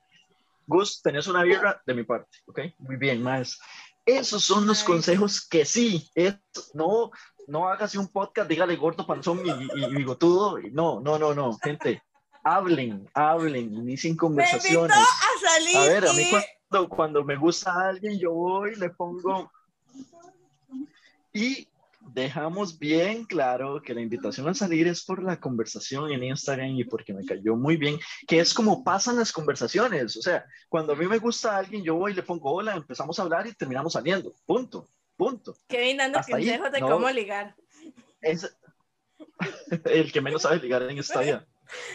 Gus, 0.66 1.00
tenés 1.02 1.26
una 1.26 1.42
birra 1.42 1.82
de 1.86 1.94
mi 1.94 2.04
parte, 2.04 2.38
¿ok? 2.46 2.60
Muy 2.78 2.96
bien, 2.96 3.22
más. 3.22 3.58
Esos 4.04 4.44
son 4.44 4.66
los 4.66 4.82
consejos 4.84 5.46
que 5.46 5.64
sí, 5.64 6.10
es, 6.14 6.34
no, 6.74 7.10
no 7.46 7.68
hagas 7.68 7.94
un 7.94 8.08
podcast, 8.08 8.48
dígale 8.50 8.76
gordo, 8.76 9.06
panzón 9.06 9.40
y, 9.46 9.50
y- 9.50 9.84
y 9.84 9.94
bigotudo. 9.94 10.58
No, 10.72 11.00
no, 11.00 11.18
no, 11.18 11.34
no, 11.34 11.56
gente, 11.62 12.02
hablen, 12.42 13.08
hablen, 13.14 13.72
inicien 13.74 14.12
Me 14.12 14.14
invitó 14.14 14.20
conversaciones. 14.26 14.96
a 14.96 15.48
salir 15.48 15.76
A 15.76 15.80
ver, 15.86 16.06
a 16.08 16.12
mí 16.12 16.22
y- 16.22 16.30
cuando, 16.74 16.88
cuando 16.88 17.24
me 17.24 17.36
gusta 17.36 17.72
a 17.72 17.88
alguien, 17.88 18.18
yo 18.18 18.32
voy, 18.32 18.74
le 18.74 18.90
pongo... 18.90 19.50
Y 21.32 21.68
dejamos 22.12 22.78
bien 22.78 23.24
claro 23.24 23.80
que 23.82 23.94
la 23.94 24.00
invitación 24.00 24.48
a 24.48 24.54
salir 24.54 24.86
es 24.86 25.04
por 25.04 25.22
la 25.22 25.40
conversación 25.40 26.12
en 26.12 26.22
Instagram 26.22 26.70
y 26.70 26.84
porque 26.84 27.12
me 27.12 27.24
cayó 27.24 27.56
muy 27.56 27.76
bien, 27.76 27.98
que 28.26 28.40
es 28.40 28.52
como 28.52 28.84
pasan 28.84 29.16
las 29.16 29.32
conversaciones. 29.32 30.16
O 30.16 30.22
sea, 30.22 30.44
cuando 30.68 30.92
a 30.92 30.96
mí 30.96 31.06
me 31.06 31.18
gusta 31.18 31.54
a 31.54 31.58
alguien, 31.58 31.82
yo 31.82 31.96
voy, 31.96 32.14
le 32.14 32.22
pongo 32.22 32.52
hola, 32.52 32.74
empezamos 32.74 33.18
a 33.18 33.22
hablar 33.22 33.46
y 33.46 33.54
terminamos 33.54 33.94
saliendo. 33.94 34.32
Punto, 34.46 34.88
punto. 35.16 35.56
Kevin 35.66 35.96
dando 35.96 36.18
Hasta 36.18 36.36
ahí, 36.36 36.44
consejos 36.44 36.72
de 36.72 36.80
no. 36.80 36.88
cómo 36.90 37.10
ligar. 37.10 37.54
Es 38.20 38.56
el 39.84 40.12
que 40.12 40.20
menos 40.20 40.42
sabe 40.42 40.58
ligar 40.58 40.82
en 40.82 40.98
esta 40.98 41.20
vida. 41.20 41.46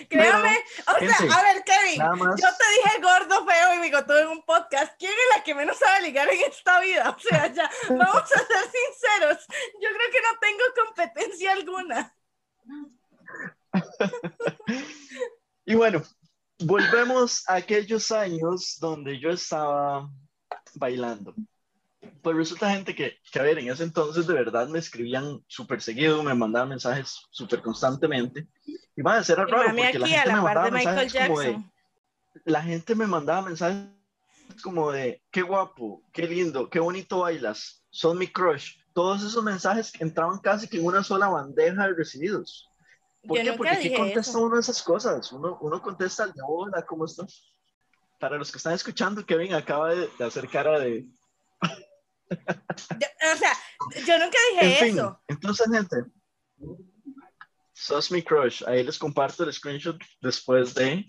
Créame, 0.10 0.58
o 0.88 1.00
sea, 1.00 1.14
gente, 1.16 1.34
a 1.34 1.44
ver, 1.44 1.64
Kevin, 1.64 2.02
yo 2.02 2.48
te 2.58 2.70
dije 2.76 3.02
gordo, 3.02 3.46
feo 3.46 3.76
y 3.76 3.80
bigotudo 3.82 4.20
en 4.20 4.28
un 4.28 4.44
podcast. 4.44 4.94
¿Quién 4.98 5.12
es 5.12 5.38
la 5.38 5.44
que 5.44 5.56
menos 5.56 5.78
sabe 5.78 6.02
ligar 6.02 6.28
en 6.30 6.42
esta 6.42 6.80
vida? 6.80 7.10
O 7.10 7.20
sea, 7.20 7.48
ya, 7.54 7.70
vamos 7.90 8.24
a 8.24 8.28
ser 8.28 8.72
sinceros. 8.72 9.46
Yo 9.82 9.90
creo 9.90 10.12
que 10.12 10.22
no 10.22 10.40
tengo 10.40 10.64
competencia 10.86 11.52
alguna. 11.52 12.16
Y 15.66 15.76
bueno, 15.76 16.02
volvemos 16.60 17.48
a 17.48 17.56
aquellos 17.56 18.12
años 18.12 18.78
donde 18.80 19.20
yo 19.20 19.30
estaba 19.30 20.10
bailando. 20.76 21.36
Pues 22.22 22.36
resulta 22.36 22.70
gente 22.72 22.96
que, 22.96 23.18
que, 23.32 23.40
a 23.40 23.44
ver, 23.44 23.60
en 23.60 23.70
ese 23.70 23.84
entonces 23.84 24.28
de 24.28 24.34
verdad 24.34 24.68
me 24.68 24.80
escribían 24.80 25.44
súper 25.48 25.82
seguido, 25.82 26.24
me 26.24 26.34
mandaban 26.34 26.70
mensajes 26.70 27.28
súper 27.30 27.62
constantemente. 27.62 28.48
Y 28.96 29.02
va 29.02 29.18
a 29.18 29.24
ser 29.24 29.38
raro 29.38 29.50
porque 29.50 29.74
la 29.74 29.88
aquí 29.88 30.14
a 30.14 30.24
gente 30.24 30.30
me 30.30 30.36
la 30.36 30.42
par 30.42 30.56
mandaba 30.56 30.72
mensajes 30.72 31.14
como 31.14 31.40
de, 31.40 31.46
Jackson. 31.48 31.72
la 32.46 32.62
gente 32.62 32.96
me 32.96 33.08
mandaba 33.08 33.42
mensajes 33.44 33.90
como 34.62 34.92
de, 34.92 35.22
qué 35.32 35.42
guapo, 35.42 36.04
qué 36.12 36.28
lindo, 36.28 36.70
qué 36.70 36.80
bonito 36.80 37.20
bailas, 37.20 37.84
son 37.90 38.18
mi 38.18 38.28
crush. 38.28 38.76
Todos 38.94 39.24
esos 39.24 39.44
mensajes 39.44 39.94
entraban 40.00 40.40
casi 40.40 40.68
que 40.68 40.78
en 40.78 40.86
una 40.86 41.04
sola 41.04 41.28
bandeja 41.30 41.88
de 41.88 41.94
recibidos. 41.94 42.70
¿Por 43.26 43.38
Yo 43.38 43.44
qué? 43.44 43.58
Porque 43.58 43.72
aquí 43.72 43.94
contesta 43.94 44.32
eso. 44.32 44.42
uno 44.42 44.56
de 44.56 44.62
esas 44.62 44.82
cosas. 44.82 45.32
Uno, 45.32 45.58
uno 45.62 45.82
contesta 45.82 46.24
al 46.24 46.34
de 46.34 46.42
hola, 46.48 46.86
¿cómo 46.86 47.06
estás? 47.06 47.52
Para 48.20 48.38
los 48.38 48.52
que 48.52 48.58
están 48.58 48.74
escuchando, 48.74 49.26
Kevin 49.26 49.54
acaba 49.54 49.94
de, 49.94 50.10
de 50.18 50.26
hacer 50.26 50.48
cara 50.50 50.80
de. 50.80 51.06
Yo- 52.30 53.34
o 53.34 53.38
sea, 53.38 53.54
yo 54.06 54.20
nunca 54.20 54.38
En 54.62 54.68
dije 54.70 54.86
fin, 54.86 54.98
eso. 55.00 55.22
entonces, 55.28 55.68
gente. 55.72 55.96
Sos 57.74 58.12
mi 58.12 58.22
crush. 58.22 58.64
Ahí 58.68 58.84
les 58.84 58.98
comparto 58.98 59.44
el 59.44 59.54
screenshot 59.54 59.98
después 60.22 60.74
de. 60.76 61.06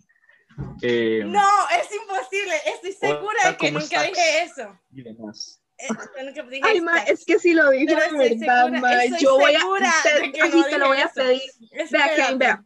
eh, 0.83 1.23
No, 1.27 1.49
es 1.71 1.89
imposible. 1.95 2.55
Estoy 2.75 2.93
segura 2.93 3.21
Hola, 3.43 3.51
de 3.51 3.57
que 3.57 3.67
¿cómo 3.69 3.81
nunca 3.81 4.05
estás? 4.05 4.09
dije 4.09 4.43
eso. 4.45 4.81
y 4.93 5.03
demás. 5.03 5.63
Eh, 5.79 5.89
yo 5.89 6.25
nunca 6.25 6.43
dije 6.45 6.63
Ay, 6.65 6.81
ma, 6.81 6.99
es 7.01 7.25
que 7.25 7.39
si 7.39 7.55
lo 7.55 7.71
dijo 7.71 7.87
de 7.87 7.95
verdad, 7.97 8.67
segura- 8.67 8.81
ma. 8.81 9.05
Yo 9.19 9.35
voy 9.39 9.55
a. 9.55 9.67
usted- 9.67 10.21
de 10.23 10.33
que 10.33 10.43
así 10.43 10.57
no 10.57 10.65
te 10.65 10.79
lo 10.79 10.85
dije 10.87 10.89
voy 10.89 11.01
a 11.01 11.09
pedir. 11.09 11.43
Vea, 11.91 12.15
Kevin, 12.17 12.39
vea. 12.39 12.65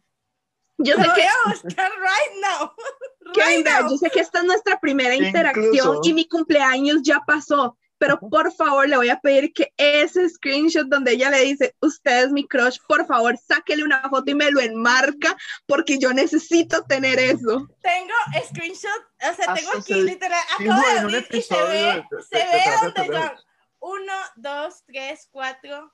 Yo 0.79 0.97
Lo 0.97 1.03
sé 1.03 1.09
voy 1.09 1.17
que 1.17 1.23
a 1.25 1.33
buscar 1.51 1.93
right 1.93 2.43
now. 2.43 2.73
Kevin, 3.35 3.57
Right 3.57 3.65
vea, 3.65 3.81
now. 3.81 3.91
yo 3.91 3.97
sé 3.97 4.11
que 4.11 4.21
esta 4.21 4.39
es 4.41 4.45
nuestra 4.45 4.79
primera 4.81 5.15
interacción 5.15 5.67
Incluso- 5.73 6.01
y 6.05 6.13
mi 6.13 6.29
cumpleaños 6.29 6.99
ya 7.03 7.21
pasó, 7.27 7.79
pero 8.05 8.21
por 8.21 8.53
favor 8.53 8.87
le 8.87 8.99
voy 8.99 9.09
a 9.09 9.19
pedir 9.19 9.51
que 9.55 9.73
ese 9.79 10.29
screenshot 10.29 10.87
donde 10.89 11.13
ella 11.13 11.31
le 11.31 11.41
dice, 11.41 11.75
usted 11.81 12.25
es 12.25 12.31
mi 12.31 12.47
crush, 12.47 12.77
por 12.87 13.07
favor 13.07 13.35
sáquele 13.39 13.83
una 13.83 14.03
foto 14.11 14.31
y 14.31 14.35
me 14.35 14.51
lo 14.51 14.61
enmarca 14.61 15.35
porque 15.65 15.99
yo 15.99 16.13
necesito 16.13 16.85
tener 16.85 17.19
eso. 17.19 17.67
Tengo 17.81 18.15
screenshot, 18.47 18.91
o 18.91 19.35
sea, 19.35 19.55
tengo 19.55 19.71
Hasta 19.71 19.79
aquí 19.79 19.95
se 19.95 20.03
literal, 20.03 20.41
acabo 20.61 20.83
de 20.87 20.99
abrir 20.99 21.27
y 21.31 21.41
se 21.41 21.63
ve, 21.63 22.05
se 22.29 22.37
ve 22.37 22.63
donde 22.83 23.07
son 23.07 23.33
uno, 23.81 24.13
dos, 24.37 24.85
tres, 24.85 25.27
cuatro, 25.31 25.91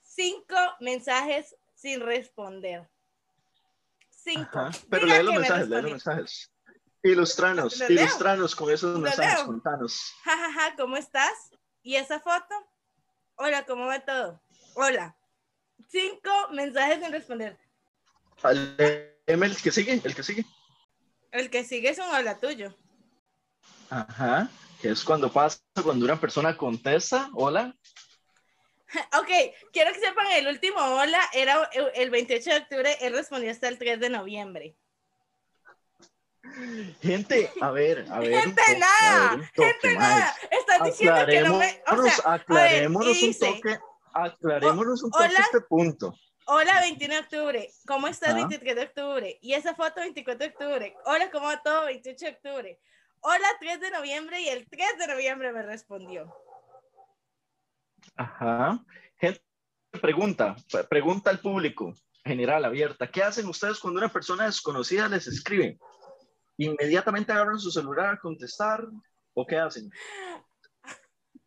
cinco 0.00 0.56
mensajes 0.80 1.54
sin 1.74 2.00
responder. 2.00 2.88
Cinco. 4.08 4.58
Ajá. 4.58 4.70
Pero 4.88 5.04
Diga 5.04 5.18
lee 5.18 5.24
los 5.24 5.34
mensajes, 5.34 5.68
lee 5.68 5.82
los 5.82 5.90
mensajes. 5.90 6.50
Ilustranos, 7.06 7.80
ilustranos 7.88 8.56
con 8.56 8.68
esos 8.70 8.92
¿Los 8.94 9.00
mensajes, 9.00 9.44
contanos. 9.44 10.12
Ja, 10.24 10.36
ja, 10.36 10.52
ja, 10.52 10.76
¿cómo 10.76 10.96
estás? 10.96 11.32
¿Y 11.82 11.94
esa 11.94 12.18
foto? 12.18 12.54
Hola, 13.36 13.64
¿cómo 13.64 13.86
va 13.86 14.00
todo? 14.00 14.42
Hola. 14.74 15.16
Cinco 15.88 16.30
mensajes 16.50 16.98
sin 17.00 17.12
responder. 17.12 17.56
Léeme 18.42 19.46
el 19.46 19.56
que 19.56 19.70
sigue, 19.70 20.00
el 20.02 20.14
que 20.16 20.22
sigue. 20.24 20.44
El 21.30 21.48
que 21.48 21.64
sigue 21.64 21.90
es 21.90 21.98
un 21.98 22.12
hola 22.12 22.40
tuyo. 22.40 22.76
Ajá. 23.88 24.50
Que 24.82 24.90
es 24.90 25.04
cuando 25.04 25.32
pasa, 25.32 25.60
cuando 25.84 26.04
una 26.04 26.20
persona 26.20 26.56
contesta, 26.56 27.30
hola. 27.34 27.74
Ok, 29.18 29.28
quiero 29.72 29.92
que 29.92 30.00
sepan, 30.00 30.26
el 30.32 30.46
último 30.46 30.80
hola 30.80 31.20
era 31.32 31.70
el 31.94 32.08
28 32.08 32.50
de 32.50 32.56
octubre, 32.56 32.96
él 33.00 33.12
respondió 33.12 33.50
hasta 33.50 33.68
el 33.68 33.78
3 33.78 34.00
de 34.00 34.10
noviembre. 34.10 34.76
Gente, 37.02 37.50
a 37.60 37.70
ver, 37.70 38.06
a 38.10 38.18
ver. 38.20 38.40
Gente, 38.42 38.62
toque, 38.62 38.78
nada, 38.78 39.30
a 39.32 39.36
ver, 39.36 39.50
toque, 39.54 39.72
Gente, 39.72 39.86
mae. 39.88 40.08
nada, 40.08 40.34
estás 40.50 40.84
diciendo 40.84 41.26
que 41.26 41.40
no 41.42 41.58
me... 41.58 41.82
O 41.86 41.90
Aclarémonos, 41.90 42.14
sea, 42.14 42.32
aclarémonos 42.32 43.06
a 43.08 43.20
ver, 43.20 43.24
un 43.28 43.38
toque, 43.38 43.78
aclarémonos 44.14 45.02
un 45.02 45.10
toque 45.10 45.24
hola. 45.24 45.38
este 45.40 45.60
punto. 45.62 46.14
hola 46.46 46.80
21 46.80 47.14
de 47.14 47.20
octubre, 47.20 47.70
¿cómo 47.86 48.08
estás 48.08 48.30
Ah. 48.30 48.34
23 48.34 48.76
de 48.76 48.82
octubre? 48.82 49.38
Y 49.42 49.52
esa 49.54 49.74
foto 49.74 50.00
24 50.00 50.38
de 50.46 50.52
octubre, 50.52 50.96
hola, 51.04 51.30
¿cómo 51.30 51.46
va 51.46 51.62
todo 51.62 51.84
28 51.86 52.24
de 52.24 52.30
octubre? 52.32 52.80
Hola 53.20 53.48
3 53.60 53.80
de 53.80 53.90
noviembre 53.90 54.40
y 54.40 54.48
el 54.48 54.68
3 54.68 54.98
de 54.98 55.06
noviembre 55.08 55.52
me 55.52 55.62
respondió. 55.62 56.32
Ajá. 58.16 58.78
Gente, 59.18 59.42
pregunta, 60.00 60.56
pre- 60.70 60.84
pregunta 60.84 61.30
al 61.30 61.40
público, 61.40 61.94
general, 62.24 62.64
abierta. 62.64 63.10
¿Qué 63.10 63.22
hacen 63.22 63.46
ustedes 63.48 63.78
cuando 63.78 63.98
una 63.98 64.12
persona 64.12 64.46
desconocida 64.46 65.08
les 65.08 65.26
escribe? 65.26 65.78
¿Inmediatamente 66.58 67.32
agarran 67.32 67.58
su 67.58 67.70
celular 67.70 68.14
a 68.14 68.18
contestar? 68.18 68.86
¿O 69.34 69.46
qué 69.46 69.58
hacen? 69.58 69.90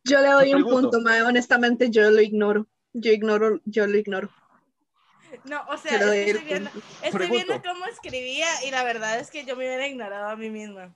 Yo 0.03 0.21
le 0.21 0.29
doy 0.29 0.53
un 0.53 0.63
punto, 0.63 1.01
ma, 1.01 1.23
honestamente 1.25 1.89
yo 1.89 2.09
lo 2.09 2.21
ignoro. 2.21 2.67
Yo 2.93 3.11
ignoro, 3.11 3.59
yo 3.65 3.85
lo 3.87 3.97
ignoro. 3.97 4.29
No, 5.43 5.61
o 5.69 5.77
sea, 5.77 5.93
estoy 5.93 6.43
viendo, 6.43 6.69
estoy 7.03 7.29
viendo 7.29 7.61
cómo 7.61 7.85
escribía 7.85 8.47
y 8.65 8.71
la 8.71 8.83
verdad 8.83 9.19
es 9.19 9.29
que 9.29 9.45
yo 9.45 9.55
me 9.55 9.67
hubiera 9.67 9.87
ignorado 9.87 10.27
a 10.29 10.35
mí 10.35 10.49
misma. 10.49 10.95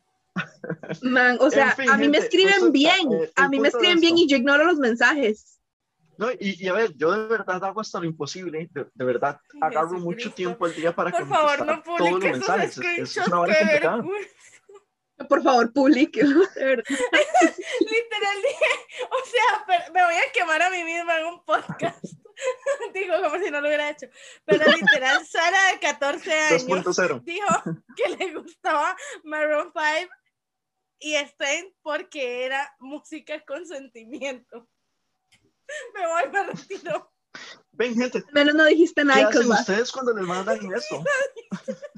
Man, 1.02 1.38
o 1.40 1.52
sea, 1.52 1.76
fin, 1.76 1.90
a 1.90 1.98
mí 1.98 2.08
me 2.08 2.20
gente, 2.20 2.38
escriben 2.38 2.72
bien, 2.72 3.14
eh, 3.14 3.32
a 3.36 3.48
mí 3.48 3.60
me 3.60 3.68
escriben 3.68 4.00
bien 4.00 4.18
y 4.18 4.28
yo 4.28 4.38
ignoro 4.38 4.64
los 4.66 4.78
mensajes. 4.78 5.53
No, 6.18 6.32
y, 6.32 6.64
y 6.64 6.68
a 6.68 6.74
ver, 6.74 6.94
yo 6.96 7.12
de 7.12 7.28
verdad 7.28 7.64
hago 7.64 7.82
hasta 7.82 8.00
lo 8.00 8.06
imposible, 8.06 8.70
de, 8.72 8.86
de 8.94 9.06
verdad 9.06 9.40
agarro 9.62 9.94
mucho 9.94 10.18
Jesucristo. 10.30 10.36
tiempo 10.36 10.66
al 10.66 10.76
día 10.76 10.96
para 10.96 11.12
Por 11.12 11.28
favor, 11.28 11.58
contestar 11.58 11.78
no 11.88 11.96
todos 11.98 12.12
los 12.12 12.20
mensajes. 12.24 12.78
Es- 12.78 13.18
Es, 13.18 13.28
una 13.28 13.40
vara 13.40 13.54
qué 13.54 13.60
complicada. 13.60 14.04
Por 15.30 15.44
favor, 15.44 15.72
publique. 15.74 16.24
de 16.24 16.34
verdad. 16.66 16.84
Literal 16.88 18.38
dije, 18.42 19.06
o 19.10 19.26
sea, 19.26 19.64
pero 19.68 19.94
me 19.94 20.04
voy 20.04 20.16
a 20.16 20.32
quemar 20.34 20.62
a 20.62 20.70
mí 20.70 20.84
misma 20.84 21.20
en 21.20 21.26
un 21.28 21.46
podcast. 21.46 22.04
Digo, 22.94 23.14
como 23.22 23.38
si 23.44 23.52
no 23.52 23.62
lo 23.62 23.68
hubiera 23.68 23.90
hecho. 23.92 24.08
Pero 24.46 24.66
literal, 24.72 25.26
Sara 25.26 25.72
de 25.72 25.80
14 25.80 26.34
años 26.34 26.68
2.0. 26.68 27.24
dijo 27.24 27.48
que 27.96 28.10
le 28.18 28.34
gustaba 28.36 28.96
Maroon 29.24 29.72
5 29.72 30.12
y 31.00 31.16
Stain 31.16 31.74
porque 31.82 32.46
era 32.46 32.76
música 32.80 33.44
con 33.46 33.66
sentimiento. 33.66 34.68
Me 35.96 36.08
voy, 36.08 36.30
me 36.32 36.44
retiro. 36.52 37.12
Ven, 37.72 37.96
gente, 37.96 38.24
menos 38.32 38.54
no 38.54 38.66
dijiste 38.66 39.04
¿qué 39.04 39.12
hacen 39.12 39.26
Nickelback. 39.28 39.60
ustedes 39.62 39.92
cuando 39.92 40.14
les 40.14 40.26
mandan 40.26 40.60
eso? 40.74 41.04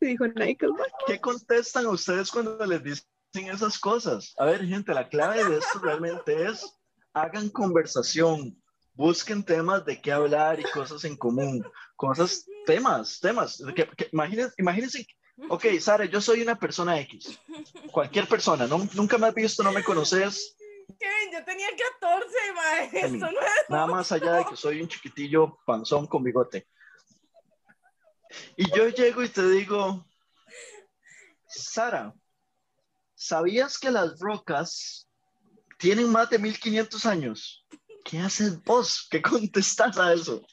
Sí, 0.00 0.06
dijo 0.06 0.28
Nickelback. 0.28 0.92
¿Qué 1.06 1.20
contestan 1.20 1.86
a 1.86 1.90
ustedes 1.90 2.30
cuando 2.30 2.64
les 2.66 2.82
dicen 2.84 3.04
esas 3.34 3.78
cosas? 3.80 4.32
A 4.38 4.44
ver, 4.44 4.64
gente, 4.64 4.94
la 4.94 5.08
clave 5.08 5.42
de 5.44 5.58
esto 5.58 5.80
realmente 5.80 6.46
es 6.46 6.72
hagan 7.14 7.48
conversación, 7.48 8.62
busquen 8.94 9.42
temas 9.42 9.84
de 9.84 10.00
qué 10.00 10.12
hablar 10.12 10.60
y 10.60 10.64
cosas 10.64 11.02
en 11.04 11.16
común, 11.16 11.64
cosas, 11.96 12.46
temas, 12.64 13.18
temas. 13.18 13.60
Que, 13.74 13.88
que- 13.88 14.08
imagínense, 14.12 14.54
imagínense, 14.58 15.06
ok, 15.48 15.64
Sara, 15.80 16.04
yo 16.04 16.20
soy 16.20 16.42
una 16.42 16.56
persona 16.56 17.00
X, 17.00 17.36
cualquier 17.90 18.28
persona, 18.28 18.68
no, 18.68 18.86
nunca 18.94 19.18
me 19.18 19.26
has 19.26 19.34
visto, 19.34 19.64
no 19.64 19.72
me 19.72 19.82
conoces, 19.82 20.56
Kevin, 20.96 21.32
yo 21.32 21.44
tenía 21.44 21.68
14, 22.00 22.52
mae. 22.54 22.90
Esto 22.92 23.30
no 23.30 23.40
es 23.40 23.68
nada 23.68 23.86
más 23.86 24.10
allá 24.12 24.32
de 24.34 24.46
que 24.46 24.56
soy 24.56 24.80
un 24.80 24.88
chiquitillo 24.88 25.58
panzón 25.66 26.06
con 26.06 26.22
bigote. 26.22 26.66
Y 28.56 28.70
yo 28.76 28.88
llego 28.88 29.22
y 29.22 29.28
te 29.28 29.48
digo, 29.50 30.06
Sara, 31.46 32.14
¿sabías 33.14 33.78
que 33.78 33.90
las 33.90 34.18
rocas 34.18 35.08
tienen 35.78 36.10
más 36.10 36.28
de 36.30 36.38
1500 36.38 37.06
años? 37.06 37.66
¿Qué 38.04 38.18
haces 38.18 38.62
vos? 38.62 39.06
¿Qué 39.10 39.22
contestas 39.22 39.98
a 39.98 40.12
eso? 40.12 40.46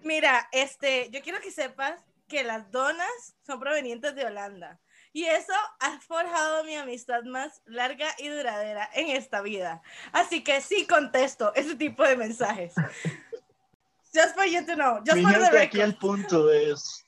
Mira, 0.00 0.48
este, 0.52 1.10
yo 1.10 1.22
quiero 1.22 1.40
que 1.40 1.50
sepas 1.50 2.02
que 2.28 2.44
las 2.44 2.70
donas 2.70 3.34
son 3.46 3.60
provenientes 3.60 4.14
de 4.14 4.24
Holanda. 4.24 4.80
Y 5.14 5.24
eso 5.24 5.52
ha 5.80 6.00
forjado 6.00 6.64
mi 6.64 6.74
amistad 6.76 7.22
más 7.24 7.60
larga 7.66 8.06
y 8.18 8.28
duradera 8.28 8.88
en 8.94 9.08
esta 9.08 9.42
vida. 9.42 9.82
Así 10.12 10.42
que 10.42 10.60
sí 10.62 10.86
contesto 10.86 11.52
ese 11.54 11.74
tipo 11.76 12.02
de 12.02 12.16
mensajes. 12.16 12.74
Just 14.14 14.34
for 14.34 14.44
you 14.46 14.64
to 14.66 14.74
know. 14.74 14.98
Just 15.04 15.16
Mi 15.16 15.22
for 15.22 15.32
the 15.32 15.40
gente, 15.40 15.58
aquí 15.58 15.78
record. 15.78 15.88
el 15.90 15.96
punto 15.96 16.52
es, 16.52 17.06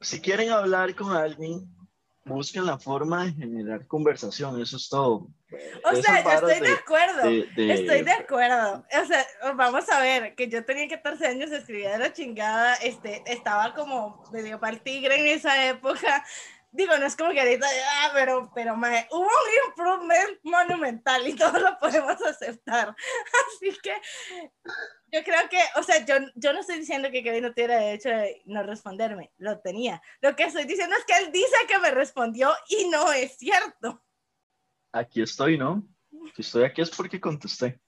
si 0.00 0.20
quieren 0.20 0.50
hablar 0.50 0.94
con 0.94 1.12
alguien, 1.16 1.68
busquen 2.24 2.64
la 2.66 2.78
forma 2.78 3.24
de 3.26 3.32
generar 3.32 3.86
conversación, 3.88 4.60
eso 4.60 4.76
es 4.76 4.88
todo. 4.88 5.26
O 5.84 5.96
sea, 5.96 6.22
yo 6.22 6.30
estoy 6.48 6.60
de, 6.60 6.72
acuerdo. 6.72 7.22
de- 7.28 7.48
de- 7.56 7.72
Estoy 7.74 8.02
de 8.02 8.12
acuerdo. 8.12 8.84
O 9.02 9.06
sea, 9.06 9.26
vamos 9.56 9.88
a 9.90 9.98
ver, 10.00 10.36
que 10.36 10.48
yo 10.48 10.64
tenía 10.64 10.86
14 10.88 11.26
años, 11.26 11.50
escribía 11.50 11.90
de 11.92 11.98
la 11.98 12.12
chingada, 12.12 12.74
este, 12.76 13.24
estaba 13.26 13.74
como 13.74 14.22
medio 14.32 14.60
para 14.60 14.74
el 14.74 14.82
tigre 14.82 15.20
en 15.20 15.26
esa 15.36 15.66
época. 15.66 16.24
Digo, 16.72 16.96
no 16.98 17.06
es 17.06 17.16
como 17.16 17.32
que 17.32 17.40
ahorita, 17.40 17.66
ah, 17.66 18.10
pero, 18.14 18.50
pero 18.54 18.74
hubo 18.74 19.18
un 19.18 19.68
improvement 19.68 20.38
monumental 20.44 21.26
y 21.26 21.34
todos 21.34 21.60
lo 21.60 21.76
podemos 21.78 22.22
aceptar. 22.22 22.94
Así 23.48 23.76
que 23.82 23.94
yo 25.12 25.24
creo 25.24 25.48
que, 25.50 25.58
o 25.76 25.82
sea, 25.82 26.04
yo, 26.04 26.14
yo 26.36 26.52
no 26.52 26.60
estoy 26.60 26.78
diciendo 26.78 27.10
que 27.10 27.24
Kevin 27.24 27.42
no 27.42 27.52
tuviera 27.52 27.76
derecho 27.76 28.10
de 28.10 28.42
no 28.44 28.62
responderme, 28.62 29.32
lo 29.38 29.58
tenía. 29.58 30.00
Lo 30.20 30.36
que 30.36 30.44
estoy 30.44 30.64
diciendo 30.64 30.94
es 30.96 31.04
que 31.04 31.24
él 31.24 31.32
dice 31.32 31.56
que 31.66 31.78
me 31.80 31.90
respondió 31.90 32.52
y 32.68 32.88
no 32.88 33.12
es 33.12 33.36
cierto. 33.36 34.04
Aquí 34.92 35.22
estoy, 35.22 35.58
¿no? 35.58 35.88
Si 36.36 36.42
estoy 36.42 36.64
aquí 36.64 36.82
es 36.82 36.90
porque 36.90 37.20
contesté. 37.20 37.80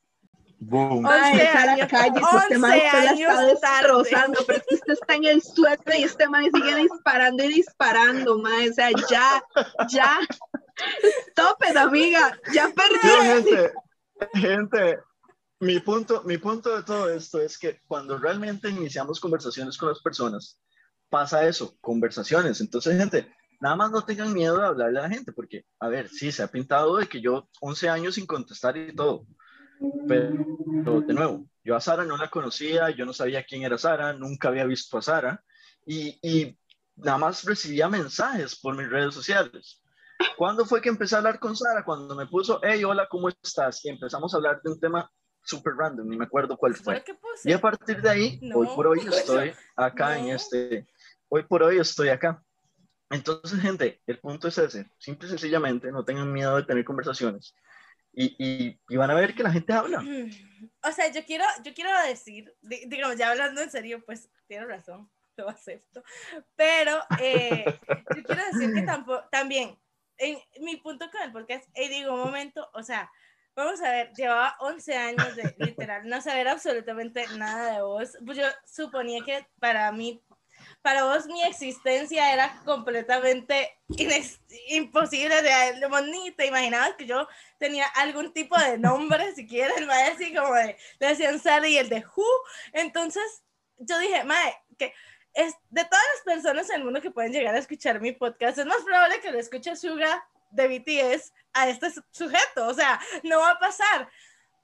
Boom. 0.65 1.05
Once 1.05 1.09
Ay, 1.11 1.47
Sara, 1.53 1.73
años- 1.73 1.89
cállese, 1.91 2.37
este 2.43 2.59
man 2.59 2.71
la 2.71 2.77
está 2.77 3.27
tarde. 3.27 3.47
destrozando, 3.51 4.41
pero 4.47 4.59
es 4.59 4.65
que 4.69 4.75
usted 4.77 4.93
está 4.93 5.15
en 5.15 5.25
el 5.25 5.43
suelo 5.43 5.83
y 5.99 6.03
este 6.05 6.29
man 6.29 6.45
sigue 6.55 6.77
disparando 6.77 7.43
y 7.45 7.49
disparando, 7.49 8.39
man. 8.39 8.71
O 8.71 8.73
sea, 8.73 8.91
ya, 9.11 9.43
ya. 9.89 10.19
Stop 11.29 11.65
it, 11.69 11.77
amiga. 11.77 12.39
Ya 12.53 12.69
Yo, 12.69 12.75
perdí. 12.75 13.27
gente, 13.27 13.73
gente, 14.35 14.99
mi, 15.61 15.81
punto, 15.81 16.23
mi 16.25 16.39
punto 16.39 16.77
de 16.77 16.83
todo 16.85 17.11
esto 17.11 17.41
es 17.41 17.59
que 17.59 17.81
cuando 17.87 18.19
realmente 18.19 18.69
iniciamos 18.69 19.19
conversaciones 19.21 19.77
con 19.77 19.89
las 19.89 20.01
personas, 20.01 20.59
pasa 21.09 21.45
eso, 21.47 21.77
conversaciones. 21.81 22.61
Entonces, 22.61 22.97
gente, 22.97 23.33
nada 23.61 23.75
más 23.77 23.91
no 23.91 24.05
tengan 24.05 24.33
miedo 24.33 24.59
de 24.59 24.67
hablarle 24.67 25.01
a 25.01 25.03
la 25.03 25.09
gente, 25.11 25.33
porque, 25.33 25.65
a 25.81 25.89
ver, 25.89 26.09
sí, 26.09 26.31
se 26.31 26.43
ha 26.45 26.47
pintado 26.49 26.97
de 26.97 27.09
que 27.09 27.21
yo 27.21 27.49
11 27.61 27.89
años 27.89 28.15
sin 28.15 28.27
contestar 28.27 28.77
y 28.77 28.95
todo, 28.95 29.27
pero 30.09 31.01
de 31.01 31.15
nuevo, 31.15 31.47
yo 31.65 31.77
a 31.77 31.81
Sara 31.81 32.05
no 32.05 32.17
la 32.17 32.29
conocía, 32.29 32.91
yo 32.91 33.05
no 33.05 33.13
sabía 33.13 33.45
quién 33.45 33.63
era 33.63 33.79
Sara, 33.79 34.13
nunca 34.13 34.49
había 34.49 34.65
visto 34.65 34.99
a 34.99 35.03
Sara, 35.03 35.45
y, 35.87 36.19
y 36.23 36.59
nada 36.97 37.19
más 37.19 37.45
recibía 37.45 37.89
mensajes 37.89 38.59
por 38.59 38.77
mis 38.77 38.89
redes 38.89 39.15
sociales. 39.15 39.83
¿Cuándo 40.37 40.65
fue 40.65 40.81
que 40.81 40.89
empecé 40.89 41.15
a 41.15 41.19
hablar 41.19 41.39
con 41.39 41.57
Sara? 41.57 41.85
Cuando 41.85 42.15
me 42.15 42.27
puso, 42.27 42.61
hey, 42.63 42.85
hola, 42.85 43.09
¿cómo 43.09 43.29
estás? 43.29 43.85
Y 43.85 43.89
empezamos 43.89 44.33
a 44.33 44.37
hablar 44.37 44.61
de 44.63 44.71
un 44.71 44.81
tema 44.81 45.11
súper 45.45 45.75
random, 45.75 46.09
ni 46.09 46.17
me 46.17 46.25
acuerdo 46.25 46.57
cuál 46.57 46.75
fue. 46.75 47.03
Y 47.45 47.53
a 47.53 47.61
partir 47.61 48.01
de 48.01 48.09
ahí, 48.11 48.39
No. 48.43 48.59
hoy 48.59 48.69
por 48.75 48.87
hoy 48.87 49.01
estoy 49.07 49.53
acá 49.77 50.19
en 50.19 50.29
este, 50.29 50.87
hoy 51.29 51.43
por 51.45 51.63
hoy 51.63 51.79
estoy 51.79 52.09
acá. 52.09 52.43
Entonces, 53.11 53.61
gente, 53.61 54.01
el 54.07 54.19
punto 54.21 54.49
es 54.49 54.57
ese, 54.59 54.91
simple 54.99 55.27
y 55.27 55.31
sencillamente, 55.31 55.93
no 55.93 56.05
tengan 56.05 56.33
miedo 56.33 56.57
de 56.57 56.63
tener 56.63 56.85
conversaciones 56.85 57.55
y, 58.13 58.35
y, 58.39 58.81
y 58.89 58.97
van 58.97 59.11
a 59.11 59.15
ver 59.15 59.35
que 59.35 59.43
la 59.43 59.51
gente 59.53 59.73
habla. 59.73 60.05
O 60.83 60.93
sea, 60.93 61.11
yo 61.11 61.25
quiero, 61.25 61.45
yo 61.65 61.73
quiero 61.75 61.91
decir, 62.07 62.55
di- 62.61 62.85
digamos, 62.87 63.17
ya 63.17 63.31
hablando 63.31 63.61
en 63.63 63.71
serio, 63.71 64.03
pues 64.05 64.31
tienes 64.47 64.69
razón, 64.69 65.11
lo 65.37 65.49
acepto. 65.49 66.03
Pero 66.57 67.01
eh, 67.21 67.65
yo 68.17 68.23
quiero 68.23 68.43
decir 68.53 68.75
que 68.75 68.83
tampoco, 68.83 69.25
también, 69.31 69.79
en 70.19 70.39
mi 70.61 70.77
punto 70.77 71.11
con 71.11 71.23
el 71.23 71.33
podcast, 71.33 71.69
eh, 71.75 71.89
digo, 71.89 72.13
un 72.15 72.21
momento, 72.21 72.71
o 72.75 72.83
sea, 72.83 73.11
vamos 73.57 73.81
a 73.83 73.91
ver, 73.91 74.13
llevaba 74.15 74.57
11 74.61 74.97
años 74.97 75.35
de 75.37 75.55
literal 75.59 76.09
no 76.09 76.21
saber 76.21 76.49
absolutamente 76.49 77.25
nada 77.37 77.75
de 77.77 77.83
vos. 77.83 78.17
Pues 78.25 78.39
yo 78.39 78.47
suponía 78.67 79.25
que 79.25 79.47
para 79.59 79.91
mí, 79.93 80.23
para 80.83 81.05
vos 81.05 81.27
mi 81.27 81.43
existencia 81.45 82.33
era 82.33 82.61
completamente 82.65 83.79
imposible, 84.69 85.41
de, 85.43 85.81
de, 85.81 86.03
ni 86.11 86.33
te 86.33 86.47
imaginabas 86.47 86.95
que 86.97 87.07
yo 87.07 87.27
tenía 87.59 87.87
algún 87.87 88.33
tipo 88.33 88.59
de 88.59 88.79
nombre, 88.79 89.33
siquiera 89.37 89.73
el 89.77 89.87
mae 89.87 90.11
así 90.11 90.35
como 90.35 90.53
de, 90.55 90.77
le 90.99 91.07
decían 91.07 91.39
Sara 91.39 91.69
y 91.69 91.79
el 91.79 91.89
de 91.89 92.05
Who. 92.05 92.25
Entonces 92.73 93.43
yo 93.79 93.99
dije, 93.99 94.25
mae, 94.25 94.57
que 94.79 94.93
es 95.35 95.55
de 95.71 95.85
todas 95.85 96.05
las 96.15 96.35
personas 96.35 96.69
en 96.71 96.77
el 96.77 96.85
mundo 96.85 97.01
que 97.01 97.11
pueden 97.11 97.33
llegar 97.33 97.55
a 97.55 97.59
escuchar 97.59 98.01
mi 98.01 98.13
podcast, 98.13 98.59
es 98.59 98.67
más 98.67 98.83
probable 98.83 99.21
que 99.21 99.33
lo 99.33 99.39
escuche 99.39 99.75
Suga 99.77 100.23
de 100.51 100.69
BTS 100.69 101.33
a 101.55 101.69
este 101.69 101.91
su- 101.91 102.05
sujeto. 102.11 102.67
O 102.67 102.75
sea, 102.75 103.01
no 103.23 103.39
va 103.39 103.53
a 103.53 103.59
pasar. 103.59 104.11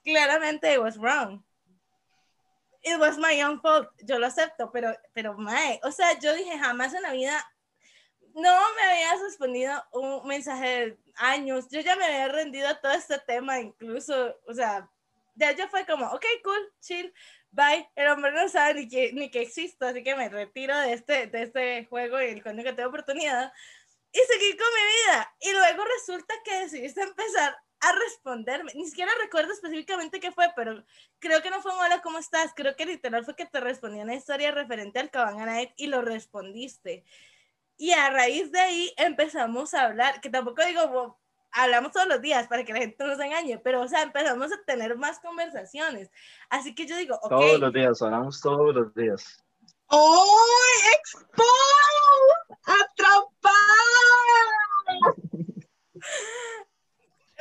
Claramente, 0.04 0.72
it 0.72 0.78
was 0.78 0.98
wrong. 0.98 1.42
It 2.82 2.98
was 2.98 3.18
my 3.18 3.42
own 3.42 3.60
fault. 3.60 3.88
Yo 4.04 4.18
lo 4.18 4.26
acepto, 4.26 4.70
pero, 4.72 4.94
pero, 5.12 5.34
mae, 5.36 5.80
o 5.82 5.90
sea, 5.90 6.18
yo 6.18 6.34
dije 6.34 6.58
jamás 6.58 6.94
en 6.94 7.02
la 7.02 7.12
vida 7.12 7.44
no 8.34 8.74
me 8.76 8.82
habías 8.82 9.20
respondido 9.20 9.84
un 9.92 10.26
mensaje 10.26 10.66
de 10.66 10.98
años. 11.16 11.66
Yo 11.70 11.80
ya 11.80 11.96
me 11.96 12.04
había 12.04 12.28
rendido 12.28 12.68
a 12.68 12.80
todo 12.80 12.92
este 12.92 13.18
tema, 13.18 13.60
incluso, 13.60 14.38
o 14.46 14.54
sea, 14.54 14.88
ya 15.34 15.52
yo 15.52 15.68
fue 15.68 15.86
como, 15.86 16.06
ok, 16.06 16.24
cool, 16.44 16.72
chill, 16.80 17.12
bye. 17.50 17.88
El 17.96 18.08
hombre 18.08 18.32
no 18.32 18.48
sabe 18.48 18.74
ni 18.74 18.88
que, 18.88 19.12
ni 19.12 19.30
que 19.30 19.42
existo, 19.42 19.86
así 19.86 20.02
que 20.02 20.16
me 20.16 20.28
retiro 20.28 20.78
de 20.78 20.92
este, 20.92 21.26
de 21.26 21.42
este 21.42 21.86
juego 21.86 22.20
y 22.22 22.40
cuando 22.40 22.62
que 22.62 22.72
tengo 22.72 22.88
oportunidad. 22.88 23.52
Y 24.12 24.18
seguí 24.18 24.56
con 24.56 24.66
mi 24.74 25.12
vida. 25.12 25.34
Y 25.40 25.52
luego 25.52 25.84
resulta 25.84 26.34
que 26.44 26.60
decidiste 26.60 27.02
empezar 27.02 27.56
a 27.80 27.92
responderme. 27.92 28.72
Ni 28.74 28.86
siquiera 28.86 29.10
recuerdo 29.22 29.52
específicamente 29.52 30.20
qué 30.20 30.32
fue, 30.32 30.46
pero 30.56 30.84
creo 31.18 31.42
que 31.42 31.50
no 31.50 31.60
fue 31.62 31.72
un 31.72 31.78
hola, 31.80 32.00
¿cómo 32.02 32.18
estás? 32.18 32.52
Creo 32.54 32.74
que 32.76 32.86
literal 32.86 33.24
fue 33.24 33.36
que 33.36 33.46
te 33.46 33.60
respondí 33.60 34.00
una 34.00 34.14
historia 34.14 34.50
referente 34.50 34.98
al 34.98 35.10
Cabana 35.10 35.46
Night 35.46 35.70
y 35.76 35.86
lo 35.86 36.02
respondiste. 36.02 37.04
Y 37.76 37.92
a 37.92 38.10
raíz 38.10 38.50
de 38.50 38.58
ahí 38.60 38.92
empezamos 38.96 39.74
a 39.74 39.84
hablar, 39.84 40.20
que 40.20 40.30
tampoco 40.30 40.64
digo, 40.66 40.88
bo- 40.88 41.18
hablamos 41.52 41.92
todos 41.92 42.08
los 42.08 42.20
días 42.20 42.48
para 42.48 42.64
que 42.64 42.72
la 42.72 42.80
gente 42.80 43.04
no 43.04 43.16
se 43.16 43.24
engañe, 43.24 43.58
pero 43.58 43.80
o 43.82 43.88
sea, 43.88 44.02
empezamos 44.02 44.52
a 44.52 44.60
tener 44.64 44.96
más 44.96 45.20
conversaciones. 45.20 46.10
Así 46.50 46.74
que 46.74 46.86
yo 46.86 46.96
digo, 46.96 47.14
ok, 47.22 47.28
Todos 47.30 47.60
los 47.60 47.72
días, 47.72 48.02
hablamos 48.02 48.40
todos 48.40 48.74
los 48.74 48.92
días. 48.94 49.44
¡Oh! 49.86 50.44
¡Expo! 50.98 51.44
¡Atrapada! 52.64 53.54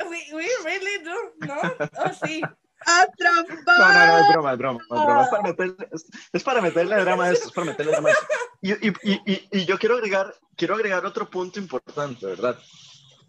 we, 0.06 0.34
we 0.34 0.48
really 0.64 1.04
do, 1.04 1.46
¿no? 1.46 1.60
Oh, 1.98 2.12
sí. 2.26 2.42
No, 2.86 3.92
no, 3.92 4.06
no, 4.06 4.18
es 4.18 4.28
broma, 4.28 4.52
es 4.52 4.58
broma, 4.58 4.80
es 4.80 4.88
broma. 4.88 5.22
Es 5.22 5.28
para 5.28 5.42
meterle, 5.42 5.88
es, 5.90 6.06
es 6.32 6.42
para 6.44 6.62
meterle 6.62 6.96
drama 6.96 7.24
a 7.24 7.32
esto, 7.32 7.48
es 7.48 7.52
para 7.52 7.66
meterle 7.66 7.90
drama 7.92 8.08
a 8.08 8.12
esto. 8.12 8.26
Y, 8.62 8.72
y, 8.72 8.92
y, 9.02 9.32
y, 9.32 9.48
y 9.50 9.64
yo 9.66 9.78
quiero 9.78 9.96
agregar, 9.96 10.32
quiero 10.56 10.76
agregar 10.76 11.04
otro 11.04 11.28
punto 11.28 11.58
importante, 11.58 12.24
¿verdad? 12.24 12.56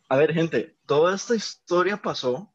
A 0.07 0.17
ver, 0.17 0.33
gente, 0.35 0.77
toda 0.85 1.15
esta 1.15 1.35
historia 1.35 1.97
pasó 1.97 2.53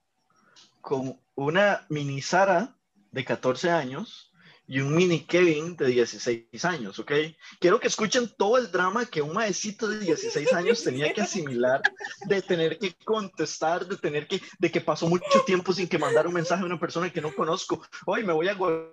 con 0.80 1.20
una 1.34 1.84
mini 1.88 2.22
Sara 2.22 2.76
de 3.10 3.24
14 3.24 3.70
años 3.70 4.32
y 4.66 4.80
un 4.80 4.94
mini 4.94 5.20
Kevin 5.26 5.76
de 5.76 5.86
16 5.88 6.64
años, 6.64 6.98
¿ok? 6.98 7.12
Quiero 7.60 7.78
que 7.78 7.88
escuchen 7.88 8.32
todo 8.36 8.56
el 8.56 8.70
drama 8.72 9.04
que 9.04 9.20
un 9.20 9.34
maecito 9.34 9.86
de 9.88 9.98
16 9.98 10.52
años 10.54 10.82
tenía 10.82 11.12
que 11.12 11.20
asimilar, 11.20 11.82
de 12.26 12.40
tener 12.42 12.78
que 12.78 12.94
contestar, 13.04 13.86
de 13.86 13.96
tener 13.96 14.26
que, 14.26 14.40
de 14.58 14.70
que 14.70 14.80
pasó 14.80 15.06
mucho 15.06 15.40
tiempo 15.44 15.72
sin 15.72 15.86
que 15.88 15.98
mandara 15.98 16.28
un 16.28 16.34
mensaje 16.34 16.62
a 16.62 16.66
una 16.66 16.80
persona 16.80 17.12
que 17.12 17.20
no 17.20 17.34
conozco. 17.34 17.82
Hoy 18.06 18.24
me 18.24 18.32
voy 18.32 18.48
a 18.48 18.54
gol- 18.54 18.90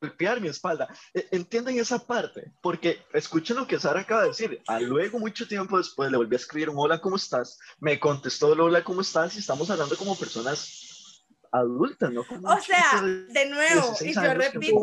golpear 0.00 0.40
mi 0.40 0.48
espalda. 0.48 0.86
E- 1.14 1.26
Entienden 1.32 1.78
esa 1.80 2.06
parte, 2.06 2.52
porque 2.62 3.02
escuchen 3.12 3.56
lo 3.56 3.66
que 3.66 3.80
Sara 3.80 4.00
acaba 4.00 4.22
de 4.22 4.28
decir. 4.28 4.62
A 4.68 4.78
luego, 4.78 5.18
mucho 5.18 5.48
tiempo 5.48 5.78
después, 5.78 6.10
le 6.12 6.16
volví 6.16 6.36
a 6.36 6.38
escribir 6.38 6.70
un 6.70 6.76
hola, 6.78 7.00
¿cómo 7.00 7.16
estás? 7.16 7.58
Me 7.80 7.98
contestó 7.98 8.52
el 8.52 8.60
hola, 8.60 8.84
¿cómo 8.84 9.00
estás? 9.00 9.34
Y 9.34 9.40
estamos 9.40 9.68
hablando 9.70 9.96
como 9.96 10.16
personas 10.16 10.85
adultas, 11.52 12.10
¿no? 12.12 12.24
Como 12.26 12.48
O 12.48 12.60
sea, 12.60 13.00
de 13.02 13.46
nuevo, 13.46 13.80
16 13.98 14.10
y 14.10 14.14
yo 14.14 14.20
repito, 14.34 14.80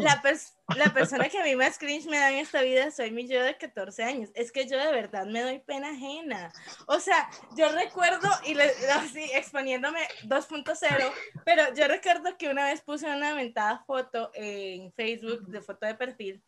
la, 0.00 0.22
pers- 0.22 0.54
la 0.76 0.92
persona 0.94 1.28
que 1.28 1.38
a 1.38 1.44
mí 1.44 1.54
más 1.56 1.78
cringe 1.78 2.06
me 2.06 2.18
da 2.18 2.30
en 2.30 2.38
esta 2.38 2.62
vida 2.62 2.90
soy 2.90 3.10
mi 3.10 3.28
yo 3.28 3.42
de 3.42 3.56
14 3.56 4.02
años. 4.02 4.30
Es 4.34 4.52
que 4.52 4.66
yo 4.66 4.78
de 4.78 4.92
verdad 4.92 5.26
me 5.26 5.42
doy 5.42 5.58
pena 5.60 5.90
ajena. 5.90 6.52
O 6.86 6.98
sea, 7.00 7.28
yo 7.56 7.70
recuerdo, 7.72 8.28
y 8.44 8.54
le, 8.54 8.64
así 8.94 9.22
exponiéndome 9.34 10.00
2.0, 10.24 11.12
pero 11.44 11.62
yo 11.74 11.86
recuerdo 11.88 12.36
que 12.38 12.48
una 12.48 12.64
vez 12.64 12.80
puse 12.80 13.06
una 13.06 13.30
aventada 13.30 13.84
foto 13.86 14.30
en 14.34 14.92
Facebook, 14.92 15.46
de 15.46 15.60
foto 15.60 15.86
de 15.86 15.94
perfil, 15.94 16.42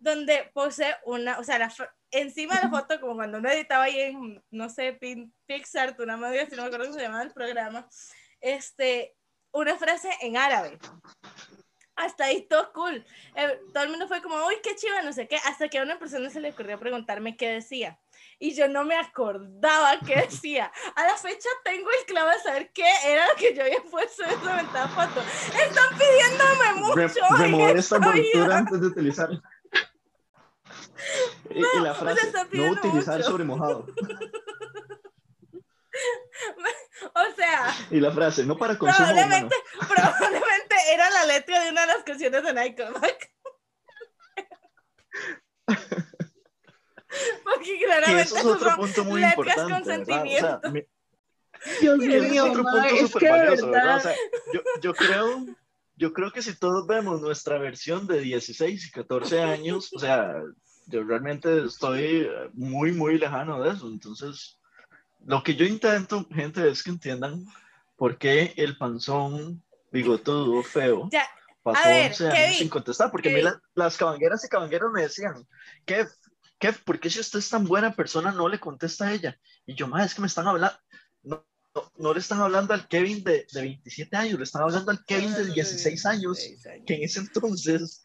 donde 0.00 0.50
puse 0.54 0.96
una, 1.04 1.38
o 1.38 1.44
sea, 1.44 1.58
la 1.58 1.72
encima 2.10 2.54
de 2.56 2.62
la 2.62 2.70
foto, 2.70 3.00
como 3.00 3.14
cuando 3.16 3.38
uno 3.38 3.50
editaba 3.50 3.84
ahí 3.84 4.00
en, 4.00 4.42
no 4.50 4.68
sé, 4.68 4.98
Pin- 5.00 5.32
Pixar, 5.46 5.94
una 5.98 6.16
madre, 6.16 6.46
si 6.48 6.56
no 6.56 6.62
me 6.62 6.68
acuerdo 6.68 6.86
cómo 6.86 6.96
se 6.98 7.02
llamaba 7.04 7.22
el 7.22 7.32
programa, 7.32 7.88
este, 8.40 9.14
una 9.52 9.76
frase 9.76 10.08
en 10.22 10.36
árabe. 10.36 10.78
Hasta 11.96 12.26
ahí 12.26 12.46
todo 12.46 12.72
cool. 12.72 13.04
Eh, 13.34 13.60
todo 13.74 13.82
el 13.82 13.90
mundo 13.90 14.06
fue 14.06 14.22
como, 14.22 14.36
uy, 14.46 14.54
qué 14.62 14.76
chiva, 14.76 15.02
no 15.02 15.12
sé 15.12 15.26
qué, 15.26 15.36
hasta 15.44 15.68
que 15.68 15.78
a 15.78 15.82
una 15.82 15.98
persona 15.98 16.30
se 16.30 16.38
le 16.38 16.50
ocurrió 16.50 16.78
preguntarme 16.78 17.36
qué 17.36 17.48
decía. 17.48 17.98
Y 18.38 18.54
yo 18.54 18.68
no 18.68 18.84
me 18.84 18.94
acordaba 18.96 19.98
qué 20.06 20.14
decía. 20.20 20.70
A 20.94 21.02
la 21.04 21.16
fecha 21.16 21.48
tengo 21.64 21.88
el 21.90 22.06
clavo 22.06 22.30
de 22.30 22.38
saber 22.38 22.70
qué 22.72 22.86
era 23.04 23.26
lo 23.26 23.34
que 23.34 23.52
yo 23.52 23.62
había 23.62 23.82
puesto 23.90 24.22
en 24.22 24.30
esa 24.30 24.88
foto. 24.88 25.20
Están 25.20 25.98
pidiéndome 25.98 26.74
mucho. 26.74 26.94
Re- 26.94 27.42
remover 27.42 27.76
esta 27.76 27.96
envoltura 27.96 28.58
antes 28.58 28.80
de 28.80 28.86
utilizarla. 28.86 29.42
Y, 31.50 31.58
y 31.58 31.62
la 31.82 31.92
o 31.92 31.94
sea, 31.94 31.94
frase, 31.94 32.32
no 32.52 32.70
utilizar 32.72 33.16
mucho. 33.18 33.30
sobre 33.30 33.44
mojado. 33.44 33.86
O 37.14 37.34
sea, 37.36 37.74
Y 37.90 38.00
la 38.00 38.10
frase, 38.12 38.44
no 38.44 38.56
para 38.56 38.76
consumo 38.78 39.08
humano. 39.08 39.16
probablemente, 39.26 39.56
probablemente 39.88 40.74
era 40.92 41.10
la 41.10 41.24
letra 41.26 41.64
de 41.64 41.70
una 41.70 41.80
de 41.82 41.86
las 41.88 42.02
canciones 42.04 42.42
de 42.42 42.54
Nickelback. 42.54 43.30
Porque 47.44 47.78
Que 47.78 47.84
claramente 47.84 48.22
eso 48.22 48.36
es 48.36 48.44
otro 48.44 48.76
punto 48.76 49.04
muy 49.04 49.20
letras 49.20 49.38
importante, 49.38 49.72
con 49.72 49.82
¿verdad? 49.84 50.00
O 50.00 50.04
sea, 50.06 50.60
sentimiento. 50.60 50.70
mi- 50.70 50.86
Dios 51.80 52.00
es 52.02 52.30
mío, 52.30 52.44
otro 52.44 52.62
punto 52.62 52.86
es 52.86 53.00
súper 53.00 53.20
que 53.20 53.30
valioso, 53.30 53.70
¿verdad? 53.70 53.96
O 53.96 54.00
sea, 54.00 54.14
yo, 54.52 54.60
yo 54.80 54.94
creo, 54.94 55.46
yo 55.96 56.12
creo 56.12 56.30
que 56.32 56.42
si 56.42 56.56
todos 56.56 56.86
vemos 56.86 57.20
nuestra 57.20 57.58
versión 57.58 58.06
de 58.06 58.20
16 58.20 58.86
y 58.86 58.90
14 58.92 59.42
años, 59.42 59.92
o 59.92 59.98
sea, 59.98 60.40
yo 60.88 61.04
realmente 61.04 61.64
estoy 61.64 62.22
eh, 62.26 62.50
muy, 62.54 62.92
muy 62.92 63.18
lejano 63.18 63.62
de 63.62 63.70
eso. 63.70 63.88
Entonces, 63.88 64.58
lo 65.24 65.42
que 65.42 65.54
yo 65.54 65.64
intento, 65.64 66.26
gente, 66.34 66.68
es 66.68 66.82
que 66.82 66.90
entiendan 66.90 67.44
por 67.96 68.18
qué 68.18 68.54
el 68.56 68.76
panzón 68.76 69.62
bigotudo 69.90 70.62
feo 70.62 71.08
Ya, 71.10 71.24
pasó 71.62 71.88
a 71.88 71.88
ver, 71.88 72.10
11 72.10 72.26
años 72.26 72.38
Kevin, 72.38 72.54
sin 72.54 72.68
contestar, 72.68 73.10
porque 73.10 73.30
a 73.30 73.32
mí 73.32 73.42
la- 73.42 73.60
las 73.74 73.96
cabangueras 73.96 74.44
y 74.44 74.48
cabangueros 74.48 74.92
me 74.92 75.02
decían, 75.02 75.46
Kev, 75.84 76.08
Kev, 76.58 76.82
¿por 76.84 76.98
qué 77.00 77.10
si 77.10 77.20
usted 77.20 77.38
es 77.38 77.50
tan 77.50 77.64
buena 77.64 77.94
persona 77.94 78.32
no 78.32 78.48
le 78.48 78.58
contesta 78.60 79.06
a 79.08 79.12
ella? 79.12 79.38
Y 79.66 79.74
yo, 79.74 79.88
más 79.88 80.06
es 80.06 80.14
que 80.14 80.20
me 80.20 80.26
están 80.26 80.46
hablando, 80.46 80.78
no, 81.22 81.44
no 81.96 82.12
le 82.14 82.20
están 82.20 82.40
hablando 82.40 82.74
al 82.74 82.88
Kevin 82.88 83.22
de, 83.24 83.46
de 83.52 83.60
27 83.60 84.16
años, 84.16 84.38
le 84.38 84.44
están 84.44 84.62
hablando 84.62 84.90
al 84.90 85.04
Kevin 85.04 85.32
de 85.34 85.44
16 85.52 86.06
años, 86.06 86.38
que 86.86 86.94
en 86.94 87.02
ese 87.04 87.20
entonces, 87.20 88.02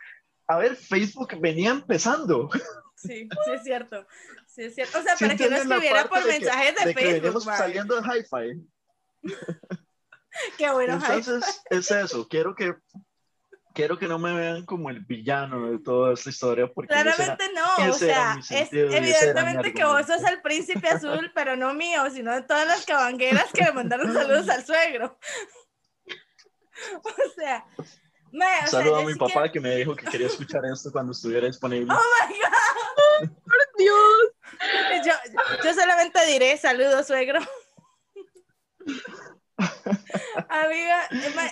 a 0.47 0.57
ver, 0.57 0.75
Facebook 0.75 1.37
venía 1.39 1.71
empezando. 1.71 2.49
Sí, 2.95 3.27
sí 3.45 3.51
es 3.53 3.63
cierto. 3.63 4.05
Sí 4.47 4.63
es 4.63 4.75
cierto. 4.75 4.99
O 4.99 5.01
sea, 5.01 5.17
¿Sí 5.17 5.25
para 5.25 5.35
que 5.37 5.49
no 5.49 5.55
escribiera 5.57 6.05
por 6.07 6.23
de 6.23 6.25
que- 6.33 6.39
mensajes 6.39 6.75
de, 6.75 6.85
de 6.85 6.95
que 6.95 7.01
Facebook. 7.21 7.45
mae. 7.45 7.57
saliendo 7.57 7.99
de 7.99 8.01
Hi-Fi. 8.01 8.67
Qué 10.57 10.69
bueno. 10.71 10.93
Entonces, 10.93 11.61
es 11.69 11.91
eso, 11.91 12.27
quiero 12.27 12.55
que, 12.55 12.73
quiero 13.73 13.99
que 13.99 14.07
no 14.07 14.17
me 14.19 14.33
vean 14.33 14.65
como 14.65 14.89
el 14.89 15.01
villano 15.01 15.69
de 15.71 15.79
toda 15.79 16.13
esta 16.13 16.29
historia, 16.29 16.67
porque 16.73 16.93
ese 16.93 17.01
era- 17.01 17.13
Claramente 17.15 17.51
no, 17.53 17.89
o 17.89 17.93
sea, 17.93 18.39
es 18.49 18.69
evidentemente 18.71 19.73
que 19.73 19.83
vos 19.83 20.05
sos 20.07 20.23
el 20.23 20.41
príncipe 20.41 20.87
azul, 20.87 21.31
pero 21.35 21.55
no 21.55 21.73
mío, 21.73 22.09
sino 22.11 22.33
de 22.33 22.41
todas 22.43 22.65
las 22.67 22.85
cabangueras 22.85 23.51
que 23.53 23.63
le 23.65 23.73
mandaron 23.73 24.13
saludos 24.13 24.49
al 24.49 24.65
suegro. 24.65 25.17
O 27.03 27.31
sea, 27.35 27.65
mae, 28.33 28.57
o 28.57 28.67
sea, 28.67 28.67
Saludo 28.67 28.97
a 28.97 29.03
mi 29.03 29.15
papá 29.15 29.51
que 29.51 29.59
me 29.59 29.75
dijo 29.77 29.95
que 29.95 30.05
quería 30.05 30.27
escuchar 30.27 30.65
esto 30.65 30.91
cuando 30.91 31.11
estuviera 31.13 31.47
disponible. 31.47 31.93
Oh 31.93 32.27
my 32.29 32.35
God. 32.37 33.29
Dios. 33.77 33.97
Yo, 35.05 35.13
yo 35.63 35.73
solamente 35.73 36.25
diré 36.25 36.57
saludos, 36.57 37.07
suegro. 37.07 37.39
Amiga, 40.49 41.07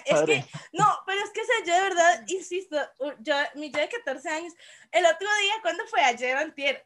es 0.06 0.22
que, 0.24 0.46
no, 0.74 0.86
pero 1.06 1.22
es 1.24 1.30
que, 1.32 1.42
o 1.42 1.46
sea, 1.46 1.56
yo 1.66 1.74
de 1.74 1.82
verdad, 1.90 2.24
insisto, 2.28 2.78
yo, 3.20 3.36
mi 3.56 3.72
yo 3.72 3.80
de 3.80 3.90
14 3.90 4.30
años, 4.30 4.54
el 4.92 5.06
otro 5.06 5.28
día, 5.42 5.54
¿cuándo 5.62 5.86
fue? 5.88 6.02
Ayer, 6.02 6.38
antier. 6.38 6.86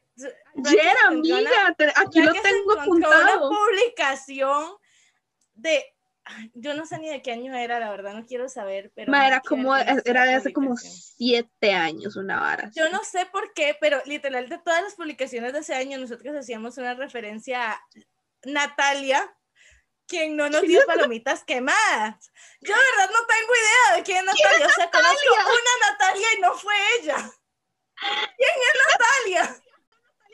Ayer, 0.64 0.96
una- 1.08 1.08
amiga, 1.08 1.74
te- 1.76 1.92
aquí 1.96 2.22
lo 2.22 2.32
tengo 2.32 2.72
encontró 2.72 3.08
Una 3.10 3.18
apuntado. 3.18 3.50
publicación 3.50 4.76
de, 5.54 5.95
yo 6.54 6.74
no 6.74 6.86
sé 6.86 6.98
ni 6.98 7.08
de 7.08 7.22
qué 7.22 7.32
año 7.32 7.54
era, 7.54 7.78
la 7.80 7.90
verdad, 7.90 8.14
no 8.14 8.26
quiero 8.26 8.48
saber, 8.48 8.92
pero. 8.94 9.10
Ma, 9.10 9.26
era 9.26 9.40
como, 9.40 9.76
era 9.76 10.24
de 10.24 10.34
hace 10.34 10.52
como 10.52 10.76
siete 10.76 11.72
años, 11.72 12.16
una 12.16 12.40
vara. 12.40 12.70
Yo 12.74 12.88
no 12.90 13.04
sé 13.04 13.26
por 13.26 13.52
qué, 13.54 13.76
pero 13.80 14.00
literal 14.06 14.48
de 14.48 14.58
todas 14.58 14.82
las 14.82 14.94
publicaciones 14.94 15.52
de 15.52 15.60
ese 15.60 15.74
año, 15.74 15.98
nosotros 15.98 16.34
hacíamos 16.36 16.78
una 16.78 16.94
referencia 16.94 17.72
a 17.72 17.80
Natalia, 18.44 19.36
quien 20.06 20.36
no 20.36 20.48
nos 20.50 20.62
dio 20.62 20.80
palomitas 20.86 21.44
quemadas. 21.44 22.32
Yo 22.60 22.74
de 22.74 22.82
verdad 22.96 23.10
no 23.12 23.26
tengo 23.26 23.52
idea 23.54 23.96
de 23.96 24.02
quién 24.02 24.18
es 24.18 24.24
Natalia. 24.24 24.66
O 24.66 24.70
sea, 24.70 24.90
conozco 24.90 25.34
una 25.34 25.90
Natalia 25.90 26.26
y 26.36 26.40
no 26.40 26.54
fue 26.54 26.74
ella. 27.00 27.30
¿Quién 28.36 28.50
es 28.68 28.80
Natalia? 28.90 29.62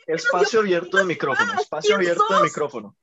Espacio 0.06 0.60
abierto 0.60 0.96
de 0.96 1.04
micrófono, 1.04 1.52
espacio 1.60 1.96
¿quién 1.96 2.00
abierto 2.00 2.36
de 2.36 2.42
micrófono. 2.42 2.96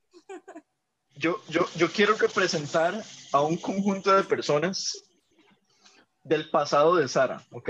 Yo, 1.20 1.42
yo, 1.50 1.68
yo 1.76 1.92
quiero 1.92 2.16
representar 2.16 3.04
a 3.34 3.42
un 3.42 3.58
conjunto 3.58 4.16
de 4.16 4.24
personas 4.24 5.04
del 6.24 6.50
pasado 6.50 6.96
de 6.96 7.10
Sara, 7.10 7.44
¿ok? 7.52 7.70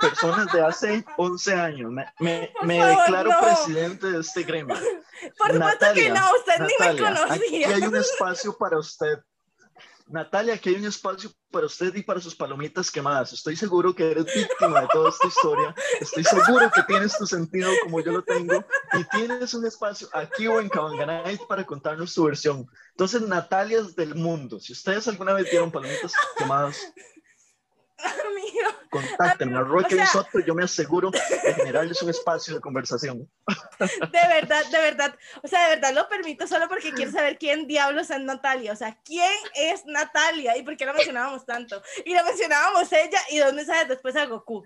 Personas 0.00 0.52
de 0.52 0.60
hace 0.60 1.04
11 1.18 1.54
años. 1.54 1.92
Me, 1.92 2.04
me, 2.18 2.52
me 2.64 2.80
favor, 2.80 2.98
declaro 2.98 3.30
no. 3.30 3.40
presidente 3.40 4.10
de 4.10 4.20
este 4.20 4.42
gremio. 4.42 4.74
Por 5.38 5.52
supuesto 5.52 5.86
que 5.94 6.08
Natalia, 6.10 6.14
no, 6.14 6.30
usted 6.36 6.58
ni 6.58 6.74
me 6.80 6.86
Natalia, 6.86 7.24
aquí 7.30 7.38
conocía. 7.38 7.68
hay 7.76 7.82
un 7.82 7.96
espacio 7.96 8.58
para 8.58 8.78
usted. 8.80 9.18
Natalia, 10.12 10.54
aquí 10.54 10.68
hay 10.68 10.76
un 10.76 10.84
espacio 10.84 11.30
para 11.50 11.64
usted 11.64 11.94
y 11.94 12.02
para 12.02 12.20
sus 12.20 12.34
palomitas 12.34 12.90
quemadas. 12.90 13.32
Estoy 13.32 13.56
seguro 13.56 13.94
que 13.94 14.10
eres 14.10 14.26
víctima 14.26 14.82
de 14.82 14.88
toda 14.92 15.08
esta 15.08 15.26
historia. 15.26 15.74
Estoy 16.00 16.22
seguro 16.22 16.70
que 16.70 16.82
tienes 16.82 17.16
tu 17.16 17.26
sentido 17.26 17.70
como 17.82 17.98
yo 18.02 18.12
lo 18.12 18.22
tengo 18.22 18.62
y 18.92 19.04
tienes 19.16 19.54
un 19.54 19.64
espacio 19.64 20.08
aquí 20.12 20.46
o 20.46 20.60
en 20.60 20.68
Cabanganay 20.68 21.38
para 21.48 21.64
contarnos 21.64 22.12
tu 22.12 22.24
versión. 22.24 22.66
Entonces, 22.90 23.22
Natalias 23.22 23.96
del 23.96 24.14
mundo, 24.14 24.60
si 24.60 24.74
ustedes 24.74 25.08
alguna 25.08 25.32
vez 25.32 25.50
vieron 25.50 25.72
palomitas 25.72 26.12
quemadas, 26.36 26.78
Amigo, 28.26 28.70
contáctenme. 28.90 29.60
Roque 29.60 29.94
o 29.94 29.98
sea- 29.98 30.06
Soto, 30.06 30.40
yo 30.40 30.54
me 30.54 30.64
aseguro 30.64 31.10
de 31.42 31.54
generarles 31.54 32.02
un 32.02 32.10
espacio 32.10 32.54
de 32.54 32.60
conversación. 32.60 33.30
de 33.78 34.28
verdad, 34.28 34.64
de 34.70 34.78
verdad. 34.78 35.16
O 35.42 35.48
sea, 35.48 35.68
de 35.68 35.76
verdad 35.76 35.94
lo 35.94 36.08
permito 36.08 36.46
solo 36.46 36.68
porque 36.68 36.92
quiero 36.92 37.10
saber 37.12 37.38
quién 37.38 37.66
diablos 37.66 38.10
es 38.10 38.20
Natalia. 38.20 38.72
O 38.72 38.76
sea, 38.76 38.98
¿quién 39.04 39.32
es 39.54 39.84
Natalia? 39.86 40.56
¿Y 40.56 40.62
por 40.62 40.76
qué 40.76 40.86
la 40.86 40.92
mencionábamos 40.92 41.46
tanto? 41.46 41.82
Y 42.04 42.14
la 42.14 42.24
mencionábamos 42.24 42.92
ella 42.92 43.20
y 43.30 43.38
dos 43.38 43.52
mensajes 43.52 43.88
después 43.88 44.16
a 44.16 44.26
Goku. 44.26 44.64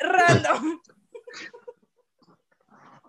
Random. 0.00 0.80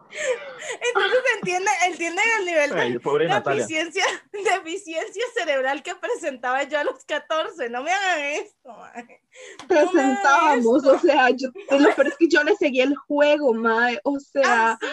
Entonces 0.10 1.20
entienden, 1.36 1.74
entienden 1.88 2.26
el 2.40 2.46
nivel 2.46 2.70
de 2.72 2.82
Ay, 2.82 3.00
pobre 3.00 3.28
Natalia. 3.28 3.62
deficiencia, 3.66 4.04
deficiencia 4.32 5.24
cerebral 5.36 5.84
que 5.84 5.96
presentaba 5.96 6.64
yo 6.64 6.80
a 6.80 6.84
los 6.84 7.04
14. 7.06 7.70
No 7.70 7.84
me 7.84 7.92
hagan 7.92 8.20
esto, 8.20 8.70
mae. 8.70 9.22
Presentábamos, 9.68 10.78
esto. 10.84 10.96
o 10.96 11.00
sea, 11.00 11.30
yo, 11.32 11.50
lo 11.78 11.96
peor 11.96 12.08
es 12.08 12.18
que 12.18 12.28
yo 12.28 12.44
le 12.44 12.56
seguí 12.56 12.82
el 12.82 12.96
juego, 12.96 13.54
mae, 13.54 14.00
o 14.04 14.20
sea, 14.20 14.72
Ah, 14.72 14.78
sí. 14.82 14.88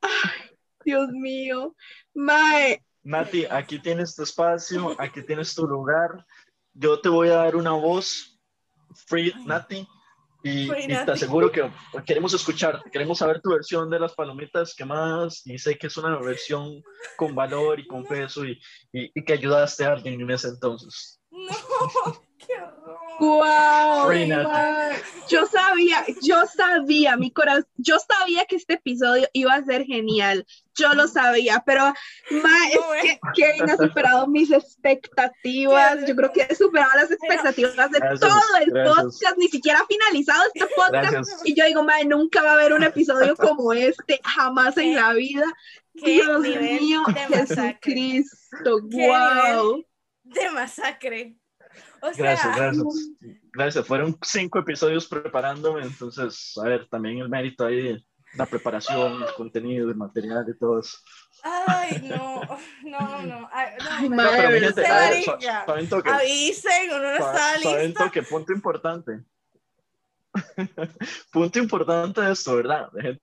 ay, 0.00 0.56
Dios 0.84 1.08
mío, 1.10 1.74
mae, 2.14 2.82
Nati, 3.04 3.46
aquí 3.46 3.78
tienes 3.80 4.14
tu 4.14 4.22
espacio, 4.22 4.94
aquí 4.98 5.22
tienes 5.22 5.54
tu 5.54 5.66
lugar. 5.66 6.24
Yo 6.72 7.00
te 7.00 7.08
voy 7.08 7.28
a 7.28 7.34
dar 7.36 7.56
una 7.56 7.72
voz, 7.72 8.38
Free 9.06 9.34
Nati, 9.44 9.86
y, 10.42 10.68
te 10.86 11.10
aseguro 11.12 11.50
que 11.52 11.70
queremos 12.04 12.34
escucharte, 12.34 12.90
queremos 12.90 13.18
saber 13.18 13.40
tu 13.40 13.50
versión 13.50 13.88
de 13.90 14.00
las 14.00 14.14
palomitas 14.14 14.74
quemadas 14.74 15.46
y 15.46 15.58
sé 15.58 15.78
que 15.78 15.86
es 15.86 15.96
una 15.96 16.18
versión 16.18 16.82
con 17.16 17.34
valor 17.34 17.78
y 17.80 17.86
con 17.86 18.04
peso 18.04 18.44
y, 18.44 18.60
y- 18.92 19.10
y 19.14 19.24
que 19.24 19.32
ayudaste 19.34 19.84
a 19.84 19.92
alguien 19.92 20.20
en 20.20 20.30
ese 20.30 20.48
entonces. 20.48 21.20
No, 21.30 21.46
qué 22.38 22.54
horror. 22.54 22.81
Wow, 23.22 24.10
yo 25.28 25.46
sabía, 25.46 26.04
yo 26.22 26.44
sabía, 26.46 27.16
mi 27.16 27.30
corazón, 27.30 27.66
yo 27.76 27.96
sabía 28.00 28.44
que 28.46 28.56
este 28.56 28.74
episodio 28.74 29.28
iba 29.32 29.54
a 29.54 29.64
ser 29.64 29.84
genial, 29.84 30.44
yo 30.74 30.92
lo 30.94 31.06
sabía, 31.06 31.62
pero 31.64 31.92
No, 32.30 32.94
es 32.94 33.02
que 33.02 33.20
Kevin 33.34 33.70
ha 33.70 33.76
superado 33.76 34.26
mis 34.26 34.50
expectativas, 34.50 36.04
yo 36.06 36.16
creo 36.16 36.32
que 36.32 36.46
he 36.48 36.54
superado 36.54 36.90
las 36.96 37.12
expectativas 37.12 37.90
de 37.92 38.00
Gracias, 38.00 38.20
todo 38.20 38.40
el 38.60 38.70
gracias. 38.70 38.96
podcast, 38.96 39.38
ni 39.38 39.48
siquiera 39.48 39.78
ha 39.78 39.86
finalizado 39.86 40.42
este 40.52 40.66
podcast. 40.74 41.12
Gracias. 41.12 41.42
Y 41.44 41.54
yo 41.54 41.64
digo, 41.64 41.84
madre, 41.84 42.06
nunca 42.06 42.42
va 42.42 42.50
a 42.50 42.54
haber 42.54 42.72
un 42.72 42.82
episodio 42.82 43.36
como 43.36 43.72
este, 43.72 44.20
jamás 44.24 44.76
en 44.78 44.96
la 44.96 45.12
vida. 45.12 45.44
Qué 45.94 46.10
Dios 46.10 46.40
mío. 46.40 47.04
Jesucristo, 47.28 48.80
wow. 48.90 49.84
De 50.24 50.50
masacre. 50.50 51.36
O 52.02 52.12
sea, 52.12 52.24
Gracias, 52.24 52.56
gracias. 52.56 52.86
Gracias. 53.52 53.86
Fueron 53.86 54.18
cinco 54.22 54.58
episodios 54.58 55.06
preparándome, 55.06 55.82
entonces, 55.82 56.52
a 56.62 56.68
ver, 56.68 56.88
también 56.88 57.18
el 57.18 57.28
mérito 57.28 57.64
ahí 57.64 58.04
la 58.34 58.46
preparación, 58.46 59.22
el 59.22 59.34
contenido, 59.34 59.88
el 59.88 59.96
material 59.96 60.44
y 60.48 60.58
todo 60.58 60.80
eso. 60.80 60.98
ay, 61.42 62.00
no, 62.02 62.40
no, 62.84 63.22
no. 63.22 63.48
Ay, 63.52 63.70
no, 63.78 63.86
Ay, 63.90 64.08
madre, 64.08 64.30
pero 64.36 64.50
mi 64.50 64.60
Madre, 64.60 65.22
gente, 65.22 65.46
ver, 65.66 65.88
toque. 65.88 66.10
Avisen, 66.10 66.90
uno 66.90 66.98
no 66.98 67.12
está 67.12 67.94
toque, 67.94 68.22
punto 68.22 68.52
importante. 68.52 69.24
punto 71.32 71.58
importante 71.58 72.20
de 72.22 72.32
esto, 72.32 72.56
¿verdad? 72.56 72.90
De 72.92 73.02
gente, 73.02 73.22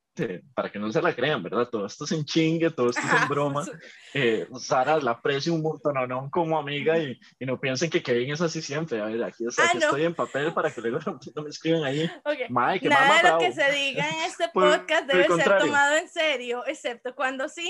para 0.54 0.72
que 0.72 0.80
no 0.80 0.92
se 0.92 1.02
la 1.02 1.16
crean, 1.16 1.42
¿verdad? 1.44 1.68
Todo 1.70 1.86
esto 1.86 2.06
es 2.06 2.12
en 2.12 2.26
chingue, 2.26 2.70
todo 2.72 2.90
esto 2.90 3.02
es 3.02 3.22
en 3.22 3.28
broma. 3.30 3.66
Eh, 4.14 4.48
Sara 4.60 4.98
la 5.00 5.12
aprecio 5.12 5.54
un 5.54 5.62
montón 5.62 5.96
no, 6.08 6.30
como 6.32 6.58
amiga 6.58 6.98
y, 6.98 7.20
y 7.40 7.46
no 7.46 7.60
piensen 7.60 7.90
que 7.90 8.02
Kevin 8.04 8.32
es 8.34 8.42
así 8.42 8.62
siempre. 8.62 9.00
A 9.02 9.06
ver, 9.06 9.24
aquí, 9.24 9.46
está, 9.48 9.64
Ah, 9.64 9.68
aquí 9.70 9.78
no. 9.80 9.86
estoy 9.86 10.04
en 10.06 10.16
papel 10.16 10.54
para 10.54 10.72
que 10.72 10.82
luego 10.82 11.00
no, 11.36 11.44
me 11.44 11.50
escriban 11.50 11.84
ahí. 11.84 12.10
Ok. 12.24 12.50
Mae, 12.50 12.80
que 12.80 12.90
Nada 12.90 13.02
mama 13.02 13.16
de 13.18 13.22
lo 13.24 13.38
bravo. 13.38 13.40
que 13.40 13.52
se 13.54 13.72
diga 13.72 14.10
en 14.10 14.16
este 14.26 14.50
Por- 14.54 14.64
podcast 14.80 15.06
por 15.06 15.08
debe 15.08 15.24
ser 15.24 15.30
contrario. 15.36 15.66
tomado 15.66 15.96
en 15.96 16.10
serio, 16.10 16.64
excepto 16.68 17.16
cuando 17.16 17.48
sí. 17.50 17.70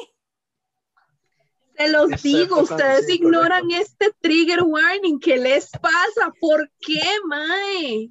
Se 1.77 1.87
los 1.89 2.11
Excepto 2.11 2.27
digo, 2.27 2.59
ustedes 2.59 3.05
sí, 3.05 3.13
ignoran 3.15 3.61
correcto. 3.61 3.81
este 3.83 4.11
trigger 4.19 4.63
warning. 4.63 5.17
¿Qué 5.19 5.37
les 5.37 5.69
pasa? 5.69 6.33
¿Por 6.41 6.69
qué, 6.81 7.01
mae? 7.25 8.09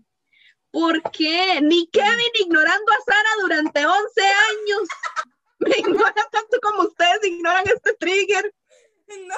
¿Por 0.70 1.02
qué? 1.10 1.60
Ni 1.62 1.86
Kevin 1.88 2.32
ignorando 2.40 2.92
a 2.92 3.04
Sara 3.04 3.30
durante 3.40 3.86
11 3.86 4.22
años. 4.22 4.88
Me 5.60 5.76
ignora 5.78 6.26
tanto 6.30 6.58
como 6.62 6.82
ustedes 6.82 7.24
ignoran 7.24 7.64
este 7.66 7.94
trigger. 7.94 8.54
No, 9.26 9.36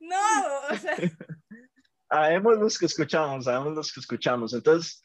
no, 0.00 0.74
o 0.74 0.76
sea, 0.78 0.96
Sabemos 2.10 2.58
los 2.58 2.76
que 2.76 2.86
escuchamos, 2.86 3.44
sabemos 3.44 3.74
los 3.74 3.92
que 3.92 4.00
escuchamos. 4.00 4.52
Entonces, 4.52 5.04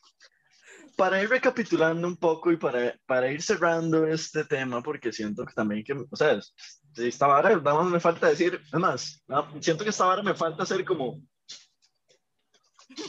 para 0.98 1.22
ir 1.22 1.30
recapitulando 1.30 2.08
un 2.08 2.18
poco 2.18 2.52
y 2.52 2.58
para, 2.58 2.98
para 3.06 3.32
ir 3.32 3.44
cerrando 3.44 4.08
este 4.08 4.44
tema, 4.44 4.82
porque 4.82 5.14
siento 5.14 5.46
que 5.46 5.54
también 5.54 5.84
que, 5.84 5.94
o 5.94 6.16
sea, 6.16 6.42
si 6.42 7.08
esta 7.08 7.28
vara, 7.28 7.50
nada 7.58 7.76
más 7.76 7.92
me 7.92 8.00
falta 8.00 8.28
decir, 8.28 8.60
es 8.66 8.80
más, 8.80 9.24
no, 9.28 9.48
siento 9.62 9.84
que 9.84 9.92
esta 9.92 10.06
vara 10.06 10.24
me 10.24 10.34
falta 10.34 10.64
hacer 10.64 10.84
como, 10.84 11.22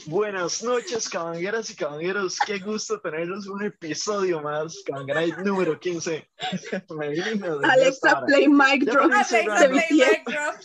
buenas 0.05 0.63
noches, 0.63 1.09
cabangueras 1.09 1.69
y 1.69 1.75
cabangueros, 1.75 2.39
qué 2.39 2.59
gusto 2.59 2.99
tenerlos 2.99 3.47
un 3.47 3.63
episodio 3.63 4.41
más, 4.41 4.83
Cabangaray 4.85 5.31
número 5.43 5.79
15. 5.79 6.29
me 6.97 7.09
vine 7.09 7.31
y 7.31 7.39
me 7.39 7.49
olvidé 7.49 7.89
esta 7.89 8.11
Alexa, 8.11 8.25
play 8.25 8.47
mic 8.47 8.85
drop. 8.85 9.11
Alexa, 9.11 9.43
play 9.69 9.87
mic 9.91 10.23
drop. 10.25 10.55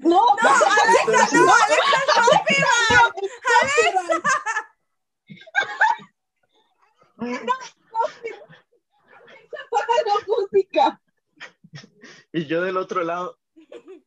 No, 0.00 0.26
Alexa, 0.40 1.36
no, 1.36 1.52
Alexa, 1.52 2.00
copyright. 2.30 3.10
apaga 9.72 9.94
la 10.06 10.14
música. 10.26 11.00
Y 12.32 12.46
yo 12.46 12.62
del 12.62 12.76
otro 12.76 13.02
lado, 13.04 13.39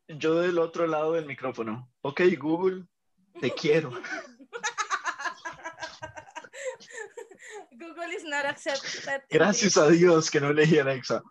yo 0.08 0.36
del 0.36 0.60
otro 0.60 0.88
lado 0.88 1.14
del 1.14 1.26
micrófono. 1.26 1.90
Ok, 2.02 2.22
Google, 2.38 2.86
te 3.40 3.52
quiero. 3.56 3.92
Google 7.72 8.16
is 8.16 8.24
not 8.24 8.46
accepted. 8.46 9.22
Gracias 9.30 9.78
a 9.78 9.88
Dios 9.90 10.30
que 10.30 10.40
no 10.40 10.50
elegí 10.50 10.80
Alexa. 10.80 11.22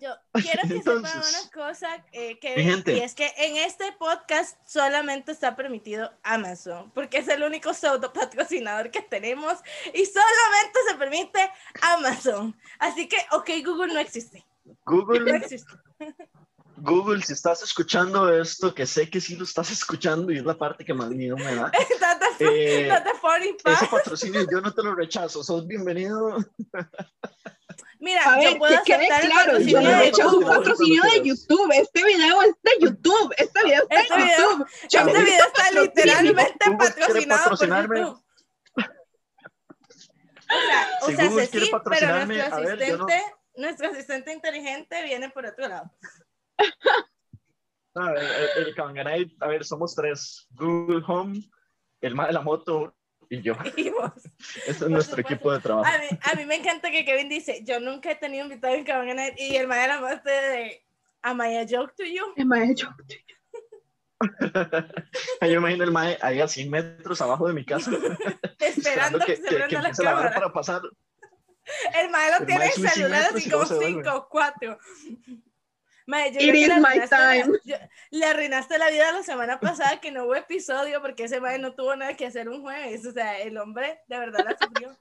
Yo 0.00 0.14
quiero 0.32 0.62
que 0.62 0.68
sepan 0.68 0.96
Entonces, 0.96 1.42
una 1.42 1.50
cosa, 1.50 2.04
eh, 2.12 2.38
que, 2.38 2.54
gente. 2.62 2.96
y 2.96 3.00
es 3.00 3.14
que 3.14 3.32
en 3.36 3.56
este 3.56 3.92
podcast 3.98 4.56
solamente 4.64 5.32
está 5.32 5.56
permitido 5.56 6.12
Amazon, 6.22 6.90
porque 6.92 7.18
es 7.18 7.28
el 7.28 7.42
único 7.42 7.74
pseudo 7.74 8.12
patrocinador 8.12 8.90
que 8.90 9.02
tenemos 9.02 9.58
y 9.92 10.06
solamente 10.06 10.78
se 10.88 10.94
permite 10.96 11.50
Amazon. 11.82 12.56
Así 12.78 13.08
que, 13.08 13.16
ok, 13.32 13.50
Google 13.64 13.92
no 13.92 14.00
existe. 14.00 14.46
No 14.64 14.74
Google, 14.84 15.36
existe. 15.36 15.72
Google, 16.78 17.22
si 17.22 17.32
estás 17.32 17.62
escuchando 17.62 18.32
esto, 18.32 18.74
que 18.74 18.86
sé 18.86 19.08
que 19.08 19.20
sí 19.20 19.34
lo 19.36 19.44
estás 19.44 19.70
escuchando 19.70 20.30
y 20.32 20.38
es 20.38 20.44
la 20.44 20.56
parte 20.58 20.84
que 20.84 20.92
más 20.92 21.08
miedo 21.10 21.36
me 21.36 21.54
da. 21.54 21.70
Eh, 22.38 22.90
ese 23.64 23.86
patrocinio 23.90 24.42
yo 24.52 24.60
no 24.60 24.74
te 24.74 24.82
lo 24.82 24.94
rechazo, 24.94 25.42
sos 25.42 25.66
bienvenido. 25.66 26.36
Mira, 27.98 28.30
A 28.30 28.42
yo 28.42 28.50
ver, 28.50 28.58
puedo 28.58 28.76
que 28.84 28.92
quede 28.92 29.06
el 29.06 29.08
claro, 29.30 29.58
yo 29.58 29.78
patrocinio 29.78 29.80
no 29.80 29.88
de 29.88 29.94
un 30.04 30.10
Google. 30.12 30.30
Google. 30.32 30.46
patrocinio 30.58 31.02
de 31.04 31.22
YouTube. 31.24 31.72
Este 31.72 32.04
video 32.04 32.42
es 32.42 32.54
de 32.62 32.70
YouTube. 32.80 33.34
Este 33.38 33.64
video 33.64 33.82
es 33.82 33.88
de 33.88 33.96
Este 33.96 34.16
video- 34.16 34.50
YouTube. 34.50 34.66
Yo 34.90 35.00
Este 35.00 35.12
no 35.14 35.20
video 35.24 35.34
está 35.46 35.52
patrocinio. 35.52 35.82
literalmente 35.82 36.58
Google 36.70 36.76
patrocinado 36.90 37.40
por 37.40 37.50
patrocinarme. 37.50 38.00
YouTube. 38.00 38.22
O 40.48 40.60
sea, 40.60 40.88
o 41.00 41.06
Si 41.06 41.16
sea, 41.16 41.24
Google 41.28 41.48
quiere 41.48 41.66
sí, 41.66 41.72
pero 41.72 41.82
patrocinarme, 41.82 42.34
nuestro 42.36 42.56
a 42.56 42.60
ver, 42.60 42.78
yo 42.86 42.96
no- 42.98 43.04
asistente, 43.06 43.34
nuestro 43.56 43.88
asistente 43.88 44.32
inteligente 44.34 45.02
viene 45.04 45.30
por 45.30 45.46
otro 45.46 45.68
lado. 45.68 45.90
A 47.94 48.12
ver, 48.12 48.24
el, 48.58 48.66
el 48.68 48.74
Kawanganay, 48.74 49.36
a 49.40 49.46
ver, 49.48 49.64
somos 49.64 49.94
tres. 49.94 50.46
Google 50.50 51.02
Home, 51.06 51.40
el 52.02 52.14
más 52.14 52.26
de 52.28 52.34
la 52.34 52.42
moto 52.42 52.94
y 53.30 53.40
yo. 53.40 53.54
Y 53.76 53.90
vos. 53.90 54.12
Este 54.58 54.70
es 54.70 54.78
Por 54.78 54.90
nuestro 54.90 55.16
supuesto. 55.16 55.20
equipo 55.20 55.52
de 55.52 55.60
trabajo. 55.60 55.86
A 55.88 55.98
mí, 55.98 56.06
a 56.22 56.34
mí 56.36 56.44
me 56.44 56.56
encanta 56.56 56.90
que 56.90 57.04
Kevin 57.04 57.28
dice, 57.28 57.62
yo 57.64 57.80
nunca 57.80 58.10
he 58.10 58.16
tenido 58.16 58.44
invitado 58.44 58.74
en 58.74 58.84
Cabana 58.84 59.28
y 59.36 59.56
el 59.56 59.66
man 59.66 59.78
era 59.78 60.00
más 60.00 60.22
de 60.24 60.84
Am 61.22 61.40
I 61.40 61.56
a 61.56 61.66
joke 61.68 61.94
to 61.96 62.04
you? 62.04 62.24
Emma, 62.36 62.58
yo- 62.74 62.88
Yo 65.40 65.52
imagino 65.52 65.84
el 65.84 65.90
mae 65.90 66.18
ahí 66.22 66.40
a 66.40 66.48
100 66.48 66.70
metros 66.70 67.20
abajo 67.20 67.48
de 67.48 67.54
mi 67.54 67.64
casa, 67.64 67.90
Esperando 68.58 69.18
que, 69.20 69.36
se 69.36 69.42
que, 69.42 69.48
prenda 69.56 69.90
que 69.92 70.02
la 70.02 70.12
la 70.12 70.18
hora 70.20 70.32
para 70.34 70.52
pasar. 70.52 70.82
El 72.00 72.10
man 72.10 72.30
lo 72.30 72.36
El 72.38 72.46
tiene 72.46 72.60
mae 72.60 72.68
en 72.68 72.74
sube 72.74 72.88
100 72.88 72.94
celular 72.94 73.22
así 73.34 73.48
y 73.48 73.50
como 73.50 73.64
luego 73.64 73.66
se 73.66 73.74
vuelve. 73.92 74.02
5 74.04 74.16
o 74.16 74.28
4. 74.28 74.78
Mae, 76.06 76.32
yo 76.32 76.38
It 76.40 76.50
creo 76.50 76.54
is 76.62 76.68
le 76.68 76.74
my 76.80 76.86
arruinaste 76.86 77.16
la- 77.16 77.42
time. 77.42 77.58
yo- 77.64 77.76
le 78.10 78.26
arruinaste 78.26 78.78
la 78.78 78.90
vida 78.90 79.10
la 79.12 79.22
semana 79.24 79.58
pasada 79.60 80.00
que 80.00 80.12
no 80.12 80.24
hubo 80.24 80.36
episodio 80.36 81.02
porque 81.02 81.24
ese 81.24 81.40
mae 81.40 81.58
no 81.58 81.74
tuvo 81.74 81.96
nada 81.96 82.14
que 82.16 82.26
hacer 82.26 82.48
un 82.48 82.62
jueves. 82.62 83.04
O 83.06 83.12
sea, 83.12 83.38
el 83.40 83.56
hombre 83.58 84.00
de 84.06 84.18
verdad 84.18 84.44
la 84.44 84.56
sufrió. 84.56 84.96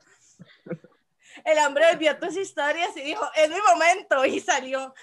El 1.44 1.60
hombre 1.66 1.96
vio 1.98 2.18
tus 2.18 2.36
historias 2.38 2.90
y 2.98 3.02
dijo, 3.02 3.24
es 3.36 3.50
mi 3.50 3.58
momento, 3.70 4.26
y 4.26 4.40
salió. 4.40 4.94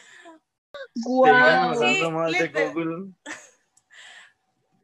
Guau. 0.96 1.74
Sí, 1.78 1.84
hablando 2.02 2.10
más 2.10 2.32
de 2.32 2.40
literal. 2.42 2.72
Google. 2.72 3.12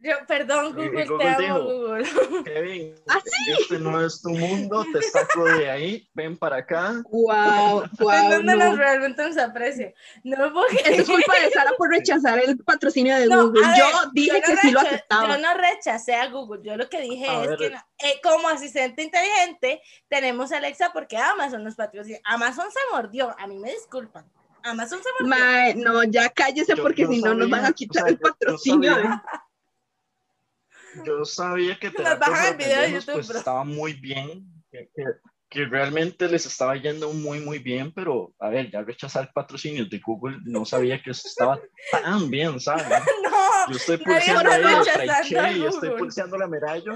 Yo, 0.01 0.13
perdón, 0.29 0.67
y 0.67 0.73
Google, 0.87 0.91
te 1.03 1.09
Google 1.09 1.29
amo, 1.29 1.41
dijo, 1.41 1.61
Google. 1.65 2.05
Kevin, 2.45 2.95
¿Ah, 3.09 3.19
este 3.59 3.79
no 3.81 4.01
es 4.07 4.23
tu 4.23 4.31
mundo, 4.31 4.87
te 4.93 5.03
saco 5.03 5.45
de 5.45 5.69
ahí, 5.69 6.09
ven 6.15 6.37
para 6.37 6.59
acá. 6.59 7.03
Guau, 7.05 7.83
En 7.85 7.91
guau, 7.99 8.31
donde 8.31 8.55
no. 8.57 8.65
nos 8.67 8.79
realmente 8.79 9.25
nos 9.27 9.37
aprecia. 9.39 9.93
No, 10.23 10.53
porque... 10.53 10.77
Eso 10.85 11.03
es 11.03 11.09
culpa 11.09 11.35
de 11.43 11.51
Sara 11.51 11.73
por 11.77 11.91
rechazar 11.91 12.39
el 12.39 12.57
patrocinio 12.59 13.17
de 13.17 13.27
No, 13.27 13.49
Google. 13.49 13.67
ver, 13.67 13.77
yo 13.77 13.87
dije 14.13 14.29
yo 14.29 14.35
no 14.41 14.47
que 14.47 14.57
sí 14.59 14.71
lo 14.71 14.81
aceptaba. 14.81 15.37
Yo 15.37 15.39
no 15.43 15.55
rechacé 15.55 16.15
a 16.15 16.29
Google, 16.29 16.61
yo 16.63 16.77
lo 16.77 16.89
que 16.89 17.01
dije 17.01 17.27
A 17.29 17.43
es 17.43 17.49
ver. 17.49 17.59
que 17.59 17.71
no- 17.71 17.85
eh, 17.99 18.21
como 18.23 18.49
asistente 18.49 19.03
inteligente 19.03 19.83
tenemos 20.09 20.53
a 20.53 20.59
Alexa 20.59 20.93
porque 20.93 21.17
Amazon 21.17 21.65
nos 21.65 21.75
patrocina. 21.75 22.19
Amazon 22.25 22.67
se 22.71 22.79
mordió, 22.95 23.35
a 23.37 23.49
mí 23.49 23.59
me 23.59 23.73
disculpan. 23.73 24.25
Amazon 24.63 25.01
se 25.03 25.09
mordió. 25.19 25.37
Mae, 25.45 25.75
no, 25.75 26.05
ya 26.05 26.29
cállese 26.29 26.77
Yo- 26.77 26.83
porque 26.85 27.03
yo 27.03 27.09
si 27.09 27.21
no 27.21 27.35
nos 27.35 27.51
van 27.51 27.65
a 27.65 27.73
quitar 27.73 28.05
o 28.05 28.07
sea, 28.07 28.13
el 28.13 28.19
yo- 28.19 28.27
yo 28.29 28.33
patrocinio. 28.33 28.95
sabía. 28.95 29.23
Yo 31.05 31.25
sabía 31.25 31.79
que 31.79 31.91
Terapias 31.91 32.31
bajan 32.31 32.47
el 32.53 32.57
video 32.57 32.83
de 32.83 32.93
YouTube, 32.93 33.13
pues, 33.15 33.29
bro. 33.29 33.39
estaba 33.39 33.65
muy 33.65 33.93
bien, 33.95 34.45
que, 34.71 34.91
que- 34.95 35.05
que 35.51 35.65
realmente 35.65 36.29
les 36.29 36.45
estaba 36.45 36.77
yendo 36.77 37.11
muy, 37.11 37.41
muy 37.41 37.59
bien, 37.59 37.91
pero 37.95 38.35
a 38.39 38.51
ver, 38.51 38.71
ya 38.71 38.83
rechazar 38.83 39.23
el 39.25 39.31
patrocinio 39.33 39.87
de 39.87 39.99
Google, 39.99 40.37
no 40.45 40.67
sabía 40.67 41.03
que 41.03 41.13
eso 41.13 41.27
estaba 41.27 41.59
tan 41.91 42.29
bien, 42.31 42.61
¿sabes? 42.61 42.85
No, 43.23 43.71
Yo 43.73 43.77
estoy 43.79 43.97
pulseando 43.97 44.51
ahí 44.51 44.61
el 44.61 44.65
rechazando 44.79 45.13
a 45.13 45.17
Fraiche 45.25 45.53
y 45.59 45.65
estoy 45.67 45.91
pulseando 45.97 46.37
la 46.37 46.47
Merallo. 46.49 46.93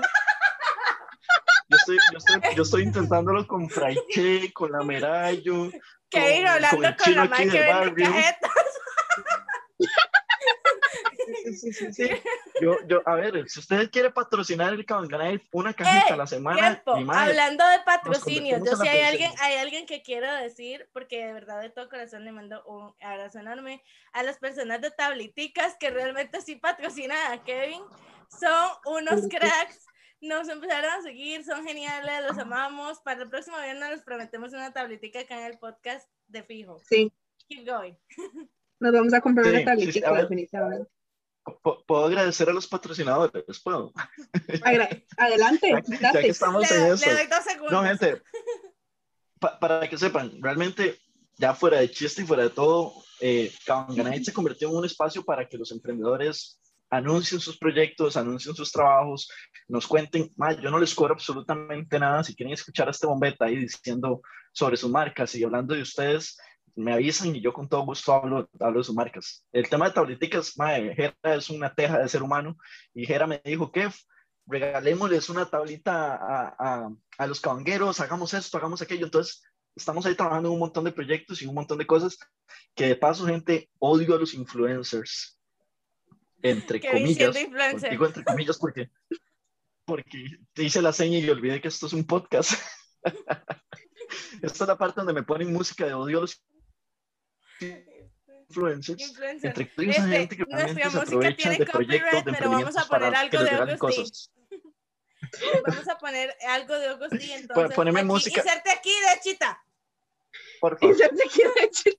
Yo 1.69 1.77
estoy, 1.79 1.97
yo, 2.13 2.19
estoy, 2.19 2.55
yo 2.55 2.63
estoy 2.63 2.83
intentándolo 2.83 3.47
con 3.47 3.71
Fraiche, 3.71 4.53
con 4.53 4.71
la 4.71 4.83
Merallo. 4.83 5.71
que 6.11 6.41
ir 6.41 6.47
hablando 6.47 6.77
con 6.77 6.95
con, 7.05 7.15
la 7.15 7.25
man 7.25 7.49
que 7.51 7.59
vende 7.59 8.03
cajetas. 8.05 8.51
Sí, 11.63 11.73
sí, 11.73 11.93
sí, 11.93 12.07
sí. 12.09 12.11
Yo, 12.61 12.77
yo, 12.89 13.03
a 13.07 13.15
ver, 13.15 13.49
si 13.49 13.61
usted 13.61 13.89
quiere 13.91 14.11
patrocinar 14.11 14.73
el 14.75 14.85
Kawanganay 14.85 15.41
una 15.53 15.73
cajita 15.73 16.09
Eh, 16.09 16.13
a 16.13 16.17
la 16.17 16.27
semana, 16.27 16.59
Tiempo. 16.83 16.97
mi 16.97 17.05
madre, 17.05 17.31
Hablando 17.31 17.65
de 17.69 17.79
patrocinio, 17.85 18.59
yo 18.59 18.65
sí 18.77 18.85
la 18.85 18.91
hay 18.91 18.99
persona. 18.99 19.09
alguien, 19.09 19.33
hay 19.41 19.57
alguien 19.59 19.87
que 19.87 20.03
quiero 20.03 20.33
decir, 20.35 20.89
porque 20.93 21.25
de 21.25 21.33
verdad 21.33 21.61
de 21.61 21.71
todo 21.71 21.89
corazón 21.89 22.25
le 22.25 22.33
mando 22.33 22.65
un 22.65 22.93
abrazo 23.01 23.39
enorme 23.39 23.83
a 24.13 24.23
las 24.25 24.39
personas 24.39 24.81
de 24.81 24.91
Tabliticas 24.91 25.77
que 25.79 25.91
realmente 25.91 26.41
sí 26.41 26.57
patrocinan 26.57 27.33
a 27.33 27.45
Kevin. 27.45 27.81
Son 28.41 28.71
unos 28.87 29.29
cracks. 29.29 29.87
Nos 30.21 30.49
empezaron 30.49 30.91
a 30.91 31.03
seguir, 31.03 31.45
son 31.45 31.65
geniales, 31.65 32.25
los 32.29 32.39
amamos. 32.39 33.01
Para 33.01 33.23
el 33.23 33.29
próximo 33.31 33.57
viernes 33.61 33.89
les 33.91 34.03
prometemos 34.03 34.53
una 34.53 34.73
tabletica 34.73 35.21
acá 35.21 35.39
en 35.39 35.47
el 35.53 35.59
podcast 35.59 36.09
de 36.27 36.43
fijo. 36.43 36.81
Sí, 36.89 37.13
Keep 37.49 37.67
going. 37.69 37.95
nos 38.81 38.93
vamos 38.93 39.13
a 39.15 39.21
comprar 39.21 39.47
Sí, 39.47 39.51
una 39.51 39.59
sí, 39.61 39.65
tabletita, 39.65 39.93
sí, 39.93 40.05
a 40.05 40.13
ver. 40.13 40.23
definitivamente. 40.23 40.91
¿Puedo 41.87 42.05
agradecer 42.07 42.49
a 42.49 42.53
los 42.53 42.67
patrocinadores? 42.69 43.61
¿Puedo? 43.63 43.93
Agra- 44.65 44.89
Adelante, 45.17 45.71
Ya, 46.01 46.13
ya 46.13 46.21
que 46.21 46.29
estamos 46.29 46.71
Le, 46.71 46.77
en 46.77 46.83
le 46.85 46.93
eso. 46.95 47.11
doy 47.11 47.27
dos 47.27 47.45
segundos. 47.45 47.73
No, 47.73 47.83
gente, 47.83 48.23
pa- 49.39 49.59
para 49.59 49.89
que 49.89 49.99
sepan, 49.99 50.33
realmente, 50.41 50.99
ya 51.37 51.55
fuera 51.55 51.81
de 51.81 51.91
chiste 51.91 52.23
y 52.23 52.27
fuera 52.27 52.45
de 52.45 52.51
todo, 52.51 52.93
eh, 53.21 53.53
se 54.23 54.33
convirtió 54.33 54.69
en 54.71 54.77
un 54.77 54.85
espacio 54.85 55.25
para 55.25 55.49
que 55.49 55.59
los 55.59 55.73
emprendedores 55.73 56.61
anuncien 56.91 57.41
sus 57.41 57.57
proyectos, 57.59 58.17
anuncien 58.17 58.55
sus 58.55 58.71
trabajos, 58.71 59.29
nos 59.67 59.87
cuenten, 59.87 60.31
"Ma, 60.37 60.53
yo 60.53 60.71
no 60.71 60.79
les 60.79 60.95
cobro 60.95 61.15
absolutamente 61.15 61.99
nada, 61.99 62.23
si 62.23 62.35
quieren 62.37 62.53
escuchar 62.53 62.87
a 62.89 62.91
este 62.91 63.07
bombeta 63.07 63.47
ahí 63.47 63.57
diciendo 63.57 64.21
sobre 64.53 64.77
sus 64.77 64.91
marcas 64.91 65.35
y 65.35 65.43
hablando 65.43 65.75
de 65.75 65.83
ustedes, 65.83 66.39
me 66.75 66.93
avisan 66.93 67.35
y 67.35 67.41
yo 67.41 67.53
con 67.53 67.69
todo 67.69 67.83
gusto 67.83 68.13
hablo, 68.13 68.49
hablo 68.61 68.79
de 68.79 68.85
sus 68.85 68.95
marcas. 68.95 69.45
El 69.53 69.69
tema 69.69 69.89
de 69.89 69.95
tableticas, 69.95 70.57
ma, 70.57 70.71
Jera 70.71 71.15
es 71.23 71.51
una 71.51 71.75
teja 71.75 71.99
de 71.99 72.09
ser 72.09 72.23
humano 72.23 72.57
y 72.95 73.07
Jera 73.07 73.27
me 73.27 73.41
dijo 73.45 73.71
que 73.71 73.89
regalémosles 74.47 75.29
una 75.29 75.47
tablita 75.47 76.15
a, 76.15 76.57
a, 76.59 76.91
a 77.19 77.27
los 77.27 77.41
cabangueros, 77.41 78.01
hagamos 78.01 78.35
esto, 78.35 78.57
hagamos 78.59 78.83
aquello. 78.83 79.07
Entonces, 79.07 79.43
estamos 79.77 80.07
ahí 80.07 80.15
trabajando 80.15 80.49
en 80.49 80.55
un 80.55 80.61
montón 80.61 80.85
de 80.85 80.93
proyectos 80.93 81.43
y 81.43 81.47
un 81.47 81.55
montón 81.55 81.79
de 81.79 81.87
cosas 81.87 82.19
que 82.75 82.87
de 82.87 82.97
paso, 82.97 83.27
gente, 83.27 83.71
odio 83.79 84.15
a 84.15 84.19
los 84.19 84.35
influencers. 84.35 85.39
Entre 86.43 86.81
comillas. 86.81 87.37
influencer. 87.37 87.91
Digo 87.91 88.07
entre 88.07 88.25
comillas 88.25 88.59
porque, 88.59 88.91
porque 89.85 90.27
te 90.53 90.65
hice 90.65 90.83
la 90.83 90.93
seña 90.93 91.19
y 91.19 91.31
olvidé 91.31 91.61
que 91.61 91.69
esto 91.69 91.87
es 91.87 91.93
un 91.93 92.05
podcast. 92.05 92.53
Esta 94.43 94.65
es 94.65 94.69
la 94.69 94.77
parte 94.77 95.01
donde 95.01 95.13
me 95.13 95.23
ponen 95.23 95.53
música 95.53 95.87
de 95.87 95.95
odio 95.95 96.19
a 96.19 96.21
los 96.23 96.43
influencers. 97.63 99.01
Influencer. 99.01 99.49
Entre 99.49 99.65
Este, 99.91 100.03
gente 100.03 100.37
que 100.37 100.45
nuestra 100.49 100.91
música 100.91 101.37
tiene 101.37 101.59
de 101.59 101.67
proyectos, 101.67 101.73
copyright, 101.73 102.25
de 102.25 102.33
pero 102.33 102.51
vamos 102.51 102.77
a 102.77 102.85
poner 102.85 103.13
para 103.13 103.21
algo 103.21 103.67
de 103.67 103.79
cosas. 103.79 104.31
Vamos 105.67 105.89
a 105.89 105.97
poner 105.99 106.35
algo 106.47 106.79
de 106.79 106.89
Augustín, 106.89 107.31
entonces. 107.31 107.75
poneme 107.75 108.01
aquí, 108.01 108.07
música. 108.07 108.41
Inserte 108.41 108.71
aquí, 108.71 108.91
de 108.91 109.21
chita. 109.23 109.59
Por 110.61 110.79
favor. 110.79 110.95
Inserte 110.95 111.23
aquí, 111.25 111.41
de 111.43 111.65
hecho. 111.65 111.91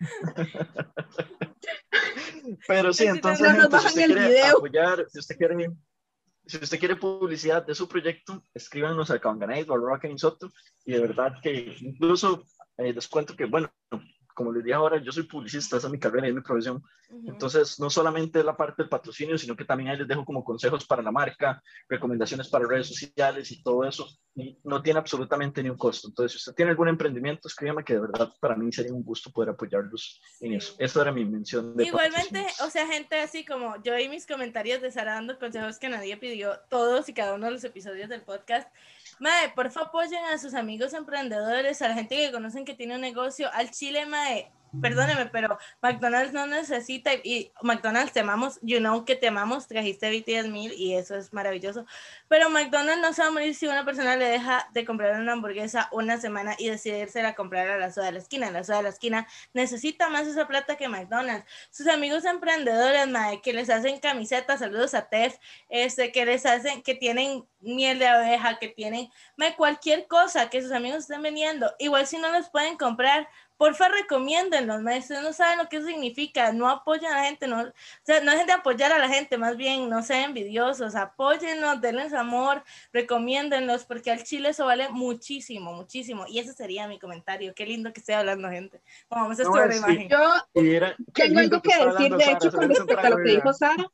Pero 2.66 2.92
sí, 2.92 3.06
entonces, 3.06 3.54
no 3.54 3.62
gente, 3.62 3.78
si 3.78 3.86
usted 3.86 4.06
quiere 4.06 4.28
video. 4.28 4.56
apoyar, 4.56 5.06
si 5.08 5.18
usted 5.18 5.36
quiere, 5.36 5.70
si 6.46 6.56
usted 6.58 6.78
quiere 6.78 6.96
publicidad 6.96 7.64
de 7.64 7.74
su 7.74 7.88
proyecto, 7.88 8.42
escríbanos 8.52 9.10
a 9.10 9.18
Kawanganay 9.18 9.64
o 9.68 9.74
a 9.74 9.76
Rock 9.76 10.06
and 10.06 10.18
Soto 10.18 10.50
y 10.84 10.92
de 10.92 11.00
verdad 11.00 11.34
que 11.42 11.74
incluso 11.80 12.44
eh, 12.78 12.92
les 12.92 13.08
cuento 13.08 13.36
que, 13.36 13.44
bueno, 13.44 13.72
como 14.34 14.52
les 14.52 14.64
dije 14.64 14.74
ahora, 14.74 15.00
yo 15.00 15.12
soy 15.12 15.22
publicista, 15.22 15.76
esa 15.76 15.86
es 15.86 15.92
mi 15.92 15.98
carrera 15.98 16.26
y 16.26 16.30
es 16.30 16.36
mi 16.36 16.42
profesión. 16.42 16.82
Ujú. 17.08 17.30
Entonces, 17.30 17.78
no 17.78 17.88
solamente 17.88 18.42
la 18.42 18.56
parte 18.56 18.82
del 18.82 18.88
patrocinio, 18.88 19.38
sino 19.38 19.54
que 19.56 19.64
también 19.64 19.90
ahí 19.90 19.96
les 19.96 20.08
dejo 20.08 20.24
como 20.24 20.44
consejos 20.44 20.84
para 20.86 21.02
la 21.02 21.12
marca, 21.12 21.62
recomendaciones 21.88 22.48
para 22.48 22.66
redes 22.66 22.88
sociales 22.88 23.50
y 23.52 23.62
todo 23.62 23.84
eso. 23.84 24.08
Y 24.34 24.58
no 24.64 24.82
tiene 24.82 24.98
absolutamente 24.98 25.62
ni 25.62 25.70
un 25.70 25.76
costo. 25.78 26.08
Entonces, 26.08 26.32
si 26.32 26.38
usted 26.38 26.54
tiene 26.56 26.72
algún 26.72 26.88
emprendimiento, 26.88 27.46
escríbame 27.46 27.84
que 27.84 27.94
de 27.94 28.00
verdad 28.00 28.32
para 28.40 28.56
mí 28.56 28.72
sería 28.72 28.92
un 28.92 29.04
gusto 29.04 29.30
poder 29.30 29.50
apoyarlos 29.50 30.20
en 30.40 30.50
Sí. 30.50 30.56
eso. 30.56 30.74
Esa 30.78 31.02
era 31.02 31.12
mi 31.12 31.24
mención 31.24 31.76
de 31.76 31.84
Igualmente, 31.84 32.46
o 32.64 32.70
sea, 32.70 32.86
gente 32.86 33.20
así 33.20 33.44
como 33.44 33.80
yo 33.82 33.96
y 33.98 34.08
mis 34.08 34.26
comentarios 34.26 34.82
de 34.82 34.90
Sara 34.90 35.14
dando 35.14 35.38
consejos 35.38 35.78
que 35.78 35.88
nadie 35.88 36.16
pidió, 36.16 36.58
todos 36.68 37.08
y 37.08 37.14
cada 37.14 37.34
uno 37.34 37.46
de 37.46 37.52
los 37.52 37.64
episodios 37.64 38.08
del 38.08 38.22
podcast. 38.22 38.68
Mae, 39.18 39.50
porfa 39.54 39.82
apoyen 39.82 40.24
a 40.24 40.38
sus 40.38 40.54
amigos 40.54 40.92
emprendedores, 40.92 41.82
a 41.82 41.88
la 41.88 41.94
gente 41.94 42.16
que 42.16 42.32
conocen 42.32 42.64
que 42.64 42.74
tiene 42.74 42.94
un 42.96 43.00
negocio, 43.00 43.50
al 43.52 43.70
Chile, 43.70 44.06
Mae. 44.06 44.50
Perdóneme, 44.80 45.26
pero 45.26 45.58
McDonald's 45.82 46.32
no 46.32 46.46
necesita, 46.46 47.12
y 47.14 47.52
McDonald's 47.62 48.12
te 48.12 48.20
amamos, 48.20 48.58
you 48.62 48.78
know 48.78 49.04
que 49.04 49.14
te 49.14 49.28
amamos, 49.28 49.68
trajiste 49.68 50.10
BTS 50.10 50.48
mil 50.48 50.72
y 50.72 50.94
eso 50.94 51.14
es 51.14 51.32
maravilloso, 51.32 51.86
pero 52.28 52.50
McDonald's 52.50 53.00
no 53.00 53.12
se 53.12 53.22
va 53.22 53.28
a 53.28 53.30
morir 53.30 53.54
si 53.54 53.66
una 53.66 53.84
persona 53.84 54.16
le 54.16 54.24
deja 54.24 54.68
de 54.72 54.84
comprar 54.84 55.20
una 55.20 55.32
hamburguesa 55.32 55.88
una 55.92 56.18
semana 56.18 56.56
y 56.58 56.68
decidirse 56.68 57.20
a 57.20 57.34
comprar 57.34 57.68
a 57.68 57.78
la 57.78 57.92
soda 57.92 58.06
de 58.06 58.12
la 58.12 58.18
esquina. 58.18 58.50
La 58.50 58.64
soda 58.64 58.78
de 58.78 58.82
la 58.84 58.88
esquina 58.88 59.28
necesita 59.52 60.08
más 60.08 60.26
esa 60.26 60.48
plata 60.48 60.76
que 60.76 60.88
McDonald's. 60.88 61.46
Sus 61.70 61.86
amigos 61.86 62.24
emprendedores, 62.24 63.06
mae, 63.06 63.40
que 63.42 63.52
les 63.52 63.70
hacen 63.70 64.00
camisetas, 64.00 64.58
saludos 64.58 64.94
a 64.94 65.08
Tef, 65.08 65.36
este, 65.68 66.10
que 66.10 66.26
les 66.26 66.44
hacen, 66.46 66.82
que 66.82 66.94
tienen 66.94 67.44
miel 67.60 67.98
de 67.98 68.08
abeja, 68.08 68.58
que 68.58 68.68
tienen, 68.68 69.03
mae, 69.36 69.54
cualquier 69.56 70.06
cosa 70.06 70.50
que 70.50 70.62
sus 70.62 70.72
amigos 70.72 71.00
estén 71.00 71.22
vendiendo. 71.22 71.72
Igual 71.78 72.06
si 72.06 72.18
no 72.18 72.28
los 72.30 72.48
pueden 72.50 72.76
comprar, 72.76 73.28
porfa 73.56 73.88
recomiéndenlos, 73.88 74.82
mae. 74.82 74.98
Ustedes 74.98 75.22
no 75.22 75.32
saben 75.32 75.58
lo 75.58 75.68
que 75.68 75.76
eso 75.76 75.86
significa. 75.86 76.52
No 76.52 76.68
apoyan 76.68 77.12
a 77.12 77.18
la 77.18 77.24
gente, 77.24 77.46
no, 77.46 77.62
o 77.62 77.72
sea, 78.02 78.20
no 78.20 78.32
dejen 78.32 78.46
de 78.46 78.52
apoyar 78.52 78.92
a 78.92 78.98
la 78.98 79.08
gente, 79.08 79.38
más 79.38 79.56
bien, 79.56 79.88
no 79.88 80.02
sean 80.02 80.24
envidiosos, 80.30 80.94
apóyenlos, 80.96 81.80
denles 81.80 82.12
amor, 82.12 82.64
recomiéndenlos, 82.92 83.84
porque 83.84 84.10
al 84.10 84.24
chile 84.24 84.48
eso 84.50 84.66
vale 84.66 84.88
muchísimo, 84.88 85.72
muchísimo. 85.72 86.24
Y 86.28 86.38
ese 86.40 86.52
sería 86.52 86.88
mi 86.88 86.98
comentario. 86.98 87.54
Qué 87.54 87.64
lindo 87.66 87.92
que 87.92 88.00
esté 88.00 88.14
hablando, 88.14 88.48
gente. 88.50 88.80
Vamos 89.08 89.38
a 89.38 89.42
No, 89.44 89.48
estudiar 89.56 89.68
la 89.68 89.72
sí. 89.72 89.78
imagen. 89.78 90.08
Yo 90.08 90.62
era- 90.62 90.96
tengo 91.12 91.40
algo 91.40 91.62
que 91.62 91.70
está 91.70 91.84
decir, 91.92 92.12
de 92.16 92.24
Sara, 92.24 92.36
hecho, 92.36 92.50
se 92.50 92.56
con 92.56 92.68
respecto 92.68 93.06
a 93.06 93.10
lo 93.10 93.16
que 93.16 93.22
de 93.22 93.34
dijo. 93.36 93.52
Sara. 93.52 93.86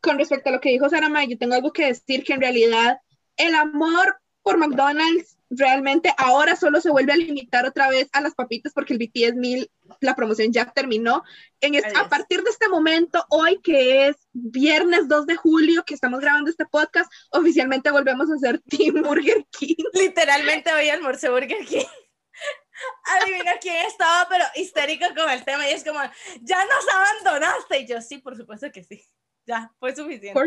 Con 0.00 0.18
respecto 0.18 0.48
a 0.50 0.52
lo 0.52 0.60
que 0.60 0.68
dijo 0.70 0.88
Sara 0.90 1.08
May, 1.08 1.28
yo 1.28 1.38
tengo 1.38 1.54
algo 1.54 1.72
que 1.72 1.86
decir 1.86 2.24
que 2.24 2.34
en 2.34 2.40
realidad 2.42 3.00
el 3.38 3.54
amor 3.54 4.20
por 4.44 4.58
McDonald's 4.58 5.38
realmente 5.48 6.12
ahora 6.18 6.54
solo 6.54 6.80
se 6.80 6.90
vuelve 6.90 7.12
a 7.12 7.16
limitar 7.16 7.64
otra 7.66 7.88
vez 7.88 8.08
a 8.12 8.20
las 8.20 8.34
papitas 8.34 8.72
porque 8.72 8.92
el 8.92 8.98
BTS 8.98 9.34
1000, 9.36 9.70
la 10.00 10.14
promoción 10.14 10.52
ya 10.52 10.70
terminó. 10.70 11.24
En 11.60 11.74
este- 11.74 11.96
a 11.96 12.08
partir 12.08 12.42
de 12.42 12.50
este 12.50 12.68
momento, 12.68 13.24
hoy 13.30 13.60
que 13.62 14.08
es 14.08 14.16
viernes 14.32 15.08
2 15.08 15.26
de 15.26 15.36
julio, 15.36 15.84
que 15.84 15.94
estamos 15.94 16.20
grabando 16.20 16.50
este 16.50 16.66
podcast, 16.66 17.10
oficialmente 17.30 17.90
volvemos 17.90 18.30
a 18.30 18.38
ser 18.38 18.60
Team 18.68 19.02
Burger 19.02 19.46
King. 19.50 19.76
Literalmente 19.94 20.72
hoy 20.72 20.90
almorcé 20.90 21.30
Burger 21.30 21.64
King. 21.64 21.86
Adivina 23.22 23.52
quién 23.60 23.86
estaba, 23.86 24.28
pero 24.28 24.44
histérico 24.56 25.06
con 25.16 25.30
el 25.30 25.44
tema. 25.44 25.68
Y 25.70 25.72
es 25.72 25.84
como, 25.84 26.00
ya 26.42 26.58
nos 26.64 26.94
abandonaste. 26.94 27.80
Y 27.80 27.86
yo, 27.86 28.02
sí, 28.02 28.18
por 28.18 28.36
supuesto 28.36 28.70
que 28.72 28.84
sí. 28.84 29.02
Ya, 29.46 29.72
fue 29.78 29.94
suficiente. 29.94 30.38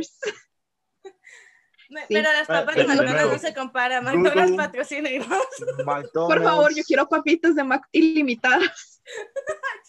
Me- 1.90 2.02
Sí. 2.02 2.08
Pero 2.10 2.32
las 2.32 2.50
Ah, 2.50 2.54
papas 2.62 2.76
de 2.76 2.84
McDonald's 2.86 3.32
no 3.34 3.40
se 3.40 3.54
comparan. 3.54 4.04
McDonald's 4.04 4.52
Google. 4.52 4.58
patrocina 4.58 5.10
y 5.10 5.20
vamos. 5.20 5.46
Por 6.14 6.44
favor, 6.44 6.76
yo 6.76 6.84
quiero 6.84 7.08
papitas 7.08 7.56
de 7.56 7.64
Mac 7.64 7.84
ilimitadas. 7.92 9.02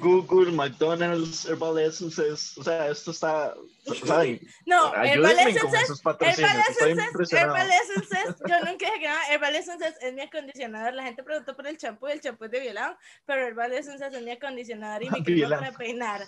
Google, 0.00 0.52
McDonald's, 0.52 1.46
Herbal 1.46 1.78
Essences, 1.78 2.56
o 2.58 2.62
sea, 2.62 2.88
esto 2.90 3.12
está, 3.12 3.54
o 3.86 3.94
sea, 3.94 4.26
y- 4.26 4.38
No, 4.66 4.94
Herbal 4.94 5.38
Essences, 5.38 6.02
Herbal 6.02 6.60
Essences. 6.68 7.32
Herbal 7.32 7.70
Essences, 7.70 8.36
yo 8.46 8.58
nunca 8.60 8.86
dije 8.86 9.00
que 9.00 9.06
nada, 9.08 9.20
Herbal 9.32 9.56
Essences 9.56 9.94
es 10.02 10.12
mi 10.12 10.20
acondicionador, 10.20 10.92
la 10.92 11.04
gente 11.04 11.22
preguntó 11.22 11.56
por 11.56 11.66
el 11.66 11.78
champú 11.78 12.08
y 12.08 12.12
el 12.12 12.20
champú 12.20 12.44
es 12.44 12.50
de 12.50 12.60
violado, 12.60 12.94
pero 13.24 13.46
Herbal 13.46 13.72
Essences 13.72 14.12
es 14.12 14.22
mi 14.22 14.30
acondicionador 14.32 15.02
y 15.02 15.10
mi 15.10 15.24
crema 15.24 15.48
para 15.60 15.72
peinar. 15.72 16.20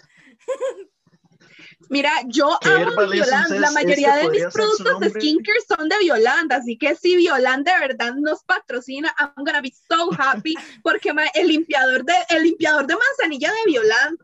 Mira, 1.89 2.11
yo 2.27 2.59
amo 2.63 2.91
Herbal 2.91 3.11
Violand. 3.11 3.45
Essences, 3.45 3.61
La 3.61 3.71
mayoría 3.71 4.21
este 4.21 4.31
de 4.31 4.45
mis 4.45 4.55
productos 4.55 5.01
de 5.01 5.11
skincare 5.11 5.61
son 5.69 5.89
de 5.89 5.99
Violand, 5.99 6.53
así 6.53 6.77
que 6.77 6.95
si 6.95 7.17
Violand 7.17 7.67
de 7.67 7.79
verdad 7.79 8.15
nos 8.15 8.43
patrocina, 8.45 9.15
I'm 9.19 9.45
gonna 9.45 9.61
be 9.61 9.73
so 9.89 10.11
happy 10.19 10.55
porque 10.83 11.13
ma, 11.13 11.25
el 11.35 11.49
limpiador 11.49 12.05
de 12.05 12.15
el 12.31 12.45
limpiador 12.45 12.87
de 12.87 12.95
manzanilla 12.95 13.51
de 13.51 13.71
Violand, 13.71 14.19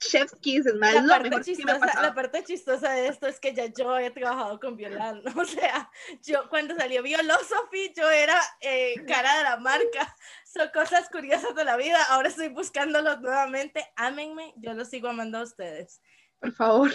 Chef's 0.00 0.36
Kiss, 0.40 0.66
es 0.66 0.74
ma, 0.74 0.90
es 0.90 1.02
La 1.02 1.08
parte, 1.08 1.30
mejor 1.30 1.38
me 1.38 1.44
chistosa, 1.44 1.78
pasado. 1.78 2.02
la 2.02 2.14
parte 2.14 2.44
chistosa 2.44 2.92
de 2.92 3.08
esto 3.08 3.26
es 3.26 3.40
que 3.40 3.54
ya 3.54 3.66
yo 3.66 3.98
he 3.98 4.10
trabajado 4.10 4.60
con 4.60 4.76
Violan, 4.76 5.22
o 5.36 5.44
sea, 5.44 5.90
yo 6.22 6.48
cuando 6.48 6.74
salió 6.76 7.02
Violosophy, 7.02 7.92
yo 7.96 8.08
era 8.10 8.40
eh, 8.60 8.94
cara 9.06 9.38
de 9.38 9.44
la 9.44 9.56
marca, 9.56 10.14
son 10.44 10.68
cosas 10.72 11.08
curiosas 11.10 11.54
de 11.54 11.64
la 11.64 11.76
vida, 11.76 12.02
ahora 12.10 12.28
estoy 12.28 12.48
buscándolos 12.48 13.20
nuevamente, 13.20 13.86
ámenme, 13.96 14.54
yo 14.56 14.74
los 14.74 14.88
sigo 14.88 15.08
amando 15.08 15.38
a 15.38 15.42
ustedes. 15.42 16.00
Por 16.40 16.52
favor. 16.52 16.90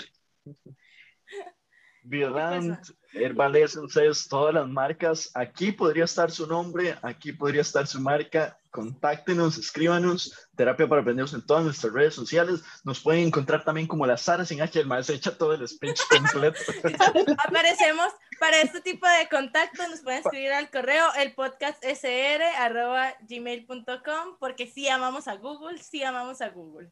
Violant, 2.03 2.79
Herbal 3.13 3.55
Essences, 3.55 4.27
todas 4.27 4.53
las 4.53 4.67
marcas. 4.67 5.29
Aquí 5.35 5.71
podría 5.71 6.05
estar 6.05 6.31
su 6.31 6.47
nombre, 6.47 6.97
aquí 7.03 7.31
podría 7.31 7.61
estar 7.61 7.85
su 7.85 8.01
marca. 8.01 8.57
Contáctenos, 8.71 9.57
escríbanos. 9.57 10.47
Terapia 10.55 10.87
para 10.87 11.01
Aprendidos 11.01 11.33
en 11.33 11.45
todas 11.45 11.63
nuestras 11.65 11.93
redes 11.93 12.15
sociales. 12.15 12.61
Nos 12.83 13.01
pueden 13.01 13.27
encontrar 13.27 13.63
también 13.63 13.85
como 13.85 14.05
la 14.07 14.17
Sara 14.17 14.45
sin 14.45 14.61
H, 14.61 14.79
el 14.79 14.87
maestro 14.87 15.15
echa 15.15 15.37
todo 15.37 15.53
el 15.53 15.67
speech 15.67 15.99
completo. 16.09 16.59
Aparecemos 17.45 18.07
para 18.39 18.61
este 18.61 18.81
tipo 18.81 19.05
de 19.07 19.27
contacto, 19.29 19.87
nos 19.87 19.99
pueden 19.99 20.21
escribir 20.23 20.51
al 20.53 20.71
correo 20.71 21.05
el 21.19 21.33
podcast 21.35 21.83
sr 21.83 22.41
arroba 22.57 23.13
gmail.com 23.27 24.37
porque 24.39 24.65
sí 24.67 24.87
amamos 24.87 25.27
a 25.27 25.35
Google, 25.35 25.77
sí 25.77 26.03
amamos 26.03 26.41
a 26.41 26.49
Google, 26.49 26.91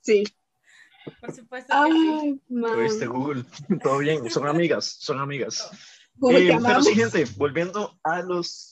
Sí. 0.00 0.24
Por 1.20 1.32
supuesto 1.34 1.74
que 1.84 1.92
sí. 1.92 2.18
Ay, 2.22 2.40
man. 2.48 2.78
¿Oíste, 2.78 3.06
Google? 3.06 3.44
Todo 3.82 3.98
bien, 3.98 4.30
son 4.30 4.46
amigas, 4.46 4.96
son 5.00 5.18
amigas. 5.18 5.70
Google, 6.16 6.52
Eh, 6.52 6.58
pero 6.62 6.82
sí, 6.82 6.94
gente, 6.94 7.24
volviendo 7.36 7.98
a 8.04 8.20
los, 8.22 8.70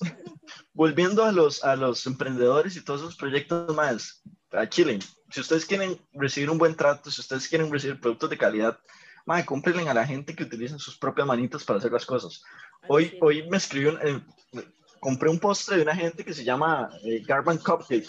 volviendo 0.75 1.25
a 1.25 1.33
los, 1.33 1.65
a 1.65 1.77
los 1.77 2.07
emprendedores 2.07 2.77
y 2.77 2.85
todos 2.85 3.01
esos 3.01 3.17
proyectos 3.17 3.75
más, 3.75 4.23
a 4.53 4.69
Chile, 4.69 4.99
si 5.31 5.41
ustedes 5.41 5.65
quieren 5.65 5.99
recibir 6.13 6.51
un 6.51 6.59
buen 6.59 6.75
trato, 6.75 7.11
si 7.11 7.21
ustedes 7.21 7.49
quieren 7.49 7.71
recibir 7.73 8.01
productos 8.01 8.29
de 8.31 8.39
calidad, 8.39 8.79
madre, 9.25 9.47
cómprenle 9.47 9.89
a 9.89 9.95
la 9.95 10.07
gente 10.07 10.35
que 10.35 10.45
utiliza 10.45 10.79
sus 10.79 10.99
propias 10.99 11.27
manitas 11.27 11.65
para 11.65 11.79
hacer 11.79 11.93
las 11.93 12.07
cosas. 12.07 12.43
Hoy, 12.89 13.07
Sí. 13.11 13.19
hoy 13.21 13.49
me 13.49 13.57
escribió, 13.57 13.99
eh, 14.03 14.23
compré 15.01 15.29
un 15.31 15.39
postre 15.39 15.77
de 15.77 15.83
una 15.83 15.95
gente 15.97 16.25
que 16.25 16.33
se 16.35 16.45
llama 16.45 16.91
eh, 17.05 17.23
Garban 17.27 17.59
Cupcake. 17.59 18.09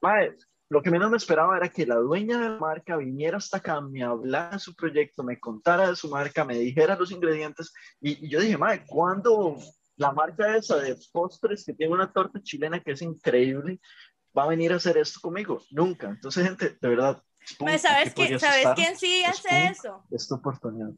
Madre, 0.00 0.36
lo 0.70 0.82
que 0.82 0.90
menos 0.90 1.10
me 1.10 1.16
esperaba 1.16 1.56
era 1.56 1.68
que 1.68 1.86
la 1.86 1.96
dueña 1.96 2.38
de 2.38 2.48
la 2.50 2.58
marca 2.58 2.96
viniera 2.96 3.38
hasta 3.38 3.56
acá, 3.58 3.80
me 3.80 4.02
hablara 4.02 4.50
de 4.50 4.58
su 4.58 4.74
proyecto, 4.74 5.22
me 5.22 5.40
contara 5.40 5.88
de 5.88 5.96
su 5.96 6.08
marca, 6.08 6.44
me 6.44 6.58
dijera 6.58 6.96
los 6.96 7.10
ingredientes. 7.10 7.72
Y, 8.00 8.26
y 8.26 8.28
yo 8.28 8.40
dije, 8.40 8.58
madre, 8.58 8.84
¿cuándo 8.86 9.56
la 9.96 10.12
marca 10.12 10.56
esa 10.56 10.76
de 10.76 10.96
postres 11.12 11.64
que 11.64 11.72
tiene 11.72 11.94
una 11.94 12.12
torta 12.12 12.40
chilena 12.42 12.80
que 12.82 12.92
es 12.92 13.02
increíble 13.02 13.80
va 14.36 14.44
a 14.44 14.48
venir 14.48 14.72
a 14.72 14.76
hacer 14.76 14.98
esto 14.98 15.20
conmigo? 15.20 15.60
Nunca. 15.70 16.08
Entonces, 16.08 16.44
gente, 16.44 16.76
de 16.80 16.88
verdad. 16.88 17.22
Pues, 17.58 17.80
¿Sabes, 17.80 18.12
podrías 18.12 18.42
¿sabes 18.42 18.58
estar. 18.58 18.74
quién 18.74 18.96
sí 18.98 19.24
hace 19.24 19.48
Spunk. 19.48 19.70
eso? 19.70 20.04
Esta 20.10 20.34
oportunidad. 20.34 20.90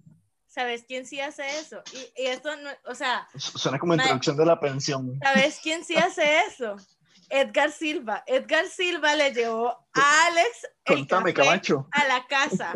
¿Sabes 0.49 0.83
quién 0.83 1.07
sí 1.07 1.21
hace 1.21 1.47
eso? 1.61 1.81
Y, 1.93 2.23
y 2.25 2.27
esto, 2.27 2.51
no, 2.57 2.71
o 2.87 2.95
sea, 2.97 3.29
Su- 3.37 3.57
Suena 3.57 3.79
como 3.79 3.95
Mae. 3.95 4.05
introducción 4.05 4.37
de 4.37 4.47
la 4.47 4.59
pensión. 4.59 5.17
¿sabes 5.23 5.61
quién 5.63 5.85
sí 5.85 5.97
hace 5.97 6.41
eso? 6.49 6.75
Edgar 7.31 7.71
Silva. 7.73 8.23
Edgar 8.27 8.67
Silva 8.67 9.15
le 9.15 9.33
llevó 9.33 9.69
a 9.95 10.27
Alex 10.27 10.69
el 10.85 10.97
Contame, 10.97 11.33
café 11.33 11.75
a 11.93 12.09
la 12.09 12.27
casa. 12.27 12.73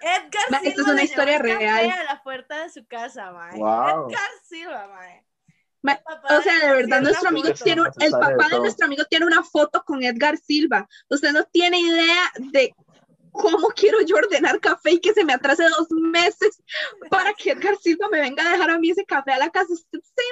Edgar 0.00 0.50
Ma, 0.50 0.58
Silva 0.60 0.68
esto 0.70 0.80
es 0.80 0.86
una 0.86 0.94
le 0.94 1.02
historia 1.04 1.38
llevó 1.42 1.58
real. 1.58 1.90
a 1.90 2.02
la 2.04 2.22
puerta 2.22 2.62
de 2.62 2.70
su 2.70 2.86
casa, 2.86 3.30
mae. 3.32 3.58
Wow. 3.58 4.08
Edgar 4.10 4.30
Silva, 4.48 4.88
mae. 4.88 5.24
Ma, 5.82 6.00
O 6.30 6.42
sea, 6.42 6.58
de 6.68 6.74
verdad, 6.74 7.00
nuestro 7.02 7.28
amigo 7.28 7.52
tiene, 7.52 7.82
el 8.00 8.10
de 8.10 8.10
papá 8.10 8.44
de 8.44 8.50
todo. 8.50 8.60
nuestro 8.60 8.86
amigo 8.86 9.04
tiene 9.04 9.26
una 9.26 9.42
foto 9.44 9.82
con 9.84 10.02
Edgar 10.02 10.36
Silva. 10.36 10.88
Usted 11.08 11.32
no 11.32 11.44
tiene 11.44 11.78
idea 11.80 12.32
de 12.38 12.74
cómo 13.32 13.68
quiero 13.68 14.00
yo 14.02 14.16
ordenar 14.16 14.60
café 14.60 14.92
y 14.92 15.00
que 15.00 15.12
se 15.14 15.24
me 15.24 15.32
atrase 15.32 15.64
dos 15.64 15.88
meses 15.90 16.62
para 17.10 17.32
que 17.34 17.50
Edgar 17.52 17.76
Silva 17.78 18.08
me 18.10 18.20
venga 18.20 18.46
a 18.46 18.52
dejar 18.52 18.70
a 18.70 18.78
mí 18.78 18.90
ese 18.90 19.04
café 19.04 19.32
a 19.32 19.38
la 19.38 19.50
casa. 19.50 19.72
¿Usted 19.72 19.98
se 20.02 20.22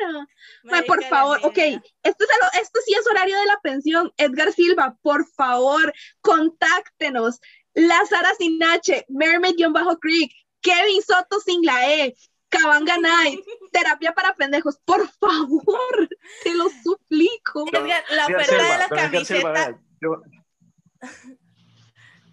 imagina? 0.00 0.28
Ma, 0.64 0.82
por 0.86 1.02
favor, 1.08 1.38
ok, 1.44 1.58
esto, 2.02 2.24
es 2.24 2.30
lo- 2.40 2.60
esto 2.60 2.80
sí 2.84 2.94
es 2.94 3.06
horario 3.06 3.38
de 3.38 3.46
la 3.46 3.58
pensión. 3.62 4.12
Edgar 4.16 4.52
Silva, 4.52 4.96
por 5.02 5.26
favor, 5.26 5.92
contáctenos. 6.20 7.40
La 7.74 8.04
Sara 8.06 8.34
sin 8.38 8.62
H, 8.62 9.06
Mermaid-Creek, 9.08 10.30
Kevin 10.60 11.02
Soto 11.02 11.40
sin 11.40 11.64
la 11.64 11.90
E, 11.90 12.14
Cabanga 12.50 12.98
Night, 12.98 13.40
terapia 13.72 14.12
para 14.12 14.34
pendejos, 14.34 14.78
por 14.84 15.08
favor, 15.18 16.08
te 16.44 16.54
lo 16.54 16.66
suplico. 16.82 17.64
Edgar, 17.78 18.04
la 18.10 18.26
oferta 18.36 18.56
de 18.62 18.68
la 18.78 18.88
camiseta. 19.10 19.80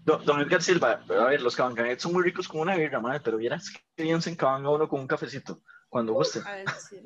Don, 0.10 0.26
don 0.26 0.42
Edgar 0.42 0.62
Silva, 0.62 1.02
a 1.10 1.26
ver, 1.26 1.42
los 1.42 1.56
cabanganets 1.56 2.02
son 2.04 2.14
muy 2.14 2.24
ricos 2.24 2.48
como 2.48 2.64
una 2.64 2.76
birra, 2.76 3.00
madre, 3.00 3.20
pero 3.24 3.38
vieras 3.38 3.70
que 3.96 4.04
bien 4.04 4.22
se 4.22 4.32
encabanga 4.32 4.70
uno 4.70 4.88
con 4.90 5.00
un 5.02 5.08
cafecito, 5.08 5.62
cuando 5.88 6.14
guste. 6.14 6.40
A 6.46 6.52
ver, 6.56 6.66
sí. 6.90 7.02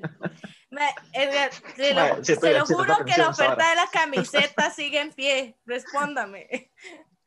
Ma, 0.72 0.88
Edgar, 1.12 1.50
te 1.76 1.94
lo, 1.94 2.24
siento- 2.24 2.24
se 2.24 2.36
lo 2.60 2.66
siento 2.66 2.84
juro 2.94 3.06
que 3.06 3.18
la 3.18 3.30
oferta 3.30 3.70
de 3.70 3.76
la 3.76 3.88
camiseta 3.92 4.70
sigue 4.72 5.02
en 5.02 5.12
pie. 5.12 5.58
Respóndame. 5.66 6.72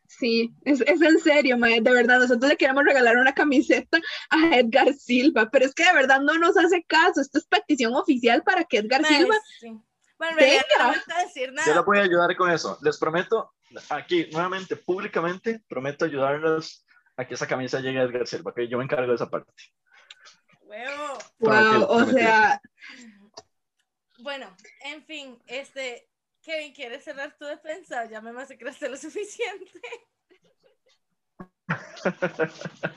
Sí, 0.09 0.55
es, 0.65 0.81
es 0.83 1.03
en 1.03 1.19
serio, 1.19 1.59
mae, 1.59 1.81
de 1.81 1.91
verdad, 1.91 2.21
nosotros 2.21 2.49
le 2.49 2.57
queremos 2.57 2.85
regalar 2.85 3.17
una 3.19 3.35
camiseta 3.35 3.99
a 4.31 4.57
Edgar 4.57 4.95
Silva, 4.95 5.51
pero 5.51 5.67
es 5.67 5.75
que 5.75 5.85
de 5.85 5.93
verdad 5.93 6.21
no 6.21 6.39
nos 6.39 6.57
hace 6.57 6.85
caso, 6.85 7.21
esto 7.21 7.39
es 7.39 7.45
petición 7.47 7.95
oficial 7.95 8.43
para 8.45 8.65
que 8.65 8.79
Edgar 8.79 9.05
Silva, 9.05 9.35
sí. 9.61 9.77
Bueno, 10.19 10.37
no 10.37 10.43
me 10.43 10.61
falta 10.95 11.19
decir 11.25 11.49
Yo 11.51 11.55
la 11.57 11.67
nada. 11.67 11.81
voy 11.83 11.99
a 11.99 12.03
ayudar 12.03 12.35
con 12.37 12.51
eso. 12.51 12.79
Les 12.81 12.97
prometo, 12.97 13.53
aquí, 13.91 14.29
nuevamente, 14.33 14.77
públicamente, 14.77 15.61
prometo 15.69 16.05
ayudarlos 16.05 16.87
a 17.17 17.27
que 17.27 17.35
esa 17.35 17.47
camisa 17.47 17.81
llegue 17.81 17.99
a 17.99 18.03
Edgar 18.05 18.27
Silva, 18.27 18.53
que 18.55 18.69
yo 18.69 18.79
me 18.79 18.85
encargo 18.85 19.09
de 19.09 19.15
esa 19.15 19.31
parte. 19.31 19.53
Wow, 20.61 21.19
prometido, 21.39 21.89
o 21.89 21.97
prometido. 21.97 22.19
sea, 22.19 22.61
Bueno, 24.19 24.57
en 24.85 25.05
fin, 25.05 25.39
este, 25.47 26.09
Kevin, 26.43 26.73
¿quieres 26.73 27.05
cerrar 27.05 27.37
tu 27.39 27.45
defensa? 27.45 28.05
Ya 28.07 28.21
me 28.21 28.33
masacraste 28.33 28.89
lo 28.89 28.97
suficiente. 28.97 29.81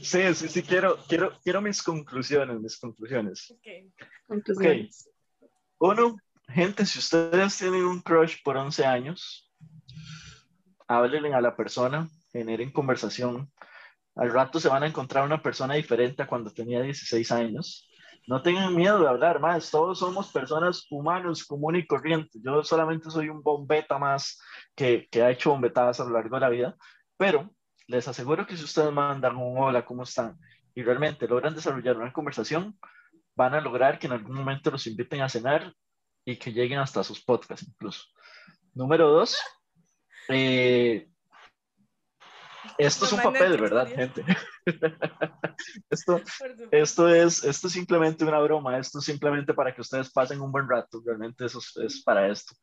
Sí, 0.00 0.34
sí, 0.34 0.48
sí, 0.48 0.62
quiero, 0.62 0.96
quiero, 1.08 1.38
quiero 1.42 1.60
mis 1.60 1.82
conclusiones, 1.82 2.58
mis 2.60 2.76
conclusiones. 2.78 3.50
Ok. 3.50 3.92
conclusiones. 4.26 5.08
Uno, 5.78 6.16
gente, 6.48 6.84
si 6.84 6.98
ustedes 6.98 7.56
tienen 7.56 7.84
un 7.84 8.00
crush 8.00 8.42
por 8.42 8.56
11 8.56 8.84
años, 8.84 9.47
háblenle 10.86 11.34
a 11.34 11.40
la 11.40 11.56
persona, 11.56 12.08
generen 12.32 12.72
conversación. 12.72 13.50
Al 14.16 14.32
rato 14.32 14.58
se 14.58 14.68
van 14.68 14.82
a 14.82 14.86
encontrar 14.86 15.24
una 15.24 15.42
persona 15.42 15.74
diferente 15.74 16.22
a 16.22 16.26
cuando 16.26 16.50
tenía 16.50 16.80
16 16.82 17.30
años. 17.32 17.88
No 18.26 18.42
tengan 18.42 18.74
miedo 18.74 19.00
de 19.00 19.08
hablar 19.08 19.40
más, 19.40 19.70
todos 19.70 20.00
somos 20.00 20.30
personas 20.32 20.86
humanos 20.90 21.44
comunes 21.44 21.84
y 21.84 21.86
corrientes. 21.86 22.42
Yo 22.44 22.62
solamente 22.62 23.10
soy 23.10 23.28
un 23.28 23.42
bombeta 23.42 23.98
más 23.98 24.40
que, 24.74 25.08
que 25.10 25.22
ha 25.22 25.30
hecho 25.30 25.50
bombetadas 25.50 26.00
a 26.00 26.04
lo 26.04 26.10
largo 26.10 26.36
de 26.36 26.40
la 26.40 26.48
vida, 26.48 26.76
pero 27.16 27.50
les 27.86 28.06
aseguro 28.06 28.46
que 28.46 28.56
si 28.56 28.64
ustedes 28.64 28.92
mandan 28.92 29.36
un 29.36 29.58
hola, 29.58 29.84
¿cómo 29.84 30.02
están? 30.02 30.38
Y 30.74 30.82
realmente 30.82 31.26
logran 31.26 31.54
desarrollar 31.54 31.96
una 31.96 32.12
conversación, 32.12 32.78
van 33.34 33.54
a 33.54 33.60
lograr 33.60 33.98
que 33.98 34.08
en 34.08 34.12
algún 34.12 34.36
momento 34.36 34.70
los 34.70 34.86
inviten 34.86 35.22
a 35.22 35.28
cenar 35.28 35.72
y 36.24 36.36
que 36.36 36.52
lleguen 36.52 36.80
hasta 36.80 37.02
sus 37.02 37.24
podcasts 37.24 37.66
incluso. 37.66 38.04
Número 38.74 39.08
dos, 39.08 39.38
eh, 40.28 41.08
esto 42.76 43.04
es 43.06 43.12
un 43.12 43.22
papel, 43.22 43.60
¿verdad, 43.60 43.88
gente? 43.88 44.24
esto, 45.90 46.20
esto 46.70 47.08
es, 47.08 47.44
esto 47.44 47.66
es 47.66 47.72
simplemente 47.72 48.24
una 48.24 48.38
broma, 48.40 48.78
esto 48.78 48.98
es 48.98 49.04
simplemente 49.04 49.54
para 49.54 49.74
que 49.74 49.80
ustedes 49.80 50.10
pasen 50.12 50.40
un 50.40 50.52
buen 50.52 50.68
rato, 50.68 51.02
realmente 51.04 51.46
eso 51.46 51.58
es, 51.58 51.76
es 51.76 52.02
para 52.02 52.28
esto. 52.28 52.54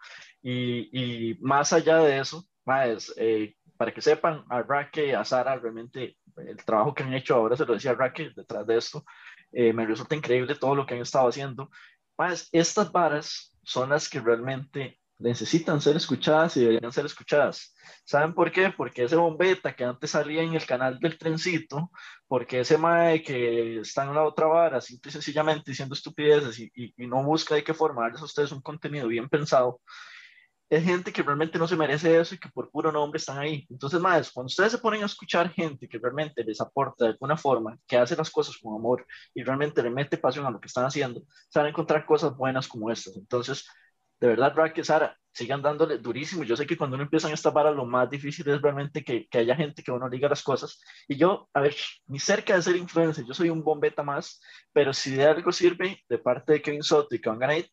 Y, 0.42 1.32
y 1.32 1.38
más 1.42 1.74
allá 1.74 2.00
de 2.00 2.20
eso, 2.20 2.46
más, 2.66 3.14
eh, 3.18 3.56
para 3.78 3.94
que 3.94 4.02
sepan, 4.02 4.46
a 4.50 4.62
Raque, 4.62 5.16
a 5.16 5.26
Sara, 5.26 5.58
realmente 5.58 6.18
el 6.38 6.58
trabajo 6.64 6.94
que 6.94 7.04
han 7.04 7.14
hecho 7.14 7.36
ahora, 7.36 7.58
se 7.58 7.66
lo 7.66 7.74
decía 7.74 7.94
Raque, 7.94 8.32
detrás 8.36 8.66
de 8.68 8.78
esto, 8.78 9.04
eh, 9.52 9.74
me 9.74 9.86
resulta 9.86 10.16
increíble 10.16 10.56
todo 10.56 10.76
lo 10.76 10.86
que 10.86 10.96
han 10.96 11.02
estado 11.02 11.28
haciendo. 11.28 11.70
Más, 12.18 12.48
estas 12.52 12.92
varas 12.92 13.58
son 13.64 13.90
las 13.90 14.08
que 14.10 14.22
realmente 14.22 15.00
necesitan 15.20 15.82
ser 15.82 15.96
escuchadas 15.96 16.58
y 16.58 16.62
deberían 16.62 16.92
ser 16.92 17.06
escuchadas. 17.06 17.74
¿Saben 18.06 18.34
por 18.34 18.52
qué? 18.52 18.70
Porque 18.76 19.04
ese 19.04 19.16
bombeta 19.16 19.76
que 19.76 19.84
antes 19.86 20.12
salía 20.12 20.42
en 20.44 20.54
el 20.56 20.66
canal 20.66 21.00
del 21.00 21.18
trencito, 21.18 21.92
porque 22.28 22.60
ese 22.62 22.78
mae 22.78 23.22
que 23.24 23.80
está 23.80 24.04
en 24.06 24.14
la 24.16 24.24
otra 24.24 24.48
vara, 24.48 24.82
simple 24.82 25.10
y 25.10 25.14
sencillamente 25.14 25.72
diciendo 25.72 25.96
estupideces 25.96 26.60
y, 26.60 26.72
y- 26.76 26.94
y 26.98 27.08
no 27.08 27.24
busca 27.24 27.56
de 27.56 27.64
qué 27.64 27.74
forma 27.74 28.04
darles 28.04 28.22
a 28.22 28.26
ustedes 28.26 28.52
un 28.52 28.62
contenido 28.62 29.08
bien 29.08 29.30
pensado, 29.30 29.82
es 30.70 30.84
gente 30.84 31.14
que 31.14 31.22
realmente 31.22 31.60
no 31.60 31.68
se 31.68 31.76
merece 31.76 32.20
eso 32.20 32.34
y 32.36 32.40
que 32.40 32.50
por 32.50 32.72
puro 32.72 32.92
nombre 32.92 33.18
están 33.20 33.38
ahí. 33.38 33.66
Entonces, 33.70 34.00
más, 34.02 34.32
cuando 34.32 34.48
ustedes 34.48 34.72
se 34.72 34.80
ponen 34.80 35.04
a 35.04 35.06
escuchar 35.06 35.50
gente 35.52 35.88
que 35.88 36.00
realmente 36.00 36.44
les 36.44 36.60
aporta 36.60 37.06
de 37.06 37.12
alguna 37.12 37.38
forma, 37.38 37.78
que 37.88 37.98
hace 37.98 38.16
las 38.16 38.32
cosas 38.32 38.58
con 38.58 38.76
amor 38.76 39.06
y 39.34 39.44
realmente 39.44 39.84
le 39.84 39.92
mete 39.92 40.18
pasión 40.18 40.46
a 40.46 40.50
lo 40.52 40.60
que 40.60 40.68
están 40.68 40.86
haciendo, 40.86 41.22
se 41.50 41.60
van 41.60 41.68
a 41.68 41.70
encontrar 41.70 42.06
cosas 42.06 42.36
buenas 42.36 42.68
como 42.68 42.92
estas. 42.92 43.16
Entonces, 43.16 43.68
de 44.20 44.28
verdad, 44.28 44.54
y 44.76 44.84
Sara, 44.84 45.18
sigan 45.36 45.62
dándole 45.62 45.98
durísimo. 45.98 46.44
Yo 46.44 46.56
sé 46.56 46.66
que 46.66 46.78
cuando 46.78 46.96
uno 46.96 47.04
empieza 47.04 47.28
en 47.28 47.34
esta 47.34 47.50
vara, 47.50 47.72
lo 47.72 47.86
más 47.86 48.10
difícil 48.10 48.48
es 48.50 48.62
realmente 48.62 49.04
que, 49.04 49.28
que 49.28 49.40
haya 49.40 49.56
gente 49.56 49.84
que 49.84 49.92
uno 49.92 50.10
diga 50.10 50.30
las 50.30 50.42
cosas. 50.42 50.82
Y 51.08 51.18
yo, 51.18 51.50
a 51.54 51.60
ver, 51.60 51.76
ni 52.08 52.20
cerca 52.20 52.56
de 52.56 52.62
ser 52.62 52.78
influencer, 52.78 53.26
yo 53.26 53.34
soy 53.34 53.50
un 53.50 53.64
bombeta 53.64 54.02
más, 54.02 54.42
pero 54.72 54.94
si 54.94 55.12
de 55.12 55.26
algo 55.26 55.52
sirve 55.52 56.00
de 56.08 56.18
parte 56.18 56.54
de 56.54 56.62
Kevin 56.62 56.84
Soto 56.84 57.14
y 57.14 57.20
Kevin 57.20 57.66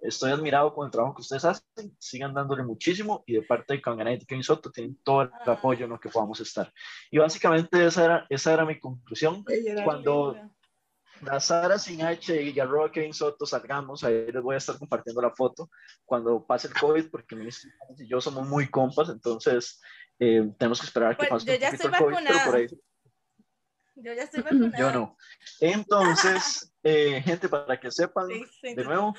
estoy 0.00 0.30
admirado 0.30 0.72
con 0.74 0.86
el 0.86 0.92
trabajo 0.92 1.14
que 1.14 1.22
ustedes 1.22 1.44
hacen, 1.44 1.96
sigan 1.98 2.34
dándole 2.34 2.62
muchísimo 2.62 3.24
y 3.26 3.34
de 3.34 3.42
parte 3.42 3.74
de 3.74 3.82
Kevin 3.82 4.08
y 4.08 4.26
Kevin 4.26 4.44
Soto 4.44 4.70
tienen 4.70 4.98
todo 5.02 5.22
el 5.22 5.30
apoyo 5.46 5.84
en 5.84 5.90
lo 5.90 5.98
que 5.98 6.10
podamos 6.10 6.38
estar. 6.40 6.72
Y 7.10 7.18
básicamente 7.18 7.86
esa 7.86 8.04
era, 8.04 8.26
esa 8.28 8.52
era 8.52 8.66
mi 8.66 8.78
conclusión. 8.78 9.44
Cuando 9.82 10.36
la 11.22 11.40
Sara 11.40 11.78
sin 11.78 12.02
H 12.02 12.42
y 12.42 12.58
arroba 12.60 12.90
Kevin 12.92 13.12
Soto 13.14 13.46
salgamos, 13.46 14.04
ahí 14.04 14.30
les 14.32 14.42
voy 14.42 14.54
a 14.54 14.58
estar 14.58 14.78
compartiendo 14.78 15.20
la 15.22 15.30
foto 15.34 15.70
cuando 16.04 16.46
pase 16.46 16.68
el 16.68 16.74
COVID, 16.74 17.10
porque 17.10 17.36
mi 17.36 17.48
y 17.98 18.08
yo 18.08 18.20
somos 18.20 18.46
muy 18.48 18.68
compas, 18.68 19.08
entonces 19.08 19.80
eh, 20.18 20.50
tenemos 20.58 20.80
que 20.80 20.86
esperar 20.86 21.12
a 21.12 21.16
que 21.16 21.26
Pues, 21.26 21.44
pase 21.44 21.46
yo 21.46 21.54
un 21.54 21.60
ya 21.60 21.70
poquito 21.70 21.88
el 21.88 21.94
COVID, 21.96 22.26
pero 22.26 22.38
por 22.44 22.56
ahí 22.56 22.66
Yo 23.96 24.12
ya 24.12 24.22
estoy 24.22 24.42
vacunada. 24.44 24.78
yo 24.78 24.92
no. 24.92 25.16
Entonces, 25.60 26.72
eh, 26.82 27.20
gente, 27.22 27.48
para 27.48 27.78
que 27.78 27.90
sepan, 27.90 28.28
Sí, 28.28 28.44
sí, 28.60 28.74
de 28.74 28.84
nuevo, 28.84 29.14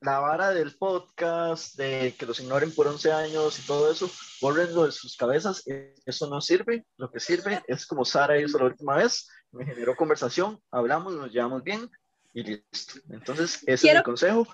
la 0.00 0.18
vara 0.18 0.50
del 0.50 0.76
podcast, 0.76 1.76
de 1.76 2.14
que 2.18 2.26
los 2.26 2.40
ignoren 2.40 2.74
por 2.74 2.88
11 2.88 3.12
años 3.12 3.58
y 3.60 3.66
todo 3.66 3.90
eso, 3.90 4.10
bórrenlo 4.40 4.86
de 4.86 4.90
sus 4.92 5.16
cabezas, 5.16 5.62
eso 6.04 6.28
no 6.28 6.40
sirve, 6.40 6.84
lo 6.96 7.08
que 7.10 7.20
sirve 7.20 7.62
es 7.68 7.86
como 7.86 8.04
Sara 8.04 8.40
hizo 8.40 8.58
la 8.58 8.64
última 8.64 8.96
vez, 8.96 9.28
me 9.52 9.64
generó 9.64 9.94
conversación, 9.94 10.60
hablamos, 10.70 11.14
nos 11.14 11.30
llevamos 11.32 11.62
bien 11.62 11.90
y 12.34 12.42
listo. 12.42 13.00
Entonces, 13.10 13.62
ese 13.66 13.88
es 13.90 13.94
mi 13.96 14.02
consejo. 14.02 14.46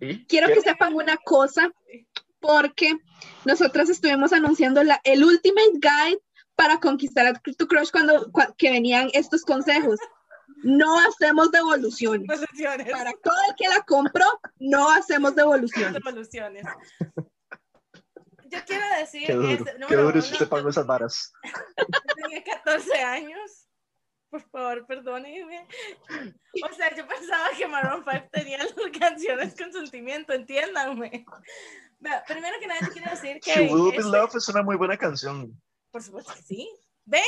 ¿Y? 0.00 0.24
Quiero 0.26 0.46
¿Qué? 0.46 0.54
que 0.54 0.60
sepan 0.62 0.94
una 0.94 1.16
cosa, 1.16 1.70
porque 2.40 2.96
nosotros 3.44 3.90
estuvimos 3.90 4.32
anunciando 4.32 4.82
la, 4.84 5.00
el 5.04 5.24
Ultimate 5.24 5.72
Guide 5.74 6.20
para 6.54 6.78
conquistar 6.78 7.26
a 7.26 7.32
tu 7.34 7.66
crush 7.66 7.90
cuando 7.90 8.26
cua- 8.30 8.54
que 8.56 8.70
venían 8.70 9.10
estos 9.12 9.42
consejos. 9.42 9.98
No 10.62 10.98
hacemos 11.00 11.50
devoluciones. 11.52 12.26
Devoluciones. 12.28 12.90
Para 12.90 13.12
todo 13.22 13.36
el 13.48 13.54
que 13.56 13.68
la 13.68 13.80
compró, 13.82 14.24
no 14.58 14.90
hacemos 14.90 15.34
devoluciones. 15.34 15.94
Devoluciones. 15.94 16.64
Yo 18.50 18.58
quiero 18.66 18.84
decir 18.98 19.26
Qué 19.26 19.34
duro, 19.34 19.48
este, 19.48 19.76
qué 19.88 19.96
duro 19.96 20.20
si 20.20 20.28
uno, 20.28 20.32
usted 20.32 20.48
pagó 20.48 20.68
esas 20.68 20.86
varas. 20.86 21.32
tenía 22.16 22.42
14 22.42 23.02
años. 23.02 23.68
Por 24.30 24.42
favor, 24.50 24.86
perdónenme. 24.86 25.66
O 26.62 26.74
sea, 26.74 26.94
yo 26.94 27.06
pensaba 27.06 27.48
que 27.56 27.66
Maroon 27.66 28.04
5 28.08 28.26
tenía 28.30 28.58
las 28.58 28.72
canciones 28.98 29.56
con 29.56 29.72
sentimiento, 29.72 30.32
entiéndanme. 30.34 31.24
Vea, 31.98 32.24
primero 32.26 32.58
que 32.60 32.66
nada, 32.66 32.80
yo 32.82 32.92
quiero 32.92 33.10
decir 33.10 33.40
que. 33.40 33.52
She 33.52 33.72
Will 33.72 33.92
Be 33.92 33.98
este, 33.98 34.10
Love 34.10 34.34
es 34.36 34.48
una 34.48 34.62
muy 34.62 34.76
buena 34.76 34.96
canción. 34.96 35.58
Por 35.90 36.02
supuesto 36.02 36.34
que 36.34 36.42
sí. 36.42 36.70
¿Ven? 37.06 37.22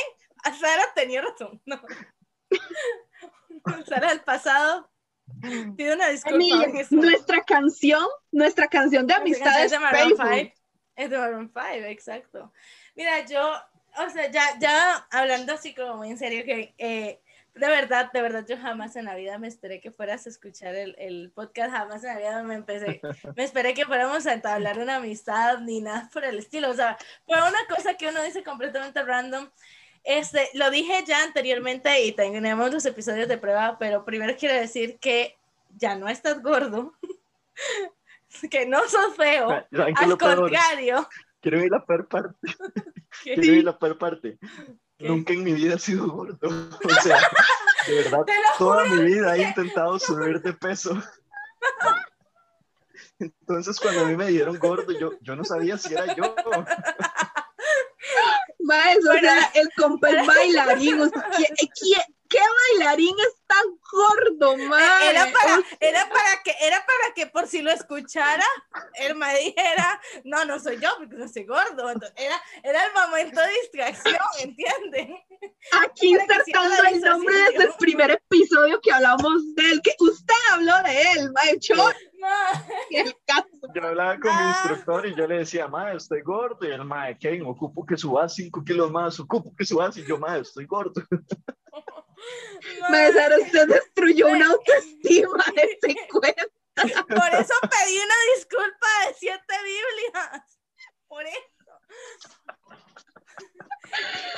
Sara 0.59 0.83
tenía 0.95 1.21
razón. 1.21 1.61
No. 1.65 1.81
Sara 3.87 4.09
del 4.09 4.21
pasado. 4.21 4.89
Pido 5.75 5.95
una 5.95 6.09
disculpa. 6.09 6.35
Amiga, 6.35 6.67
nuestra 6.91 7.43
canción, 7.43 8.05
nuestra 8.31 8.67
canción 8.67 9.07
de 9.07 9.13
amistades 9.13 9.65
es 9.65 9.71
de 9.71 9.79
Maroon 9.79 10.17
Facebook. 10.17 10.51
5. 10.51 10.60
Es 10.95 11.09
de 11.09 11.17
Maroon 11.17 11.51
5, 11.53 11.85
exacto. 11.87 12.51
Mira, 12.95 13.25
yo, 13.25 13.53
o 13.97 14.09
sea, 14.09 14.29
ya, 14.29 14.43
ya 14.59 15.07
hablando 15.11 15.53
así 15.53 15.73
como 15.73 15.97
muy 15.97 16.09
en 16.09 16.17
serio, 16.17 16.43
que 16.43 16.73
eh, 16.77 17.19
de 17.53 17.67
verdad, 17.67 18.11
de 18.11 18.21
verdad, 18.21 18.45
yo 18.47 18.57
jamás 18.57 18.95
en 18.95 19.05
la 19.05 19.15
vida 19.15 19.37
me 19.37 19.47
esperé 19.47 19.81
que 19.81 19.91
fueras 19.91 20.25
a 20.25 20.29
escuchar 20.29 20.73
el, 20.75 20.95
el 20.97 21.31
podcast, 21.31 21.71
jamás 21.71 22.03
en 22.03 22.13
la 22.13 22.19
vida 22.19 22.43
me 22.43 22.55
empecé, 22.55 23.01
me 23.35 23.43
esperé 23.43 23.73
que 23.73 23.85
fuéramos 23.85 24.25
a 24.25 24.33
entablar 24.33 24.79
una 24.79 24.97
amistad 24.97 25.59
ni 25.59 25.81
nada 25.81 26.09
por 26.13 26.23
el 26.23 26.39
estilo, 26.39 26.69
o 26.69 26.73
sea, 26.73 26.97
fue 27.25 27.37
una 27.37 27.65
cosa 27.67 27.95
que 27.95 28.07
uno 28.07 28.23
dice 28.23 28.43
completamente 28.43 29.03
random. 29.03 29.49
Este, 30.03 30.49
lo 30.53 30.71
dije 30.71 31.03
ya 31.05 31.23
anteriormente 31.23 32.03
y 32.03 32.11
tenemos 32.13 32.71
los 32.71 32.85
episodios 32.85 33.27
de 33.27 33.37
prueba, 33.37 33.77
pero 33.77 34.03
primero 34.03 34.35
quiero 34.35 34.55
decir 34.55 34.97
que 34.97 35.37
ya 35.77 35.95
no 35.95 36.07
estás 36.07 36.41
gordo, 36.41 36.93
que 38.49 38.65
no 38.65 38.87
sos 38.87 39.15
feo, 39.15 39.49
¿Saben 39.71 39.95
qué 39.95 40.03
al 40.05 40.17
contrario, 40.17 41.07
Quiero 41.41 41.63
ir 41.63 41.71
la 41.71 41.83
peor 41.85 42.07
parte. 42.07 42.37
que- 43.23 43.35
Quiero 43.35 43.53
ir 43.55 43.63
la 43.63 43.77
peor 43.77 43.97
parte. 43.97 44.37
nunca 44.99 45.33
en 45.33 45.43
mi 45.43 45.53
vida 45.53 45.75
he 45.75 45.79
sido 45.79 46.07
gordo. 46.07 46.37
O 46.85 47.01
sea, 47.01 47.19
de 47.87 47.95
verdad, 47.95 48.19
toda 48.59 48.87
juro. 48.87 48.95
mi 49.01 49.05
vida 49.05 49.35
he 49.35 49.41
intentado 49.43 49.97
subir 49.97 50.39
de 50.41 50.53
peso. 50.53 50.95
Entonces, 53.17 53.79
cuando 53.79 54.01
a 54.01 54.05
mí 54.05 54.15
me 54.15 54.27
dieron 54.27 54.57
gordo, 54.59 54.91
yo, 54.97 55.11
yo 55.21 55.35
no 55.35 55.43
sabía 55.43 55.77
si 55.77 55.93
era 55.93 56.15
yo. 56.15 56.35
Maes, 58.59 59.05
o 59.07 59.13
sea, 59.19 59.51
el 59.55 59.69
compa 59.75 60.09
es 60.09 60.25
bailarín. 60.27 61.01
o 61.01 61.09
sea, 61.09 61.27
¿qué, 61.37 61.47
qué, 62.31 62.39
bailarín 62.79 63.15
es 63.19 63.35
tan 63.45 63.65
gordo, 63.91 64.57
mae? 64.69 65.09
Era 65.09 65.31
para, 65.31 65.61
era 65.79 66.09
para 66.09 66.41
que, 66.43 66.55
era 66.61 66.77
para 66.85 67.13
que 67.13 67.27
por 67.27 67.45
si 67.47 67.61
lo 67.61 67.69
escuchara, 67.71 68.45
él 68.95 69.15
me 69.15 69.37
dijera, 69.37 70.01
no, 70.23 70.45
no 70.45 70.59
soy 70.59 70.79
yo, 70.79 70.89
porque 70.97 71.15
no 71.17 71.27
soy 71.27 71.43
gordo. 71.45 71.89
Entonces, 71.91 72.13
era, 72.17 72.41
era 72.63 72.85
el 72.85 72.93
momento 72.93 73.41
de 73.41 73.49
distracción, 73.61 74.15
¿entienden? 74.39 75.17
Aquí 75.83 76.09
insertando 76.09 76.83
el 76.89 77.01
nombre 77.01 77.35
desde 77.51 77.63
el 77.65 77.73
primer 77.77 78.11
episodio 78.11 78.79
que 78.81 78.91
hablamos 78.91 79.55
de 79.55 79.63
él, 79.71 79.81
que 79.83 79.91
usted 79.99 80.33
habló 80.53 80.81
de 80.83 81.01
él, 81.13 81.31
mae. 81.33 81.57
Yo, 81.59 81.75
No, 81.75 82.27
el 82.91 83.15
caso. 83.25 83.47
Yo 83.73 83.87
hablaba 83.87 84.13
con 84.19 84.31
mi 84.31 84.41
Ah. 84.41 84.55
instructor 84.55 85.05
y 85.07 85.15
yo 85.15 85.27
le 85.27 85.39
decía, 85.39 85.67
mae, 85.67 85.97
estoy 85.97 86.21
gordo. 86.21 86.67
Y 86.67 86.71
el 86.71 86.85
mae, 86.85 87.17
Kevin, 87.17 87.45
ocupo 87.45 87.85
que 87.85 87.97
subas 87.97 88.33
5 88.35 88.63
kilos 88.63 88.91
más, 88.91 89.19
ocupo 89.19 89.53
que 89.57 89.65
subas. 89.65 89.97
Y 89.97 90.05
yo, 90.05 90.17
mae, 90.17 90.39
estoy 90.41 90.65
gordo. 90.65 90.93
no. 92.79 92.89
Mae, 92.89 93.13
Sara, 93.13 93.37
usted 93.37 93.67
destruyó 93.67 94.27
una 94.27 94.47
autoestima 94.47 95.43
de 95.55 95.61
ese 95.81 96.07
cuento. 96.09 96.43
Por 96.75 97.33
eso 97.35 97.53
pedí 97.61 97.97
una 97.97 98.15
disculpa 98.35 98.87
de 99.07 99.13
siete 99.19 99.55
Biblias. 99.63 100.59
Por 101.07 101.25
eso. 101.25 101.51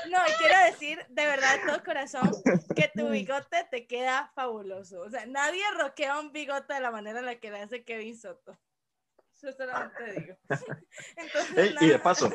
No, 0.10 0.18
quiero 0.40 0.66
decir 0.66 1.06
de 1.10 1.26
verdad 1.26 1.60
de 1.60 1.68
todo 1.68 1.84
corazón 1.84 2.32
que 2.76 2.92
tu 2.96 3.10
bigote 3.10 3.68
te 3.70 3.86
queda 3.88 4.32
fabuloso. 4.36 5.02
O 5.02 5.10
sea, 5.10 5.26
nadie 5.26 5.64
roquea 5.78 6.20
un 6.20 6.32
bigote 6.32 6.74
de 6.74 6.80
la 6.80 6.92
manera 6.92 7.20
en 7.20 7.26
la 7.26 7.40
que 7.40 7.52
le 7.52 7.62
hace 7.62 7.84
Kevin 7.84 8.18
Soto. 8.18 8.58
Eso 9.44 9.58
solamente 9.58 10.22
digo. 10.22 10.36
Entonces, 11.18 11.58
Ey, 11.58 11.76
y 11.82 11.88
de 11.90 12.00
paso, 12.00 12.32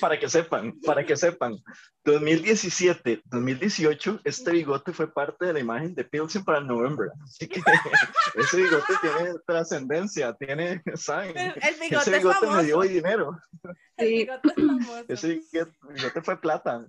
para 0.00 0.18
que 0.18 0.28
sepan, 0.28 0.78
para 0.84 1.04
que 1.06 1.16
sepan, 1.16 1.56
2017, 2.04 3.22
2018, 3.24 4.20
este 4.24 4.50
bigote 4.50 4.92
fue 4.92 5.10
parte 5.12 5.46
de 5.46 5.54
la 5.54 5.60
imagen 5.60 5.94
de 5.94 6.04
Pilsen 6.04 6.44
para 6.44 6.60
November. 6.60 7.08
Así 7.22 7.48
que 7.48 7.60
ese 8.34 8.56
bigote 8.58 8.92
tiene 9.00 9.34
trascendencia, 9.46 10.34
tiene, 10.34 10.82
¿saben? 10.94 11.36
El, 11.36 11.52
el 11.52 11.58
Ese 11.62 11.80
bigote 11.88 12.10
es 12.10 12.18
bigote 12.18 12.46
me 12.48 12.64
dio 12.64 12.74
famoso. 12.76 12.88
dinero. 12.92 13.38
El 13.96 14.08
Sí. 14.08 14.14
bigote 14.16 14.48
es 14.48 14.54
famoso. 14.54 15.04
Ese 15.08 15.28
bigote, 15.52 15.72
bigote 15.94 16.22
fue 16.22 16.40
plata. 16.40 16.86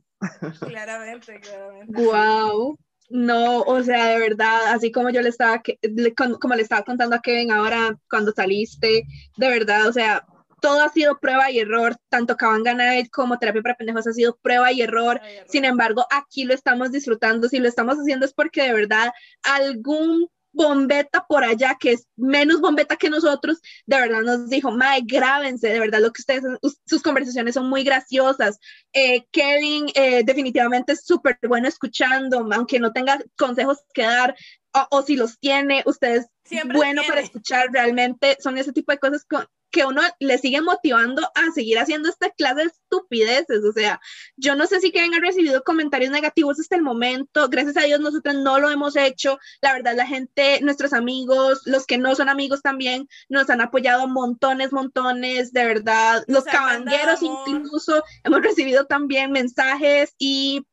Claramente, 0.60 1.40
claramente. 1.40 2.02
Wow. 2.02 2.78
No, 3.10 3.62
o 3.62 3.84
sea, 3.84 4.08
de 4.10 4.20
verdad, 4.20 4.72
así 4.74 4.92
como 4.92 5.10
yo 5.10 5.22
le 5.22 5.30
estaba, 5.30 5.62
le- 5.82 6.14
como 6.16 6.56
le 6.56 6.62
estaba 6.64 6.84
contando 6.84 7.16
a 7.16 7.22
Kevin 7.22 7.52
ahora 7.52 7.98
cuando 8.10 8.32
saliste, 8.32 9.04
de 9.38 9.50
verdad, 9.50 9.88
o 9.88 9.94
sea, 9.94 10.26
todo 10.62 10.82
ha 10.82 10.90
sido 10.90 11.20
prueba 11.20 11.52
y 11.52 11.60
error, 11.60 11.96
tanto 12.10 12.38
Cabanga 12.38 12.74
Night 12.74 13.10
como 13.12 13.38
Terapia 13.38 13.62
para 13.62 13.76
Pendejos 13.76 14.08
ha 14.08 14.14
sido 14.14 14.38
prueba 14.42 14.72
y 14.72 14.82
error. 14.82 15.20
Ay, 15.22 15.36
error. 15.36 15.48
Sin 15.50 15.66
embargo, 15.66 16.06
aquí 16.10 16.46
lo 16.46 16.54
estamos 16.54 16.92
disfrutando. 16.92 17.50
Si 17.50 17.60
lo 17.60 17.68
estamos 17.68 17.98
haciendo 17.98 18.26
es 18.26 18.34
porque 18.34 18.64
de 18.64 18.74
verdad 18.74 19.12
algún 19.44 20.30
bombeta 20.54 21.26
por 21.28 21.44
allá 21.44 21.76
que 21.80 21.94
es 21.94 22.08
menos 22.16 22.62
bombeta 22.62 22.96
que 22.96 23.10
nosotros, 23.10 23.60
de 23.86 23.98
verdad 24.00 24.22
nos 24.22 24.50
dijo, 24.50 24.72
Mae, 24.72 25.02
grábense, 25.04 25.68
de 25.70 25.80
verdad 25.80 26.00
lo 26.02 26.14
que 26.14 26.22
ustedes, 26.22 26.44
us- 26.62 26.80
sus 26.86 27.02
conversaciones 27.02 27.56
son 27.56 27.70
muy 27.70 27.84
graciosas. 27.84 28.60
Eh, 28.94 29.26
Kevin 29.32 29.88
eh, 29.96 30.24
definitivamente 30.24 30.94
es 30.94 31.06
súper 31.06 31.38
bueno 31.48 31.68
escuchando, 31.68 32.48
aunque 32.54 32.80
no 32.80 32.94
tenga 32.94 33.20
consejos 33.38 33.80
que 33.94 34.04
dar, 34.04 34.36
o, 34.74 34.98
o 34.98 35.02
si 35.04 35.16
los 35.16 35.40
tiene, 35.40 35.84
ustedes 35.86 36.28
Siempre 36.46 36.78
bueno 36.78 37.02
tiene. 37.02 37.08
para 37.08 37.22
escuchar, 37.22 37.68
realmente 37.72 38.38
son 38.40 38.58
ese 38.58 38.74
tipo 38.74 38.92
de 38.92 39.00
cosas 39.00 39.26
co- 39.26 39.46
que 39.74 39.86
uno 39.86 40.04
le 40.20 40.38
sigue 40.38 40.62
motivando 40.62 41.24
a 41.34 41.52
seguir 41.52 41.80
haciendo 41.80 42.08
esta 42.08 42.30
clase 42.30 42.62
de 42.62 42.64
estupideces. 42.68 43.66
O 43.66 43.74
sea, 43.74 44.00
yo 44.38 44.56
no 44.56 44.68
sé 44.68 44.80
si 44.80 44.92
Kevin 44.92 45.16
ha 45.16 45.20
recibido 45.20 45.64
comentarios 45.64 46.12
negativos 46.12 46.60
hasta 46.60 46.76
el 46.76 46.84
momento. 46.84 47.50
Gracias 47.50 47.76
a 47.78 47.82
Dios 47.82 48.00
nosotros 48.00 48.36
no 48.36 48.60
lo 48.60 48.70
hemos 48.70 48.96
hecho. 48.96 49.40
La 49.62 49.74
verdad, 49.74 49.96
la 49.96 50.06
gente, 50.06 50.62
nuestros 50.62 50.94
amigos, 50.94 51.64
los 51.66 51.88
que 51.88 51.98
no 51.98 52.14
son 52.14 52.30
amigos 52.30 52.62
también, 52.62 53.10
nos 53.30 53.50
han 53.50 53.62
apoyado 53.62 54.08
montones, 54.08 54.72
montones, 54.72 55.52
de 55.52 55.66
verdad. 55.66 56.24
Los 56.28 56.46
han 56.46 56.54
cabangueros 56.54 57.24
incluso 57.24 58.04
hemos 58.24 58.42
recibido 58.42 58.86
también 58.86 59.32
mensajes 59.32 60.14
y 60.20 60.68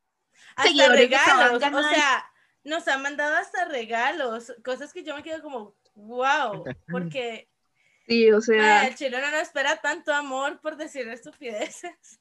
hasta 0.57 0.65
seguidores 0.65 1.01
regalos, 1.01 1.63
o 1.63 1.83
sea, 1.89 2.31
nos 2.65 2.87
han 2.87 3.01
mandado 3.01 3.37
hasta 3.37 3.65
regalos, 3.65 4.53
cosas 4.63 4.93
que 4.93 5.03
yo 5.03 5.17
me 5.17 5.23
quedo 5.23 5.43
como, 5.43 5.75
wow, 5.95 6.65
porque 6.91 7.50
sí, 8.11 8.31
o 8.33 8.41
sea... 8.41 8.87
el 8.89 8.95
chileno 8.95 9.31
no 9.31 9.39
espera 9.39 9.77
tanto 9.77 10.13
amor 10.13 10.61
por 10.61 10.77
decir 10.77 11.09
estupideces. 11.09 12.21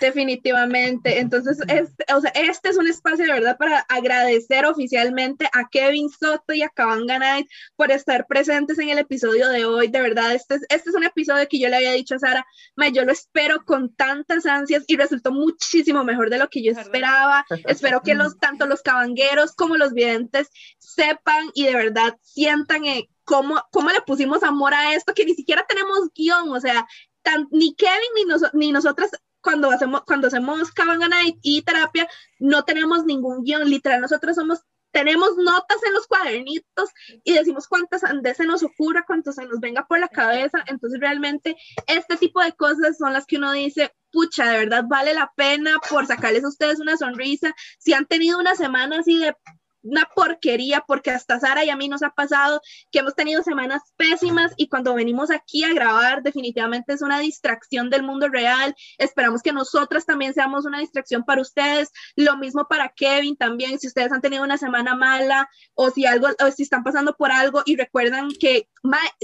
Definitivamente. 0.00 1.18
Entonces, 1.18 1.58
este, 1.68 2.04
o 2.14 2.20
sea, 2.20 2.30
este 2.34 2.68
es 2.68 2.76
un 2.76 2.86
espacio 2.86 3.26
de 3.26 3.32
verdad 3.32 3.56
para 3.58 3.80
agradecer 3.88 4.66
oficialmente 4.66 5.48
a 5.52 5.68
Kevin 5.68 6.08
Soto 6.08 6.52
y 6.52 6.62
a 6.62 6.68
Cabanga 6.68 7.18
Night 7.18 7.48
por 7.76 7.90
estar 7.90 8.26
presentes 8.26 8.78
en 8.78 8.90
el 8.90 8.98
episodio 8.98 9.48
de 9.48 9.64
hoy. 9.64 9.88
De 9.88 10.00
verdad, 10.00 10.34
este 10.34 10.56
es, 10.56 10.62
este 10.68 10.90
es 10.90 10.96
un 10.96 11.04
episodio 11.04 11.46
que 11.48 11.58
yo 11.58 11.68
le 11.68 11.76
había 11.76 11.92
dicho 11.92 12.14
a 12.14 12.18
Sara, 12.18 12.46
"Ma, 12.76 12.88
yo 12.88 13.04
lo 13.04 13.12
espero 13.12 13.64
con 13.64 13.94
tantas 13.94 14.46
ansias 14.46 14.84
y 14.86 14.96
resultó 14.96 15.32
muchísimo 15.32 16.04
mejor 16.04 16.30
de 16.30 16.38
lo 16.38 16.48
que 16.48 16.62
yo 16.62 16.72
esperaba. 16.72 17.44
Espero 17.66 18.02
que 18.02 18.14
los, 18.14 18.38
tanto 18.38 18.66
los 18.66 18.82
cabangueros 18.82 19.54
como 19.54 19.76
los 19.76 19.92
videntes 19.92 20.48
sepan 20.78 21.50
y 21.54 21.64
de 21.64 21.74
verdad 21.74 22.16
sientan 22.22 22.84
eh, 22.84 23.08
cómo, 23.28 23.62
cómo 23.70 23.90
le 23.90 24.00
pusimos 24.00 24.42
amor 24.42 24.72
a 24.74 24.94
esto, 24.94 25.12
que 25.14 25.26
ni 25.26 25.34
siquiera 25.34 25.64
tenemos 25.68 26.10
guion, 26.14 26.50
o 26.50 26.60
sea, 26.60 26.86
tan- 27.22 27.46
ni 27.50 27.74
Kevin 27.74 28.12
ni, 28.16 28.24
noso- 28.24 28.50
ni 28.54 28.72
nosotras 28.72 29.10
cuando 29.42 29.70
hacemos, 29.70 30.02
cuando 30.06 30.26
hacemos 30.28 30.72
Cabanga 30.72 31.08
Night 31.08 31.36
y 31.42 31.62
terapia, 31.62 32.08
no 32.40 32.64
tenemos 32.64 33.04
ningún 33.04 33.44
guion, 33.44 33.68
literal, 33.68 34.00
nosotros 34.00 34.34
somos, 34.34 34.60
tenemos 34.90 35.36
notas 35.36 35.76
en 35.86 35.92
los 35.92 36.06
cuadernitos 36.06 36.88
y 37.22 37.34
decimos 37.34 37.68
cuántas 37.68 38.00
se 38.36 38.44
nos 38.46 38.62
ocurra, 38.62 39.04
cuánto 39.06 39.32
se 39.32 39.44
nos 39.44 39.60
venga 39.60 39.86
por 39.86 40.00
la 40.00 40.08
cabeza, 40.08 40.64
entonces 40.66 40.98
realmente 41.00 41.54
este 41.86 42.16
tipo 42.16 42.42
de 42.42 42.52
cosas 42.52 42.96
son 42.96 43.12
las 43.12 43.26
que 43.26 43.36
uno 43.36 43.52
dice, 43.52 43.92
pucha, 44.10 44.50
de 44.50 44.58
verdad 44.58 44.84
vale 44.88 45.12
la 45.12 45.30
pena 45.36 45.78
por 45.90 46.06
sacarles 46.06 46.44
a 46.44 46.48
ustedes 46.48 46.80
una 46.80 46.96
sonrisa, 46.96 47.54
si 47.78 47.92
han 47.92 48.06
tenido 48.06 48.38
una 48.38 48.54
semana 48.54 49.00
así 49.00 49.18
de 49.18 49.34
una 49.82 50.08
porquería, 50.14 50.84
porque 50.86 51.10
hasta 51.10 51.38
Sara 51.40 51.64
y 51.64 51.70
a 51.70 51.76
mí 51.76 51.88
nos 51.88 52.02
ha 52.02 52.10
pasado 52.10 52.60
que 52.90 52.98
hemos 53.00 53.14
tenido 53.14 53.42
semanas 53.42 53.82
pésimas 53.96 54.52
y 54.56 54.68
cuando 54.68 54.94
venimos 54.94 55.30
aquí 55.30 55.64
a 55.64 55.72
grabar 55.72 56.22
definitivamente 56.22 56.92
es 56.92 57.02
una 57.02 57.18
distracción 57.20 57.90
del 57.90 58.02
mundo 58.02 58.28
real. 58.28 58.74
Esperamos 58.98 59.42
que 59.42 59.52
nosotras 59.52 60.04
también 60.06 60.34
seamos 60.34 60.66
una 60.66 60.80
distracción 60.80 61.24
para 61.24 61.40
ustedes. 61.42 61.90
Lo 62.16 62.36
mismo 62.36 62.66
para 62.68 62.88
Kevin 62.90 63.36
también, 63.36 63.78
si 63.78 63.86
ustedes 63.86 64.12
han 64.12 64.20
tenido 64.20 64.42
una 64.42 64.58
semana 64.58 64.94
mala 64.94 65.48
o 65.74 65.90
si 65.90 66.06
algo 66.06 66.28
o 66.44 66.50
si 66.50 66.62
están 66.64 66.82
pasando 66.82 67.14
por 67.16 67.30
algo 67.30 67.62
y 67.64 67.76
recuerdan 67.76 68.28
que 68.40 68.68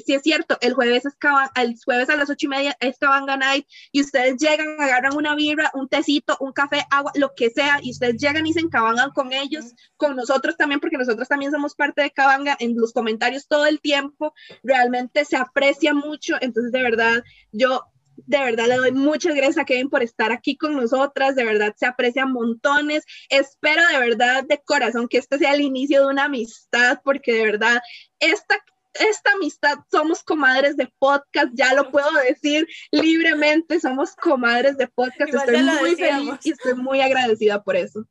si 0.05 0.15
es 0.15 0.23
cierto, 0.23 0.59
el 0.61 0.75
jueves 0.75 1.07
es 1.07 1.17
Caban- 1.19 1.51
el 1.57 1.77
jueves 1.85 2.11
a 2.11 2.17
las 2.17 2.31
ocho 2.31 2.47
y 2.47 2.49
media 2.49 2.77
es 2.81 2.99
Cabanga 2.99 3.37
Night 3.37 3.67
y 3.93 4.03
ustedes 4.03 4.37
llegan, 4.39 4.81
agarran 4.81 5.17
una 5.17 5.35
birra, 5.35 5.71
un 5.75 5.89
tecito, 5.89 6.37
un 6.41 6.53
café, 6.53 6.85
agua, 6.91 7.13
lo 7.15 7.35
que 7.35 7.51
sea, 7.51 7.79
y 7.83 7.93
ustedes 7.93 8.17
llegan 8.19 8.47
y 8.47 8.53
se 8.53 8.61
encabangan 8.61 9.11
con 9.11 9.33
ellos, 9.33 9.75
con 9.97 10.17
nosotros 10.17 10.54
también, 10.57 10.81
porque 10.81 10.99
nosotros 10.99 11.29
también 11.29 11.53
somos 11.53 11.75
parte 11.75 12.03
de 12.03 12.11
Cabanga 12.11 12.57
en 12.59 12.77
los 12.77 12.93
comentarios 12.93 13.47
todo 13.49 13.67
el 13.67 13.81
tiempo, 13.81 14.35
realmente 14.63 15.25
se 15.25 15.37
aprecia 15.37 15.95
mucho, 15.95 16.37
entonces 16.41 16.73
de 16.73 16.83
verdad, 16.83 17.25
yo 17.53 17.85
de 18.17 18.39
verdad 18.39 18.67
le 18.69 18.77
doy 18.77 18.93
muchas 18.93 19.35
gracias 19.35 19.59
a 19.59 19.65
Kevin 19.65 19.91
por 19.91 20.03
estar 20.03 20.33
aquí 20.33 20.57
con 20.57 20.77
nosotras, 20.77 21.35
de 21.35 21.45
verdad 21.45 21.75
se 21.77 21.87
aprecia 21.87 22.27
montones, 22.27 23.05
espero 23.29 23.83
de 23.89 23.99
verdad 23.99 24.45
de 24.45 24.63
corazón 24.65 25.09
que 25.09 25.19
este 25.19 25.39
sea 25.39 25.55
el 25.55 25.63
inicio 25.63 26.01
de 26.01 26.13
una 26.13 26.25
amistad, 26.25 27.01
porque 27.03 27.33
de 27.33 27.45
verdad 27.45 27.83
esta 28.21 28.57
esta 28.95 29.33
amistad, 29.33 29.79
somos 29.91 30.23
comadres 30.23 30.77
de 30.77 30.87
podcast, 30.99 31.49
ya 31.55 31.75
lo 31.75 31.91
puedo 31.91 32.11
decir 32.29 32.67
libremente, 32.93 33.81
somos 33.81 34.15
comadres 34.15 34.77
de 34.77 34.87
podcast, 34.87 35.31
Igual 35.31 35.55
estoy 35.55 35.63
muy 35.63 35.97
feliz 35.97 36.35
y 36.45 36.51
estoy 36.51 36.75
muy 36.75 37.01
agradecida 37.01 37.63
por 37.63 37.77
eso. 37.77 38.07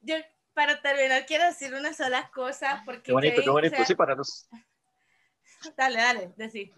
Yo, 0.00 0.16
para 0.54 0.80
terminar, 0.80 1.26
quiero 1.26 1.44
decir 1.44 1.74
una 1.74 1.92
sola 1.92 2.30
cosa, 2.32 2.82
porque 2.86 3.02
Qué 3.02 3.12
bonito, 3.12 3.42
qué 3.42 3.50
o 3.50 3.52
bonito. 3.52 3.76
sea, 3.76 3.84
Sí, 3.84 3.94
para 3.94 4.14
los... 4.14 4.48
Dale, 5.76 5.96
dale, 5.96 6.32
decí. 6.36 6.70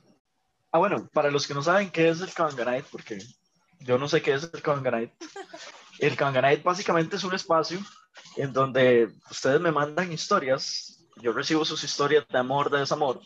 Ah, 0.71 0.79
bueno, 0.79 1.09
para 1.13 1.31
los 1.31 1.47
que 1.47 1.55
no 1.55 1.63
saben 1.63 1.91
qué 1.91 2.09
es 2.09 2.21
el 2.21 2.33
Kawanganite, 2.33 2.87
porque 2.91 3.19
yo 3.81 3.99
no 3.99 4.09
sé 4.09 4.23
qué 4.23 4.35
es 4.35 4.51
el 4.53 4.63
Kawanganite. 4.63 5.15
El 5.99 6.15
Kawanganite 6.15 6.63
básicamente 6.63 7.17
es 7.17 7.25
un 7.25 7.35
espacio 7.35 7.79
en 8.37 8.53
donde 8.53 9.09
ustedes 9.31 9.59
me 9.63 9.73
mandan 9.73 10.13
historias, 10.13 11.07
yo 11.23 11.33
recibo 11.33 11.65
sus 11.65 11.83
historias 11.85 12.29
de 12.29 12.39
amor, 12.39 12.71
de 12.71 12.81
desamor, 12.81 13.23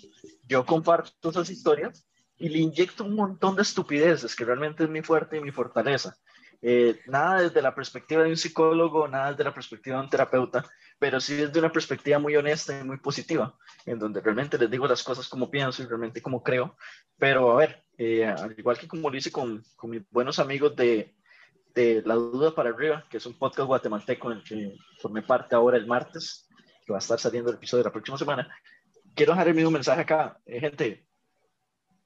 yo 0.46 0.64
comparto 0.64 1.30
esas 1.30 1.50
historias 1.50 2.06
y 2.38 2.48
le 2.48 2.58
inyecto 2.58 3.02
un 3.02 3.16
montón 3.16 3.56
de 3.56 3.62
estupideces, 3.62 4.36
que 4.36 4.44
realmente 4.44 4.84
es 4.84 4.88
mi 4.88 5.02
fuerte 5.02 5.36
y 5.36 5.40
mi 5.40 5.50
fortaleza. 5.50 6.16
Eh, 6.62 7.00
nada 7.06 7.42
desde 7.42 7.62
la 7.62 7.74
perspectiva 7.74 8.22
de 8.22 8.30
un 8.30 8.36
psicólogo, 8.36 9.08
nada 9.08 9.30
desde 9.30 9.44
la 9.44 9.54
perspectiva 9.54 9.96
de 9.96 10.02
un 10.02 10.10
terapeuta, 10.10 10.64
pero 10.98 11.18
sí 11.20 11.34
desde 11.34 11.58
una 11.58 11.72
perspectiva 11.72 12.18
muy 12.18 12.36
honesta 12.36 12.78
y 12.78 12.84
muy 12.84 12.98
positiva, 12.98 13.56
en 13.86 13.98
donde 13.98 14.20
realmente 14.20 14.58
les 14.58 14.70
digo 14.70 14.86
las 14.86 15.02
cosas 15.02 15.28
como 15.28 15.50
pienso 15.50 15.82
y 15.82 15.86
realmente 15.86 16.20
como 16.20 16.42
creo. 16.42 16.76
Pero 17.18 17.52
a 17.52 17.56
ver, 17.56 17.84
eh, 17.96 18.26
al 18.26 18.54
igual 18.58 18.78
que 18.78 18.88
como 18.88 19.08
lo 19.08 19.16
hice 19.16 19.32
con, 19.32 19.62
con 19.76 19.90
mis 19.90 20.02
buenos 20.10 20.38
amigos 20.38 20.76
de, 20.76 21.14
de 21.74 22.02
La 22.04 22.14
Duda 22.14 22.54
para 22.54 22.70
Arriba, 22.70 23.06
que 23.08 23.16
es 23.16 23.26
un 23.26 23.38
podcast 23.38 23.66
guatemalteco 23.66 24.30
en 24.30 24.38
el 24.38 24.44
que 24.44 24.76
formé 25.00 25.22
parte 25.22 25.54
ahora 25.54 25.78
el 25.78 25.86
martes, 25.86 26.46
que 26.84 26.92
va 26.92 26.98
a 26.98 27.00
estar 27.00 27.18
saliendo 27.18 27.50
el 27.50 27.56
episodio 27.56 27.84
de 27.84 27.88
la 27.88 27.92
próxima 27.92 28.18
semana, 28.18 28.54
quiero 29.14 29.32
dejar 29.32 29.48
el 29.48 29.54
mismo 29.54 29.70
mensaje 29.70 30.02
acá. 30.02 30.38
Eh, 30.44 30.60
gente, 30.60 31.06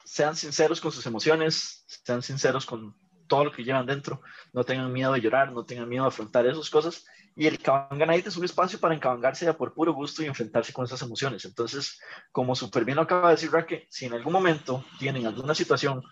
sean 0.05 0.37
sinceros 0.37 0.81
con 0.81 0.93
sus 0.93 1.07
emociones, 1.07 1.85
sean 1.87 2.23
sinceros 2.23 2.67
con 2.67 2.95
todo 3.27 3.45
lo 3.45 3.53
que 3.53 3.65
llevan 3.65 3.87
dentro, 3.87 4.21
no 4.53 4.65
tengan 4.65 4.93
miedo 4.93 5.13
de 5.13 5.21
llorar, 5.21 5.53
no 5.53 5.65
tengan 5.65 5.89
miedo 5.89 6.05
de 6.05 6.09
afrontar 6.09 6.47
esas 6.47 6.71
cosas. 6.71 7.05
Y 7.37 7.47
el 7.47 7.59
Cabanganite 7.59 8.29
es 8.29 8.37
un 8.37 8.45
espacio 8.45 8.79
para 8.79 8.95
encabangarse 8.95 9.53
por 9.55 9.75
puro 9.75 9.93
gusto 9.93 10.23
y 10.23 10.27
enfrentarse 10.27 10.73
con 10.73 10.85
esas 10.85 11.03
emociones. 11.03 11.45
Entonces, 11.45 12.01
como 12.31 12.55
súper 12.55 12.85
bien 12.85 12.97
lo 12.97 13.03
acaba 13.03 13.29
de 13.29 13.35
decir 13.35 13.51
Raque, 13.51 13.87
si 13.91 14.07
en 14.07 14.13
algún 14.13 14.33
momento 14.33 14.85
tienen 14.99 15.27
alguna 15.27 15.55
situación 15.55 16.03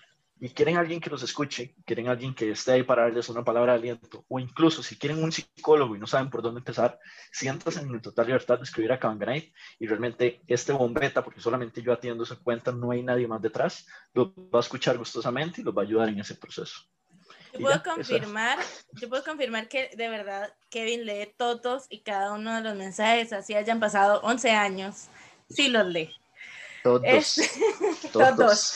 y 0.45 0.49
quieren 0.49 0.77
alguien 0.77 1.01
que 1.01 1.09
los 1.09 1.23
escuche, 1.23 1.77
quieren 1.87 2.09
alguien 2.09 2.35
que 2.35 2.51
esté 2.51 2.73
ahí 2.73 2.83
para 2.83 3.03
darles 3.03 3.29
una 3.29 3.45
palabra 3.45 3.75
de 3.75 3.79
aliento, 3.79 4.25
o 4.27 4.41
incluso 4.41 4.83
si 4.83 4.97
quieren 4.97 5.23
un 5.23 5.31
psicólogo 5.31 5.95
y 5.95 6.01
no 6.01 6.09
saben 6.09 6.31
por 6.31 6.43
dónde 6.43 6.59
empezar, 6.59 6.99
siéntanse 7.31 7.79
en 7.79 8.03
total 8.03 8.27
libertad 8.27 8.57
de 8.57 8.65
escribir 8.65 8.91
a 8.91 8.99
Cabanganite 8.99 9.53
y 9.79 9.87
realmente 9.87 10.43
este 10.49 10.73
bombeta, 10.73 11.23
porque 11.23 11.41
solamente 11.41 11.81
yo 11.81 11.93
atiendo 11.93 12.25
esa 12.25 12.35
cuenta, 12.35 12.73
no 12.73 12.91
hay 12.91 13.05
nadie 13.05 13.29
más 13.29 13.41
detrás, 13.41 13.87
los 14.15 14.31
va 14.31 14.59
a 14.59 14.63
escuchar 14.63 14.99
gustosamente 14.99 15.61
y 15.61 15.65
los 15.65 15.77
va 15.77 15.83
a 15.83 15.85
ayudar 15.85 16.09
en 16.09 16.19
ese 16.19 16.35
proceso. 16.35 16.81
Yo 17.53 17.61
puedo 17.61 17.83
confirmar, 17.83 18.59
yo 18.93 19.09
puedo 19.09 19.23
confirmar 19.25 19.69
que 19.69 19.91
de 19.95 20.09
verdad 20.09 20.55
Kevin 20.71 21.05
lee 21.05 21.33
todos 21.37 21.85
y 21.91 22.01
cada 22.01 22.33
uno 22.33 22.57
de 22.57 22.63
los 22.63 22.77
mensajes, 22.77 23.33
así 23.33 23.55
hayan 23.55 23.79
pasado 23.79 24.21
11 24.23 24.51
años, 24.53 25.09
sí 25.51 25.69
los 25.69 25.87
lee. 25.87 26.15
Todos. 26.83 27.03
Este, 27.05 27.51
todos. 28.13 28.75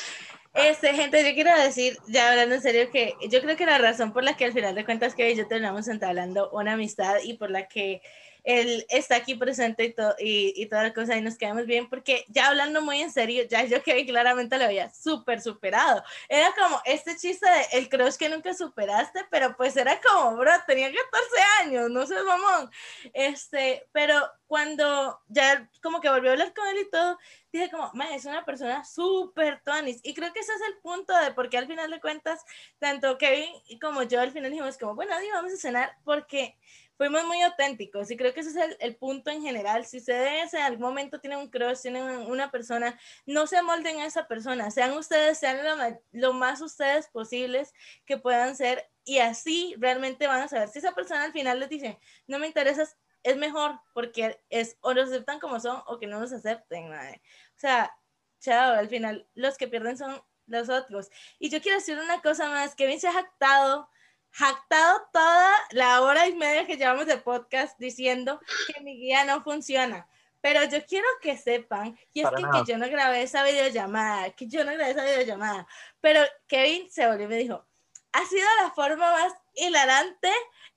Este, 0.53 0.95
gente, 0.95 1.23
yo 1.27 1.35
quiero 1.35 1.59
decir, 1.59 1.99
ya 2.07 2.31
hablando 2.31 2.55
en 2.55 2.63
serio, 2.63 2.91
que 2.91 3.15
yo 3.29 3.41
creo 3.43 3.57
que 3.57 3.67
la 3.67 3.79
razón 3.79 4.13
por 4.13 4.25
la 4.25 4.37
que 4.37 4.47
al 4.47 4.53
final 4.53 4.75
de 4.75 4.85
cuentas 4.85 5.15
Kevin 5.15 5.35
y 5.35 5.39
yo 5.39 5.49
terminamos 5.49 5.89
entablando 5.89 6.51
una 6.51 6.75
amistad 6.75 7.17
y 7.23 7.35
por 7.35 7.51
la 7.51 7.69
que 7.69 8.01
él 8.47 8.87
está 8.89 9.17
aquí 9.17 9.35
presente 9.35 9.85
y, 9.85 9.93
to 9.93 10.15
y, 10.21 10.55
y, 10.57 10.67
toda 10.67 10.85
la 10.85 10.95
cosa 10.95 11.17
y 11.17 11.21
nos 11.21 11.37
quedamos 11.37 11.67
bien 11.67 11.91
porque 11.91 12.25
ya 12.29 12.47
hablando 12.47 12.81
muy 12.81 13.03
en 13.03 13.11
serio, 13.11 13.43
ya 13.51 13.65
yo 13.65 13.83
que 13.83 14.07
claramente 14.07 14.57
lo 14.57 14.65
había 14.65 14.89
súper 14.91 15.41
superado. 15.41 16.03
Era 16.29 16.55
como 16.55 16.81
este 16.85 17.17
chiste 17.17 17.45
de 17.45 17.79
el 17.79 17.89
crush 17.89 18.15
que 18.15 18.29
nunca 18.29 18.55
superaste, 18.55 19.27
pero 19.33 19.57
pues 19.57 19.77
era 19.77 20.01
como, 20.01 20.37
bro, 20.37 20.53
tenía 20.65 20.93
14 20.93 21.35
años, 21.65 21.91
no 21.91 22.07
sé, 22.07 22.15
mamón. 22.23 22.71
Este, 23.13 23.89
pero 23.91 24.23
cuando 24.47 25.21
ya 25.27 25.69
como 25.83 26.01
que 26.01 26.09
volvió 26.09 26.31
a 26.31 26.33
hablar 26.35 26.55
con 26.55 26.69
él 26.69 26.79
y 26.83 26.91
todo, 26.91 27.19
dije 27.51 27.69
como, 27.69 27.91
man, 27.95 28.13
es 28.13 28.27
una 28.27 28.45
persona 28.45 28.85
súper 28.85 29.61
tonis. 29.65 29.99
Y 30.05 30.15
creo 30.15 30.33
que 30.33 30.39
ese 30.39 30.53
es 30.53 30.61
el 30.69 30.77
punto 30.79 31.17
de 31.19 31.33
por 31.33 31.49
qué 31.51 31.59
al 31.59 31.67
final 31.67 31.91
de 31.91 32.01
cuentas, 32.01 32.45
tanto 32.79 33.19
Kevin 33.19 33.51
como 33.81 34.05
yo 34.05 34.21
al 34.21 34.31
final 34.31 34.53
dijimos 34.53 34.79
como, 34.79 34.95
bueno, 34.95 35.17
Adi, 35.17 35.27
vamos 35.33 35.53
a 35.53 35.57
cenar 35.57 35.97
porque 36.05 36.57
fuimos 36.97 37.25
muy 37.25 37.43
auténticos 37.43 38.11
y 38.11 38.17
creo 38.17 38.33
que 38.33 38.41
ese 38.41 38.51
es 38.51 38.57
el, 38.57 38.77
el, 38.81 38.97
punto 38.97 39.31
en 39.31 39.43
general. 39.43 39.85
Si 39.87 39.99
ustedes 39.99 40.55
en 40.55 40.63
algún 40.63 40.83
momento 40.83 41.21
tienen 41.21 41.39
un 41.39 41.51
crush, 41.51 41.83
tienen 41.83 42.03
una 42.03 42.51
persona, 42.51 42.99
no 43.27 43.47
se 43.47 43.63
molden 43.63 44.01
a 44.01 44.07
esa 44.07 44.27
persona, 44.27 44.71
sean 44.71 44.93
ustedes, 44.93 45.39
sean 45.39 45.65
lo, 45.65 46.01
lo 46.13 46.33
más 46.33 46.61
ustedes 46.61 47.09
posibles 47.09 47.75
que 48.05 48.19
puedan 48.19 48.57
ser 48.57 48.89
y 49.05 49.19
así 49.19 49.75
realmente 49.79 50.27
van 50.27 50.43
a 50.43 50.49
saber 50.49 50.69
si 50.69 50.81
esa 50.81 50.95
persona 50.95 51.25
al 51.25 51.33
final 51.33 51.61
les 51.61 51.69
dice, 51.69 51.99
no 52.27 52.39
me 52.39 52.47
interesas, 52.47 52.97
es 53.23 53.37
mejor 53.37 53.81
porque 53.93 54.41
es 54.51 54.77
o 54.81 54.95
los 54.95 55.09
aceptan 55.09 55.41
como 55.41 55.61
son 55.61 55.83
o 55.87 55.99
que 55.99 56.07
no 56.07 56.21
los 56.21 56.33
acepten. 56.33 56.89
Madre. 56.89 57.23
O 57.57 57.59
sea, 57.59 57.97
chao, 58.41 58.75
al 58.75 58.89
final 58.89 59.29
los 59.35 59.57
que 59.59 59.69
pierden 59.69 59.97
son 59.97 60.23
los 60.47 60.69
otros. 60.69 61.11
Y 61.39 61.51
yo 61.51 61.61
quiero 61.61 61.79
decir 61.79 61.99
una 61.99 62.23
cosa 62.23 62.49
más, 62.49 62.75
Kevin 62.75 63.01
se 63.01 63.09
ha 63.09 63.13
jactado 63.13 63.89
jactado 64.37 65.09
toda 65.13 65.51
la 65.71 66.03
hora 66.03 66.27
y 66.29 66.35
media 66.35 66.67
que 66.67 66.77
llevamos 66.77 67.07
de 67.07 67.17
podcast 67.17 67.79
diciendo 67.79 68.39
que 68.67 68.83
mi 68.83 68.99
guía 68.99 69.25
no 69.25 69.43
funciona. 69.43 70.07
Pero 70.43 70.63
yo 70.65 70.85
quiero 70.85 71.09
que 71.23 71.39
sepan, 71.39 71.99
y 72.13 72.21
es 72.21 72.29
que, 72.29 72.43
que, 72.43 72.71
yo 72.71 72.77
no 72.77 72.87
grabé 72.89 73.23
esa 73.23 73.43
videollamada, 73.43 74.31
que 74.31 74.47
yo 74.47 74.63
no 74.65 74.73
grabé 74.73 74.91
esa 74.91 75.05
videollamada, 75.05 75.67
pero 76.01 76.21
Kevin 76.47 76.89
se 76.91 77.07
volvió 77.07 77.25
y 77.25 77.29
me 77.29 77.37
dijo, 77.37 77.65
ha 78.13 78.25
sido 78.27 78.47
la 78.63 78.71
forma 78.71 79.11
más 79.11 79.33
hilarante 79.55 80.31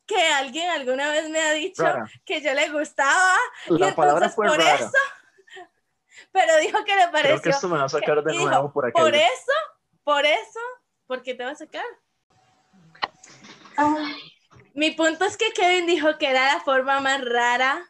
que 0.06 0.26
alguien 0.28 0.70
alguna 0.72 1.12
vez 1.12 1.30
me 1.30 1.40
ha 1.40 1.52
dicho 1.52 1.84
rara. 1.84 2.10
que 2.26 2.42
yo 2.42 2.54
le 2.54 2.70
gustaba. 2.70 3.36
La 3.68 3.90
y 3.90 3.92
fue 3.92 4.08
por 4.36 4.58
rara. 4.58 4.76
eso, 4.76 4.90
pero 6.32 6.58
dijo 6.58 6.84
que 6.86 6.96
le 6.96 7.08
pareció. 7.10 7.30
Creo 7.30 7.42
que 7.42 7.50
esto 7.50 7.68
me 7.68 7.78
va 7.78 7.84
a 7.84 7.90
sacar 7.90 8.24
de 8.24 8.34
nuevo 8.34 8.50
dijo, 8.50 8.74
por 8.74 8.86
aquí. 8.86 9.00
Por 9.00 9.14
eso, 9.14 9.52
por 10.04 10.26
eso, 10.26 10.60
¿por 11.06 11.22
qué 11.22 11.36
te 11.36 11.44
va 11.44 11.52
a 11.52 11.56
sacar? 11.56 11.86
Mi 14.74 14.92
punto 14.92 15.26
es 15.26 15.38
que 15.38 15.52
Kevin 15.52 15.86
dijo 15.86 16.18
que 16.18 16.28
era 16.28 16.54
la 16.54 16.62
forma 16.62 17.00
más 17.00 17.24
rara 17.24 17.90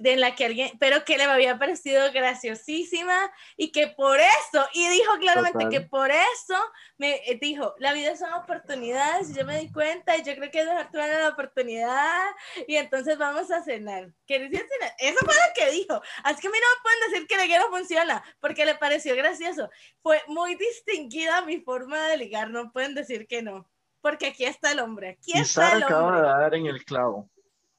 de 0.00 0.16
la 0.16 0.34
que 0.34 0.46
alguien, 0.46 0.70
pero 0.78 1.04
que 1.04 1.16
le 1.16 1.24
había 1.24 1.58
parecido 1.58 2.10
graciosísima 2.12 3.30
y 3.56 3.72
que 3.72 3.88
por 3.88 4.18
eso, 4.18 4.66
y 4.72 4.88
dijo 4.88 5.18
claramente 5.18 5.64
Total. 5.64 5.70
que 5.70 5.80
por 5.82 6.10
eso 6.10 6.56
me 6.96 7.16
eh, 7.26 7.38
dijo, 7.40 7.74
la 7.78 7.92
vida 7.92 8.16
son 8.16 8.32
oportunidades, 8.32 9.30
y 9.30 9.34
yo 9.34 9.44
me 9.44 9.58
di 9.58 9.70
cuenta 9.70 10.16
y 10.16 10.22
yo 10.22 10.34
creo 10.34 10.50
que 10.50 10.60
es 10.60 10.66
dejar 10.66 10.90
tomar 10.90 11.08
la 11.10 11.28
oportunidad 11.28 12.24
y 12.66 12.76
entonces 12.76 13.18
vamos 13.18 13.50
a 13.50 13.62
cenar. 13.62 14.12
¿Qué 14.26 14.38
decía 14.38 14.60
cenar? 14.60 14.94
Eso 14.98 15.18
fue 15.24 15.34
lo 15.34 15.54
que 15.54 15.70
dijo. 15.72 16.00
Así 16.24 16.40
que 16.40 16.48
a 16.48 16.50
mí 16.50 16.58
no 16.58 16.66
me 16.66 16.82
pueden 16.82 17.12
decir 17.12 17.26
que 17.26 17.36
la 17.36 17.58
no 17.58 17.76
funciona 17.76 18.24
porque 18.40 18.64
le 18.64 18.74
pareció 18.76 19.14
gracioso. 19.14 19.68
Fue 20.02 20.22
muy 20.28 20.54
distinguida 20.54 21.42
mi 21.42 21.60
forma 21.60 22.08
de 22.08 22.16
ligar, 22.16 22.50
no 22.50 22.72
pueden 22.72 22.94
decir 22.94 23.26
que 23.26 23.42
no. 23.42 23.71
Porque 24.02 24.26
aquí 24.26 24.44
está 24.44 24.72
el 24.72 24.80
hombre, 24.80 25.10
aquí 25.10 25.32
Y 25.34 25.38
está 25.38 25.62
Sara 25.62 25.76
el 25.76 25.82
acaba 25.84 26.12
de 26.16 26.22
hombre. 26.22 26.42
dar 26.42 26.54
en 26.54 26.66
el 26.66 26.84
clavo. 26.84 27.30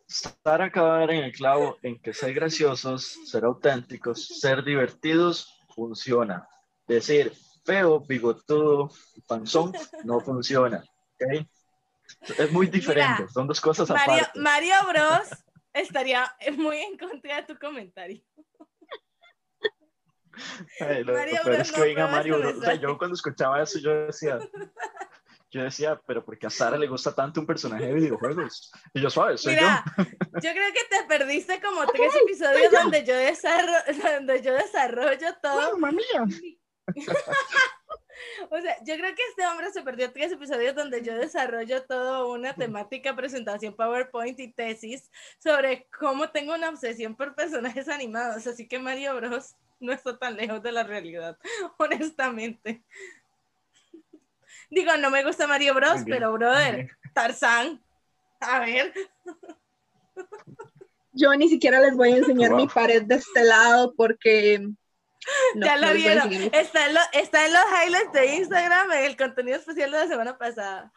Sara 0.08 0.66
acaba 0.66 0.94
de 0.96 1.00
dar 1.02 1.12
en 1.12 1.24
el 1.26 1.32
clavo 1.34 1.78
en 1.82 2.00
que 2.02 2.14
ser 2.14 2.34
graciosos, 2.34 3.20
ser 3.26 3.44
auténticos, 3.44 4.26
ser 4.40 4.64
divertidos 4.64 5.60
funciona. 5.76 6.48
Decir 6.88 7.34
feo, 7.66 8.00
bigotudo, 8.00 8.90
panzón 9.28 9.74
no 10.04 10.20
funciona. 10.22 10.84
¿ok? 11.16 11.46
Es 12.38 12.52
muy 12.52 12.68
diferente, 12.68 13.24
Mira, 13.24 13.32
son 13.34 13.48
dos 13.48 13.60
cosas 13.62 13.90
Mario, 13.90 14.14
aparte. 14.24 14.40
Mario 14.40 14.76
Bros 14.90 15.30
estaría 15.74 16.34
muy 16.58 16.78
en 16.78 16.98
contra 16.98 17.38
de 17.38 17.44
tu 17.44 17.58
comentario. 17.60 18.22
Ay, 20.80 21.04
lo 21.04 21.14
Mario 21.14 21.40
Bros 21.44 21.60
es 21.60 21.72
no 21.72 21.76
que 21.76 21.82
venga 21.82 22.04
aprueba 22.06 22.12
Mario 22.12 22.38
Bros. 22.40 22.58
O 22.58 22.62
sea, 22.62 22.70
mensaje. 22.70 22.80
yo 22.80 22.98
cuando 22.98 23.16
escuchaba 23.16 23.62
eso, 23.62 23.80
yo 23.80 23.92
decía, 24.06 24.40
yo 25.54 25.64
decía, 25.64 26.02
pero 26.08 26.26
porque 26.26 26.48
a 26.48 26.50
Sara 26.50 26.78
le 26.78 26.88
gusta 26.88 27.14
tanto 27.14 27.40
un 27.40 27.46
personaje 27.46 27.86
de 27.86 27.94
videojuegos. 27.94 28.72
Y 28.94 29.02
yo, 29.02 29.10
suave, 29.10 29.38
soy 29.38 29.54
Mira, 29.54 29.84
yo 29.98 30.52
creo 30.52 30.74
que 30.74 30.84
te 30.90 31.04
perdiste 31.08 31.62
como 31.62 31.86
tres 31.86 32.12
episodios 32.24 32.72
donde 32.72 33.06
yo, 33.06 33.14
donde 34.16 34.42
yo 34.42 34.54
desarrollo 34.54 35.36
todo. 35.42 35.78
Mamma 35.78 35.92
mía. 35.92 36.26
O 38.50 38.62
sea, 38.62 38.78
yo 38.86 38.96
creo 38.96 39.16
que 39.16 39.24
este 39.30 39.46
hombre 39.48 39.72
se 39.72 39.82
perdió 39.82 40.12
tres 40.12 40.32
episodios 40.32 40.76
donde 40.76 41.02
yo 41.02 41.16
desarrollo 41.16 41.84
toda 41.84 42.26
una 42.26 42.54
temática, 42.54 43.16
presentación, 43.16 43.76
PowerPoint 43.76 44.40
y 44.40 44.54
tesis 44.54 45.10
sobre 45.40 45.88
cómo 45.98 46.30
tengo 46.30 46.54
una 46.54 46.70
obsesión 46.70 47.16
por 47.16 47.36
personajes 47.36 47.90
animados. 47.90 48.46
Así 48.48 48.68
que 48.68 48.80
Mario 48.80 49.16
Bros. 49.16 49.56
no 49.80 49.92
está 49.92 50.18
tan 50.18 50.36
lejos 50.38 50.62
de 50.62 50.72
la 50.72 50.84
realidad, 50.84 51.38
honestamente. 51.78 52.84
Digo, 54.74 54.98
no 54.98 55.10
me 55.12 55.24
gusta 55.24 55.46
Mario 55.48 55.74
Bros, 55.76 56.02
pero 56.08 56.32
brother. 56.34 56.90
Tarzán. 57.14 57.82
A 58.40 58.60
ver, 58.60 58.94
Yo 61.14 61.32
ni 61.36 61.48
siquiera 61.48 61.80
les 61.80 61.96
voy 61.96 62.12
a 62.14 62.18
enseñar 62.18 62.50
Wow. 62.52 62.60
mi 62.62 62.68
pared 62.68 63.04
de 63.04 63.16
este 63.16 63.44
lado 63.44 63.94
porque. 63.96 64.60
no, 65.56 65.66
ya 65.66 65.76
no 65.76 65.82
la 65.82 65.94
vieron. 65.94 66.32
Está 66.52 66.88
en, 66.88 66.94
lo- 66.96 67.00
está 67.14 67.46
en 67.46 67.54
los 67.54 67.62
highlights 67.64 68.12
de 68.14 68.26
Instagram, 68.36 68.92
en 68.92 69.06
el 69.06 69.16
contenido 69.16 69.58
especial 69.58 69.92
de 69.92 69.98
la 70.00 70.08
semana 70.08 70.38
pasada. 70.38 70.92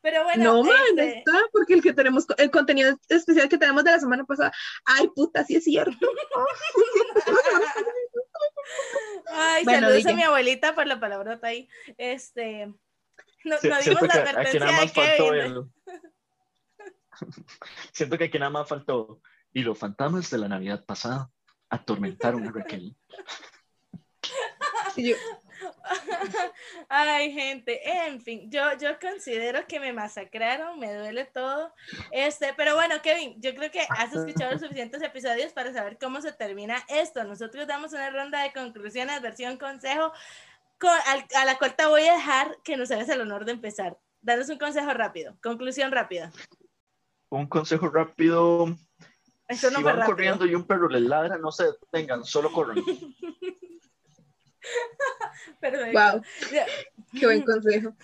Pero 0.00 0.24
bueno, 0.24 0.44
no, 0.44 0.62
man, 0.62 0.74
este, 0.96 1.18
está, 1.18 1.32
porque 1.52 1.74
el 1.74 1.82
que 1.82 1.92
tenemos, 1.92 2.24
el 2.38 2.50
contenido 2.50 2.96
especial 3.08 3.48
que 3.48 3.58
tenemos 3.58 3.82
de 3.84 3.90
la 3.90 3.98
semana 4.00 4.24
pasada, 4.24 4.52
ay, 4.84 5.08
puta, 5.14 5.44
sí 5.44 5.56
es 5.56 5.64
cierto. 5.64 5.98
Ay, 9.30 9.64
Bueno, 9.64 9.88
saludos 9.88 10.06
a 10.06 10.12
mi 10.14 10.22
abuelita 10.22 10.74
por 10.74 10.86
la 10.86 11.00
palabrota 11.00 11.48
ahí. 11.48 11.68
Este, 11.96 12.72
no, 13.44 13.54
no 13.54 13.60
siento 13.60 13.80
dimos 13.80 14.02
la 14.02 14.14
advertencia 14.14 14.60
nada 14.60 14.72
de 14.72 14.78
más 14.78 14.92
faltó 14.92 15.34
el... 15.34 15.64
Siento 17.92 18.18
que 18.18 18.24
aquí 18.24 18.38
nada 18.38 18.50
más 18.50 18.68
faltó. 18.68 19.20
Y 19.52 19.62
los 19.62 19.78
fantasmas 19.78 20.30
de 20.30 20.38
la 20.38 20.48
Navidad 20.48 20.84
pasada 20.84 21.30
atormentaron 21.68 22.46
a 22.46 22.52
Raquel. 22.52 22.94
Yo, 24.96 25.16
Ay, 26.88 27.32
gente, 27.32 27.80
en 28.06 28.20
fin, 28.20 28.50
yo, 28.50 28.62
yo 28.80 28.98
considero 28.98 29.66
que 29.66 29.80
me 29.80 29.92
masacraron, 29.92 30.78
me 30.78 30.92
duele 30.94 31.24
todo. 31.26 31.74
Este, 32.10 32.54
pero 32.56 32.74
bueno, 32.74 32.96
Kevin, 33.02 33.40
yo 33.40 33.54
creo 33.54 33.70
que 33.70 33.86
has 33.88 34.12
escuchado 34.12 34.52
los 34.52 34.60
suficientes 34.60 35.02
episodios 35.02 35.52
para 35.52 35.72
saber 35.72 35.98
cómo 35.98 36.20
se 36.20 36.32
termina 36.32 36.82
esto. 36.88 37.24
Nosotros 37.24 37.66
damos 37.66 37.92
una 37.92 38.10
ronda 38.10 38.42
de 38.42 38.52
conclusiones, 38.52 39.20
versión 39.20 39.56
consejo, 39.56 40.12
a 41.34 41.44
la 41.44 41.58
cual 41.58 41.74
te 41.76 41.86
voy 41.86 42.02
a 42.02 42.14
dejar 42.14 42.56
que 42.62 42.76
nos 42.76 42.90
hagas 42.90 43.08
el 43.08 43.20
honor 43.20 43.44
de 43.44 43.52
empezar. 43.52 43.98
Danos 44.20 44.48
un 44.48 44.58
consejo 44.58 44.92
rápido, 44.92 45.36
conclusión 45.42 45.92
rápida. 45.92 46.32
Un 47.30 47.46
consejo 47.46 47.88
rápido. 47.88 48.76
Eso 49.48 49.70
no 49.70 49.78
si 49.78 49.84
van 49.84 49.96
rápido. 49.96 50.14
corriendo 50.14 50.46
y 50.46 50.54
un 50.54 50.66
perro 50.66 50.88
les 50.88 51.02
ladra, 51.02 51.38
no 51.38 51.52
se 51.52 51.64
detengan, 51.64 52.24
solo 52.24 52.52
corran. 52.52 52.76
Perfecto. 55.60 55.98
Wow, 55.98 56.22
qué 57.18 57.26
buen 57.26 57.42
consejo. 57.42 57.94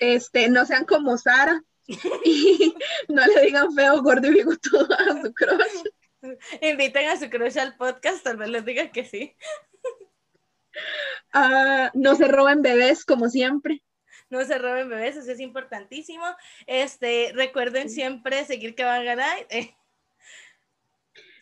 Este, 0.00 0.48
no 0.48 0.64
sean 0.64 0.84
como 0.84 1.18
Sara 1.18 1.62
y 1.86 2.74
no 3.08 3.26
le 3.26 3.42
digan 3.42 3.72
feo, 3.74 4.02
gordo 4.02 4.28
y 4.28 4.34
bigotudo 4.34 4.88
a 4.92 5.22
su 5.22 5.32
crush. 5.34 5.84
Inviten 6.60 7.08
a 7.08 7.16
su 7.16 7.28
crush 7.30 7.58
al 7.58 7.76
podcast, 7.76 8.22
tal 8.24 8.36
vez 8.36 8.48
les 8.48 8.64
digan 8.64 8.90
que 8.90 9.04
sí. 9.04 9.36
Ah, 11.32 11.90
no 11.94 12.14
se 12.14 12.28
roben 12.28 12.62
bebés 12.62 13.04
como 13.04 13.28
siempre. 13.28 13.82
No 14.30 14.44
se 14.44 14.58
roben 14.58 14.88
bebés, 14.88 15.16
eso 15.16 15.30
es 15.30 15.40
importantísimo. 15.40 16.24
Este, 16.66 17.32
recuerden 17.34 17.88
siempre 17.90 18.44
seguir 18.44 18.74
que 18.74 18.84
van 18.84 19.00
a 19.02 19.04
ganar. 19.04 19.46
eh. 19.50 19.74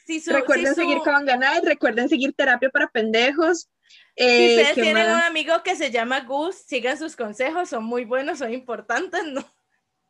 Si 0.07 0.21
su- 0.21 0.33
recuerden 0.35 0.67
si 0.75 0.75
su- 0.75 0.81
seguir 0.83 0.99
Kavanga 1.03 1.37
Night, 1.39 1.65
recuerden 1.65 2.11
seguir 2.11 2.35
terapia 2.35 2.69
para 2.69 2.89
pendejos. 2.89 3.71
Si 3.89 3.99
Eh, 4.17 4.57
ustedes 4.59 4.75
¿qué 4.75 4.83
tienen 4.83 5.07
un 5.11 5.21
amigo 5.23 5.63
que 5.63 5.77
se 5.77 5.91
llama 5.91 6.21
Gus, 6.21 6.57
sigan 6.57 6.99
sus 6.99 7.17
consejos, 7.17 7.71
son 7.71 7.85
muy 7.85 8.05
buenos, 8.05 8.39
son 8.41 8.53
importantes, 8.53 9.25
¿no? 9.25 9.43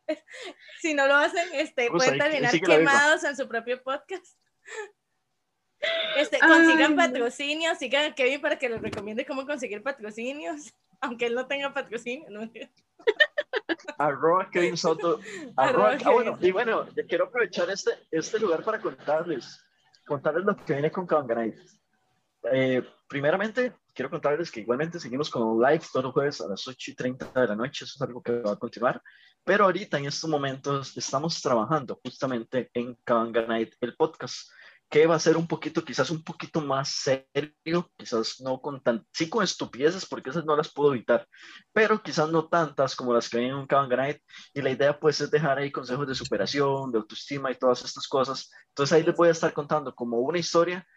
Si 0.81 0.93
no 0.93 1.07
lo 1.07 1.15
hacen, 1.15 1.47
este, 1.53 1.87
Gus, 1.87 2.03
pueden 2.03 2.19
terminar 2.19 2.51
quemados 2.59 3.23
en 3.23 3.37
su 3.37 3.47
propio 3.47 3.81
podcast. 3.81 4.25
Este, 6.17 6.39
consigan 6.39 6.81
Ay, 6.81 6.89
no. 6.89 6.95
patrocinios, 6.95 7.77
sigan 7.77 8.11
a 8.11 8.15
Kevin 8.15 8.41
para 8.41 8.57
que 8.57 8.69
les 8.69 8.81
recomiende 8.81 9.25
cómo 9.25 9.45
conseguir 9.45 9.83
patrocinios, 9.83 10.73
aunque 11.01 11.25
él 11.27 11.35
no 11.35 11.45
tenga 11.47 11.73
patrocinio. 11.73 12.29
¿no? 12.29 12.49
Arroba 13.97 14.49
Kevin 14.49 14.77
Soto. 14.77 15.19
Arroba 15.55 15.91
Arroba, 15.91 15.97
ah, 16.05 16.11
bueno, 16.11 16.37
y 16.41 16.51
bueno, 16.51 16.87
yo 16.95 17.05
quiero 17.07 17.25
aprovechar 17.25 17.69
este, 17.69 17.91
este 18.11 18.39
lugar 18.39 18.63
para 18.63 18.79
contarles, 18.79 19.63
contarles 20.05 20.45
lo 20.45 20.55
que 20.55 20.73
viene 20.73 20.91
con 20.91 21.05
Kawanganay. 21.05 21.53
Eh, 22.51 22.83
primeramente, 23.07 23.73
quiero 23.93 24.09
contarles 24.09 24.51
que 24.51 24.61
igualmente 24.61 24.99
seguimos 24.99 25.29
con 25.29 25.59
live 25.59 25.81
todos 25.91 26.05
los 26.05 26.13
jueves 26.13 26.41
a 26.41 26.47
las 26.47 26.67
8 26.67 26.91
y 26.91 26.95
30 26.95 27.41
de 27.41 27.47
la 27.47 27.55
noche, 27.55 27.85
eso 27.85 27.93
es 27.95 28.01
algo 28.01 28.21
que 28.21 28.39
va 28.39 28.53
a 28.53 28.59
continuar, 28.59 29.01
pero 29.43 29.65
ahorita 29.65 29.97
en 29.97 30.05
estos 30.05 30.29
momentos 30.29 30.95
estamos 30.97 31.41
trabajando 31.41 31.99
justamente 32.03 32.69
en 32.73 32.95
Kawanganay, 33.03 33.71
el 33.81 33.95
podcast, 33.95 34.51
que 34.95 35.07
va 35.07 35.15
a 35.15 35.19
ser 35.19 35.35
un 35.35 35.45
poquito, 35.45 35.83
quizás 35.83 36.09
un 36.09 36.23
poquito 36.23 36.61
más 36.61 36.87
serio, 36.87 37.91
quizás 37.97 38.39
no 38.39 38.61
con 38.61 38.81
tan, 38.81 39.05
sí 39.11 39.27
con 39.27 39.43
estupideces, 39.43 40.05
porque 40.05 40.29
esas 40.29 40.45
no 40.45 40.55
las 40.55 40.71
puedo 40.71 40.93
evitar, 40.93 41.27
pero 41.73 42.01
quizás 42.01 42.29
no 42.29 42.47
tantas 42.47 42.95
como 42.95 43.13
las 43.13 43.27
que 43.27 43.39
vienen 43.39 43.55
en 43.55 43.61
un 43.63 43.67
Kawanganay, 43.67 44.17
y 44.53 44.61
la 44.61 44.69
idea 44.69 44.97
pues 44.97 45.19
es 45.19 45.29
dejar 45.29 45.57
ahí 45.57 45.69
consejos 45.69 46.07
de 46.07 46.15
superación, 46.15 46.93
de 46.93 46.99
autoestima 46.99 47.51
y 47.51 47.55
todas 47.55 47.83
estas 47.83 48.07
cosas. 48.07 48.49
Entonces 48.69 48.93
ahí 48.93 49.03
les 49.03 49.17
voy 49.17 49.27
a 49.27 49.31
estar 49.31 49.51
contando 49.51 49.93
como 49.93 50.19
una 50.19 50.39
historia 50.39 50.87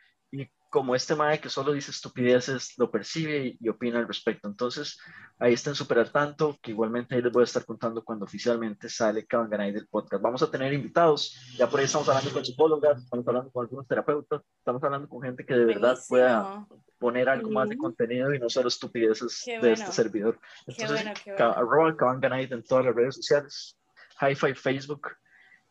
como 0.68 0.94
este 0.94 1.14
mae 1.14 1.40
que 1.40 1.48
solo 1.48 1.72
dice 1.72 1.90
estupideces 1.90 2.74
lo 2.76 2.90
percibe 2.90 3.56
y, 3.58 3.68
opina 3.68 3.98
al 3.98 4.06
respecto. 4.06 4.48
Entonces 4.48 4.98
ahí 5.38 5.54
estén 5.54 5.74
súper 5.74 5.98
al 5.98 6.12
tanto, 6.12 6.58
que 6.60 6.72
igualmente 6.72 7.14
ahí 7.14 7.22
les 7.22 7.32
voy 7.32 7.42
a 7.42 7.44
estar 7.44 7.64
contando 7.64 8.04
cuando 8.04 8.24
oficialmente 8.24 8.88
sale 8.88 9.26
Kawanganay 9.26 9.72
del 9.72 9.88
podcast. 9.88 10.22
Vamos 10.22 10.42
a 10.42 10.50
tener 10.50 10.72
invitados, 10.72 11.54
ya 11.56 11.68
por 11.68 11.80
ahí 11.80 11.86
estamos 11.86 12.08
hablando 12.08 12.30
con 12.32 12.44
psicólogas, 12.44 13.02
estamos 13.02 13.26
hablando 13.26 13.50
con 13.50 13.64
algunos 13.64 13.86
terapeutas, 13.86 14.42
estamos 14.58 14.82
hablando 14.82 15.08
con 15.08 15.22
gente 15.22 15.46
que 15.46 15.54
de 15.54 15.64
verdad 15.64 15.98
pueda 16.08 16.66
poner 16.98 17.28
algo 17.28 17.50
más 17.50 17.68
de 17.68 17.76
contenido 17.76 18.34
y 18.34 18.38
no 18.38 18.50
solo 18.50 18.68
estupideces 18.68 19.42
de 19.46 19.58
bueno. 19.58 19.74
este 19.74 19.92
servidor. 19.92 20.38
Qué 20.66 20.72
Entonces, 20.72 21.04
bueno, 21.04 21.20
qué 21.24 21.32
bueno. 21.32 21.52
arroba 21.52 21.96
Kawanganite 21.96 22.54
en 22.54 22.62
todas 22.62 22.84
las 22.84 22.94
redes 22.94 23.14
sociales, 23.14 23.78
Hi-Fi 24.20 24.54
Facebook, 24.54 25.08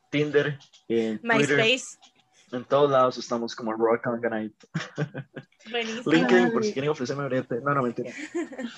Tinder, 0.09 0.57
Twitter, 0.87 1.19
MySpace, 1.21 1.97
en 2.51 2.63
todos 2.65 2.89
lados 2.91 3.17
estamos 3.17 3.55
como 3.55 3.71
arroba 3.71 3.99
Kawanganite. 4.01 4.67
buenísimo. 5.69 6.11
LinkedIn, 6.11 6.51
por 6.51 6.63
si 6.63 6.73
quieren 6.73 6.91
ofrecerme 6.91 7.25
brete. 7.25 7.55
No, 7.61 7.73
no, 7.73 7.83
mentira. 7.83 8.11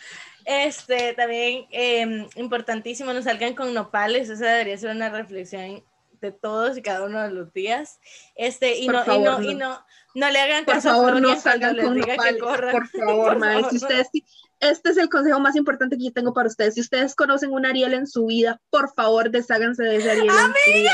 Este, 0.46 1.14
también 1.14 1.68
eh, 1.70 2.28
importantísimo, 2.36 3.14
no 3.14 3.22
salgan 3.22 3.54
con 3.54 3.72
nopales, 3.74 4.30
esa 4.30 4.46
debería 4.48 4.78
ser 4.78 4.96
una 4.96 5.10
reflexión 5.10 5.84
de 6.22 6.32
todos 6.32 6.76
y 6.78 6.82
cada 6.82 7.06
uno 7.06 7.22
de 7.22 7.30
los 7.32 7.54
días. 7.54 8.00
Este, 8.36 8.78
y 8.80 8.86
Por 8.88 8.96
no, 8.96 9.02
y 9.02 9.06
favor, 9.06 9.26
no, 9.26 9.40
no. 9.40 9.52
y 9.52 9.56
no, 9.56 9.86
no 10.16 10.30
le 10.32 10.40
hagan 10.40 10.66
Por 10.66 10.74
caso 10.76 10.90
a 10.90 10.94
favor, 10.94 11.10
Florian 11.12 11.36
no 11.36 11.40
salgan 11.42 11.76
les 11.76 11.86
con 11.86 11.94
diga 11.96 12.08
que 12.08 12.16
nopales. 12.18 12.42
corran. 12.42 12.72
Por 12.72 12.88
favor, 13.06 13.28
Por 13.34 13.38
mae, 13.38 13.62
favor, 13.62 13.70
si 13.70 13.80
no. 13.80 14.26
Este 14.60 14.90
es 14.90 14.98
el 14.98 15.10
consejo 15.10 15.40
más 15.40 15.56
importante 15.56 15.98
que 15.98 16.06
yo 16.06 16.14
tengo 16.14 16.34
para 16.34 16.48
ustedes. 16.48 16.76
Si 16.76 16.82
ustedes 16.82 17.16
conocen 17.16 17.52
un 17.52 17.66
Ariel 17.66 17.94
en 17.94 18.08
su 18.08 18.26
vida, 18.26 18.60
por 18.70 18.94
favor, 18.94 19.30
desháganse 19.32 19.84
de 19.84 19.96
ese 19.98 20.12
Ariel 20.12 20.28
vida. 20.28 20.94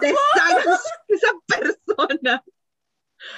Desháganse 0.00 0.88
de 1.08 1.14
esa 1.14 1.32
persona. 1.46 2.44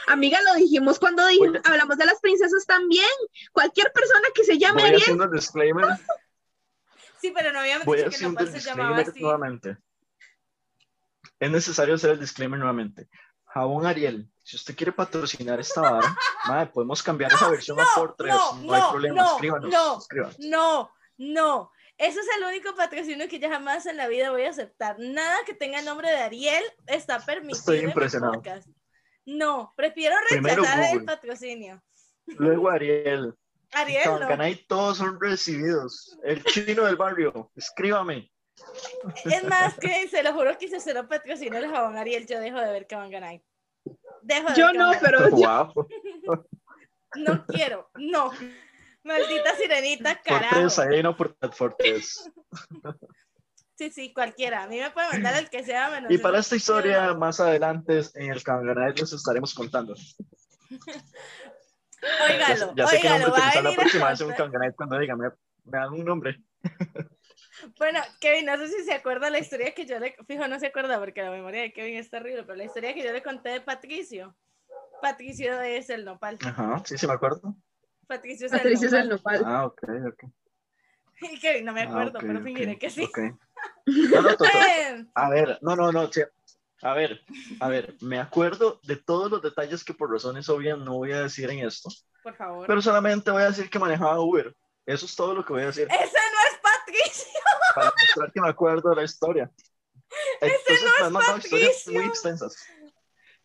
Amiga, 0.09 0.39
lo 0.43 0.55
dijimos 0.55 0.99
cuando 0.99 1.23
dij- 1.25 1.39
Voy 1.39 1.57
a- 1.57 1.69
hablamos 1.71 1.97
de 1.97 2.05
las 2.07 2.21
princesas 2.21 2.67
también. 2.67 3.07
Cualquier 3.53 3.91
persona 3.93 4.29
que 4.35 4.45
se 4.45 4.59
llame 4.59 4.83
Voy 4.83 4.91
Ariel, 4.95 5.21
el 5.23 5.31
disclaimer. 5.31 5.87
Sí, 7.21 7.33
pero 7.35 7.53
no 7.53 7.61
habíamos 7.61 7.87
Voy 7.87 7.99
dicho 7.99 8.11
que 8.11 8.17
el 8.17 8.21
se 8.21 8.61
llamaba 8.61 8.99
disclaimer 8.99 9.09
así. 9.09 9.21
nuevamente. 9.21 9.77
Es 11.39 11.51
necesario 11.51 11.95
hacer 11.95 12.11
el 12.11 12.21
disclaimer 12.21 12.59
nuevamente. 12.59 13.09
Jabón 13.53 13.87
Ariel, 13.87 14.31
si 14.43 14.57
usted 14.57 14.77
quiere 14.77 14.93
patrocinar 14.93 15.59
esta 15.61 15.81
vara, 15.81 16.17
madre, 16.47 16.71
podemos 16.73 17.03
cambiar 17.03 17.33
esa 17.33 17.49
versión 17.51 17.79
a 17.81 17.85
por 17.95 18.15
tres. 18.17 18.35
no, 18.35 18.55
No, 18.63 18.75
hay 18.75 18.81
no, 18.81 18.91
problema. 18.91 19.23
no, 19.23 19.33
escríbanos, 19.35 19.71
no. 19.71 19.99
escríbanos. 19.99 20.37
No, 20.39 20.91
no. 21.19 21.73
Eso 21.99 22.19
es 22.21 22.27
el 22.39 22.45
único 22.45 22.75
patrocinio 22.75 23.29
que 23.29 23.39
yo 23.39 23.51
jamás 23.51 23.85
en 23.87 23.97
la 23.99 24.09
vida 24.09 24.31
voy 24.31 24.45
a 24.45 24.51
aceptar. 24.51 24.97
Nada 24.99 25.37
que 25.45 25.53
tenga 25.55 25.81
el 25.81 25.85
nombre 25.85 26.09
de 26.11 26.17
Ariel 26.17 26.65
está 26.87 27.19
permitido 27.21 27.59
Estoy 27.59 27.79
en 27.81 27.89
impresionado. 27.89 28.33
podcast. 28.35 28.69
No, 29.27 29.75
prefiero 29.77 30.17
rechazar 30.31 30.83
el 30.95 31.05
patrocinio. 31.05 31.83
Luego 32.27 32.71
Ariel. 32.71 33.35
Ariel, 33.73 34.03
no. 34.07 34.19
Kawanganay, 34.19 34.65
todos 34.67 34.97
son 34.99 35.21
recibidos. 35.21 36.19
El 36.25 36.43
chino 36.45 36.85
del 36.87 36.97
barrio, 36.97 37.51
escríbame. 37.55 38.33
Es 39.25 39.45
más, 39.45 39.75
que 39.79 40.09
se 40.09 40.23
lo 40.23 40.33
juro 40.33 40.57
que 40.59 40.69
si 40.69 40.81
se 40.81 40.95
lo 40.95 41.09
patrocina 41.09 41.59
el 41.59 41.69
jabón 41.71 41.97
Ariel, 41.97 42.27
yo 42.27 42.39
dejo 42.41 42.59
de 42.61 42.71
ver 42.73 42.87
que 42.87 42.95
van 42.97 43.07
a 43.07 43.11
ganar. 43.11 43.41
Dejo 44.23 44.49
de 44.49 44.55
yo 44.55 44.67
ver 44.67 44.77
no, 44.77 44.93
pero 45.01 45.29
yo, 45.29 45.37
Guau. 45.37 45.73
No 47.17 47.45
quiero, 47.47 47.91
no. 47.97 48.31
Maldita 49.03 49.57
sirenita, 49.57 50.15
Por 50.15 50.41
carajo. 50.41 50.69
tres, 50.77 51.03
no 51.03 51.17
por 51.17 51.35
por 51.57 51.75
tres. 51.77 52.31
Sí, 53.77 53.91
sí, 53.91 54.13
cualquiera. 54.13 54.65
A 54.65 54.67
mí 54.67 54.79
me 54.79 54.91
puede 54.91 55.09
mandar 55.09 55.37
el 55.37 55.49
que 55.49 55.65
sea 55.65 55.89
menos. 55.91 56.11
Y 56.11 56.19
para 56.19 56.35
el- 56.37 56.41
esta 56.41 56.55
historia, 56.57 57.15
más 57.15 57.41
adelante 57.41 58.03
en 58.15 58.31
el 58.31 58.43
Kawanganay 58.43 58.93
les 58.95 59.13
estaremos 59.13 59.55
contando. 59.55 59.95
Ya, 62.03 62.35
Óigalo, 62.35 62.75
ya 62.77 62.87
sé 62.87 63.01
qué 63.01 63.09
óigalo, 63.09 63.25
nombre 63.25 63.41
va 63.41 63.47
a 63.47 63.49
utilizar 63.49 63.63
la 63.63 63.71
venir 63.71 63.79
a 63.79 63.81
próxima 63.83 64.09
vez 64.11 64.21
en 64.21 64.27
un 64.27 64.31
contar. 64.33 64.37
Kawanganay 64.51 64.75
cuando 64.75 64.99
digan, 64.99 65.19
me, 65.19 65.29
me 65.65 65.79
dan 65.79 65.93
un 65.95 66.05
nombre. 66.05 66.37
Bueno, 67.79 68.01
Kevin, 68.21 68.47
no 68.47 68.57
sé 68.57 68.69
si 68.69 68.85
se 68.85 68.93
acuerda 68.95 69.31
la 69.31 69.39
historia 69.39 69.75
que 69.75 69.87
yo 69.87 69.99
le. 69.99 70.17
Fijo, 70.27 70.47
no 70.49 70.59
se 70.59 70.69
acuerda 70.69 70.99
porque 70.99 71.23
la 71.23 71.31
memoria 71.31 71.63
de 71.63 71.73
Kevin 71.73 71.97
es 71.97 72.11
terrible, 72.11 72.43
pero 72.45 72.57
la 72.57 72.65
historia 72.65 72.95
que 72.95 73.03
yo 73.03 73.13
le 73.13 73.23
conté 73.23 73.51
de 73.51 73.61
Patricio. 73.61 74.37
Patricio 75.01 75.61
es 75.63 75.91
el 75.91 76.05
nopal. 76.05 76.39
Ajá, 76.41 76.83
sí, 76.85 76.99
sí 76.99 77.07
me 77.07 77.15
acuerdo. 77.15 77.55
Patricio 78.07 78.47
es 78.47 78.53
Patricia 78.53 78.87
es 78.87 78.93
el 78.93 79.01
el 79.03 79.09
nopal. 79.11 79.43
Ah, 79.47 79.67
ok, 79.67 79.83
ok. 80.13 80.25
Y 81.23 81.39
Kevin, 81.39 81.65
no 81.67 81.73
me 81.73 81.83
Ah, 81.83 81.89
acuerdo, 81.91 82.19
ok, 82.19 82.25
pero 82.25 82.39
ok, 82.39 82.45
fingiré 82.45 82.79
que 82.79 82.91
sí. 82.91 83.03
ok. 83.05 83.19
No, 83.87 84.23
no, 84.23 84.37
to- 84.37 84.45
to- 84.45 84.49
a 85.15 85.29
ver, 85.31 85.59
no, 85.63 85.77
no, 85.77 85.93
no, 85.93 86.11
sí. 86.13 86.23
A 86.83 86.95
ver, 86.95 87.21
a 87.61 87.69
ver, 87.69 87.95
me 88.01 88.19
acuerdo 88.19 88.81
de 88.85 88.97
todos 88.97 89.31
los 89.31 89.43
detalles 89.43 89.85
que 89.85 89.93
por 89.93 90.11
razones 90.11 90.49
obvias 90.49 90.79
no 90.79 90.95
voy 90.95 91.13
a 91.13 91.23
decir 91.23 91.51
en 91.51 91.67
esto, 91.67 91.91
por 92.23 92.35
favor. 92.37 92.67
pero 92.67 92.81
solamente 92.81 93.31
voy 93.31 93.43
a 93.43 93.47
decir 93.49 93.69
que 93.69 93.79
manejaba 93.79 94.21
Uber. 94.21 94.57
Eso 94.87 95.05
es 95.05 95.15
todo 95.15 95.35
lo 95.35 95.45
que 95.45 95.53
voy 95.53 95.63
a 95.63 95.67
decir 95.67 95.89
Ese 95.89 95.99
no 95.99 96.05
es 96.05 96.11
Patricio. 96.11 96.20
Para 97.75 97.93
mostrar 98.01 98.33
que 98.33 98.41
me 98.41 98.49
acuerdo 98.49 98.91
de 98.91 98.97
la 98.97 99.03
historia. 99.05 99.51
Entonces, 100.41 100.83
me 101.01 101.07
han 101.07 101.39
historias 101.39 101.71
Patricio. 101.85 101.93
muy 101.93 102.05
extensas. 102.07 102.57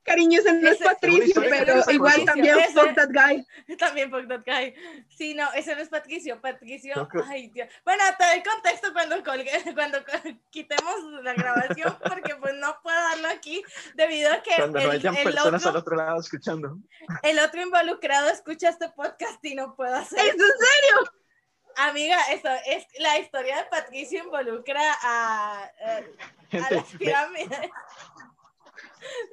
cariño, 0.04 0.40
ese 0.40 0.54
no 0.54 0.68
es 0.70 0.76
Ese- 0.76 0.84
Patricio, 0.84 1.42
pero 1.50 1.92
igual 1.92 2.26
también 2.26 2.60
ese- 2.60 2.74
fuck 2.74 2.94
that 2.96 3.10
guy. 3.12 3.44
También 3.80 4.12
fuck 4.12 4.28
that 4.28 4.44
guy. 4.46 4.76
Sí, 5.10 5.34
no, 5.34 5.52
ese 5.54 5.76
no 5.76 5.82
es 5.82 5.90
Patricio. 5.90 6.40
Patricio. 6.40 7.08
Que- 7.12 7.22
Ay, 7.28 7.50
Dios. 7.50 7.68
Bueno, 7.84 8.04
te 8.18 8.24
doy 8.26 8.44
contexto 8.44 8.94
cuando 8.94 9.24
colgue, 9.24 9.50
cuando 9.76 9.98
quitemos 10.52 10.96
la 11.24 11.34
grabación, 11.34 11.98
porque 12.08 12.36
pues 12.36 12.54
no 12.56 12.78
puedo 12.84 12.96
darlo 13.00 13.30
aquí, 13.30 13.64
debido 13.96 14.32
a 14.32 14.44
que 14.44 14.52
Cuando 14.56 14.80
no 14.80 14.86
el, 14.86 14.92
hayan 14.92 15.16
el 15.18 15.24
personas 15.24 15.64
al 15.66 15.70
otro, 15.76 15.80
otro 15.82 15.96
lado 15.98 16.20
escuchando. 16.20 16.78
el 17.24 17.40
otro 17.40 17.62
involucrado 17.62 18.30
escucha 18.30 18.70
este 18.70 18.90
podcast 18.90 19.44
y 19.44 19.56
no 19.56 19.76
puedo 19.76 19.96
hacer. 19.96 20.20
¿Es 20.20 20.34
en 20.34 20.40
serio? 20.40 21.12
Amiga, 21.76 22.18
eso 22.32 22.50
es 22.66 22.86
la 23.00 23.20
historia 23.20 23.58
de 23.58 23.66
Patricio 23.66 24.24
involucra 24.24 24.82
a, 25.02 25.64
a, 25.64 25.98
a 26.52 26.72
las 26.72 26.86
pirámides. 26.98 27.50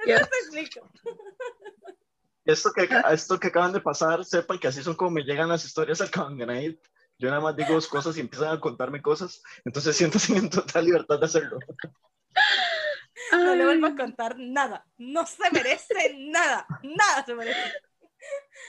No 0.07 0.17
te 0.17 0.37
explico. 0.43 0.87
esto 2.45 2.73
que, 2.75 2.89
esto 3.11 3.41
que 3.41 3.47
acaban 3.47 3.73
de 3.73 3.81
pasar, 3.81 4.23
sepan 4.23 4.59
que 4.59 4.69
así 4.69 4.83
son 4.83 4.95
como 4.95 5.13
me 5.13 5.23
llegan 5.23 5.49
las 5.49 5.65
historias 5.65 6.03
al 6.03 6.11
Kabanganite. 6.11 6.83
Yo 7.19 7.29
nada 7.31 7.41
más 7.41 7.57
digo 7.57 7.75
dos 7.75 7.89
cosas 7.89 8.17
y 8.17 8.21
empiezan 8.21 8.53
a 8.53 8.61
contarme 8.61 9.01
cosas. 9.01 9.43
Entonces 9.65 9.97
siéntanse 9.97 10.37
en 10.37 10.51
total 10.51 10.85
libertad 10.85 11.19
de 11.19 11.27
hacerlo. 11.27 11.59
No 13.31 13.55
le 13.55 13.65
vuelvo 13.65 13.87
a 13.87 13.97
contar 13.97 14.37
nada. 14.39 14.85
No 14.99 15.25
se 15.25 15.51
merece 15.53 16.17
nada. 16.19 16.67
Nada 16.83 17.25
se 17.25 17.35
merece. 17.35 17.73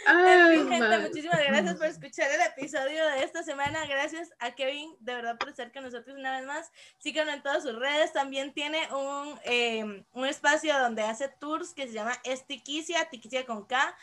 En 0.06 0.18
ay, 0.18 0.58
fin, 0.58 0.70
gente, 0.70 0.98
muchísimas 1.00 1.40
gracias 1.40 1.76
por 1.76 1.86
escuchar 1.86 2.30
el 2.32 2.42
episodio 2.42 3.08
de 3.08 3.24
esta 3.24 3.44
semana. 3.44 3.86
Gracias 3.86 4.32
a 4.40 4.54
Kevin, 4.54 4.96
de 5.00 5.16
verdad, 5.16 5.38
por 5.38 5.50
estar 5.50 5.72
con 5.72 5.84
nosotros 5.84 6.18
una 6.18 6.38
vez 6.38 6.46
más. 6.46 6.72
Síganlo 6.98 7.32
en 7.32 7.42
todas 7.42 7.64
sus 7.64 7.78
redes. 7.78 8.12
También 8.12 8.54
tiene 8.54 8.80
un, 8.94 9.40
eh, 9.46 10.04
un 10.12 10.26
espacio 10.26 10.78
donde 10.80 11.04
hace 11.04 11.30
tours 11.30 11.74
que 11.74 11.88
se 11.88 11.94
llama 11.94 12.20
Estiquicia, 12.24 13.10
Tiquicia 13.10 13.46
con 13.46 13.66
K. 13.66 13.96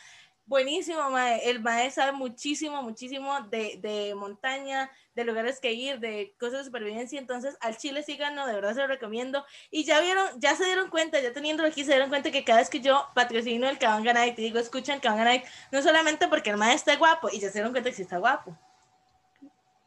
Buenísimo, 0.51 1.09
mae. 1.09 1.49
El 1.49 1.61
mae 1.61 1.89
sabe 1.91 2.11
muchísimo, 2.11 2.83
muchísimo 2.83 3.39
de, 3.43 3.79
de 3.81 4.13
montaña, 4.15 4.91
de 5.15 5.23
lugares 5.23 5.61
que 5.61 5.71
ir, 5.71 6.01
de 6.01 6.35
cosas 6.37 6.59
de 6.59 6.65
supervivencia. 6.65 7.17
Entonces, 7.17 7.55
al 7.61 7.77
Chile 7.77 8.03
síganlo, 8.03 8.45
de 8.45 8.55
verdad 8.55 8.73
se 8.73 8.81
lo 8.81 8.87
recomiendo. 8.87 9.45
Y 9.69 9.85
ya 9.85 10.01
vieron, 10.01 10.27
ya 10.41 10.53
se 10.57 10.65
dieron 10.65 10.89
cuenta, 10.89 11.21
ya 11.21 11.31
teniéndolo 11.31 11.69
aquí, 11.69 11.85
se 11.85 11.91
dieron 11.91 12.09
cuenta 12.09 12.31
que 12.31 12.43
cada 12.43 12.59
vez 12.59 12.69
que 12.69 12.81
yo 12.81 13.07
patrocino 13.15 13.69
el 13.69 13.77
Kabanga 13.77 14.11
Night 14.11 14.37
y 14.39 14.41
digo, 14.41 14.59
escuchen 14.59 14.95
el 14.95 15.01
Kabanga 15.01 15.23
Night, 15.23 15.45
no 15.71 15.81
solamente 15.81 16.27
porque 16.27 16.49
el 16.49 16.57
mae 16.57 16.75
está 16.75 16.97
guapo, 16.97 17.29
y 17.31 17.39
ya 17.39 17.47
se 17.47 17.53
dieron 17.53 17.71
cuenta 17.71 17.89
que 17.89 17.95
sí 17.95 18.01
está 18.01 18.17
guapo. 18.17 18.59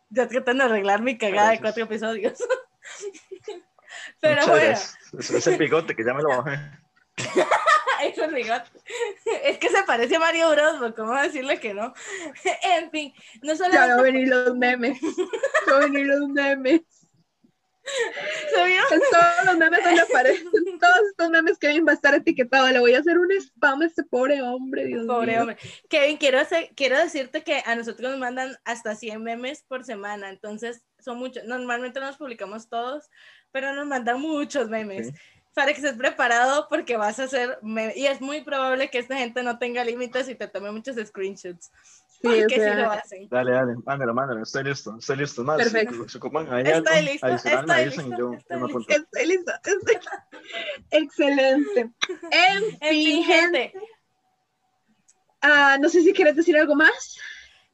Ya 0.09 0.27
tratando 0.27 0.65
de 0.65 0.71
arreglar 0.71 1.03
mi 1.03 1.19
cagada 1.19 1.51
de 1.51 1.61
cuatro 1.61 1.85
episodios. 1.85 2.39
Pero 4.19 4.41
Muchas 4.41 4.49
bueno, 4.49 4.67
gracias. 5.13 5.31
Es 5.31 5.47
el 5.47 5.59
bigote 5.59 5.95
que 5.95 6.03
ya 6.03 6.15
me 6.15 6.23
lo 6.23 6.43
bajé. 6.43 6.59
es 8.07 8.33
bigote. 8.33 8.71
Es 9.45 9.59
que 9.59 9.69
se 9.69 9.83
parece 9.85 10.17
a 10.17 10.21
Mario 10.21 10.51
Bros, 10.51 10.81
¿no? 10.81 10.95
¿cómo 10.95 11.15
decirle 11.21 11.59
que 11.61 11.75
no? 11.75 11.93
En 12.79 12.91
fin, 12.91 13.13
no 13.43 13.55
Ya 13.55 13.63
van 13.69 13.71
a 13.73 13.75
solamente 13.75 14.03
venir 14.03 14.29
los 14.29 14.57
memes. 14.57 15.01
Ya 15.01 15.73
van 15.73 15.83
a 15.83 15.87
venir 15.87 16.07
los 16.07 16.29
memes. 16.29 16.81
se 18.55 18.65
vio 18.65 18.83
todos 18.89 19.45
los 19.47 19.57
memes 19.59 19.85
donde 19.85 20.01
aparecen 20.01 20.49
todos 20.81 21.01
estos 21.11 21.29
memes 21.31 21.59
Kevin 21.59 21.87
va 21.87 21.91
a 21.93 21.95
estar 21.95 22.15
etiquetado. 22.15 22.69
Le 22.71 22.79
voy 22.79 22.95
a 22.95 22.99
hacer 23.01 23.19
un 23.19 23.31
spam 23.33 23.83
a 23.83 23.87
este 23.87 24.03
pobre 24.05 24.41
hombre, 24.43 24.87
Dios 24.87 25.07
Pobre 25.07 25.33
mío. 25.33 25.41
hombre. 25.43 25.57
Kevin, 25.91 26.17
quiero, 26.17 26.39
hacer- 26.41 26.71
quiero 26.75 26.99
decirte 26.99 27.43
que 27.45 27.63
a 27.67 27.75
nosotros 27.75 28.11
nos 28.11 28.19
mandan 28.21 28.57
hasta 28.65 28.95
100 28.95 29.23
memes 29.23 29.65
por 29.69 29.85
semana, 29.85 30.31
entonces 30.31 30.83
son 30.99 31.19
muchos. 31.19 31.45
Normalmente 31.45 32.01
no 32.01 32.07
los 32.07 32.17
publicamos 32.17 32.69
todos, 32.71 33.11
pero 33.53 33.75
nos 33.75 33.87
mandan 33.87 34.19
muchos 34.21 34.71
memes. 34.71 35.09
Sí. 35.09 35.13
Para 35.55 35.69
que 35.73 35.79
estés 35.79 35.95
preparado 35.97 36.67
porque 36.69 36.97
vas 36.97 37.19
a 37.21 37.25
hacer 37.25 37.59
Y 37.95 38.07
es 38.07 38.21
muy 38.21 38.43
probable 38.43 38.91
que 38.91 38.99
esta 38.99 39.17
gente 39.17 39.43
no 39.43 39.59
tenga 39.59 39.85
límites 39.85 40.29
y 40.29 40.35
te 40.35 40.49
tome 40.49 40.71
muchos 40.73 40.97
screenshots. 41.07 41.71
Sí, 42.21 42.29
o 42.45 42.49
sea, 42.49 42.75
lo 42.75 42.91
hacen. 42.91 43.29
Dale, 43.29 43.53
dale, 43.53 43.75
mándalo, 43.85 44.15
mándalo. 44.15 44.43
Estoy 44.43 44.65
listo, 44.65 44.97
estoy 44.99 45.17
listo. 45.19 45.45
Más, 45.45 45.59
Perfecto. 45.59 46.09
si- 46.09 46.19
ahí 46.51 46.65
Estoy 46.67 47.03
listo, 47.03 47.27
estoy 47.29 47.85
listo, 47.85 48.17
yo, 48.17 48.33
estoy 48.33 48.59
yo 48.61 48.67
listo. 48.67 48.95
Estoy 48.95 49.27
lista, 49.27 49.61
estoy- 49.63 49.99
Excelente. 50.91 51.81
En 52.31 52.63
En 52.81 52.91
fin, 52.91 53.25
gente. 53.25 53.73
ah, 55.43 55.77
no 55.81 55.89
sé 55.89 56.03
si 56.03 56.13
quieres 56.13 56.37
decir 56.37 56.57
algo 56.57 56.75
más. 56.75 57.17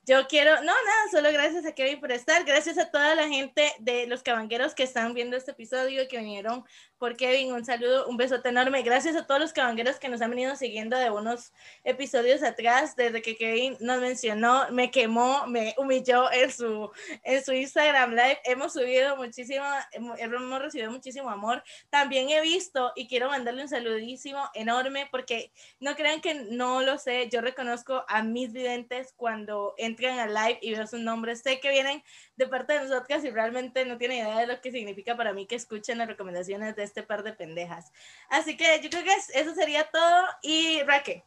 Yo 0.07 0.27
quiero, 0.27 0.57
no, 0.57 0.62
nada, 0.62 1.11
solo 1.12 1.31
gracias 1.32 1.65
a 1.66 1.73
Kevin 1.73 2.01
por 2.01 2.11
estar, 2.11 2.44
gracias 2.44 2.78
a 2.78 2.90
toda 2.90 3.15
la 3.15 3.28
gente 3.28 3.73
de 3.78 4.07
los 4.09 4.23
cabangueros 4.24 4.74
que 4.74 4.82
están 4.82 5.15
viendo 5.15 5.36
este 5.36 5.52
episodio, 5.52 6.09
que 6.09 6.19
vinieron 6.19 6.65
por 7.01 7.16
Kevin, 7.16 7.55
un 7.55 7.64
saludo, 7.64 8.06
un 8.09 8.18
besote 8.18 8.51
enorme, 8.51 8.82
gracias 8.82 9.16
a 9.16 9.27
todos 9.27 9.40
los 9.40 9.55
cabangueros 9.55 9.98
que 9.98 10.10
nos 10.10 10.20
han 10.20 10.28
venido 10.28 10.55
siguiendo 10.55 10.98
de 10.98 11.09
unos 11.09 11.51
episodios 11.82 12.43
atrás, 12.43 12.94
desde 12.94 13.22
que 13.22 13.39
Kevin 13.39 13.78
nos 13.81 14.02
mencionó, 14.02 14.70
me 14.70 14.90
quemó, 14.90 15.47
me 15.47 15.74
humilló 15.78 16.31
en 16.31 16.52
su, 16.52 16.90
en 17.24 17.43
su 17.43 17.55
Instagram 17.55 18.10
Live, 18.10 18.40
hemos 18.44 18.74
subido 18.74 19.16
muchísimo, 19.16 19.64
hemos 19.93 20.60
recibido 20.60 20.90
muchísimo 20.90 21.31
amor, 21.31 21.64
también 21.89 22.28
he 22.28 22.43
visto 22.43 22.93
y 22.94 23.09
quiero 23.09 23.31
mandarle 23.31 23.62
un 23.62 23.68
saludísimo 23.70 24.51
enorme 24.52 25.09
porque 25.10 25.52
no 25.78 25.97
crean 25.97 26.20
que 26.20 26.35
no 26.35 26.82
lo 26.82 26.98
sé, 26.98 27.31
yo 27.32 27.40
reconozco 27.40 28.05
a 28.09 28.22
mis 28.22 28.52
videntes 28.52 29.14
cuando 29.16 29.72
entran 29.78 30.18
al 30.18 30.35
live 30.35 30.59
y 30.60 30.74
veo 30.74 30.86
sus 30.86 31.01
nombres, 31.01 31.40
sé 31.40 31.60
que 31.60 31.70
vienen 31.70 32.02
de 32.36 32.47
parte 32.47 32.74
de 32.74 32.81
nosotras 32.81 33.24
y 33.24 33.31
realmente 33.31 33.86
no 33.86 33.97
tienen 33.97 34.18
idea 34.18 34.39
de 34.39 34.47
lo 34.47 34.60
que 34.60 34.70
significa 34.70 35.16
para 35.16 35.32
mí 35.32 35.47
que 35.47 35.55
escuchen 35.55 35.97
las 35.97 36.06
recomendaciones 36.06 36.77
de 36.77 36.89
este 36.90 37.02
par 37.02 37.22
de 37.22 37.32
pendejas. 37.32 37.90
Así 38.28 38.56
que 38.56 38.80
yo 38.82 38.90
creo 38.90 39.04
que 39.04 39.14
es- 39.14 39.30
eso 39.34 39.54
sería 39.54 39.84
todo 39.90 40.24
y 40.42 40.82
Raque. 40.82 41.24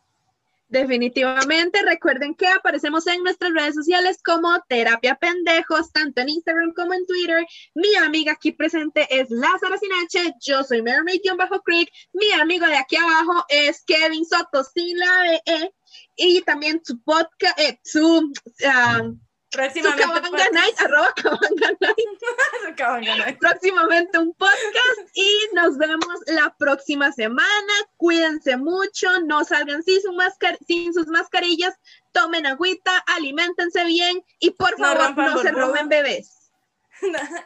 Definitivamente, 0.69 1.84
recuerden 1.84 2.34
que 2.34 2.48
aparecemos 2.48 3.06
en 3.06 3.22
nuestras 3.22 3.53
redes 3.53 3.76
sociales 3.76 4.18
como 4.26 4.60
Terapia 4.68 5.14
Pendejos, 5.15 5.91
tanto 5.91 6.22
en 6.22 6.30
Instagram 6.30 6.73
como 6.73 6.94
en 6.94 7.06
Twitter. 7.06 7.45
Mi 7.76 7.94
amiga 7.95 8.31
aquí 8.31 8.53
presente 8.53 9.06
es 9.10 9.30
Lázara 9.30 9.77
Sinache, 9.77 10.34
yo 10.41 10.64
soy 10.64 10.81
Mermaid-Creek, 10.81 11.90
mi 12.14 12.31
amigo 12.31 12.65
de 12.65 12.77
aquí 12.77 12.95
abajo 12.95 13.45
es 13.49 13.84
Kevin 13.85 14.26
Soto 14.26 14.64
sin 14.64 14.98
la 14.98 15.22
BE 15.45 15.73
y 16.15 16.41
también 16.41 16.81
su 16.84 16.99
podcast, 17.03 17.60
eh, 17.60 17.80
su, 17.84 18.34
su 18.57 19.19
Próximamente. 19.54 20.50
Night, 20.52 20.82
arroba 20.82 21.14
próximamente 23.40 24.18
un 24.18 24.34
podcast 24.34 25.10
y 25.14 25.30
nos 25.54 25.78
vemos 25.78 26.08
la 26.28 26.54
próxima 26.58 27.12
semana. 27.12 27.74
Cuídense 27.98 28.58
mucho, 28.58 29.22
no 29.22 29.44
salgan 29.44 29.84
sin, 29.84 30.02
su 30.02 30.12
mascar- 30.14 30.58
sin 30.68 30.94
sus 30.94 31.08
mascarillas, 31.08 31.76
tomen 32.12 32.46
agüita, 32.46 32.98
alimentense 33.08 33.84
bien 33.86 34.24
y 34.40 34.52
por 34.52 34.78
No 34.80 34.96
favor 34.96 35.18
no 35.36 35.42
se 35.42 35.52
roben 35.52 35.90
bebés. 35.90 36.52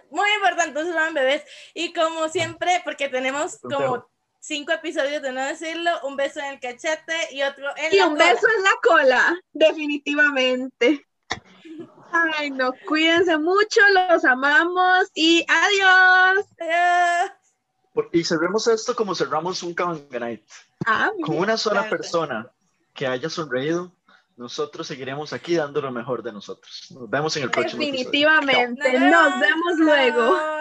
Muy 0.09 0.29
importante, 0.35 0.69
entonces 0.69 0.95
van 0.95 1.13
bebés. 1.13 1.43
Y 1.73 1.93
como 1.93 2.29
siempre, 2.29 2.81
porque 2.85 3.09
tenemos 3.09 3.57
como 3.59 4.07
cinco 4.39 4.71
episodios 4.71 5.21
de 5.21 5.31
no 5.31 5.43
decirlo, 5.43 5.91
un 6.03 6.15
beso 6.15 6.39
en 6.39 6.45
el 6.53 6.59
cachete 6.59 7.15
y 7.31 7.41
otro 7.43 7.65
en 7.75 7.93
Y 7.93 7.97
la 7.97 8.07
un 8.07 8.13
cola. 8.17 8.33
beso 8.33 8.47
en 8.55 8.63
la 8.63 8.71
cola, 8.83 9.39
definitivamente. 9.51 11.06
Ay, 12.11 12.51
no, 12.51 12.71
cuídense 12.87 13.37
mucho, 13.37 13.81
los 13.93 14.23
amamos 14.25 15.07
y 15.13 15.45
adiós. 15.47 16.45
Y 18.11 18.23
cerremos 18.23 18.67
esto 18.67 18.95
como 18.95 19.15
cerramos 19.15 19.63
un 19.63 19.73
Kabanganite. 19.73 20.45
Ah, 20.85 21.09
Con 21.23 21.37
una 21.39 21.57
sola 21.57 21.81
Claro. 21.81 21.97
persona 21.97 22.47
que 22.93 23.07
haya 23.07 23.29
sonreído, 23.29 23.91
nosotros 24.35 24.85
seguiremos 24.87 25.33
aquí 25.33 25.55
dando 25.55 25.81
lo 25.81 25.91
mejor 25.91 26.21
de 26.21 26.31
nosotros. 26.31 26.87
Nos 26.91 27.09
vemos 27.09 27.35
en 27.37 27.43
el 27.43 27.51
próximo 27.51 27.81
episodio. 27.81 28.03
definitivamente. 28.05 28.99
Nos 28.99 29.11
Nos 29.11 29.39
vemos 29.39 29.77
luego. 29.79 30.37
Chao. 30.37 30.56